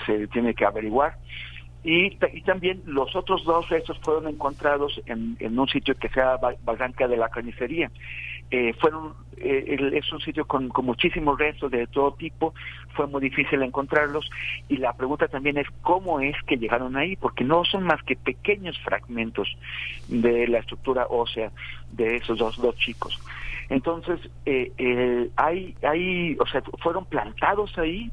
se 0.06 0.28
tiene 0.28 0.54
que 0.54 0.66
averiguar. 0.66 1.18
Y, 1.84 2.18
y, 2.34 2.42
también 2.42 2.82
los 2.86 3.16
otros 3.16 3.44
dos 3.45 3.70
restos 3.70 4.00
fueron 4.00 4.28
encontrados 4.28 5.00
en, 5.06 5.38
en 5.40 5.58
un 5.58 5.68
sitio 5.68 5.94
que 5.95 6.10
se 6.10 6.20
llama 6.20 6.56
Barranca 6.64 7.08
de 7.08 7.16
la 7.16 7.30
Carnicería. 7.30 7.92
Eh, 8.51 8.74
fueron 8.80 9.14
eh, 9.38 9.91
es 9.93 10.11
un 10.14 10.22
sitio 10.22 10.45
con, 10.45 10.69
con, 10.69 10.85
muchísimos 10.85 11.38
restos 11.38 11.69
de 11.72 11.88
todo 11.88 12.14
tipo, 12.14 12.53
fue 12.93 13.07
muy 13.07 13.22
difícil 13.22 13.61
encontrarlos 13.61 14.30
y 14.69 14.77
la 14.77 14.93
pregunta 14.93 15.27
también 15.27 15.57
es 15.57 15.67
cómo 15.82 16.19
es 16.19 16.35
que 16.48 16.57
llegaron 16.57 16.95
ahí, 16.95 17.15
porque 17.15 17.43
no 17.43 17.65
son 17.65 17.83
más 17.83 18.01
que 18.03 18.15
pequeños 18.15 18.80
fragmentos 18.80 19.49
de 20.07 20.48
la 20.48 20.59
estructura 20.59 21.07
ósea 21.09 21.51
de 21.91 22.17
esos 22.17 22.38
dos, 22.38 22.57
dos 22.57 22.75
chicos. 22.77 23.19
Entonces, 23.69 24.19
eh, 24.45 24.72
eh, 24.77 25.30
hay, 25.35 25.75
hay, 25.82 26.38
o 26.40 26.45
sea, 26.45 26.61
fueron 26.83 27.06
plantados 27.06 27.77
ahí 27.77 28.11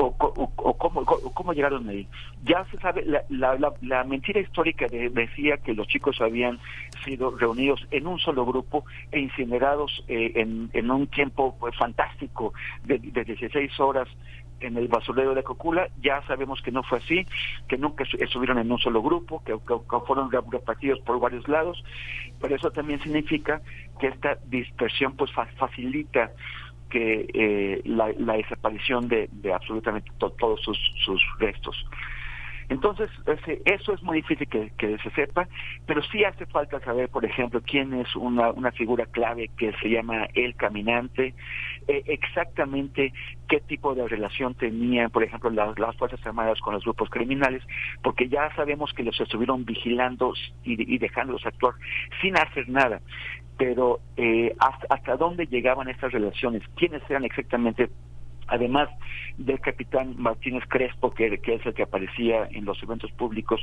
o, 0.00 0.14
o, 0.18 0.52
o, 0.56 0.74
cómo, 0.78 1.04
cómo, 1.04 1.52
llegaron 1.52 1.88
ahí. 1.88 2.08
Ya 2.44 2.64
se 2.70 2.78
sabe, 2.78 3.04
la, 3.04 3.22
la, 3.28 3.72
la, 3.80 4.04
mentira 4.04 4.40
histórica 4.40 4.88
de, 4.88 5.10
decía 5.10 5.56
que 5.58 5.74
los 5.74 5.88
chicos 5.88 6.20
habían 6.20 6.58
sido 7.04 7.36
reunidos 7.36 7.84
en 7.90 8.06
un 8.06 8.18
solo 8.20 8.46
grupo 8.46 8.84
e 9.10 9.18
incinerados 9.18 10.04
eh, 10.08 10.32
en 10.36 10.70
en, 10.72 10.90
un 10.90 11.08
tiempo 11.08 11.56
pues, 11.58 11.76
fantástico 11.76 12.54
de, 12.84 12.98
de 12.98 13.24
16 13.24 13.78
horas 13.80 14.08
en 14.60 14.76
el 14.76 14.88
basurero 14.88 15.34
de 15.34 15.42
Cocula, 15.44 15.88
ya 16.02 16.20
sabemos 16.26 16.60
que 16.62 16.72
no 16.72 16.82
fue 16.82 16.98
así, 16.98 17.26
que 17.68 17.78
nunca 17.78 18.04
estu- 18.04 18.20
estuvieron 18.20 18.58
en 18.58 18.70
un 18.72 18.78
solo 18.78 19.00
grupo, 19.02 19.40
que, 19.44 19.52
que- 19.52 20.00
fueron 20.06 20.30
re- 20.32 20.40
repartidos 20.50 20.98
por 21.00 21.20
varios 21.20 21.46
lados, 21.48 21.82
pero 22.40 22.56
eso 22.56 22.70
también 22.72 23.00
significa 23.00 23.62
que 24.00 24.08
esta 24.08 24.38
dispersión 24.44 25.14
pues 25.16 25.32
fa- 25.32 25.46
facilita 25.56 26.32
que 26.88 27.26
eh, 27.32 27.82
la, 27.84 28.12
la 28.18 28.34
desaparición 28.34 29.08
de, 29.08 29.28
de 29.32 29.52
absolutamente 29.52 30.10
to- 30.18 30.30
todos 30.38 30.60
sus, 30.62 30.78
sus 31.04 31.22
restos. 31.38 31.76
Entonces, 32.70 33.08
ese- 33.24 33.62
eso 33.64 33.94
es 33.94 34.02
muy 34.02 34.18
difícil 34.18 34.46
que, 34.46 34.70
que 34.76 34.98
se 34.98 35.10
sepa, 35.12 35.48
pero 35.86 36.02
sí 36.02 36.22
hace 36.24 36.44
falta 36.44 36.78
saber, 36.80 37.08
por 37.08 37.24
ejemplo, 37.24 37.62
quién 37.62 37.94
es 37.94 38.14
una, 38.14 38.50
una 38.50 38.70
figura 38.72 39.06
clave 39.06 39.48
que 39.56 39.72
se 39.80 39.88
llama 39.88 40.26
el 40.34 40.54
caminante, 40.54 41.34
eh, 41.86 42.02
exactamente 42.06 43.14
qué 43.48 43.60
tipo 43.60 43.94
de 43.94 44.06
relación 44.06 44.54
tenían, 44.54 45.08
por 45.10 45.22
ejemplo, 45.24 45.48
las, 45.48 45.78
las 45.78 45.96
Fuerzas 45.96 46.20
Armadas 46.26 46.60
con 46.60 46.74
los 46.74 46.84
grupos 46.84 47.08
criminales, 47.08 47.62
porque 48.02 48.28
ya 48.28 48.54
sabemos 48.54 48.92
que 48.92 49.02
los 49.02 49.18
estuvieron 49.18 49.64
vigilando 49.64 50.34
y, 50.62 50.94
y 50.94 50.98
dejándolos 50.98 51.46
actuar 51.46 51.72
sin 52.20 52.36
hacer 52.36 52.68
nada. 52.68 53.00
Pero 53.58 54.00
eh, 54.16 54.54
hasta, 54.58 54.86
hasta 54.88 55.16
dónde 55.16 55.46
llegaban 55.46 55.88
estas 55.88 56.12
relaciones, 56.12 56.62
quiénes 56.76 57.02
eran 57.10 57.24
exactamente 57.24 57.90
además 58.48 58.88
del 59.36 59.60
capitán 59.60 60.14
Martínez 60.16 60.64
Crespo, 60.68 61.12
que, 61.12 61.38
que 61.38 61.54
es 61.56 61.66
el 61.66 61.74
que 61.74 61.82
aparecía 61.82 62.48
en 62.50 62.64
los 62.64 62.82
eventos 62.82 63.12
públicos, 63.12 63.60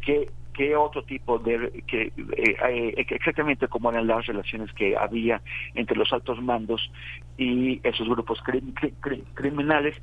¿qué, 0.00 0.30
qué 0.52 0.74
otro 0.74 1.04
tipo 1.04 1.38
de... 1.38 1.84
Que, 1.86 2.12
eh, 2.36 2.56
eh, 2.68 3.06
exactamente 3.10 3.68
cómo 3.68 3.90
eran 3.90 4.08
las 4.08 4.26
relaciones 4.26 4.72
que 4.72 4.96
había 4.96 5.40
entre 5.74 5.96
los 5.96 6.12
altos 6.12 6.42
mandos 6.42 6.90
y 7.36 7.80
esos 7.86 8.08
grupos 8.08 8.40
cri- 8.42 8.74
cri- 8.74 8.94
cri- 9.00 9.24
criminales? 9.34 9.94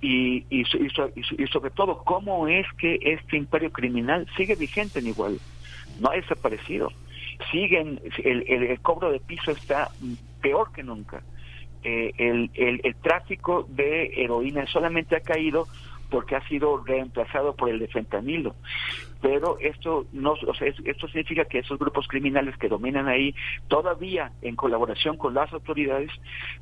Y, 0.00 0.44
y, 0.50 0.62
y 0.62 1.46
sobre 1.46 1.70
todo, 1.70 2.02
¿cómo 2.04 2.48
es 2.48 2.66
que 2.76 2.98
este 3.00 3.36
imperio 3.36 3.70
criminal 3.70 4.26
sigue 4.36 4.56
vigente 4.56 4.98
en 4.98 5.06
igual? 5.06 5.40
No 5.96 6.10
ha 6.10 6.16
desaparecido. 6.16 6.90
Siguen, 7.50 8.00
el, 8.22 8.44
el- 8.48 8.80
cobro 8.80 9.10
de 9.10 9.20
piso 9.20 9.50
está 9.52 9.90
peor 10.40 10.70
que 10.72 10.82
nunca 10.82 11.22
eh, 11.82 12.12
el, 12.16 12.50
el, 12.54 12.80
el 12.82 12.96
tráfico 12.96 13.66
de 13.68 14.10
heroína 14.16 14.66
solamente 14.66 15.16
ha 15.16 15.20
caído 15.20 15.68
porque 16.08 16.36
ha 16.36 16.46
sido 16.48 16.82
reemplazado 16.84 17.54
por 17.56 17.68
el 17.68 17.78
de 17.78 17.88
fentanilo. 17.88 18.56
Pero 19.20 19.56
esto 19.60 20.06
no, 20.12 20.32
o 20.32 20.54
sea, 20.54 20.68
es- 20.68 20.78
esto 20.84 21.08
significa 21.08 21.44
que 21.46 21.58
esos 21.60 21.78
grupos 21.78 22.06
criminales 22.08 22.56
que 22.58 22.68
dominan 22.68 23.08
ahí, 23.08 23.34
todavía 23.68 24.32
en 24.42 24.54
colaboración 24.56 25.16
con 25.16 25.34
las 25.34 25.52
autoridades, 25.52 26.10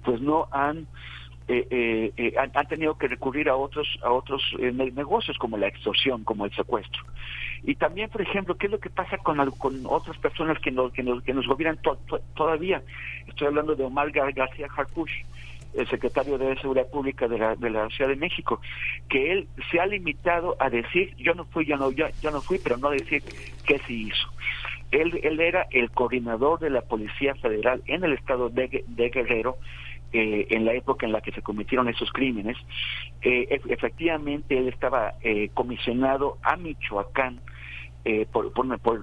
pues 0.02 0.20
no 0.20 0.49
han 0.52 0.89
eh, 1.49 1.67
eh, 1.70 2.12
eh, 2.17 2.34
han, 2.39 2.52
han 2.55 2.67
tenido 2.68 2.97
que 2.97 3.09
recurrir 3.09 3.49
a 3.49 3.57
otros 3.57 3.89
a 4.05 4.12
otros 4.12 4.41
eh, 4.60 4.70
ne- 4.73 4.92
negocios 4.92 5.36
como 5.39 5.59
la 5.59 5.67
extorsión, 5.67 6.23
como 6.23 6.44
el 6.44 6.52
secuestro. 6.52 7.02
Y 7.65 7.76
también, 7.76 8.10
por 8.10 8.20
ejemplo, 8.23 8.57
¿qué 8.57 8.66
es 8.66 8.73
lo 8.73 8.81
que 8.81 8.91
pasa 8.91 9.18
con, 9.18 9.39
con 9.52 9.86
otras 9.86 10.18
personas 10.18 10.58
que 10.60 10.70
nos, 10.73 10.92
que 10.92 11.02
nos, 11.02 11.23
que 11.23 11.32
nos 11.32 11.47
gobiernan 11.47 11.81
to- 11.82 11.97
to- 12.08 12.20
todavía? 12.34 12.82
Estoy 13.28 13.47
hablando 13.47 13.76
de 13.76 13.84
Omar 13.84 14.10
Gar- 14.10 14.34
García 14.34 14.66
Harfuch, 14.76 15.10
el 15.74 15.89
secretario 15.89 16.36
de 16.39 16.55
Seguridad 16.57 16.89
Pública 16.91 17.28
de 17.28 17.39
la, 17.39 17.55
de 17.55 17.70
la 17.70 17.89
Ciudad 17.91 18.10
de 18.10 18.16
México, 18.16 18.60
que 19.08 19.32
él 19.32 19.49
se 19.70 19.81
ha 19.81 19.86
limitado 19.86 20.57
a 20.58 20.68
decir, 20.70 21.15
yo 21.16 21.34
no 21.34 21.44
fui, 21.47 21.65
yo 21.65 21.76
no, 21.76 21.91
yo, 21.92 22.07
no 22.31 22.42
fui, 22.42 22.58
pero 22.58 22.76
no 22.76 22.91
decir 22.91 23.23
qué 23.65 23.81
sí 23.86 24.08
hizo. 24.08 24.28
Él, 24.91 25.18
él 25.23 25.41
era 25.41 25.66
el 25.70 25.91
coordinador 25.92 26.58
de 26.58 26.68
la 26.68 26.82
Policía 26.82 27.34
Federal 27.36 27.81
en 27.86 28.05
el 28.05 28.12
estado 28.12 28.50
de, 28.50 28.68
Gue- 28.70 28.84
de 28.86 29.08
Guerrero, 29.08 29.57
eh, 30.12 30.47
en 30.50 30.66
la 30.66 30.74
época 30.74 31.07
en 31.07 31.12
la 31.12 31.23
que 31.23 31.32
se 31.32 31.41
cometieron 31.41 31.89
esos 31.89 32.12
crímenes. 32.12 32.58
Eh, 33.23 33.47
ef- 33.49 33.70
efectivamente, 33.73 34.58
él 34.58 34.68
estaba 34.68 35.15
eh, 35.23 35.49
comisionado 35.55 36.36
a 36.42 36.57
Michoacán 36.57 37.41
eh, 38.05 38.27
por, 38.31 38.53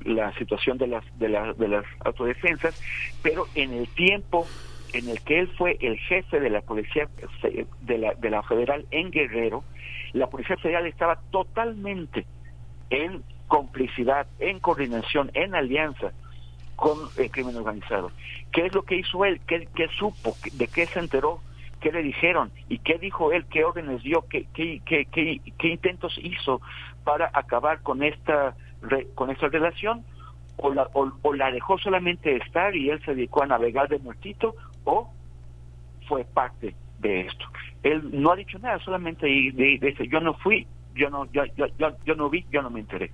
la 0.08 0.34
situación 0.34 0.78
de 0.78 0.88
las, 0.88 1.04
de, 1.20 1.30
las 1.30 1.58
de 1.58 1.68
las 1.68 1.86
autodefensas, 2.04 2.80
pero 3.22 3.46
en 3.56 3.74
el 3.74 3.88
tiempo 3.90 4.48
en 4.94 5.08
el 5.10 5.22
que 5.22 5.40
él 5.40 5.48
fue 5.58 5.78
el 5.82 5.98
jefe 6.00 6.40
de 6.40 6.50
la 6.50 6.62
policía 6.62 7.08
fe- 7.42 7.68
de 7.82 7.98
la, 7.98 8.14
de 8.16 8.30
la 8.30 8.42
federal 8.44 8.86
en 8.92 9.12
Guerrero, 9.12 9.64
la 10.14 10.28
policía 10.28 10.58
federal 10.58 10.88
estaba 10.88 11.20
totalmente 11.32 12.26
en 12.90 13.24
complicidad, 13.48 14.28
en 14.40 14.60
coordinación, 14.60 15.32
en 15.34 15.56
alianza 15.56 16.12
con 16.76 16.98
el 17.18 17.30
crimen 17.30 17.56
organizado. 17.58 18.12
¿Qué 18.52 18.66
es 18.66 18.74
lo 18.74 18.84
que 18.84 18.96
hizo 18.96 19.26
él? 19.26 19.40
¿Qué, 19.46 19.68
supo? 19.98 20.36
¿De 20.54 20.68
qué 20.68 20.88
se 20.88 21.00
enteró? 21.00 21.42
¿Qué 21.82 21.92
le 21.92 22.02
dijeron? 22.02 22.52
¿Y 22.68 22.80
qué 22.80 22.98
dijo 22.98 23.32
él? 23.32 23.46
¿Qué 23.46 23.64
órdenes 23.64 24.02
dio? 24.02 24.26
¿Qué, 24.30 24.48
qué, 24.54 24.82
qué, 24.86 25.06
qué, 25.06 25.40
qué 25.58 25.68
intentos 25.68 26.18
hizo 26.22 26.62
para 27.04 27.30
acabar 27.34 27.82
con 27.82 28.02
esta, 28.04 28.56
re- 28.82 29.08
con 29.16 29.30
esta 29.30 29.48
relación? 29.48 30.04
O 30.58 30.74
la, 30.74 30.90
o, 30.94 31.34
la 31.34 31.52
dejó 31.52 31.78
solamente 31.78 32.36
estar 32.36 32.76
y 32.76 32.90
él 32.90 33.02
se 33.06 33.16
dedicó 33.16 33.44
a 33.44 33.48
navegar 33.48 33.88
de 33.88 34.00
muertito? 34.00 34.56
¿O 34.84 35.12
fue 36.08 36.26
parte 36.26 36.76
de 36.98 37.22
esto? 37.22 37.46
Él 37.84 38.10
no 38.12 38.32
ha 38.32 38.36
dicho 38.36 38.60
nada, 38.60 38.78
solamente 38.80 39.26
di- 39.26 39.52
di- 39.52 39.78
dice, 39.78 40.08
yo 40.08 40.20
no 40.20 40.34
fui, 40.34 40.68
yo 40.96 41.10
no, 41.10 41.32
yo, 41.32 41.44
yo, 41.56 41.66
yo, 41.78 41.96
yo 42.06 42.16
no 42.16 42.30
vi, 42.30 42.46
yo 42.52 42.62
no 42.62 42.70
me 42.70 42.82
enteré. 42.82 43.12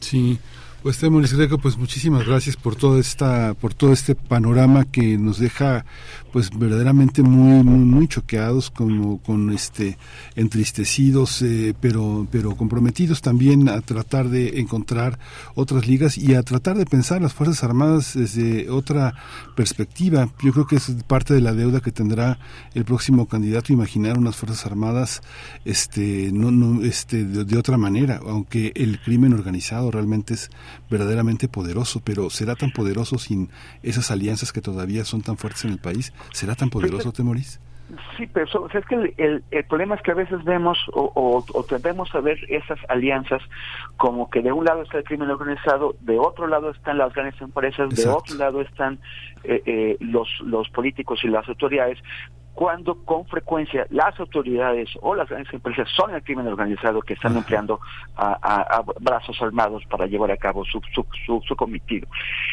Sí, 0.00 0.38
pues 0.84 0.98
Temoris 0.98 1.32
Greco, 1.32 1.56
pues 1.56 1.78
muchísimas 1.78 2.26
gracias 2.26 2.56
por 2.56 2.76
toda 2.76 3.00
esta, 3.00 3.54
por 3.54 3.72
todo 3.72 3.94
este 3.94 4.14
panorama 4.14 4.84
que 4.84 5.16
nos 5.16 5.38
deja, 5.38 5.86
pues 6.30 6.50
verdaderamente 6.50 7.22
muy, 7.22 7.64
muy, 7.64 7.78
muy 7.78 8.06
choqueados, 8.06 8.70
como 8.70 9.16
con 9.16 9.50
este, 9.50 9.96
entristecidos, 10.36 11.40
eh, 11.40 11.74
pero, 11.80 12.28
pero 12.30 12.54
comprometidos 12.54 13.22
también 13.22 13.70
a 13.70 13.80
tratar 13.80 14.28
de 14.28 14.60
encontrar 14.60 15.18
otras 15.54 15.88
ligas 15.88 16.18
y 16.18 16.34
a 16.34 16.42
tratar 16.42 16.76
de 16.76 16.84
pensar 16.84 17.22
las 17.22 17.32
fuerzas 17.32 17.64
armadas 17.64 18.12
desde 18.12 18.68
otra 18.68 19.14
perspectiva. 19.56 20.28
Yo 20.42 20.52
creo 20.52 20.66
que 20.66 20.76
es 20.76 20.90
parte 21.06 21.32
de 21.32 21.40
la 21.40 21.54
deuda 21.54 21.80
que 21.80 21.92
tendrá 21.92 22.38
el 22.74 22.84
próximo 22.84 23.26
candidato, 23.26 23.72
imaginar 23.72 24.18
unas 24.18 24.36
fuerzas 24.36 24.66
armadas, 24.66 25.22
este, 25.64 26.30
no, 26.30 26.50
no, 26.50 26.84
este, 26.84 27.24
de, 27.24 27.46
de 27.46 27.56
otra 27.56 27.78
manera, 27.78 28.20
aunque 28.22 28.70
el 28.74 29.00
crimen 29.00 29.32
organizado 29.32 29.90
realmente 29.90 30.34
es 30.34 30.50
verdaderamente 30.90 31.48
poderoso, 31.48 32.00
pero 32.04 32.30
¿será 32.30 32.54
tan 32.54 32.70
poderoso 32.70 33.18
sin 33.18 33.48
esas 33.82 34.10
alianzas 34.10 34.52
que 34.52 34.60
todavía 34.60 35.04
son 35.04 35.22
tan 35.22 35.36
fuertes 35.36 35.64
en 35.64 35.72
el 35.72 35.78
país? 35.78 36.12
¿Será 36.32 36.54
tan 36.54 36.70
poderoso, 36.70 37.12
Temoris? 37.12 37.60
Sí, 38.16 38.26
pero 38.32 38.46
o 38.62 38.70
sea, 38.70 38.80
es 38.80 38.86
que 38.86 38.94
el, 38.94 39.14
el- 39.18 39.44
el 39.50 39.64
problema 39.64 39.94
es 39.94 40.00
que 40.02 40.10
a 40.10 40.14
veces 40.14 40.42
vemos 40.44 40.78
o, 40.94 41.12
o, 41.14 41.44
o 41.52 41.64
tendemos 41.64 42.12
a 42.14 42.20
ver 42.20 42.38
esas 42.48 42.78
alianzas 42.88 43.42
como 43.98 44.30
que 44.30 44.40
de 44.40 44.50
un 44.52 44.64
lado 44.64 44.82
está 44.82 44.98
el 44.98 45.04
crimen 45.04 45.30
organizado, 45.30 45.94
de 46.00 46.18
otro 46.18 46.46
lado 46.46 46.70
están 46.70 46.96
las 46.96 47.12
grandes 47.12 47.38
empresas, 47.42 47.90
de 47.90 48.08
otro 48.08 48.36
lado 48.36 48.62
están 48.62 48.98
eh, 49.44 49.62
eh, 49.66 49.96
los, 50.00 50.28
los 50.46 50.68
políticos 50.70 51.20
y 51.24 51.28
las 51.28 51.46
autoridades, 51.46 51.98
cuando 52.54 52.94
con 53.04 53.26
frecuencia 53.26 53.84
las 53.90 54.18
autoridades 54.20 54.88
o 55.02 55.14
las 55.14 55.28
grandes 55.28 55.52
empresas 55.52 55.88
son 55.96 56.14
el 56.14 56.22
crimen 56.22 56.46
organizado 56.46 57.02
que 57.02 57.14
están 57.14 57.36
empleando 57.36 57.80
a, 58.16 58.38
a- 58.40 58.78
a 58.78 58.84
brazos 59.00 59.36
armados 59.42 59.82
para 59.86 60.06
llevar 60.06 60.30
a 60.30 60.36
cabo 60.36 60.64
su, 60.64 60.80
su, 60.94 61.04
su, 61.26 61.42
su 61.46 61.56
cometido. 61.56 62.06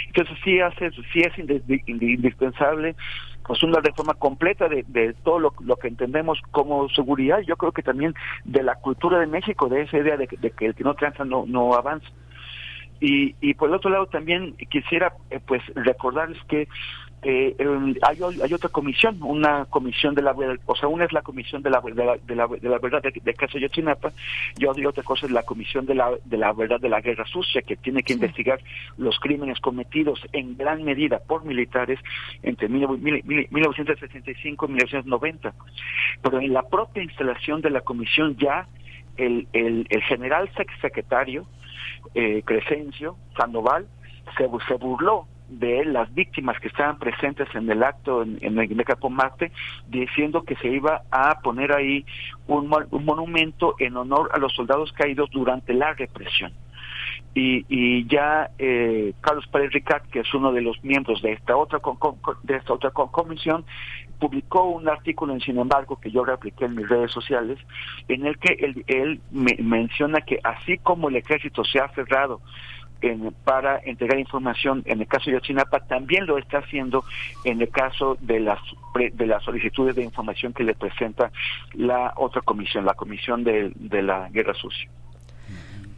Entonces 0.07 0.37
sí, 0.43 0.59
hace, 0.59 0.89
sí 1.13 1.19
es 1.21 1.33
indi- 1.37 1.63
indi- 1.85 2.15
indispensable 2.15 2.95
pues 3.43 3.63
una 3.63 3.79
reforma 3.79 4.13
completa 4.15 4.67
de, 4.67 4.83
de 4.87 5.13
todo 5.23 5.39
lo, 5.39 5.53
lo 5.61 5.75
que 5.75 5.87
entendemos 5.87 6.39
como 6.51 6.87
seguridad, 6.89 7.39
yo 7.41 7.55
creo 7.57 7.71
que 7.71 7.81
también 7.83 8.13
de 8.43 8.63
la 8.63 8.75
cultura 8.75 9.19
de 9.19 9.27
México, 9.27 9.67
de 9.69 9.81
esa 9.83 9.97
idea 9.97 10.17
de, 10.17 10.27
que- 10.27 10.37
de 10.37 10.51
que 10.51 10.65
el 10.67 10.75
que 10.75 10.83
no 10.83 10.93
tranza 10.95 11.25
no, 11.25 11.45
no 11.47 11.73
avanza. 11.73 12.07
Y, 12.99 13.35
y 13.41 13.55
por 13.55 13.69
el 13.69 13.75
otro 13.75 13.89
lado 13.89 14.05
también 14.05 14.55
quisiera 14.69 15.11
eh, 15.31 15.39
pues 15.45 15.63
recordarles 15.73 16.37
que 16.47 16.67
eh, 17.23 17.55
el- 17.59 17.99
hay, 18.01 18.17
hay 18.43 18.53
otra 18.53 18.69
comisión, 18.69 19.17
una 19.21 19.65
comisión 19.65 20.15
de 20.15 20.21
la 20.23 20.33
verdad, 20.33 20.57
o 20.65 20.75
sea, 20.75 20.87
una 20.89 21.05
es 21.05 21.13
la 21.13 21.21
comisión 21.21 21.61
de 21.61 21.69
la, 21.69 21.79
de 21.81 21.93
la, 21.93 22.17
de 22.17 22.35
la, 22.35 22.47
de 22.47 22.69
la 22.69 22.79
verdad 22.79 23.01
de, 23.03 23.11
de 23.23 23.33
caso 23.35 23.59
Yotzinapa 23.59 24.11
y 24.57 24.65
otra 24.85 25.03
cosa 25.03 25.27
es 25.27 25.31
la 25.31 25.43
comisión 25.43 25.85
de 25.85 25.93
la, 25.95 26.11
de 26.25 26.37
la 26.37 26.51
verdad 26.53 26.79
de 26.79 26.89
la 26.89 26.99
guerra 27.01 27.25
sucia 27.27 27.61
que 27.61 27.75
tiene 27.77 28.01
que 28.01 28.13
investigar 28.13 28.59
los 28.97 29.19
crímenes 29.19 29.59
cometidos 29.59 30.19
en 30.33 30.57
gran 30.57 30.83
medida 30.83 31.19
por 31.19 31.45
militares 31.45 31.99
entre 32.41 32.67
mil- 32.69 32.87
mil- 32.99 33.23
mil- 33.23 33.47
1965 33.51 34.65
y 34.65 34.69
1990. 34.69 35.53
Pero 36.23 36.39
en 36.39 36.53
la 36.53 36.63
propia 36.63 37.03
instalación 37.03 37.61
de 37.61 37.69
la 37.69 37.81
comisión 37.81 38.35
ya 38.37 38.67
el, 39.17 39.47
el, 39.53 39.85
el 39.89 40.01
general 40.03 40.49
sec- 40.55 40.79
secretario 40.81 41.45
eh, 42.15 42.41
Crescencio 42.45 43.15
Sandoval 43.37 43.85
se, 44.37 44.47
se 44.67 44.73
burló 44.75 45.27
de 45.51 45.85
las 45.85 46.13
víctimas 46.13 46.57
que 46.59 46.69
estaban 46.69 46.97
presentes 46.97 47.47
en 47.53 47.69
el 47.69 47.83
acto 47.83 48.23
en, 48.23 48.37
en 48.41 48.57
el 48.57 48.85
Marte, 49.09 49.51
diciendo 49.87 50.43
que 50.43 50.55
se 50.55 50.69
iba 50.69 51.01
a 51.11 51.39
poner 51.41 51.73
ahí 51.73 52.05
un, 52.47 52.73
un 52.89 53.05
monumento 53.05 53.75
en 53.79 53.97
honor 53.97 54.29
a 54.33 54.37
los 54.39 54.53
soldados 54.53 54.91
caídos 54.93 55.29
durante 55.31 55.73
la 55.73 55.93
represión. 55.93 56.53
y, 57.33 57.65
y 57.69 58.05
ya 58.07 58.49
eh, 58.59 59.13
Carlos 59.21 59.45
Pérez 59.47 59.71
Ricard, 59.71 60.03
que 60.11 60.19
es 60.21 60.33
uno 60.33 60.51
de 60.51 60.61
los 60.61 60.81
miembros 60.83 61.21
de 61.21 61.33
esta 61.33 61.55
otra 61.55 61.79
con- 61.79 61.97
de 62.43 62.55
esta 62.55 62.73
otra 62.73 62.91
con- 62.91 63.07
comisión, 63.09 63.65
publicó 64.19 64.63
un 64.65 64.87
artículo 64.87 65.33
en 65.33 65.39
Sin 65.41 65.57
embargo 65.57 65.97
que 65.99 66.11
yo 66.11 66.23
repliqué 66.23 66.65
en 66.65 66.75
mis 66.75 66.87
redes 66.87 67.11
sociales, 67.11 67.57
en 68.07 68.25
el 68.25 68.37
que 68.37 68.53
él, 68.65 68.83
él 68.87 69.21
me- 69.31 69.57
menciona 69.61 70.21
que 70.21 70.39
así 70.43 70.77
como 70.77 71.09
el 71.09 71.15
ejército 71.17 71.63
se 71.63 71.79
ha 71.79 71.87
cerrado 71.89 72.41
en- 73.01 73.33
para 73.43 73.79
entregar 73.83 74.19
información 74.19 74.83
en 74.85 75.01
el 75.01 75.07
caso 75.07 75.29
de 75.29 75.37
Yotzinapa, 75.37 75.79
también 75.81 76.25
lo 76.25 76.37
está 76.37 76.59
haciendo 76.59 77.03
en 77.43 77.61
el 77.61 77.69
caso 77.69 78.17
de 78.21 78.39
las 78.39 78.59
de 79.13 79.25
las 79.25 79.43
solicitudes 79.43 79.95
de 79.95 80.03
información 80.03 80.53
que 80.53 80.63
le 80.63 80.75
presenta 80.75 81.31
la 81.73 82.13
otra 82.17 82.41
comisión, 82.41 82.85
la 82.85 82.93
comisión 82.93 83.43
de, 83.43 83.71
de 83.75 84.01
la 84.01 84.29
guerra 84.29 84.53
sucia. 84.53 84.89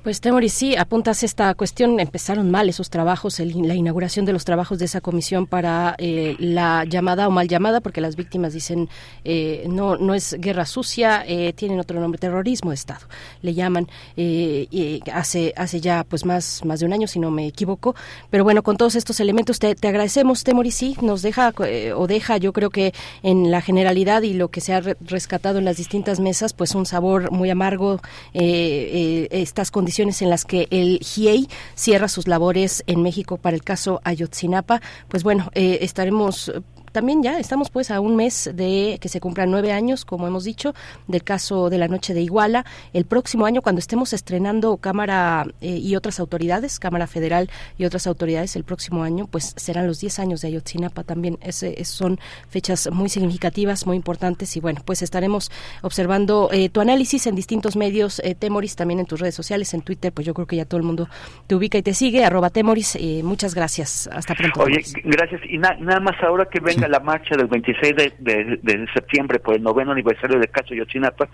Pues 0.03 0.19
Temoris, 0.19 0.51
sí, 0.51 0.75
apuntas 0.75 1.23
esta 1.23 1.53
cuestión. 1.55 1.97
Empezaron 1.97 2.51
mal 2.51 2.67
esos 2.67 2.89
trabajos, 2.89 3.39
el- 3.39 3.65
la 3.65 3.73
inauguración 3.73 4.25
de 4.25 4.33
los 4.33 4.43
trabajos 4.43 4.77
de 4.77 4.83
esa 4.83 4.99
comisión 4.99 5.47
para 5.47 5.95
eh, 5.97 6.35
la 6.39 6.83
llamada 6.83 7.25
o 7.29 7.31
mal 7.31 7.47
llamada, 7.47 7.79
porque 7.79 8.01
las 8.01 8.17
víctimas 8.17 8.51
dicen 8.51 8.89
eh, 9.23 9.63
no 9.69 9.95
no 9.95 10.13
es 10.13 10.35
guerra 10.41 10.65
sucia, 10.65 11.23
eh, 11.25 11.53
tienen 11.53 11.79
otro 11.79 12.01
nombre, 12.01 12.19
terrorismo 12.19 12.71
de 12.71 12.75
Estado, 12.75 13.05
le 13.41 13.53
llaman. 13.53 13.87
eh, 14.17 14.67
y 14.71 14.99
hace 15.09 15.53
hace 15.55 15.79
ya 15.79 16.03
pues 16.03 16.25
más 16.25 16.65
más 16.65 16.81
de 16.81 16.85
un 16.85 16.91
año, 16.91 17.07
si 17.07 17.19
no 17.19 17.31
me 17.31 17.47
equivoco. 17.47 17.95
Pero 18.29 18.43
bueno, 18.43 18.61
con 18.61 18.75
todos 18.75 18.95
estos 18.95 19.21
elementos 19.21 19.57
te, 19.59 19.73
te 19.73 19.87
agradecemos, 19.87 20.43
Temoris, 20.43 20.75
sí, 20.75 20.97
nos 21.01 21.21
deja 21.21 21.53
o 21.95 22.07
deja, 22.07 22.35
yo 22.37 22.51
creo 22.51 22.71
que 22.71 22.93
en 23.21 23.51
la 23.51 23.61
generalidad 23.61 24.23
y 24.23 24.33
lo 24.33 24.49
que 24.49 24.59
se 24.59 24.73
ha 24.73 24.81
re- 24.81 24.97
rescatado 24.99 25.59
en 25.59 25.65
las 25.65 25.77
distintas 25.77 26.19
mesas, 26.19 26.51
pues 26.51 26.75
un 26.75 26.85
sabor 26.85 27.31
muy 27.31 27.49
amargo. 27.49 28.01
estas 28.33 29.71
condiciones 29.71 29.92
en 29.99 30.29
las 30.29 30.45
que 30.45 30.67
el 30.71 30.99
GIEI 30.99 31.47
cierra 31.75 32.07
sus 32.07 32.27
labores 32.27 32.83
en 32.87 33.03
México 33.03 33.37
para 33.37 33.55
el 33.55 33.63
caso 33.63 34.01
Ayotzinapa, 34.03 34.81
pues 35.07 35.23
bueno, 35.23 35.51
eh, 35.53 35.79
estaremos 35.81 36.51
también 36.93 37.21
ya 37.21 37.37
estamos 37.39 37.69
pues 37.69 37.91
a 37.91 37.99
un 37.99 38.15
mes 38.15 38.49
de 38.53 38.97
que 39.01 39.09
se 39.09 39.19
cumplan 39.19 39.51
nueve 39.51 39.73
años, 39.73 40.05
como 40.05 40.27
hemos 40.27 40.45
dicho, 40.45 40.73
del 41.07 41.23
caso 41.23 41.69
de 41.69 41.77
la 41.77 41.89
noche 41.89 42.13
de 42.13 42.21
Iguala. 42.21 42.65
El 42.93 43.03
próximo 43.03 43.45
año, 43.45 43.61
cuando 43.61 43.79
estemos 43.79 44.13
estrenando 44.13 44.77
Cámara 44.77 45.45
eh, 45.59 45.77
y 45.77 45.95
otras 45.97 46.19
autoridades, 46.21 46.79
Cámara 46.79 47.07
Federal 47.07 47.49
y 47.77 47.83
otras 47.83 48.07
autoridades, 48.07 48.55
el 48.55 48.63
próximo 48.63 49.03
año, 49.03 49.27
pues 49.27 49.53
serán 49.57 49.87
los 49.87 49.99
diez 49.99 50.19
años 50.19 50.39
de 50.41 50.47
Ayotzinapa 50.47 51.03
también. 51.03 51.37
Ese, 51.41 51.81
es- 51.81 51.89
son 51.89 52.19
fechas 52.49 52.89
muy 52.91 53.09
significativas, 53.09 53.85
muy 53.85 53.97
importantes 53.97 54.55
y 54.55 54.59
bueno, 54.61 54.81
pues 54.85 55.01
estaremos 55.01 55.51
observando 55.81 56.49
eh, 56.51 56.69
tu 56.69 56.79
análisis 56.81 57.27
en 57.27 57.35
distintos 57.35 57.75
medios, 57.75 58.19
eh, 58.23 58.35
Temoris, 58.35 58.75
también 58.75 58.99
en 58.99 59.05
tus 59.05 59.19
redes 59.19 59.35
sociales, 59.35 59.73
en 59.73 59.81
Twitter, 59.81 60.11
pues 60.13 60.25
yo 60.25 60.33
creo 60.33 60.47
que 60.47 60.55
ya 60.55 60.65
todo 60.65 60.77
el 60.77 60.83
mundo 60.85 61.07
te 61.47 61.55
ubica 61.55 61.77
y 61.77 61.81
te 61.83 61.93
sigue, 61.93 62.23
arroba 62.23 62.49
Temoris. 62.49 62.95
eh, 62.95 63.21
muchas 63.23 63.55
gracias. 63.55 64.07
Hasta 64.11 64.35
pronto. 64.35 64.61
Oye, 64.61 64.81
gracias. 65.03 65.41
Y 65.49 65.57
na- 65.57 65.75
nada 65.79 65.99
más 65.99 66.15
ahora 66.23 66.45
que 66.49 66.59
venga 66.59 66.82
la 66.87 66.99
marcha 66.99 67.35
del 67.35 67.47
26 67.47 67.95
de, 67.95 68.13
de- 68.19 68.59
de 68.61 68.87
septiembre 68.93 69.39
por 69.39 69.55
el 69.55 69.63
noveno 69.63 69.91
aniversario 69.91 70.39
del 70.39 70.49
caso 70.49 70.73
Ayotzinapa, 70.73 71.27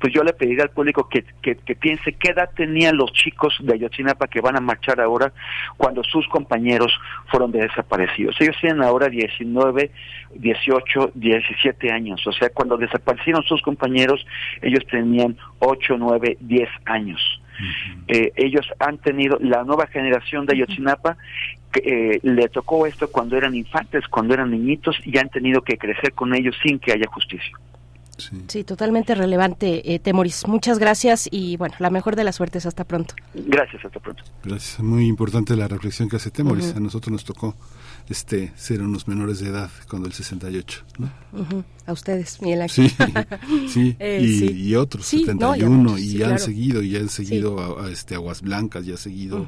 pues 0.00 0.12
yo 0.12 0.22
le 0.22 0.32
pediría 0.32 0.64
al 0.64 0.70
público 0.70 1.08
que, 1.08 1.24
que, 1.42 1.56
que 1.56 1.74
piense 1.74 2.12
qué 2.14 2.30
edad 2.32 2.50
tenían 2.56 2.96
los 2.96 3.12
chicos 3.12 3.56
de 3.60 3.74
Ayotzinapa 3.74 4.28
que 4.28 4.40
van 4.40 4.56
a 4.56 4.60
marchar 4.60 5.00
ahora 5.00 5.32
cuando 5.76 6.02
sus 6.04 6.26
compañeros 6.28 6.92
fueron 7.30 7.52
desaparecidos. 7.52 8.36
Ellos 8.40 8.56
tienen 8.60 8.82
ahora 8.82 9.08
19, 9.08 9.90
18, 10.34 11.12
17 11.14 11.92
años. 11.92 12.26
O 12.26 12.32
sea, 12.32 12.50
cuando 12.50 12.76
desaparecieron 12.76 13.42
sus 13.44 13.62
compañeros, 13.62 14.26
ellos 14.62 14.84
tenían 14.90 15.36
8, 15.60 15.96
9, 15.98 16.36
10 16.40 16.68
años. 16.84 17.40
Eh, 18.08 18.32
ellos 18.36 18.66
han 18.78 18.98
tenido, 18.98 19.38
la 19.40 19.64
nueva 19.64 19.86
generación 19.86 20.46
de 20.46 20.54
Ayotzinapa 20.54 21.16
que, 21.72 21.80
eh, 22.14 22.20
le 22.22 22.48
tocó 22.48 22.86
esto 22.86 23.10
cuando 23.10 23.36
eran 23.36 23.54
infantes, 23.54 24.06
cuando 24.08 24.34
eran 24.34 24.50
niñitos 24.50 24.96
y 25.04 25.16
han 25.18 25.28
tenido 25.28 25.62
que 25.62 25.76
crecer 25.76 26.12
con 26.12 26.34
ellos 26.34 26.54
sin 26.62 26.78
que 26.78 26.92
haya 26.92 27.06
justicia. 27.08 27.56
Sí, 28.48 28.64
totalmente 28.64 29.14
relevante, 29.14 29.92
eh, 29.94 29.98
Temoris. 29.98 30.46
Muchas 30.48 30.78
gracias 30.78 31.28
y 31.30 31.56
bueno, 31.58 31.74
la 31.78 31.90
mejor 31.90 32.16
de 32.16 32.24
las 32.24 32.36
suertes. 32.36 32.64
Hasta 32.64 32.84
pronto. 32.84 33.14
Gracias, 33.34 33.84
hasta 33.84 34.00
pronto. 34.00 34.24
Gracias. 34.42 34.80
Muy 34.80 35.06
importante 35.06 35.54
la 35.54 35.68
reflexión 35.68 36.08
que 36.08 36.16
hace 36.16 36.30
Temoris. 36.30 36.74
A 36.74 36.80
nosotros 36.80 37.12
nos 37.12 37.24
tocó 37.24 37.54
este 38.08 38.52
ser 38.56 38.82
unos 38.82 39.08
menores 39.08 39.40
de 39.40 39.48
edad 39.48 39.70
cuando 39.88 40.08
el 40.08 40.14
68. 40.14 40.84
¿no? 40.98 41.10
Ujú. 41.32 41.64
A 41.86 41.92
ustedes, 41.92 42.40
Miguel 42.42 42.62
Ángel. 42.62 42.90
Sí, 42.90 42.96
sí, 43.68 43.96
Eh, 44.00 44.20
y, 44.22 44.38
sí. 44.38 44.52
y 44.52 44.74
otros, 44.74 45.06
Sí, 45.06 45.24
no, 45.26 45.54
y 45.54 45.60
71, 45.60 45.82
otros, 45.82 46.00
y 46.00 46.08
sí, 46.10 46.22
han 46.22 46.28
claro. 46.28 46.44
seguido, 46.44 46.82
y 46.82 46.96
han 46.96 47.08
seguido 47.08 47.58
a, 47.80 47.86
a, 47.86 47.90
este 47.90 48.14
Aguas 48.14 48.42
Blancas, 48.42 48.86
y 48.86 48.92
ha 48.92 48.96
seguido... 48.96 49.46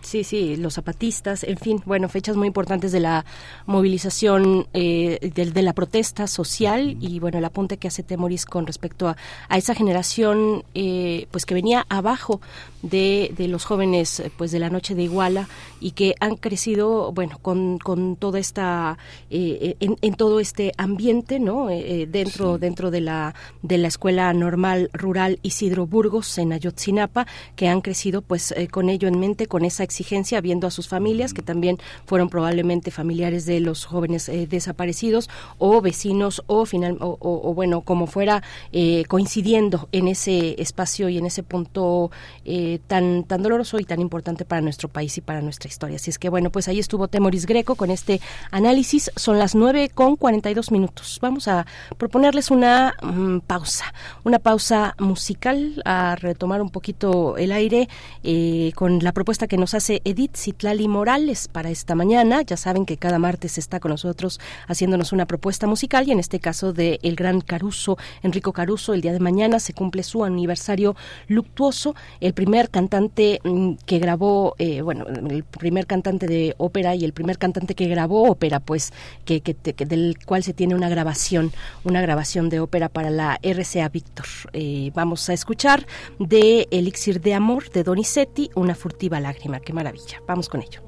Sí, 0.00 0.22
sí, 0.22 0.56
los 0.56 0.74
zapatistas, 0.74 1.42
en 1.42 1.58
fin, 1.58 1.82
bueno, 1.84 2.08
fechas 2.08 2.36
muy 2.36 2.46
importantes 2.46 2.92
de 2.92 3.00
la 3.00 3.24
movilización, 3.66 4.68
eh, 4.72 5.18
de, 5.34 5.50
de 5.50 5.62
la 5.62 5.72
protesta 5.72 6.26
social 6.28 6.96
y 7.00 7.18
bueno, 7.18 7.38
el 7.38 7.44
apunte 7.44 7.78
que 7.78 7.88
hace 7.88 8.04
Temoris 8.04 8.46
con 8.46 8.66
respecto 8.66 9.08
a, 9.08 9.16
a 9.48 9.58
esa 9.58 9.74
generación, 9.74 10.62
eh, 10.74 11.26
pues 11.32 11.44
que 11.44 11.54
venía 11.54 11.84
abajo 11.88 12.40
de, 12.82 13.32
de 13.36 13.48
los 13.48 13.64
jóvenes, 13.64 14.20
eh, 14.20 14.30
pues 14.36 14.50
de 14.52 14.58
la 14.58 14.70
noche 14.70 14.94
de 14.94 15.02
Iguala 15.02 15.48
y 15.80 15.92
que 15.92 16.14
han 16.20 16.36
crecido, 16.36 17.12
bueno, 17.12 17.38
con, 17.40 17.78
con 17.78 18.16
toda 18.16 18.38
esta, 18.38 18.98
eh, 19.30 19.76
en, 19.80 19.96
en 20.00 20.14
todo 20.14 20.40
este 20.40 20.72
ambiente, 20.76 21.38
¿no? 21.40 21.70
Eh, 21.70 22.02
eh, 22.02 22.06
dentro, 22.10 22.58
dentro 22.58 22.90
de 22.90 23.00
la, 23.00 23.34
de 23.62 23.78
la 23.78 23.88
escuela 23.88 24.32
normal 24.32 24.90
rural 24.92 25.38
Isidro 25.42 25.86
Burgos 25.86 26.38
en 26.38 26.52
Ayotzinapa, 26.52 27.26
que 27.56 27.68
han 27.68 27.80
crecido, 27.80 28.22
pues, 28.22 28.52
eh, 28.52 28.68
con 28.68 28.88
ello 28.90 29.08
en 29.08 29.18
mente, 29.18 29.46
con 29.46 29.64
esa 29.64 29.82
exigencia, 29.82 30.40
viendo 30.40 30.66
a 30.66 30.70
sus 30.70 30.88
familias, 30.88 31.34
que 31.34 31.42
también 31.42 31.78
fueron 32.06 32.28
probablemente 32.28 32.90
familiares 32.90 33.46
de 33.46 33.60
los 33.60 33.84
jóvenes 33.84 34.30
desaparecidos, 34.48 35.28
o 35.58 35.80
vecinos, 35.80 36.42
o 36.46 36.66
final, 36.66 36.98
o, 37.00 37.16
o- 37.20 37.50
o, 37.50 37.54
bueno, 37.54 37.80
como 37.82 38.06
fuera, 38.06 38.42
eh, 38.72 39.04
coincidiendo 39.08 39.88
en 39.92 40.08
ese 40.08 40.60
espacio 40.60 41.08
y 41.08 41.18
en 41.18 41.26
ese 41.26 41.42
punto 41.42 42.10
eh, 42.44 42.67
tan, 42.86 43.24
tan 43.24 43.42
doloroso 43.42 43.78
y 43.78 43.84
tan 43.84 44.00
importante 44.00 44.44
para 44.44 44.60
nuestro 44.60 44.88
país 44.88 45.16
y 45.18 45.20
para 45.20 45.40
nuestra 45.40 45.68
historia. 45.68 45.96
Así 45.96 46.10
es 46.10 46.18
que, 46.18 46.28
bueno, 46.28 46.50
pues 46.50 46.68
ahí 46.68 46.78
estuvo 46.78 47.08
Temoris 47.08 47.46
Greco 47.46 47.74
con 47.74 47.90
este 47.90 48.20
análisis. 48.50 49.10
Son 49.16 49.38
las 49.38 49.54
9 49.54 49.90
con 49.94 50.16
42 50.16 50.70
minutos. 50.70 51.18
Vamos 51.22 51.48
a 51.48 51.66
proponerles 51.96 52.50
una 52.50 52.94
mm, 53.02 53.38
pausa, 53.40 53.92
una 54.24 54.38
pausa 54.38 54.94
musical, 54.98 55.82
a 55.84 56.16
retomar 56.16 56.60
un 56.62 56.70
poquito 56.70 57.36
el 57.36 57.52
aire 57.52 57.88
eh, 58.22 58.72
con 58.74 58.98
la 59.00 59.12
propuesta 59.12 59.46
que 59.46 59.56
nos 59.56 59.74
hace 59.74 60.02
Edith 60.04 60.36
Citlali 60.36 60.88
Morales 60.88 61.48
para 61.48 61.70
esta 61.70 61.94
mañana. 61.94 62.42
Ya 62.42 62.56
saben 62.56 62.86
que 62.86 62.96
cada 62.96 63.18
martes 63.18 63.58
está 63.58 63.80
con 63.80 63.90
nosotros 63.90 64.40
haciéndonos 64.66 65.12
una 65.12 65.26
propuesta 65.26 65.66
musical 65.66 66.08
y 66.08 66.12
en 66.12 66.18
este 66.18 66.40
caso 66.40 66.72
de 66.72 66.98
el 67.02 67.16
gran 67.16 67.40
Caruso, 67.40 67.98
Enrico 68.22 68.52
Caruso, 68.52 68.94
el 68.94 69.00
día 69.00 69.12
de 69.12 69.20
mañana 69.20 69.60
se 69.60 69.72
cumple 69.72 70.02
su 70.02 70.24
aniversario 70.24 70.96
luctuoso, 71.28 71.94
el 72.20 72.34
primer 72.34 72.57
cantante 72.68 73.40
mm, 73.44 73.74
que 73.86 73.98
grabó, 74.00 74.54
eh, 74.58 74.82
bueno, 74.82 75.06
el 75.06 75.44
primer 75.44 75.86
cantante 75.86 76.26
de 76.26 76.54
ópera 76.58 76.96
y 76.96 77.04
el 77.04 77.12
primer 77.12 77.38
cantante 77.38 77.74
que 77.76 77.86
grabó 77.86 78.28
ópera, 78.28 78.58
pues, 78.58 78.92
que- 79.24 79.40
del 79.40 80.16
cual 80.26 80.42
se 80.42 80.52
tiene 80.52 80.74
una 80.74 80.88
grabación, 80.88 81.52
una 81.84 82.00
grabación 82.00 82.48
de 82.48 82.58
ópera 82.60 82.88
para 82.88 83.10
la 83.10 83.38
RCA 83.42 83.88
Víctor. 83.88 84.26
Eh, 84.52 84.90
vamos 84.94 85.28
a 85.28 85.32
escuchar 85.32 85.86
de 86.18 86.66
Elixir 86.72 87.20
de 87.20 87.34
Amor 87.34 87.70
de 87.70 87.84
Donizetti, 87.84 88.50
una 88.54 88.74
furtiva 88.74 89.20
lágrima. 89.20 89.60
Qué 89.60 89.72
maravilla. 89.72 90.20
Vamos 90.26 90.48
con 90.48 90.62
ello. 90.62 90.87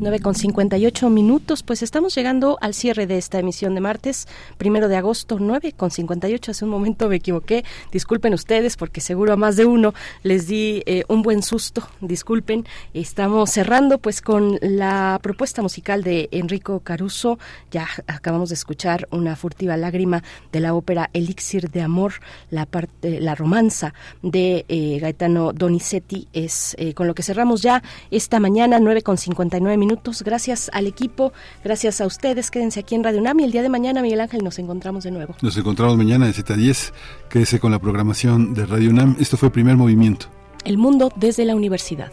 9 0.00 0.20
con 0.20 0.36
58 0.36 1.10
minutos, 1.10 1.64
pues 1.64 1.82
estamos 1.82 2.14
llegando 2.14 2.56
al 2.60 2.72
cierre 2.72 3.08
de 3.08 3.18
esta 3.18 3.40
emisión 3.40 3.74
de 3.74 3.80
martes, 3.80 4.28
primero 4.56 4.86
de 4.86 4.96
agosto, 4.96 5.38
9 5.40 5.72
con 5.72 5.90
58. 5.90 6.52
Hace 6.52 6.64
un 6.64 6.70
momento 6.70 7.08
me 7.08 7.16
equivoqué. 7.16 7.64
Disculpen 7.90 8.32
ustedes 8.32 8.76
porque 8.76 9.00
seguro 9.00 9.32
a 9.32 9.36
más 9.36 9.56
de 9.56 9.66
uno 9.66 9.94
les 10.22 10.46
di 10.46 10.84
eh, 10.86 11.02
un 11.08 11.22
buen 11.22 11.42
susto. 11.42 11.82
Disculpen. 12.00 12.64
Estamos 12.94 13.50
cerrando 13.50 13.98
pues 13.98 14.22
con 14.22 14.58
la 14.62 15.18
propuesta 15.20 15.62
musical 15.62 16.04
de 16.04 16.28
Enrico 16.30 16.78
Caruso. 16.78 17.40
Ya 17.72 17.88
acabamos 18.06 18.50
de 18.50 18.54
escuchar 18.54 19.08
una 19.10 19.34
furtiva 19.34 19.76
lágrima 19.76 20.22
de 20.52 20.60
la 20.60 20.74
ópera 20.74 21.10
Elixir 21.12 21.70
de 21.72 21.82
Amor, 21.82 22.12
la 22.50 22.66
parte, 22.66 23.20
la 23.20 23.34
romanza 23.34 23.94
de 24.22 24.64
eh, 24.68 24.98
Gaetano 25.00 25.52
Donizetti. 25.52 26.28
Es 26.32 26.76
eh, 26.78 26.94
con 26.94 27.08
lo 27.08 27.16
que 27.16 27.24
cerramos 27.24 27.62
ya 27.62 27.82
esta 28.12 28.38
mañana, 28.38 28.78
9 28.78 29.02
con 29.02 29.18
59 29.18 29.76
minutos 29.76 29.88
minutos. 29.98 30.22
Gracias 30.22 30.70
al 30.72 30.86
equipo, 30.86 31.32
gracias 31.64 32.00
a 32.00 32.06
ustedes. 32.06 32.50
Quédense 32.50 32.80
aquí 32.80 32.94
en 32.94 33.04
Radio 33.04 33.18
UNAM 33.18 33.40
y 33.40 33.44
el 33.44 33.52
día 33.52 33.62
de 33.62 33.68
mañana, 33.68 34.02
Miguel 34.02 34.20
Ángel, 34.20 34.44
nos 34.44 34.58
encontramos 34.58 35.04
de 35.04 35.10
nuevo. 35.10 35.34
Nos 35.42 35.56
encontramos 35.56 35.96
mañana 35.96 36.26
de 36.26 36.32
Z 36.32 36.54
a 36.54 36.56
10. 36.56 36.92
Quédese 37.28 37.60
con 37.60 37.72
la 37.72 37.78
programación 37.78 38.54
de 38.54 38.66
Radio 38.66 38.90
UNAM. 38.90 39.16
Esto 39.18 39.36
fue 39.36 39.50
Primer 39.50 39.76
Movimiento. 39.76 40.26
El 40.64 40.78
mundo 40.78 41.12
desde 41.16 41.44
la 41.44 41.54
universidad. 41.54 42.12